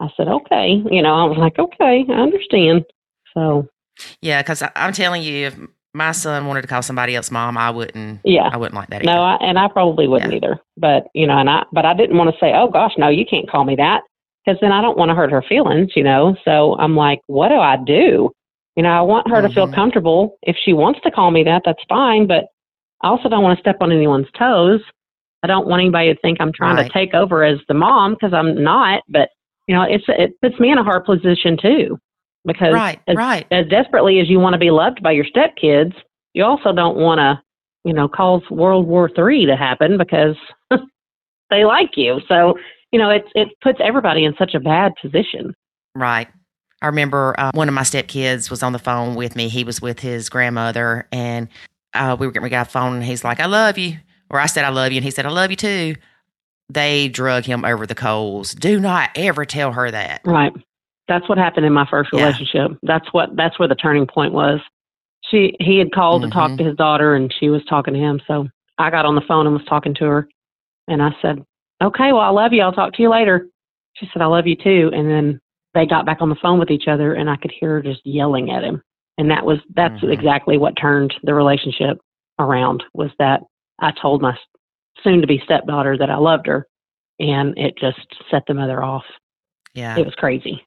I 0.00 0.08
said, 0.16 0.28
Okay. 0.28 0.82
You 0.90 1.02
know, 1.02 1.14
I 1.14 1.24
was 1.24 1.38
like, 1.38 1.58
Okay, 1.58 2.04
I 2.08 2.12
understand. 2.12 2.84
So, 3.34 3.68
Yeah, 4.20 4.42
because 4.42 4.62
I'm 4.74 4.92
telling 4.92 5.22
you, 5.22 5.46
if 5.48 5.58
my 5.94 6.12
son 6.12 6.46
wanted 6.46 6.62
to 6.62 6.68
call 6.68 6.82
somebody 6.82 7.16
else 7.16 7.30
mom, 7.30 7.56
I 7.56 7.70
wouldn't. 7.70 8.20
yeah. 8.24 8.48
I 8.52 8.56
wouldn't 8.56 8.74
like 8.74 8.90
that. 8.90 9.02
No. 9.04 9.22
I, 9.22 9.36
and 9.36 9.58
I 9.58 9.68
probably 9.68 10.06
wouldn't 10.08 10.32
Yeah. 10.32 10.36
either. 10.36 10.60
But 10.76 11.06
you 11.14 11.26
know, 11.26 11.38
and 11.38 11.48
I 11.48 11.64
but 11.72 11.86
I 11.86 11.94
didn't 11.94 12.16
want 12.18 12.30
to 12.30 12.36
say, 12.38 12.52
oh 12.54 12.68
gosh, 12.70 12.92
no, 12.98 13.08
you 13.08 13.24
can't 13.24 13.48
call 13.50 13.64
me 13.64 13.76
that, 13.76 14.02
because 14.44 14.58
then 14.60 14.72
I 14.72 14.82
don't 14.82 14.98
want 14.98 15.08
to 15.10 15.14
hurt 15.14 15.30
her 15.30 15.42
feelings, 15.48 15.92
you 15.96 16.02
know. 16.02 16.36
So 16.44 16.76
I'm 16.78 16.94
like, 16.96 17.20
what 17.28 17.48
do 17.48 17.56
I 17.56 17.76
do? 17.76 18.30
You 18.76 18.82
know, 18.82 18.90
I 18.90 19.00
want 19.00 19.30
her 19.30 19.40
to 19.40 19.48
feel 19.48 19.66
Mhm. 19.68 19.74
comfortable. 19.74 20.36
If 20.42 20.56
she 20.62 20.74
wants 20.74 21.00
to 21.04 21.10
call 21.10 21.30
me 21.30 21.42
that, 21.44 21.62
that's 21.64 21.82
fine. 21.88 22.26
But 22.26 22.44
I 23.02 23.08
also 23.08 23.28
don't 23.30 23.42
want 23.42 23.56
to 23.58 23.62
step 23.62 23.78
on 23.80 23.90
anyone's 23.92 24.30
toes. 24.38 24.82
I 25.46 25.54
don't 25.54 25.68
want 25.68 25.80
anybody 25.80 26.12
to 26.12 26.20
think 26.20 26.38
I'm 26.40 26.52
trying 26.52 26.76
Right. 26.76 26.86
to 26.86 26.92
take 26.92 27.14
over 27.14 27.44
as 27.44 27.60
the 27.68 27.74
mom 27.74 28.14
because 28.14 28.32
I'm 28.34 28.60
not. 28.62 29.04
But 29.08 29.28
you 29.68 29.74
know, 29.76 29.82
it's 29.82 30.04
it 30.08 30.40
puts 30.40 30.58
me 30.58 30.72
in 30.72 30.78
a 30.78 30.82
hard 30.82 31.04
position 31.04 31.56
too, 31.56 31.98
because 32.44 32.74
right, 32.74 33.00
as, 33.06 33.16
right. 33.16 33.46
as 33.52 33.66
desperately 33.68 34.18
as 34.18 34.28
you 34.28 34.40
want 34.40 34.54
to 34.54 34.58
be 34.58 34.70
loved 34.70 35.02
by 35.02 35.12
your 35.12 35.24
stepkids, 35.24 35.94
you 36.34 36.44
also 36.44 36.72
don't 36.72 36.96
want 36.96 37.18
to, 37.20 37.40
you 37.84 37.92
know, 37.92 38.08
cause 38.08 38.42
World 38.50 38.86
War 38.88 39.08
Three 39.14 39.46
to 39.46 39.56
happen 39.56 39.98
because 39.98 40.36
they 41.50 41.64
like 41.64 41.90
you. 41.96 42.20
So, 42.26 42.58
you 42.90 42.98
know, 42.98 43.10
it 43.10 43.24
it 43.36 43.48
puts 43.62 43.78
everybody 43.80 44.24
in 44.24 44.34
such 44.36 44.54
a 44.54 44.60
bad 44.60 44.92
position. 45.00 45.54
Right. 45.94 46.28
I 46.82 46.86
remember 46.86 47.34
uh, 47.38 47.52
one 47.54 47.68
of 47.68 47.74
my 47.74 47.82
stepkids 47.82 48.50
was 48.50 48.62
on 48.62 48.72
the 48.72 48.78
phone 48.78 49.14
with 49.14 49.34
me. 49.36 49.48
He 49.48 49.64
was 49.64 49.80
with 49.80 50.00
his 50.00 50.28
grandmother, 50.28 51.08
and 51.10 51.48
uh, 51.94 52.16
we 52.18 52.26
were 52.26 52.32
getting 52.32 52.44
we 52.44 52.50
got 52.50 52.66
a 52.66 52.70
phone, 52.70 52.96
and 52.96 53.04
he's 53.04 53.24
like, 53.24 53.40
"I 53.40 53.46
love 53.46 53.78
you," 53.78 53.96
or 54.30 54.40
I 54.40 54.46
said, 54.46 54.64
"I 54.64 54.68
love 54.70 54.92
you," 54.92 54.96
and 54.98 55.04
he 55.04 55.10
said, 55.10 55.26
"I 55.26 55.30
love 55.30 55.50
you 55.50 55.56
too." 55.56 55.94
They 56.68 57.08
drug 57.08 57.44
him 57.44 57.64
over 57.64 57.86
the 57.86 57.94
coals. 57.94 58.52
Do 58.52 58.80
not 58.80 59.10
ever 59.14 59.44
tell 59.44 59.72
her 59.72 59.90
that. 59.90 60.20
Right. 60.24 60.52
That's 61.08 61.28
what 61.28 61.38
happened 61.38 61.64
in 61.64 61.72
my 61.72 61.86
first 61.88 62.10
Yeah. 62.12 62.20
relationship. 62.24 62.72
That's 62.82 63.06
what 63.12 63.36
that's 63.36 63.58
where 63.58 63.68
the 63.68 63.76
turning 63.76 64.06
point 64.06 64.32
was. 64.32 64.60
She 65.30 65.54
he 65.60 65.78
had 65.78 65.92
called 65.92 66.22
to 66.22 66.30
talk 66.30 66.50
Mhm. 66.52 66.58
to 66.58 66.64
his 66.64 66.76
daughter 66.76 67.14
and 67.14 67.32
she 67.38 67.48
was 67.50 67.64
talking 67.66 67.94
to 67.94 68.00
him. 68.00 68.20
So 68.26 68.48
I 68.78 68.90
got 68.90 69.04
on 69.06 69.14
the 69.14 69.20
phone 69.22 69.46
and 69.46 69.54
was 69.54 69.64
talking 69.66 69.94
to 69.94 70.04
her 70.06 70.28
and 70.88 71.00
I 71.02 71.14
said, 71.22 71.44
Okay, 71.82 72.12
well 72.12 72.22
I 72.22 72.28
love 72.30 72.52
you, 72.52 72.62
I'll 72.62 72.72
talk 72.72 72.94
to 72.94 73.02
you 73.02 73.10
later. 73.10 73.46
She 73.94 74.08
said, 74.12 74.20
I 74.22 74.26
love 74.26 74.46
you 74.48 74.56
too 74.56 74.90
and 74.92 75.08
then 75.08 75.40
they 75.74 75.86
got 75.86 76.06
back 76.06 76.18
on 76.20 76.28
the 76.30 76.36
phone 76.36 76.58
with 76.58 76.70
each 76.70 76.88
other 76.88 77.14
and 77.14 77.30
I 77.30 77.36
could 77.36 77.52
hear 77.52 77.74
her 77.74 77.82
just 77.82 78.00
yelling 78.04 78.50
at 78.50 78.64
him. 78.64 78.82
And 79.18 79.30
that 79.30 79.44
was 79.46 79.58
that's 79.74 80.00
Mhm. 80.02 80.12
exactly 80.12 80.58
what 80.58 80.76
turned 80.76 81.14
the 81.22 81.34
relationship 81.34 81.98
around 82.40 82.82
was 82.94 83.10
that 83.20 83.42
I 83.80 83.92
told 84.00 84.22
my 84.22 84.36
soon 85.02 85.20
to 85.20 85.26
be 85.26 85.40
stepdaughter 85.44 85.96
that 85.98 86.10
I 86.10 86.16
loved 86.16 86.46
her 86.46 86.66
and 87.18 87.56
it 87.56 87.74
just 87.78 88.06
set 88.30 88.42
the 88.46 88.54
mother 88.54 88.82
off. 88.82 89.04
Yeah, 89.74 89.98
It 89.98 90.06
was 90.06 90.14
crazy. 90.14 90.62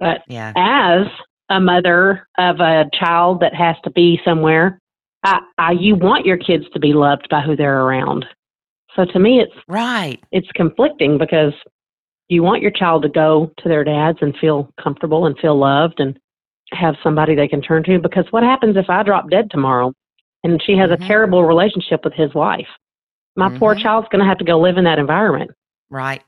But 0.00 0.22
yeah, 0.28 0.52
as 0.56 1.06
a 1.48 1.60
mother 1.60 2.26
of 2.38 2.60
a 2.60 2.84
child 2.92 3.40
that 3.40 3.54
has 3.54 3.76
to 3.84 3.90
be 3.90 4.20
somewhere, 4.24 4.80
I, 5.24 5.40
I, 5.58 5.72
you 5.72 5.94
want 5.94 6.26
your 6.26 6.36
kids 6.36 6.64
to 6.72 6.80
be 6.80 6.92
loved 6.92 7.28
by 7.30 7.40
who 7.40 7.56
they're 7.56 7.80
around. 7.80 8.24
So 8.94 9.04
to 9.04 9.18
me, 9.18 9.40
it's 9.40 9.54
right. 9.68 10.18
it's 10.32 10.50
conflicting 10.54 11.18
because 11.18 11.52
you 12.28 12.42
want 12.42 12.62
your 12.62 12.70
child 12.70 13.02
to 13.02 13.08
go 13.08 13.50
to 13.58 13.68
their 13.68 13.84
dads 13.84 14.18
and 14.20 14.36
feel 14.40 14.72
comfortable 14.82 15.26
and 15.26 15.38
feel 15.38 15.56
loved 15.56 16.00
and 16.00 16.18
have 16.72 16.94
somebody 17.02 17.34
they 17.34 17.48
can 17.48 17.62
turn 17.62 17.82
to. 17.84 17.98
Because 17.98 18.26
what 18.30 18.42
happens 18.42 18.76
if 18.76 18.90
I 18.90 19.02
drop 19.02 19.30
dead 19.30 19.50
tomorrow 19.50 19.92
and 20.44 20.62
she 20.62 20.76
has 20.76 20.90
Mhm. 20.90 21.04
a 21.04 21.06
terrible 21.08 21.44
relationship 21.44 22.04
with 22.04 22.14
his 22.14 22.32
wife? 22.34 22.68
My 23.36 23.56
poor 23.58 23.74
Mhm. 23.74 23.82
child's 23.82 24.08
going 24.08 24.20
to 24.22 24.28
have 24.28 24.38
to 24.38 24.44
go 24.44 24.58
live 24.58 24.76
in 24.78 24.84
that 24.84 24.98
environment. 24.98 25.50
Right. 25.90 26.22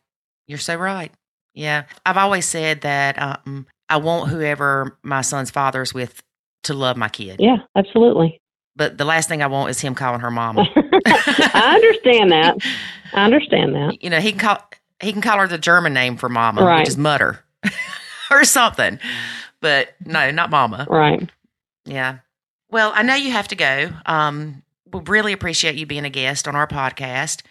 You're 0.46 0.58
so 0.58 0.76
right. 0.76 1.12
Yeah. 1.54 1.84
I've 2.06 2.16
always 2.16 2.46
said 2.46 2.82
that 2.82 3.20
um, 3.20 3.66
I 3.88 3.96
want 3.96 4.30
whoever 4.30 4.96
my 5.02 5.20
son's 5.22 5.50
father's 5.50 5.92
with 5.92 6.22
to 6.64 6.74
love 6.74 6.96
my 6.96 7.08
kid. 7.08 7.36
Yeah, 7.40 7.56
absolutely. 7.76 8.40
But 8.76 8.96
the 8.98 9.04
last 9.04 9.28
thing 9.28 9.42
I 9.42 9.46
want 9.48 9.70
is 9.70 9.80
him 9.80 9.94
calling 9.94 10.20
her 10.20 10.30
mama. 10.30 10.62
I 11.06 11.72
understand 11.74 12.30
that. 12.32 12.56
I 13.14 13.24
understand 13.24 13.74
that. 13.74 14.02
you 14.02 14.10
know, 14.10 14.20
he 14.20 14.30
can 14.30 14.38
call 14.40 14.58
he 15.02 15.12
can 15.12 15.22
call 15.22 15.38
her 15.38 15.48
the 15.48 15.58
German 15.58 15.92
name 15.94 16.16
for 16.16 16.28
mama, 16.28 16.62
Right. 16.64 16.80
which 16.80 16.88
is 16.88 16.96
mutter 16.98 17.42
or 18.30 18.44
something. 18.44 18.98
But 19.60 19.94
no, 20.04 20.30
not 20.30 20.50
mama. 20.50 20.86
Right. 20.88 21.28
Yeah. 21.86 22.18
Well, 22.70 22.92
I 22.94 23.02
know 23.02 23.14
you 23.14 23.32
have 23.32 23.48
to 23.48 23.56
go. 23.56 23.90
Um, 24.06 24.62
we 24.92 25.00
really 25.06 25.32
appreciate 25.32 25.76
you 25.76 25.86
being 25.86 26.04
a 26.04 26.10
guest 26.10 26.46
on 26.48 26.56
our 26.56 26.66
podcast. 26.66 27.42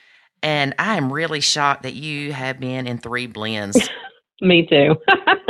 And 0.41 0.73
I 0.79 0.95
am 0.95 1.11
really 1.11 1.41
shocked 1.41 1.83
that 1.83 1.93
you 1.93 2.31
have 2.33 2.59
been 2.59 2.87
in 2.87 2.97
three 2.97 3.27
blends. 3.27 3.89
Me 4.41 4.65
too. 4.65 4.95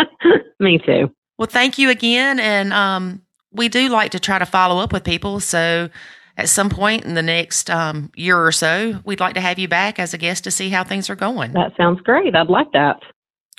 Me 0.59 0.79
too. 0.79 1.11
Well, 1.37 1.47
thank 1.47 1.77
you 1.77 1.89
again. 1.89 2.39
And 2.39 2.73
um, 2.73 3.21
we 3.51 3.69
do 3.69 3.89
like 3.89 4.11
to 4.11 4.19
try 4.19 4.39
to 4.39 4.45
follow 4.45 4.81
up 4.81 4.91
with 4.91 5.03
people. 5.03 5.39
So 5.39 5.89
at 6.37 6.49
some 6.49 6.69
point 6.69 7.05
in 7.05 7.13
the 7.13 7.21
next 7.21 7.69
um, 7.69 8.11
year 8.15 8.43
or 8.43 8.51
so, 8.51 8.99
we'd 9.05 9.19
like 9.19 9.35
to 9.35 9.41
have 9.41 9.59
you 9.59 9.67
back 9.67 9.99
as 9.99 10.13
a 10.13 10.17
guest 10.17 10.43
to 10.45 10.51
see 10.51 10.69
how 10.69 10.83
things 10.83 11.09
are 11.09 11.15
going. 11.15 11.53
That 11.53 11.75
sounds 11.77 12.01
great. 12.01 12.35
I'd 12.35 12.49
like 12.49 12.71
that. 12.73 12.99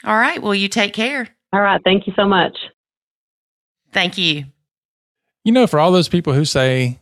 All 0.05 0.17
right. 0.17 0.43
Well, 0.43 0.55
you 0.55 0.69
take 0.69 0.93
care. 0.93 1.29
All 1.53 1.61
right. 1.61 1.81
Thank 1.85 2.07
you 2.07 2.13
so 2.17 2.27
much. 2.27 2.57
Thank 3.93 4.19
you. 4.19 4.45
You 5.45 5.53
know, 5.53 5.67
for 5.67 5.79
all 5.81 5.93
those 5.93 6.09
people 6.09 6.33
who 6.33 6.45
say, 6.45 6.99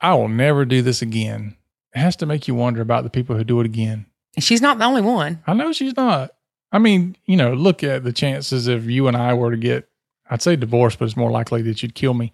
I 0.00 0.14
will 0.14 0.28
never 0.28 0.64
do 0.64 0.82
this 0.82 1.02
again, 1.02 1.56
it 1.94 1.98
has 1.98 2.16
to 2.16 2.26
make 2.26 2.48
you 2.48 2.54
wonder 2.54 2.80
about 2.80 3.04
the 3.04 3.10
people 3.10 3.36
who 3.36 3.44
do 3.44 3.60
it 3.60 3.66
again. 3.66 4.06
And 4.34 4.44
she's 4.44 4.62
not 4.62 4.78
the 4.78 4.84
only 4.84 5.02
one. 5.02 5.42
I 5.46 5.54
know 5.54 5.72
she's 5.72 5.96
not. 5.96 6.30
I 6.72 6.78
mean, 6.78 7.16
you 7.26 7.36
know, 7.36 7.52
look 7.52 7.82
at 7.82 8.04
the 8.04 8.12
chances 8.12 8.68
if 8.68 8.84
you 8.84 9.08
and 9.08 9.16
I 9.16 9.34
were 9.34 9.50
to 9.50 9.56
get, 9.56 9.88
I'd 10.30 10.42
say 10.42 10.56
divorced, 10.56 10.98
but 10.98 11.06
it's 11.06 11.16
more 11.16 11.30
likely 11.30 11.62
that 11.62 11.82
you'd 11.82 11.94
kill 11.94 12.14
me 12.14 12.32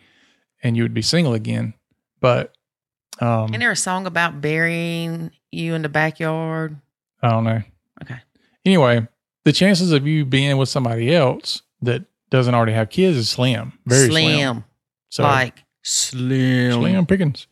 and 0.63 0.77
you 0.77 0.83
would 0.83 0.95
be 0.95 1.03
single 1.03 1.33
again. 1.33 1.75
But 2.21 2.55
um, 3.21 3.47
Isn't 3.47 3.61
there 3.61 3.71
a 3.71 3.77
song 3.77 4.07
about 4.07 4.41
burying 4.41 5.31
you 5.51 5.75
in 5.75 5.83
the 5.83 5.89
backyard? 5.89 6.77
I 7.23 7.31
don't 7.31 7.45
know. 7.45 7.63
Okay. 8.03 8.19
Anyway, 8.65 9.09
the 9.45 9.53
chances 9.53 9.93
of 9.93 10.07
you 10.07 10.25
being 10.27 10.59
with 10.59 10.69
somebody 10.69 11.15
else 11.15 11.63
that 11.81 12.05
doesn't 12.31 12.55
already 12.55 12.73
have 12.73 12.91
kids 12.91 13.17
is 13.17 13.29
slim, 13.29 13.73
very 13.87 14.09
slim. 14.09 14.35
slim. 14.35 14.65
So 15.17 15.23
like 15.23 15.65
slim. 15.83 16.73
slim 16.73 17.07
pickings. 17.07 17.47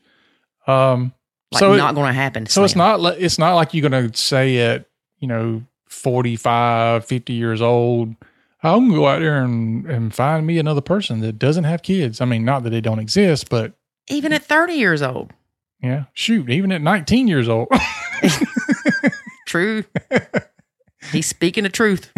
Um, 0.67 1.13
Like 1.53 1.61
so 1.61 1.73
it- 1.73 1.79
not 1.79 1.95
going 1.95 2.09
to 2.09 2.13
happen. 2.13 2.47
So 2.47 2.63
it's 2.65 2.77
not 2.77 3.01
like 3.01 3.19
it's 3.19 3.39
not 3.39 3.55
like 3.55 3.73
you're 3.75 3.89
going 3.89 4.11
to 4.11 4.17
say 4.19 4.59
at, 4.59 4.87
you 5.19 5.29
know, 5.29 5.63
45, 5.89 7.05
50 7.07 7.33
years 7.33 7.63
old, 7.63 8.15
I'm 8.63 8.79
going 8.81 8.91
to 8.91 8.97
go 8.97 9.07
out 9.07 9.21
there 9.21 9.43
and, 9.43 9.87
and 9.87 10.15
find 10.15 10.47
me 10.47 10.59
another 10.59 10.81
person 10.81 11.21
that 11.21 11.39
doesn't 11.39 11.65
have 11.65 11.83
kids. 11.83 12.21
I 12.21 12.25
mean, 12.25 12.45
not 12.45 12.65
that 12.65 12.71
they 12.71 12.81
don't 12.81 12.99
exist, 12.99 13.49
but 13.49 13.73
even 14.09 14.33
at 14.33 14.43
30 14.45 14.75
years 14.75 15.01
old. 15.03 15.33
yeah, 15.83 16.05
shoot, 16.13 16.51
even 16.51 16.73
at 16.73 16.83
19 16.83 17.29
years 17.29 17.49
old. 17.49 17.69
True. 19.47 19.85
He's 21.13 21.27
speaking 21.27 21.65
the 21.65 21.71
truth. 21.71 22.11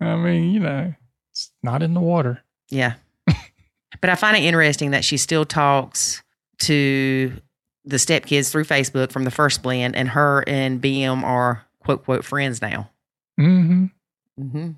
I 0.00 0.16
mean, 0.16 0.52
you 0.52 0.60
know, 0.60 0.94
it's 1.30 1.50
not 1.62 1.82
in 1.82 1.94
the 1.94 2.00
water. 2.00 2.42
Yeah. 2.70 2.94
But 4.02 4.10
I 4.10 4.16
find 4.16 4.36
it 4.36 4.42
interesting 4.42 4.90
that 4.90 5.04
she 5.04 5.16
still 5.16 5.46
talks 5.46 6.22
to 6.58 7.32
the 7.84 7.96
stepkids 7.96 8.50
through 8.50 8.64
Facebook 8.64 9.10
from 9.10 9.24
the 9.24 9.30
first 9.30 9.62
blend, 9.62 9.96
and 9.96 10.10
her 10.10 10.44
and 10.46 10.82
BM 10.82 11.22
are 11.22 11.64
quote, 11.80 12.04
quote, 12.04 12.24
friends 12.24 12.60
now. 12.60 12.90
hmm 13.38 13.86
hmm 14.36 14.70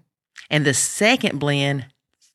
And 0.51 0.65
the 0.65 0.75
second 0.75 1.41
blend, 1.41 1.87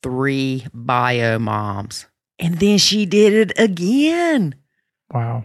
three 0.02 0.66
bio 0.74 1.38
moms. 1.38 2.06
And 2.38 2.58
then 2.58 2.78
she 2.78 3.06
did 3.06 3.32
it 3.32 3.58
again. 3.58 4.54
Wow. 5.12 5.44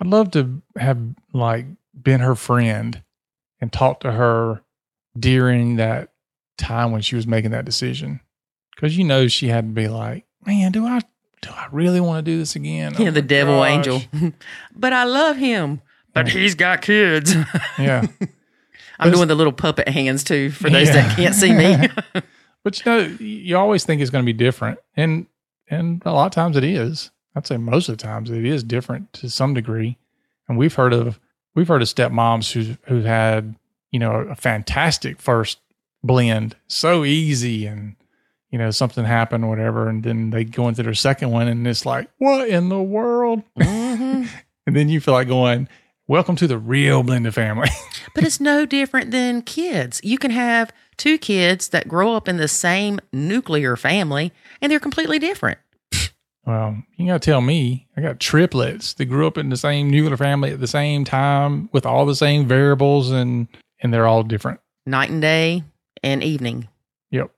I'd 0.00 0.06
love 0.06 0.30
to 0.32 0.62
have 0.76 0.98
like 1.32 1.66
been 2.00 2.20
her 2.20 2.34
friend 2.34 3.02
and 3.60 3.72
talked 3.72 4.02
to 4.02 4.12
her 4.12 4.62
during 5.18 5.76
that 5.76 6.12
time 6.58 6.92
when 6.92 7.00
she 7.00 7.16
was 7.16 7.26
making 7.26 7.50
that 7.50 7.64
decision. 7.64 8.20
Cause 8.78 8.94
you 8.94 9.04
know 9.04 9.26
she 9.26 9.48
had 9.48 9.64
to 9.64 9.72
be 9.72 9.88
like, 9.88 10.26
man, 10.46 10.72
do 10.72 10.86
I 10.86 11.00
do 11.42 11.50
I 11.50 11.68
really 11.72 12.00
want 12.00 12.24
to 12.24 12.30
do 12.32 12.38
this 12.38 12.56
again? 12.56 12.94
Yeah, 12.98 13.08
Oh 13.08 13.10
the 13.10 13.22
devil 13.22 13.56
gosh. 13.56 13.70
angel. 13.70 14.02
but 14.74 14.92
I 14.92 15.04
love 15.04 15.36
him. 15.36 15.80
But 16.14 16.28
he's 16.28 16.54
got 16.54 16.80
kids. 16.82 17.34
Yeah. 17.78 18.06
I'm 18.98 19.12
doing 19.12 19.28
the 19.28 19.34
little 19.34 19.52
puppet 19.52 19.88
hands 19.88 20.24
too 20.24 20.50
for 20.50 20.70
those 20.70 20.88
Yeah. 20.88 20.94
that 21.08 21.16
can't 21.16 21.34
see 21.34 21.52
me. 21.52 21.88
But 22.64 22.84
you 22.84 22.90
know, 22.92 22.98
you 23.20 23.56
always 23.56 23.84
think 23.84 24.02
it's 24.02 24.10
going 24.10 24.24
to 24.24 24.26
be 24.26 24.32
different, 24.36 24.80
and 24.96 25.26
and 25.68 26.02
a 26.04 26.10
lot 26.12 26.26
of 26.26 26.32
times 26.32 26.56
it 26.56 26.64
is. 26.64 27.12
I'd 27.36 27.46
say 27.46 27.58
most 27.58 27.88
of 27.88 27.96
the 27.96 28.02
times 28.02 28.28
it 28.28 28.44
is 28.44 28.64
different 28.64 29.12
to 29.12 29.30
some 29.30 29.54
degree. 29.54 29.98
And 30.48 30.58
we've 30.58 30.74
heard 30.74 30.92
of 30.92 31.20
we've 31.54 31.68
heard 31.68 31.82
of 31.82 31.86
stepmoms 31.88 32.50
who 32.50 32.76
who've 32.88 33.04
had 33.04 33.54
you 33.92 34.00
know 34.00 34.12
a 34.14 34.34
fantastic 34.34 35.20
first 35.20 35.58
blend, 36.02 36.56
so 36.66 37.04
easy, 37.04 37.66
and 37.66 37.94
you 38.56 38.62
know 38.62 38.70
something 38.70 39.04
happened, 39.04 39.50
whatever, 39.50 39.86
and 39.86 40.02
then 40.02 40.30
they 40.30 40.42
go 40.42 40.66
into 40.66 40.82
their 40.82 40.94
second 40.94 41.30
one, 41.30 41.46
and 41.46 41.68
it's 41.68 41.84
like, 41.84 42.08
what 42.16 42.48
in 42.48 42.70
the 42.70 42.80
world? 42.80 43.42
Mhm. 43.58 44.26
And 44.66 44.74
then 44.74 44.88
you 44.88 44.98
feel 44.98 45.12
like 45.12 45.28
going, 45.28 45.68
welcome 46.08 46.34
to 46.36 46.46
the 46.46 46.56
real 46.56 47.02
blended 47.02 47.34
family. 47.34 47.68
But 48.14 48.24
it's 48.24 48.40
no 48.40 48.64
different 48.64 49.10
than 49.10 49.42
kids. 49.42 50.00
You 50.02 50.16
can 50.16 50.30
have 50.30 50.72
two 50.96 51.18
kids 51.18 51.68
that 51.68 51.86
grow 51.86 52.14
up 52.14 52.28
in 52.28 52.38
the 52.38 52.48
same 52.48 52.98
nuclear 53.12 53.76
family 53.76 54.32
and 54.62 54.72
they're 54.72 54.80
completely 54.80 55.18
different. 55.18 55.58
Well, 56.46 56.82
you 56.96 57.06
got 57.08 57.20
to 57.20 57.30
tell 57.30 57.42
me, 57.42 57.86
I 57.94 58.00
got 58.00 58.18
triplets 58.20 58.94
that 58.94 59.04
grew 59.04 59.26
up 59.26 59.36
in 59.36 59.50
the 59.50 59.56
same 59.58 59.90
nuclear 59.90 60.16
family 60.16 60.50
at 60.50 60.60
the 60.60 60.66
same 60.66 61.04
time 61.04 61.68
with 61.72 61.84
all 61.84 62.06
the 62.06 62.16
same 62.16 62.46
variables 62.48 63.10
and 63.10 63.48
and 63.82 63.92
they're 63.92 64.06
all 64.06 64.22
different. 64.22 64.60
Night 64.86 65.10
and 65.10 65.20
day 65.20 65.62
and 66.02 66.24
evening. 66.24 66.68
Yep. 67.10 67.30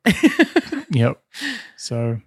yep. 0.90 1.22
So, 1.76 2.20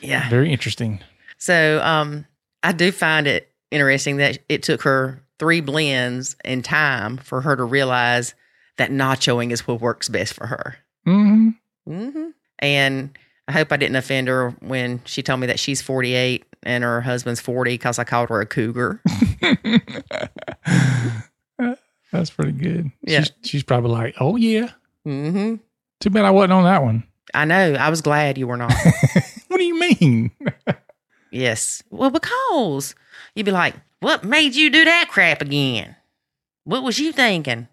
Yeah. 0.00 0.28
very 0.30 0.52
interesting. 0.52 1.00
So 1.38 1.80
um 1.82 2.26
I 2.62 2.72
do 2.72 2.92
find 2.92 3.26
it 3.26 3.50
interesting 3.70 4.18
that 4.18 4.38
it 4.48 4.62
took 4.62 4.82
her 4.82 5.22
three 5.38 5.60
blends 5.60 6.36
in 6.44 6.62
time 6.62 7.16
for 7.16 7.40
her 7.40 7.56
to 7.56 7.64
realize 7.64 8.34
that 8.76 8.90
nachoing 8.90 9.50
is 9.50 9.66
what 9.66 9.80
works 9.80 10.08
best 10.08 10.34
for 10.34 10.46
her. 10.46 10.76
Mm-hmm. 11.06 11.48
Mm-hmm. 11.92 12.28
And 12.60 13.18
I 13.48 13.52
hope 13.52 13.72
I 13.72 13.76
didn't 13.76 13.96
offend 13.96 14.28
her 14.28 14.50
when 14.60 15.00
she 15.04 15.22
told 15.22 15.40
me 15.40 15.48
that 15.48 15.58
she's 15.58 15.82
48 15.82 16.44
and 16.62 16.84
her 16.84 17.00
husband's 17.00 17.40
40 17.40 17.72
because 17.74 17.98
I 17.98 18.04
called 18.04 18.28
her 18.28 18.40
a 18.40 18.46
cougar. 18.46 19.02
That's 22.12 22.30
pretty 22.30 22.52
good. 22.52 22.92
Yeah. 23.02 23.20
She's, 23.22 23.32
she's 23.42 23.62
probably 23.62 23.90
like, 23.90 24.14
"Oh 24.20 24.36
yeah. 24.36 24.70
hmm 25.04 25.56
Too 26.02 26.10
bad 26.10 26.24
I 26.24 26.30
wasn't 26.30 26.52
on 26.52 26.64
that 26.64 26.82
one." 26.82 27.04
I 27.34 27.44
know. 27.46 27.74
I 27.74 27.88
was 27.88 28.02
glad 28.02 28.36
you 28.38 28.46
were 28.46 28.56
not. 28.56 28.72
What 29.52 29.58
do 29.58 29.64
you 29.64 29.78
mean? 29.78 30.30
yes. 31.30 31.82
Well, 31.90 32.08
because 32.08 32.94
you'd 33.34 33.44
be 33.44 33.52
like, 33.52 33.74
what 34.00 34.24
made 34.24 34.54
you 34.54 34.70
do 34.70 34.82
that 34.86 35.08
crap 35.10 35.42
again? 35.42 35.94
What 36.64 36.82
was 36.82 36.98
you 36.98 37.12
thinking? 37.12 37.68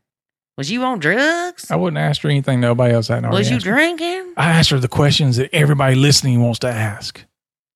Was 0.58 0.70
you 0.70 0.84
on 0.84 1.00
drugs? 1.00 1.72
I 1.72 1.78
wouldn't 1.78 1.98
ask 1.98 2.22
her 2.24 2.30
anything 2.30 2.60
nobody 2.60 2.94
else 2.94 3.08
hadn't 3.08 3.30
was 3.30 3.50
you 3.50 3.56
her. 3.56 3.62
drinking? 3.62 4.34
I 4.36 4.50
asked 4.50 4.72
her 4.72 4.80
the 4.80 4.90
questions 4.90 5.38
that 5.38 5.56
everybody 5.56 5.96
listening 5.96 6.44
wants 6.44 6.60
to 6.60 6.68
ask. 6.68 7.24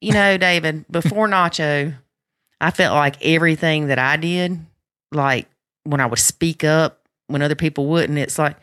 You 0.02 0.12
know, 0.12 0.36
David, 0.50 0.84
before 0.92 1.30
Nacho, 1.30 1.96
I 2.60 2.72
felt 2.72 2.96
like 2.96 3.24
everything 3.24 3.88
that 3.88 4.00
I 4.00 4.18
did, 4.18 4.60
like 5.14 5.48
when 5.86 6.02
I 6.02 6.08
would 6.08 6.20
speak 6.20 6.66
up 6.66 7.00
when 7.28 7.42
other 7.42 7.56
people 7.56 7.88
wouldn't, 7.88 8.20
it's 8.20 8.38
like, 8.38 8.58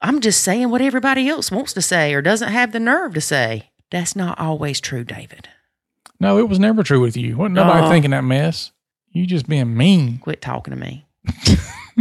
I'm 0.00 0.20
just 0.20 0.42
saying 0.42 0.70
what 0.70 0.80
everybody 0.80 1.28
else 1.28 1.50
wants 1.50 1.72
to 1.72 1.82
say 1.82 2.14
or 2.14 2.22
doesn't 2.22 2.52
have 2.52 2.72
the 2.72 2.80
nerve 2.80 3.14
to 3.14 3.20
say. 3.20 3.70
That's 3.90 4.14
not 4.14 4.38
always 4.38 4.80
true, 4.80 5.04
David. 5.04 5.48
No, 6.20 6.38
it 6.38 6.48
was 6.48 6.58
never 6.58 6.82
true 6.82 7.00
with 7.00 7.16
you. 7.16 7.36
Wasn't 7.36 7.54
nobody 7.54 7.84
Aw. 7.84 7.90
thinking 7.90 8.10
that 8.12 8.24
mess. 8.24 8.72
You 9.10 9.26
just 9.26 9.48
being 9.48 9.76
mean. 9.76 10.18
Quit 10.18 10.40
talking 10.40 10.74
to 10.74 10.80
me. 10.80 11.06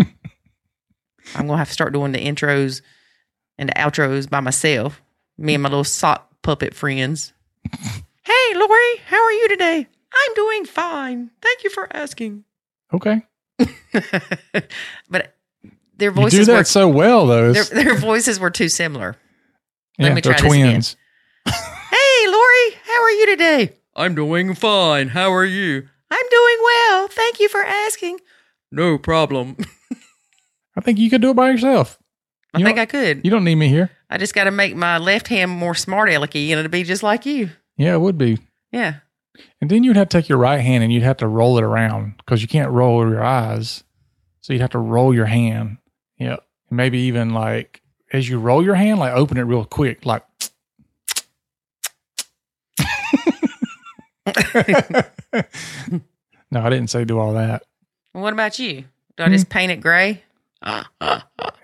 I'm 1.35 1.45
going 1.45 1.55
to 1.55 1.57
have 1.57 1.67
to 1.67 1.73
start 1.73 1.93
doing 1.93 2.11
the 2.11 2.25
intros 2.25 2.81
and 3.57 3.69
the 3.69 3.73
outros 3.73 4.29
by 4.29 4.39
myself. 4.39 5.01
Me 5.37 5.53
and 5.53 5.63
my 5.63 5.69
little 5.69 5.83
sock 5.83 6.29
puppet 6.41 6.73
friends. 6.73 7.33
hey, 7.71 8.53
Lori, 8.55 8.97
how 9.07 9.23
are 9.23 9.31
you 9.31 9.49
today? 9.49 9.87
I'm 10.13 10.33
doing 10.35 10.65
fine. 10.65 11.31
Thank 11.41 11.63
you 11.63 11.69
for 11.69 11.87
asking. 11.95 12.43
Okay. 12.93 13.21
but 15.09 15.33
their 15.97 16.11
You 16.11 16.29
do 16.29 16.45
that 16.45 16.57
were 16.57 16.63
so 16.63 16.87
well, 16.87 17.25
though. 17.27 17.53
their, 17.53 17.63
their 17.63 17.97
voices 17.97 18.39
were 18.39 18.49
too 18.51 18.69
similar. 18.69 19.15
yeah, 19.97 20.05
let 20.05 20.15
me 20.15 20.21
they're 20.21 20.33
try 20.33 20.41
this 20.43 20.53
again. 20.53 20.71
twins. 20.71 20.95
Hey, 21.89 22.27
Lori, 22.27 22.71
how 22.85 23.01
are 23.03 23.11
you 23.11 23.25
today? 23.27 23.73
I'm 23.95 24.13
doing 24.15 24.53
fine. 24.53 25.09
How 25.09 25.31
are 25.33 25.45
you? 25.45 25.87
I'm 26.11 26.29
doing 26.29 26.57
well. 26.63 27.07
Thank 27.07 27.39
you 27.39 27.49
for 27.49 27.63
asking. 27.63 28.19
No 28.71 28.97
problem. 28.97 29.55
I 30.75 30.81
think 30.81 30.99
you 30.99 31.09
could 31.09 31.21
do 31.21 31.31
it 31.31 31.35
by 31.35 31.49
yourself. 31.51 31.97
I 32.53 32.61
think 32.63 32.77
I 32.77 32.85
could. 32.85 33.21
You 33.23 33.31
don't 33.31 33.43
need 33.43 33.55
me 33.55 33.67
here. 33.69 33.91
I 34.09 34.17
just 34.17 34.33
got 34.33 34.45
to 34.45 34.51
make 34.51 34.75
my 34.75 34.97
left 34.97 35.27
hand 35.27 35.51
more 35.51 35.75
smart 35.75 36.09
alecky 36.09 36.49
and 36.49 36.59
it'll 36.59 36.69
be 36.69 36.83
just 36.83 37.03
like 37.03 37.25
you. 37.25 37.49
Yeah, 37.77 37.93
it 37.95 38.01
would 38.01 38.17
be. 38.17 38.39
Yeah. 38.71 38.95
And 39.61 39.69
then 39.69 39.83
you'd 39.83 39.95
have 39.97 40.09
to 40.09 40.17
take 40.17 40.29
your 40.29 40.37
right 40.39 40.59
hand 40.61 40.83
and 40.83 40.91
you'd 40.91 41.03
have 41.03 41.17
to 41.17 41.27
roll 41.27 41.57
it 41.57 41.63
around 41.63 42.15
because 42.17 42.41
you 42.41 42.47
can't 42.47 42.71
roll 42.71 43.07
your 43.09 43.23
eyes. 43.23 43.83
So 44.41 44.53
you'd 44.53 44.61
have 44.61 44.71
to 44.71 44.79
roll 44.79 45.13
your 45.13 45.25
hand. 45.25 45.77
Yeah. 46.17 46.37
Maybe 46.69 46.99
even 46.99 47.33
like 47.33 47.81
as 48.11 48.27
you 48.27 48.39
roll 48.39 48.63
your 48.63 48.75
hand, 48.75 48.99
like 48.99 49.13
open 49.13 49.37
it 49.37 49.43
real 49.43 49.65
quick, 49.65 50.05
like. 50.05 50.23
no, 56.51 56.61
I 56.61 56.69
didn't 56.69 56.87
say 56.89 57.05
do 57.05 57.19
all 57.19 57.33
that. 57.33 57.63
Well, 58.13 58.23
what 58.23 58.33
about 58.33 58.59
you? 58.59 58.85
Do 59.15 59.23
I 59.23 59.29
just 59.29 59.49
paint 59.49 59.71
it 59.71 59.81
gray? 59.81 60.23
Yeah, 60.63 60.83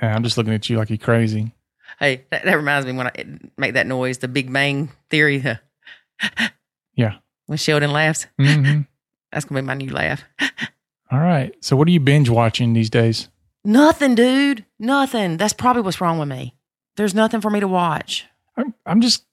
I'm 0.01 0.23
just 0.23 0.37
looking 0.37 0.53
at 0.53 0.69
you 0.69 0.77
like 0.77 0.89
you're 0.89 0.97
crazy. 0.97 1.51
Hey, 1.99 2.23
that, 2.31 2.43
that 2.45 2.55
reminds 2.55 2.85
me 2.87 2.93
when 2.93 3.07
I 3.07 3.11
make 3.57 3.73
that 3.75 3.87
noise, 3.87 4.17
the 4.17 4.27
Big 4.27 4.51
Bang 4.51 4.89
Theory. 5.09 5.37
the- 5.39 5.59
Yeah. 6.95 7.15
When 7.47 7.57
Sheldon 7.57 7.91
laughs, 7.91 8.27
hmm 8.39 8.81
that's 9.31 9.45
going 9.45 9.57
to 9.57 9.61
be 9.63 9.65
my 9.65 9.73
new 9.73 9.91
laugh. 9.91 10.23
All 11.11 11.19
right. 11.19 11.53
So, 11.61 11.75
what 11.75 11.87
are 11.87 11.91
you 11.91 11.99
binge 11.99 12.29
watching 12.29 12.73
these 12.73 12.89
days? 12.89 13.29
Nothing, 13.65 14.15
dude. 14.15 14.65
Nothing. 14.79 15.37
That's 15.37 15.53
probably 15.53 15.81
what's 15.81 16.01
wrong 16.01 16.19
with 16.19 16.27
me. 16.29 16.55
There's 16.95 17.15
nothing 17.15 17.41
for 17.41 17.49
me 17.49 17.59
to 17.59 17.67
watch. 17.67 18.25
I'm, 18.57 18.73
I'm 18.85 19.01
just, 19.01 19.23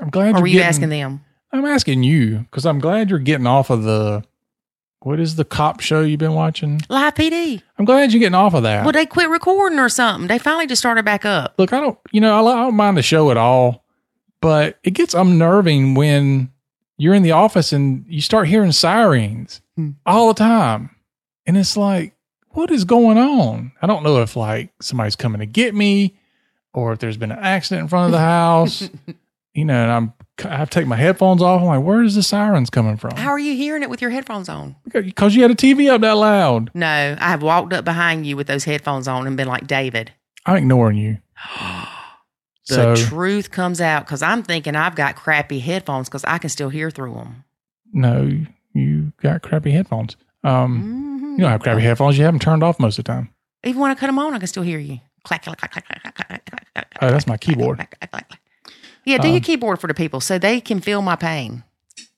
I'm 0.00 0.10
glad 0.10 0.26
Or 0.26 0.30
you're 0.30 0.40
were 0.42 0.46
you 0.46 0.52
getting- 0.54 0.68
asking 0.68 0.88
them? 0.90 1.24
I'm 1.52 1.64
asking 1.64 2.04
you 2.04 2.38
because 2.50 2.64
I'm 2.64 2.78
glad 2.78 3.10
you're 3.10 3.18
getting 3.18 3.46
off 3.46 3.70
of 3.70 3.82
the. 3.82 4.22
What 5.02 5.18
is 5.18 5.36
the 5.36 5.46
cop 5.46 5.80
show 5.80 6.02
you've 6.02 6.20
been 6.20 6.34
watching? 6.34 6.80
Live 6.90 7.14
PD. 7.14 7.62
I'm 7.78 7.86
glad 7.86 8.12
you're 8.12 8.20
getting 8.20 8.34
off 8.34 8.52
of 8.54 8.62
that. 8.64 8.84
Well, 8.84 8.92
they 8.92 9.06
quit 9.06 9.30
recording 9.30 9.78
or 9.78 9.88
something. 9.88 10.28
They 10.28 10.38
finally 10.38 10.66
just 10.66 10.80
started 10.82 11.04
back 11.06 11.24
up. 11.24 11.54
Look, 11.58 11.72
I 11.72 11.80
don't, 11.80 11.98
you 12.12 12.20
know, 12.20 12.34
I, 12.46 12.52
I 12.52 12.62
don't 12.64 12.74
mind 12.76 12.98
the 12.98 13.02
show 13.02 13.30
at 13.30 13.38
all, 13.38 13.82
but 14.42 14.78
it 14.84 14.90
gets 14.90 15.14
unnerving 15.14 15.94
when 15.94 16.52
you're 16.98 17.14
in 17.14 17.22
the 17.22 17.30
office 17.32 17.72
and 17.72 18.04
you 18.08 18.20
start 18.20 18.46
hearing 18.46 18.72
sirens 18.72 19.62
Hmm. 19.74 19.92
all 20.04 20.28
the 20.28 20.34
time. 20.34 20.94
And 21.46 21.56
it's 21.56 21.78
like, 21.78 22.14
what 22.50 22.70
is 22.70 22.84
going 22.84 23.18
on? 23.18 23.72
I 23.82 23.86
don't 23.86 24.02
know 24.02 24.22
if 24.22 24.36
like 24.36 24.72
somebody's 24.80 25.16
coming 25.16 25.40
to 25.40 25.46
get 25.46 25.74
me 25.74 26.16
or 26.72 26.92
if 26.92 26.98
there's 26.98 27.16
been 27.16 27.32
an 27.32 27.38
accident 27.38 27.82
in 27.82 27.88
front 27.88 28.06
of 28.06 28.12
the 28.12 28.18
house, 28.18 28.88
you 29.54 29.64
know, 29.64 29.74
and 29.82 29.90
I'm, 29.90 30.12
I 30.44 30.56
have 30.56 30.70
to 30.70 30.78
take 30.80 30.86
my 30.86 30.96
headphones 30.96 31.42
off. 31.42 31.60
I'm 31.60 31.66
like, 31.66 31.82
where 31.84 32.02
is 32.02 32.14
the 32.14 32.22
sirens 32.22 32.70
coming 32.70 32.96
from? 32.96 33.16
How 33.16 33.28
are 33.30 33.38
you 33.38 33.54
hearing 33.56 33.82
it 33.82 33.90
with 33.90 34.00
your 34.00 34.10
headphones 34.10 34.48
on? 34.48 34.76
Because 34.90 35.34
you 35.34 35.42
had 35.42 35.50
a 35.50 35.54
TV 35.56 35.90
up 35.90 36.00
that 36.00 36.12
loud. 36.16 36.70
No, 36.74 36.86
I 37.20 37.28
have 37.30 37.42
walked 37.42 37.72
up 37.72 37.84
behind 37.84 38.26
you 38.26 38.36
with 38.36 38.46
those 38.46 38.64
headphones 38.64 39.06
on 39.08 39.26
and 39.26 39.36
been 39.36 39.48
like, 39.48 39.66
David, 39.66 40.12
I'm 40.46 40.56
ignoring 40.56 40.96
you. 40.96 41.18
the 41.58 41.86
So 42.64 42.96
truth 42.96 43.50
comes 43.50 43.80
out 43.80 44.06
because 44.06 44.22
I'm 44.22 44.42
thinking 44.42 44.76
I've 44.76 44.94
got 44.94 45.16
crappy 45.16 45.58
headphones 45.60 46.08
because 46.08 46.24
I 46.24 46.38
can 46.38 46.50
still 46.50 46.68
hear 46.68 46.90
through 46.90 47.14
them. 47.14 47.44
no, 47.92 48.30
you 48.72 49.12
got 49.20 49.42
crappy 49.42 49.72
headphones. 49.72 50.16
Um, 50.42 51.18
mm-hmm. 51.18 51.32
You 51.32 51.38
don't 51.38 51.50
have 51.50 51.62
crappy 51.62 51.82
headphones. 51.82 52.16
You 52.16 52.24
have 52.24 52.32
them 52.32 52.40
turned 52.40 52.62
off 52.62 52.80
most 52.80 52.98
of 52.98 53.04
the 53.04 53.12
time. 53.12 53.30
Even 53.64 53.80
when 53.80 53.90
I 53.90 53.94
cut 53.94 54.06
them 54.06 54.18
on, 54.18 54.34
I 54.34 54.38
can 54.38 54.46
still 54.46 54.62
hear 54.62 54.78
you. 54.78 55.00
Clack, 55.24 55.42
clack, 55.42 55.58
clack, 55.58 55.72
clack, 55.72 55.86
clack, 55.86 56.14
clack, 56.14 56.50
clack, 56.74 56.98
Oh, 57.02 57.10
that's 57.10 57.26
my 57.26 57.36
keyboard. 57.36 57.76
Clack, 57.76 57.98
clack, 57.98 58.10
clack, 58.10 58.28
clack. 58.28 58.40
Yeah, 59.04 59.18
do 59.18 59.28
um, 59.28 59.34
your 59.34 59.40
keyboard 59.40 59.80
for 59.80 59.86
the 59.86 59.94
people 59.94 60.20
so 60.20 60.38
they 60.38 60.60
can 60.60 60.80
feel 60.80 61.02
my 61.02 61.16
pain. 61.16 61.64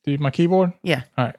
Do 0.05 0.17
my 0.19 0.31
keyboard? 0.31 0.73
Yeah. 0.83 1.03
All 1.17 1.27
right. 1.27 1.37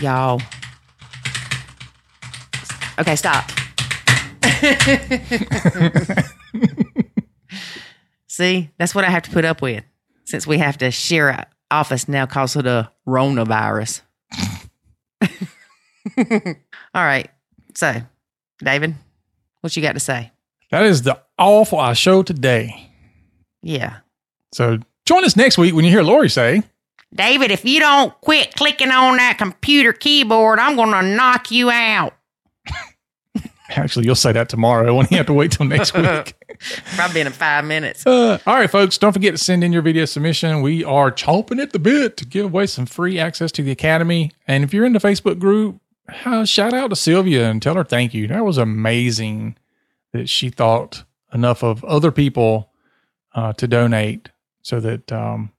Y'all. 0.00 0.40
Okay, 2.98 3.16
stop. 3.16 3.50
See, 8.26 8.70
that's 8.78 8.94
what 8.94 9.04
I 9.04 9.10
have 9.10 9.22
to 9.24 9.30
put 9.30 9.44
up 9.44 9.60
with 9.62 9.84
since 10.24 10.46
we 10.46 10.58
have 10.58 10.78
to 10.78 10.90
share 10.90 11.30
up 11.30 11.54
office 11.70 12.08
now 12.08 12.26
because 12.26 12.56
of 12.56 12.64
the 12.64 12.90
coronavirus. 13.06 14.02
All 16.94 17.04
right. 17.04 17.30
So, 17.74 18.02
David, 18.58 18.94
what 19.60 19.76
you 19.76 19.82
got 19.82 19.92
to 19.92 20.00
say? 20.00 20.32
That 20.70 20.84
is 20.84 21.02
the 21.02 21.20
awful 21.38 21.78
our 21.78 21.94
show 21.94 22.22
today. 22.22 22.90
Yeah. 23.62 23.98
So 24.52 24.78
join 25.06 25.24
us 25.24 25.36
next 25.36 25.58
week 25.58 25.74
when 25.74 25.84
you 25.84 25.90
hear 25.90 26.02
Lori 26.02 26.28
say, 26.28 26.62
David, 27.14 27.50
if 27.50 27.64
you 27.64 27.80
don't 27.80 28.18
quit 28.20 28.54
clicking 28.54 28.90
on 28.90 29.16
that 29.16 29.38
computer 29.38 29.92
keyboard, 29.92 30.58
I'm 30.58 30.76
going 30.76 30.90
to 30.90 31.02
knock 31.02 31.50
you 31.50 31.70
out. 31.70 32.14
Actually, 33.70 34.06
you'll 34.06 34.14
say 34.14 34.32
that 34.32 34.48
tomorrow 34.48 34.94
when 34.94 35.06
you 35.10 35.16
have 35.16 35.26
to 35.26 35.32
wait 35.32 35.52
till 35.52 35.66
next 35.66 35.94
week. 35.96 36.34
Probably 36.96 37.20
in 37.20 37.30
five 37.32 37.64
minutes. 37.64 38.06
Uh, 38.06 38.38
all 38.46 38.54
right, 38.54 38.70
folks, 38.70 38.98
don't 38.98 39.12
forget 39.12 39.34
to 39.34 39.38
send 39.38 39.62
in 39.62 39.72
your 39.72 39.82
video 39.82 40.04
submission. 40.04 40.62
We 40.62 40.84
are 40.84 41.10
chomping 41.10 41.60
at 41.60 41.72
the 41.72 41.78
bit 41.78 42.16
to 42.18 42.26
give 42.26 42.46
away 42.46 42.66
some 42.66 42.86
free 42.86 43.18
access 43.18 43.52
to 43.52 43.62
the 43.62 43.70
Academy. 43.70 44.32
And 44.46 44.64
if 44.64 44.72
you're 44.72 44.84
in 44.84 44.92
the 44.92 44.98
Facebook 44.98 45.38
group, 45.38 45.80
uh, 46.24 46.44
shout 46.44 46.72
out 46.72 46.88
to 46.90 46.96
Sylvia 46.96 47.50
and 47.50 47.60
tell 47.60 47.74
her 47.74 47.84
thank 47.84 48.14
you. 48.14 48.26
That 48.28 48.44
was 48.44 48.58
amazing 48.58 49.56
that 50.12 50.28
she 50.28 50.48
thought 50.50 51.04
enough 51.32 51.62
of 51.62 51.84
other 51.84 52.10
people 52.10 52.70
uh, 53.34 53.52
to 53.54 53.68
donate 53.68 54.30
so 54.62 54.80
that 54.80 55.12
um, 55.12 55.52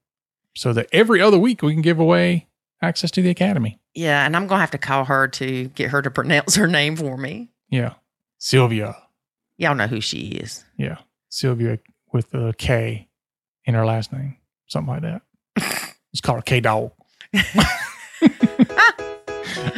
so 0.56 0.74
that 0.74 0.88
every 0.92 1.22
other 1.22 1.38
week 1.38 1.62
we 1.62 1.74
can 1.74 1.82
give 1.82 2.00
away 2.00 2.48
access 2.82 3.12
to 3.12 3.22
the 3.22 3.30
Academy. 3.30 3.80
Yeah, 3.94 4.26
and 4.26 4.36
I'm 4.36 4.48
going 4.48 4.58
to 4.58 4.62
have 4.62 4.72
to 4.72 4.78
call 4.78 5.06
her 5.06 5.28
to 5.28 5.68
get 5.70 5.92
her 5.92 6.02
to 6.02 6.12
pronounce 6.12 6.56
her 6.56 6.68
name 6.68 6.96
for 6.96 7.18
me. 7.18 7.50
Yeah, 7.70 7.94
Sylvia. 8.38 8.96
Y'all 9.58 9.76
know 9.76 9.88
who 9.88 10.02
she 10.02 10.28
is. 10.28 10.64
Yeah, 10.78 10.98
Sylvia 11.30 11.80
with 12.12 12.34
a 12.34 12.54
K 12.58 13.08
in 13.66 13.74
her 13.74 13.86
last 13.86 14.12
name, 14.12 14.38
something 14.68 14.94
like 14.94 15.02
that. 15.04 15.22
Let's 15.58 16.22
call 16.22 16.36
her 16.36 16.42
K 16.42 16.60
Dog. 16.60 16.92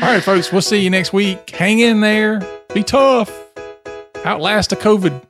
All 0.01 0.07
right, 0.07 0.23
folks, 0.23 0.51
we'll 0.51 0.61
see 0.61 0.79
you 0.79 0.89
next 0.89 1.13
week. 1.13 1.49
Hang 1.51 1.79
in 1.79 2.01
there. 2.01 2.41
Be 2.73 2.83
tough. 2.83 3.31
Outlast 4.25 4.69
the 4.71 4.75
COVID. 4.75 5.21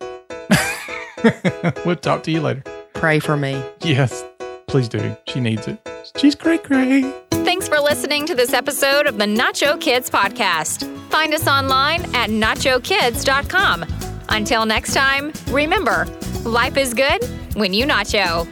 we'll 1.86 1.96
talk 1.96 2.24
to 2.24 2.32
you 2.32 2.42
later. 2.42 2.64
Pray 2.94 3.20
for 3.20 3.36
me. 3.36 3.62
Yes, 3.82 4.24
please 4.68 4.88
do. 4.88 5.16
She 5.28 5.40
needs 5.40 5.68
it. 5.68 5.80
She's 6.18 6.36
great, 6.36 6.64
great. 6.64 7.06
Thanks 7.32 7.68
for 7.68 7.80
listening 7.80 8.26
to 8.28 8.36
this 8.36 8.54
episode 8.54 9.08
of 9.08 9.18
the 9.18 9.26
Nacho 9.26 9.80
Kids 9.80 10.10
Podcast. 10.10 11.01
Find 11.12 11.34
us 11.34 11.46
online 11.46 12.04
at 12.16 12.30
nachokids.com. 12.30 13.86
Until 14.30 14.66
next 14.66 14.94
time, 14.94 15.34
remember, 15.50 16.06
life 16.46 16.78
is 16.78 16.94
good 16.94 17.22
when 17.54 17.74
you 17.74 17.86
nacho. 17.86 18.48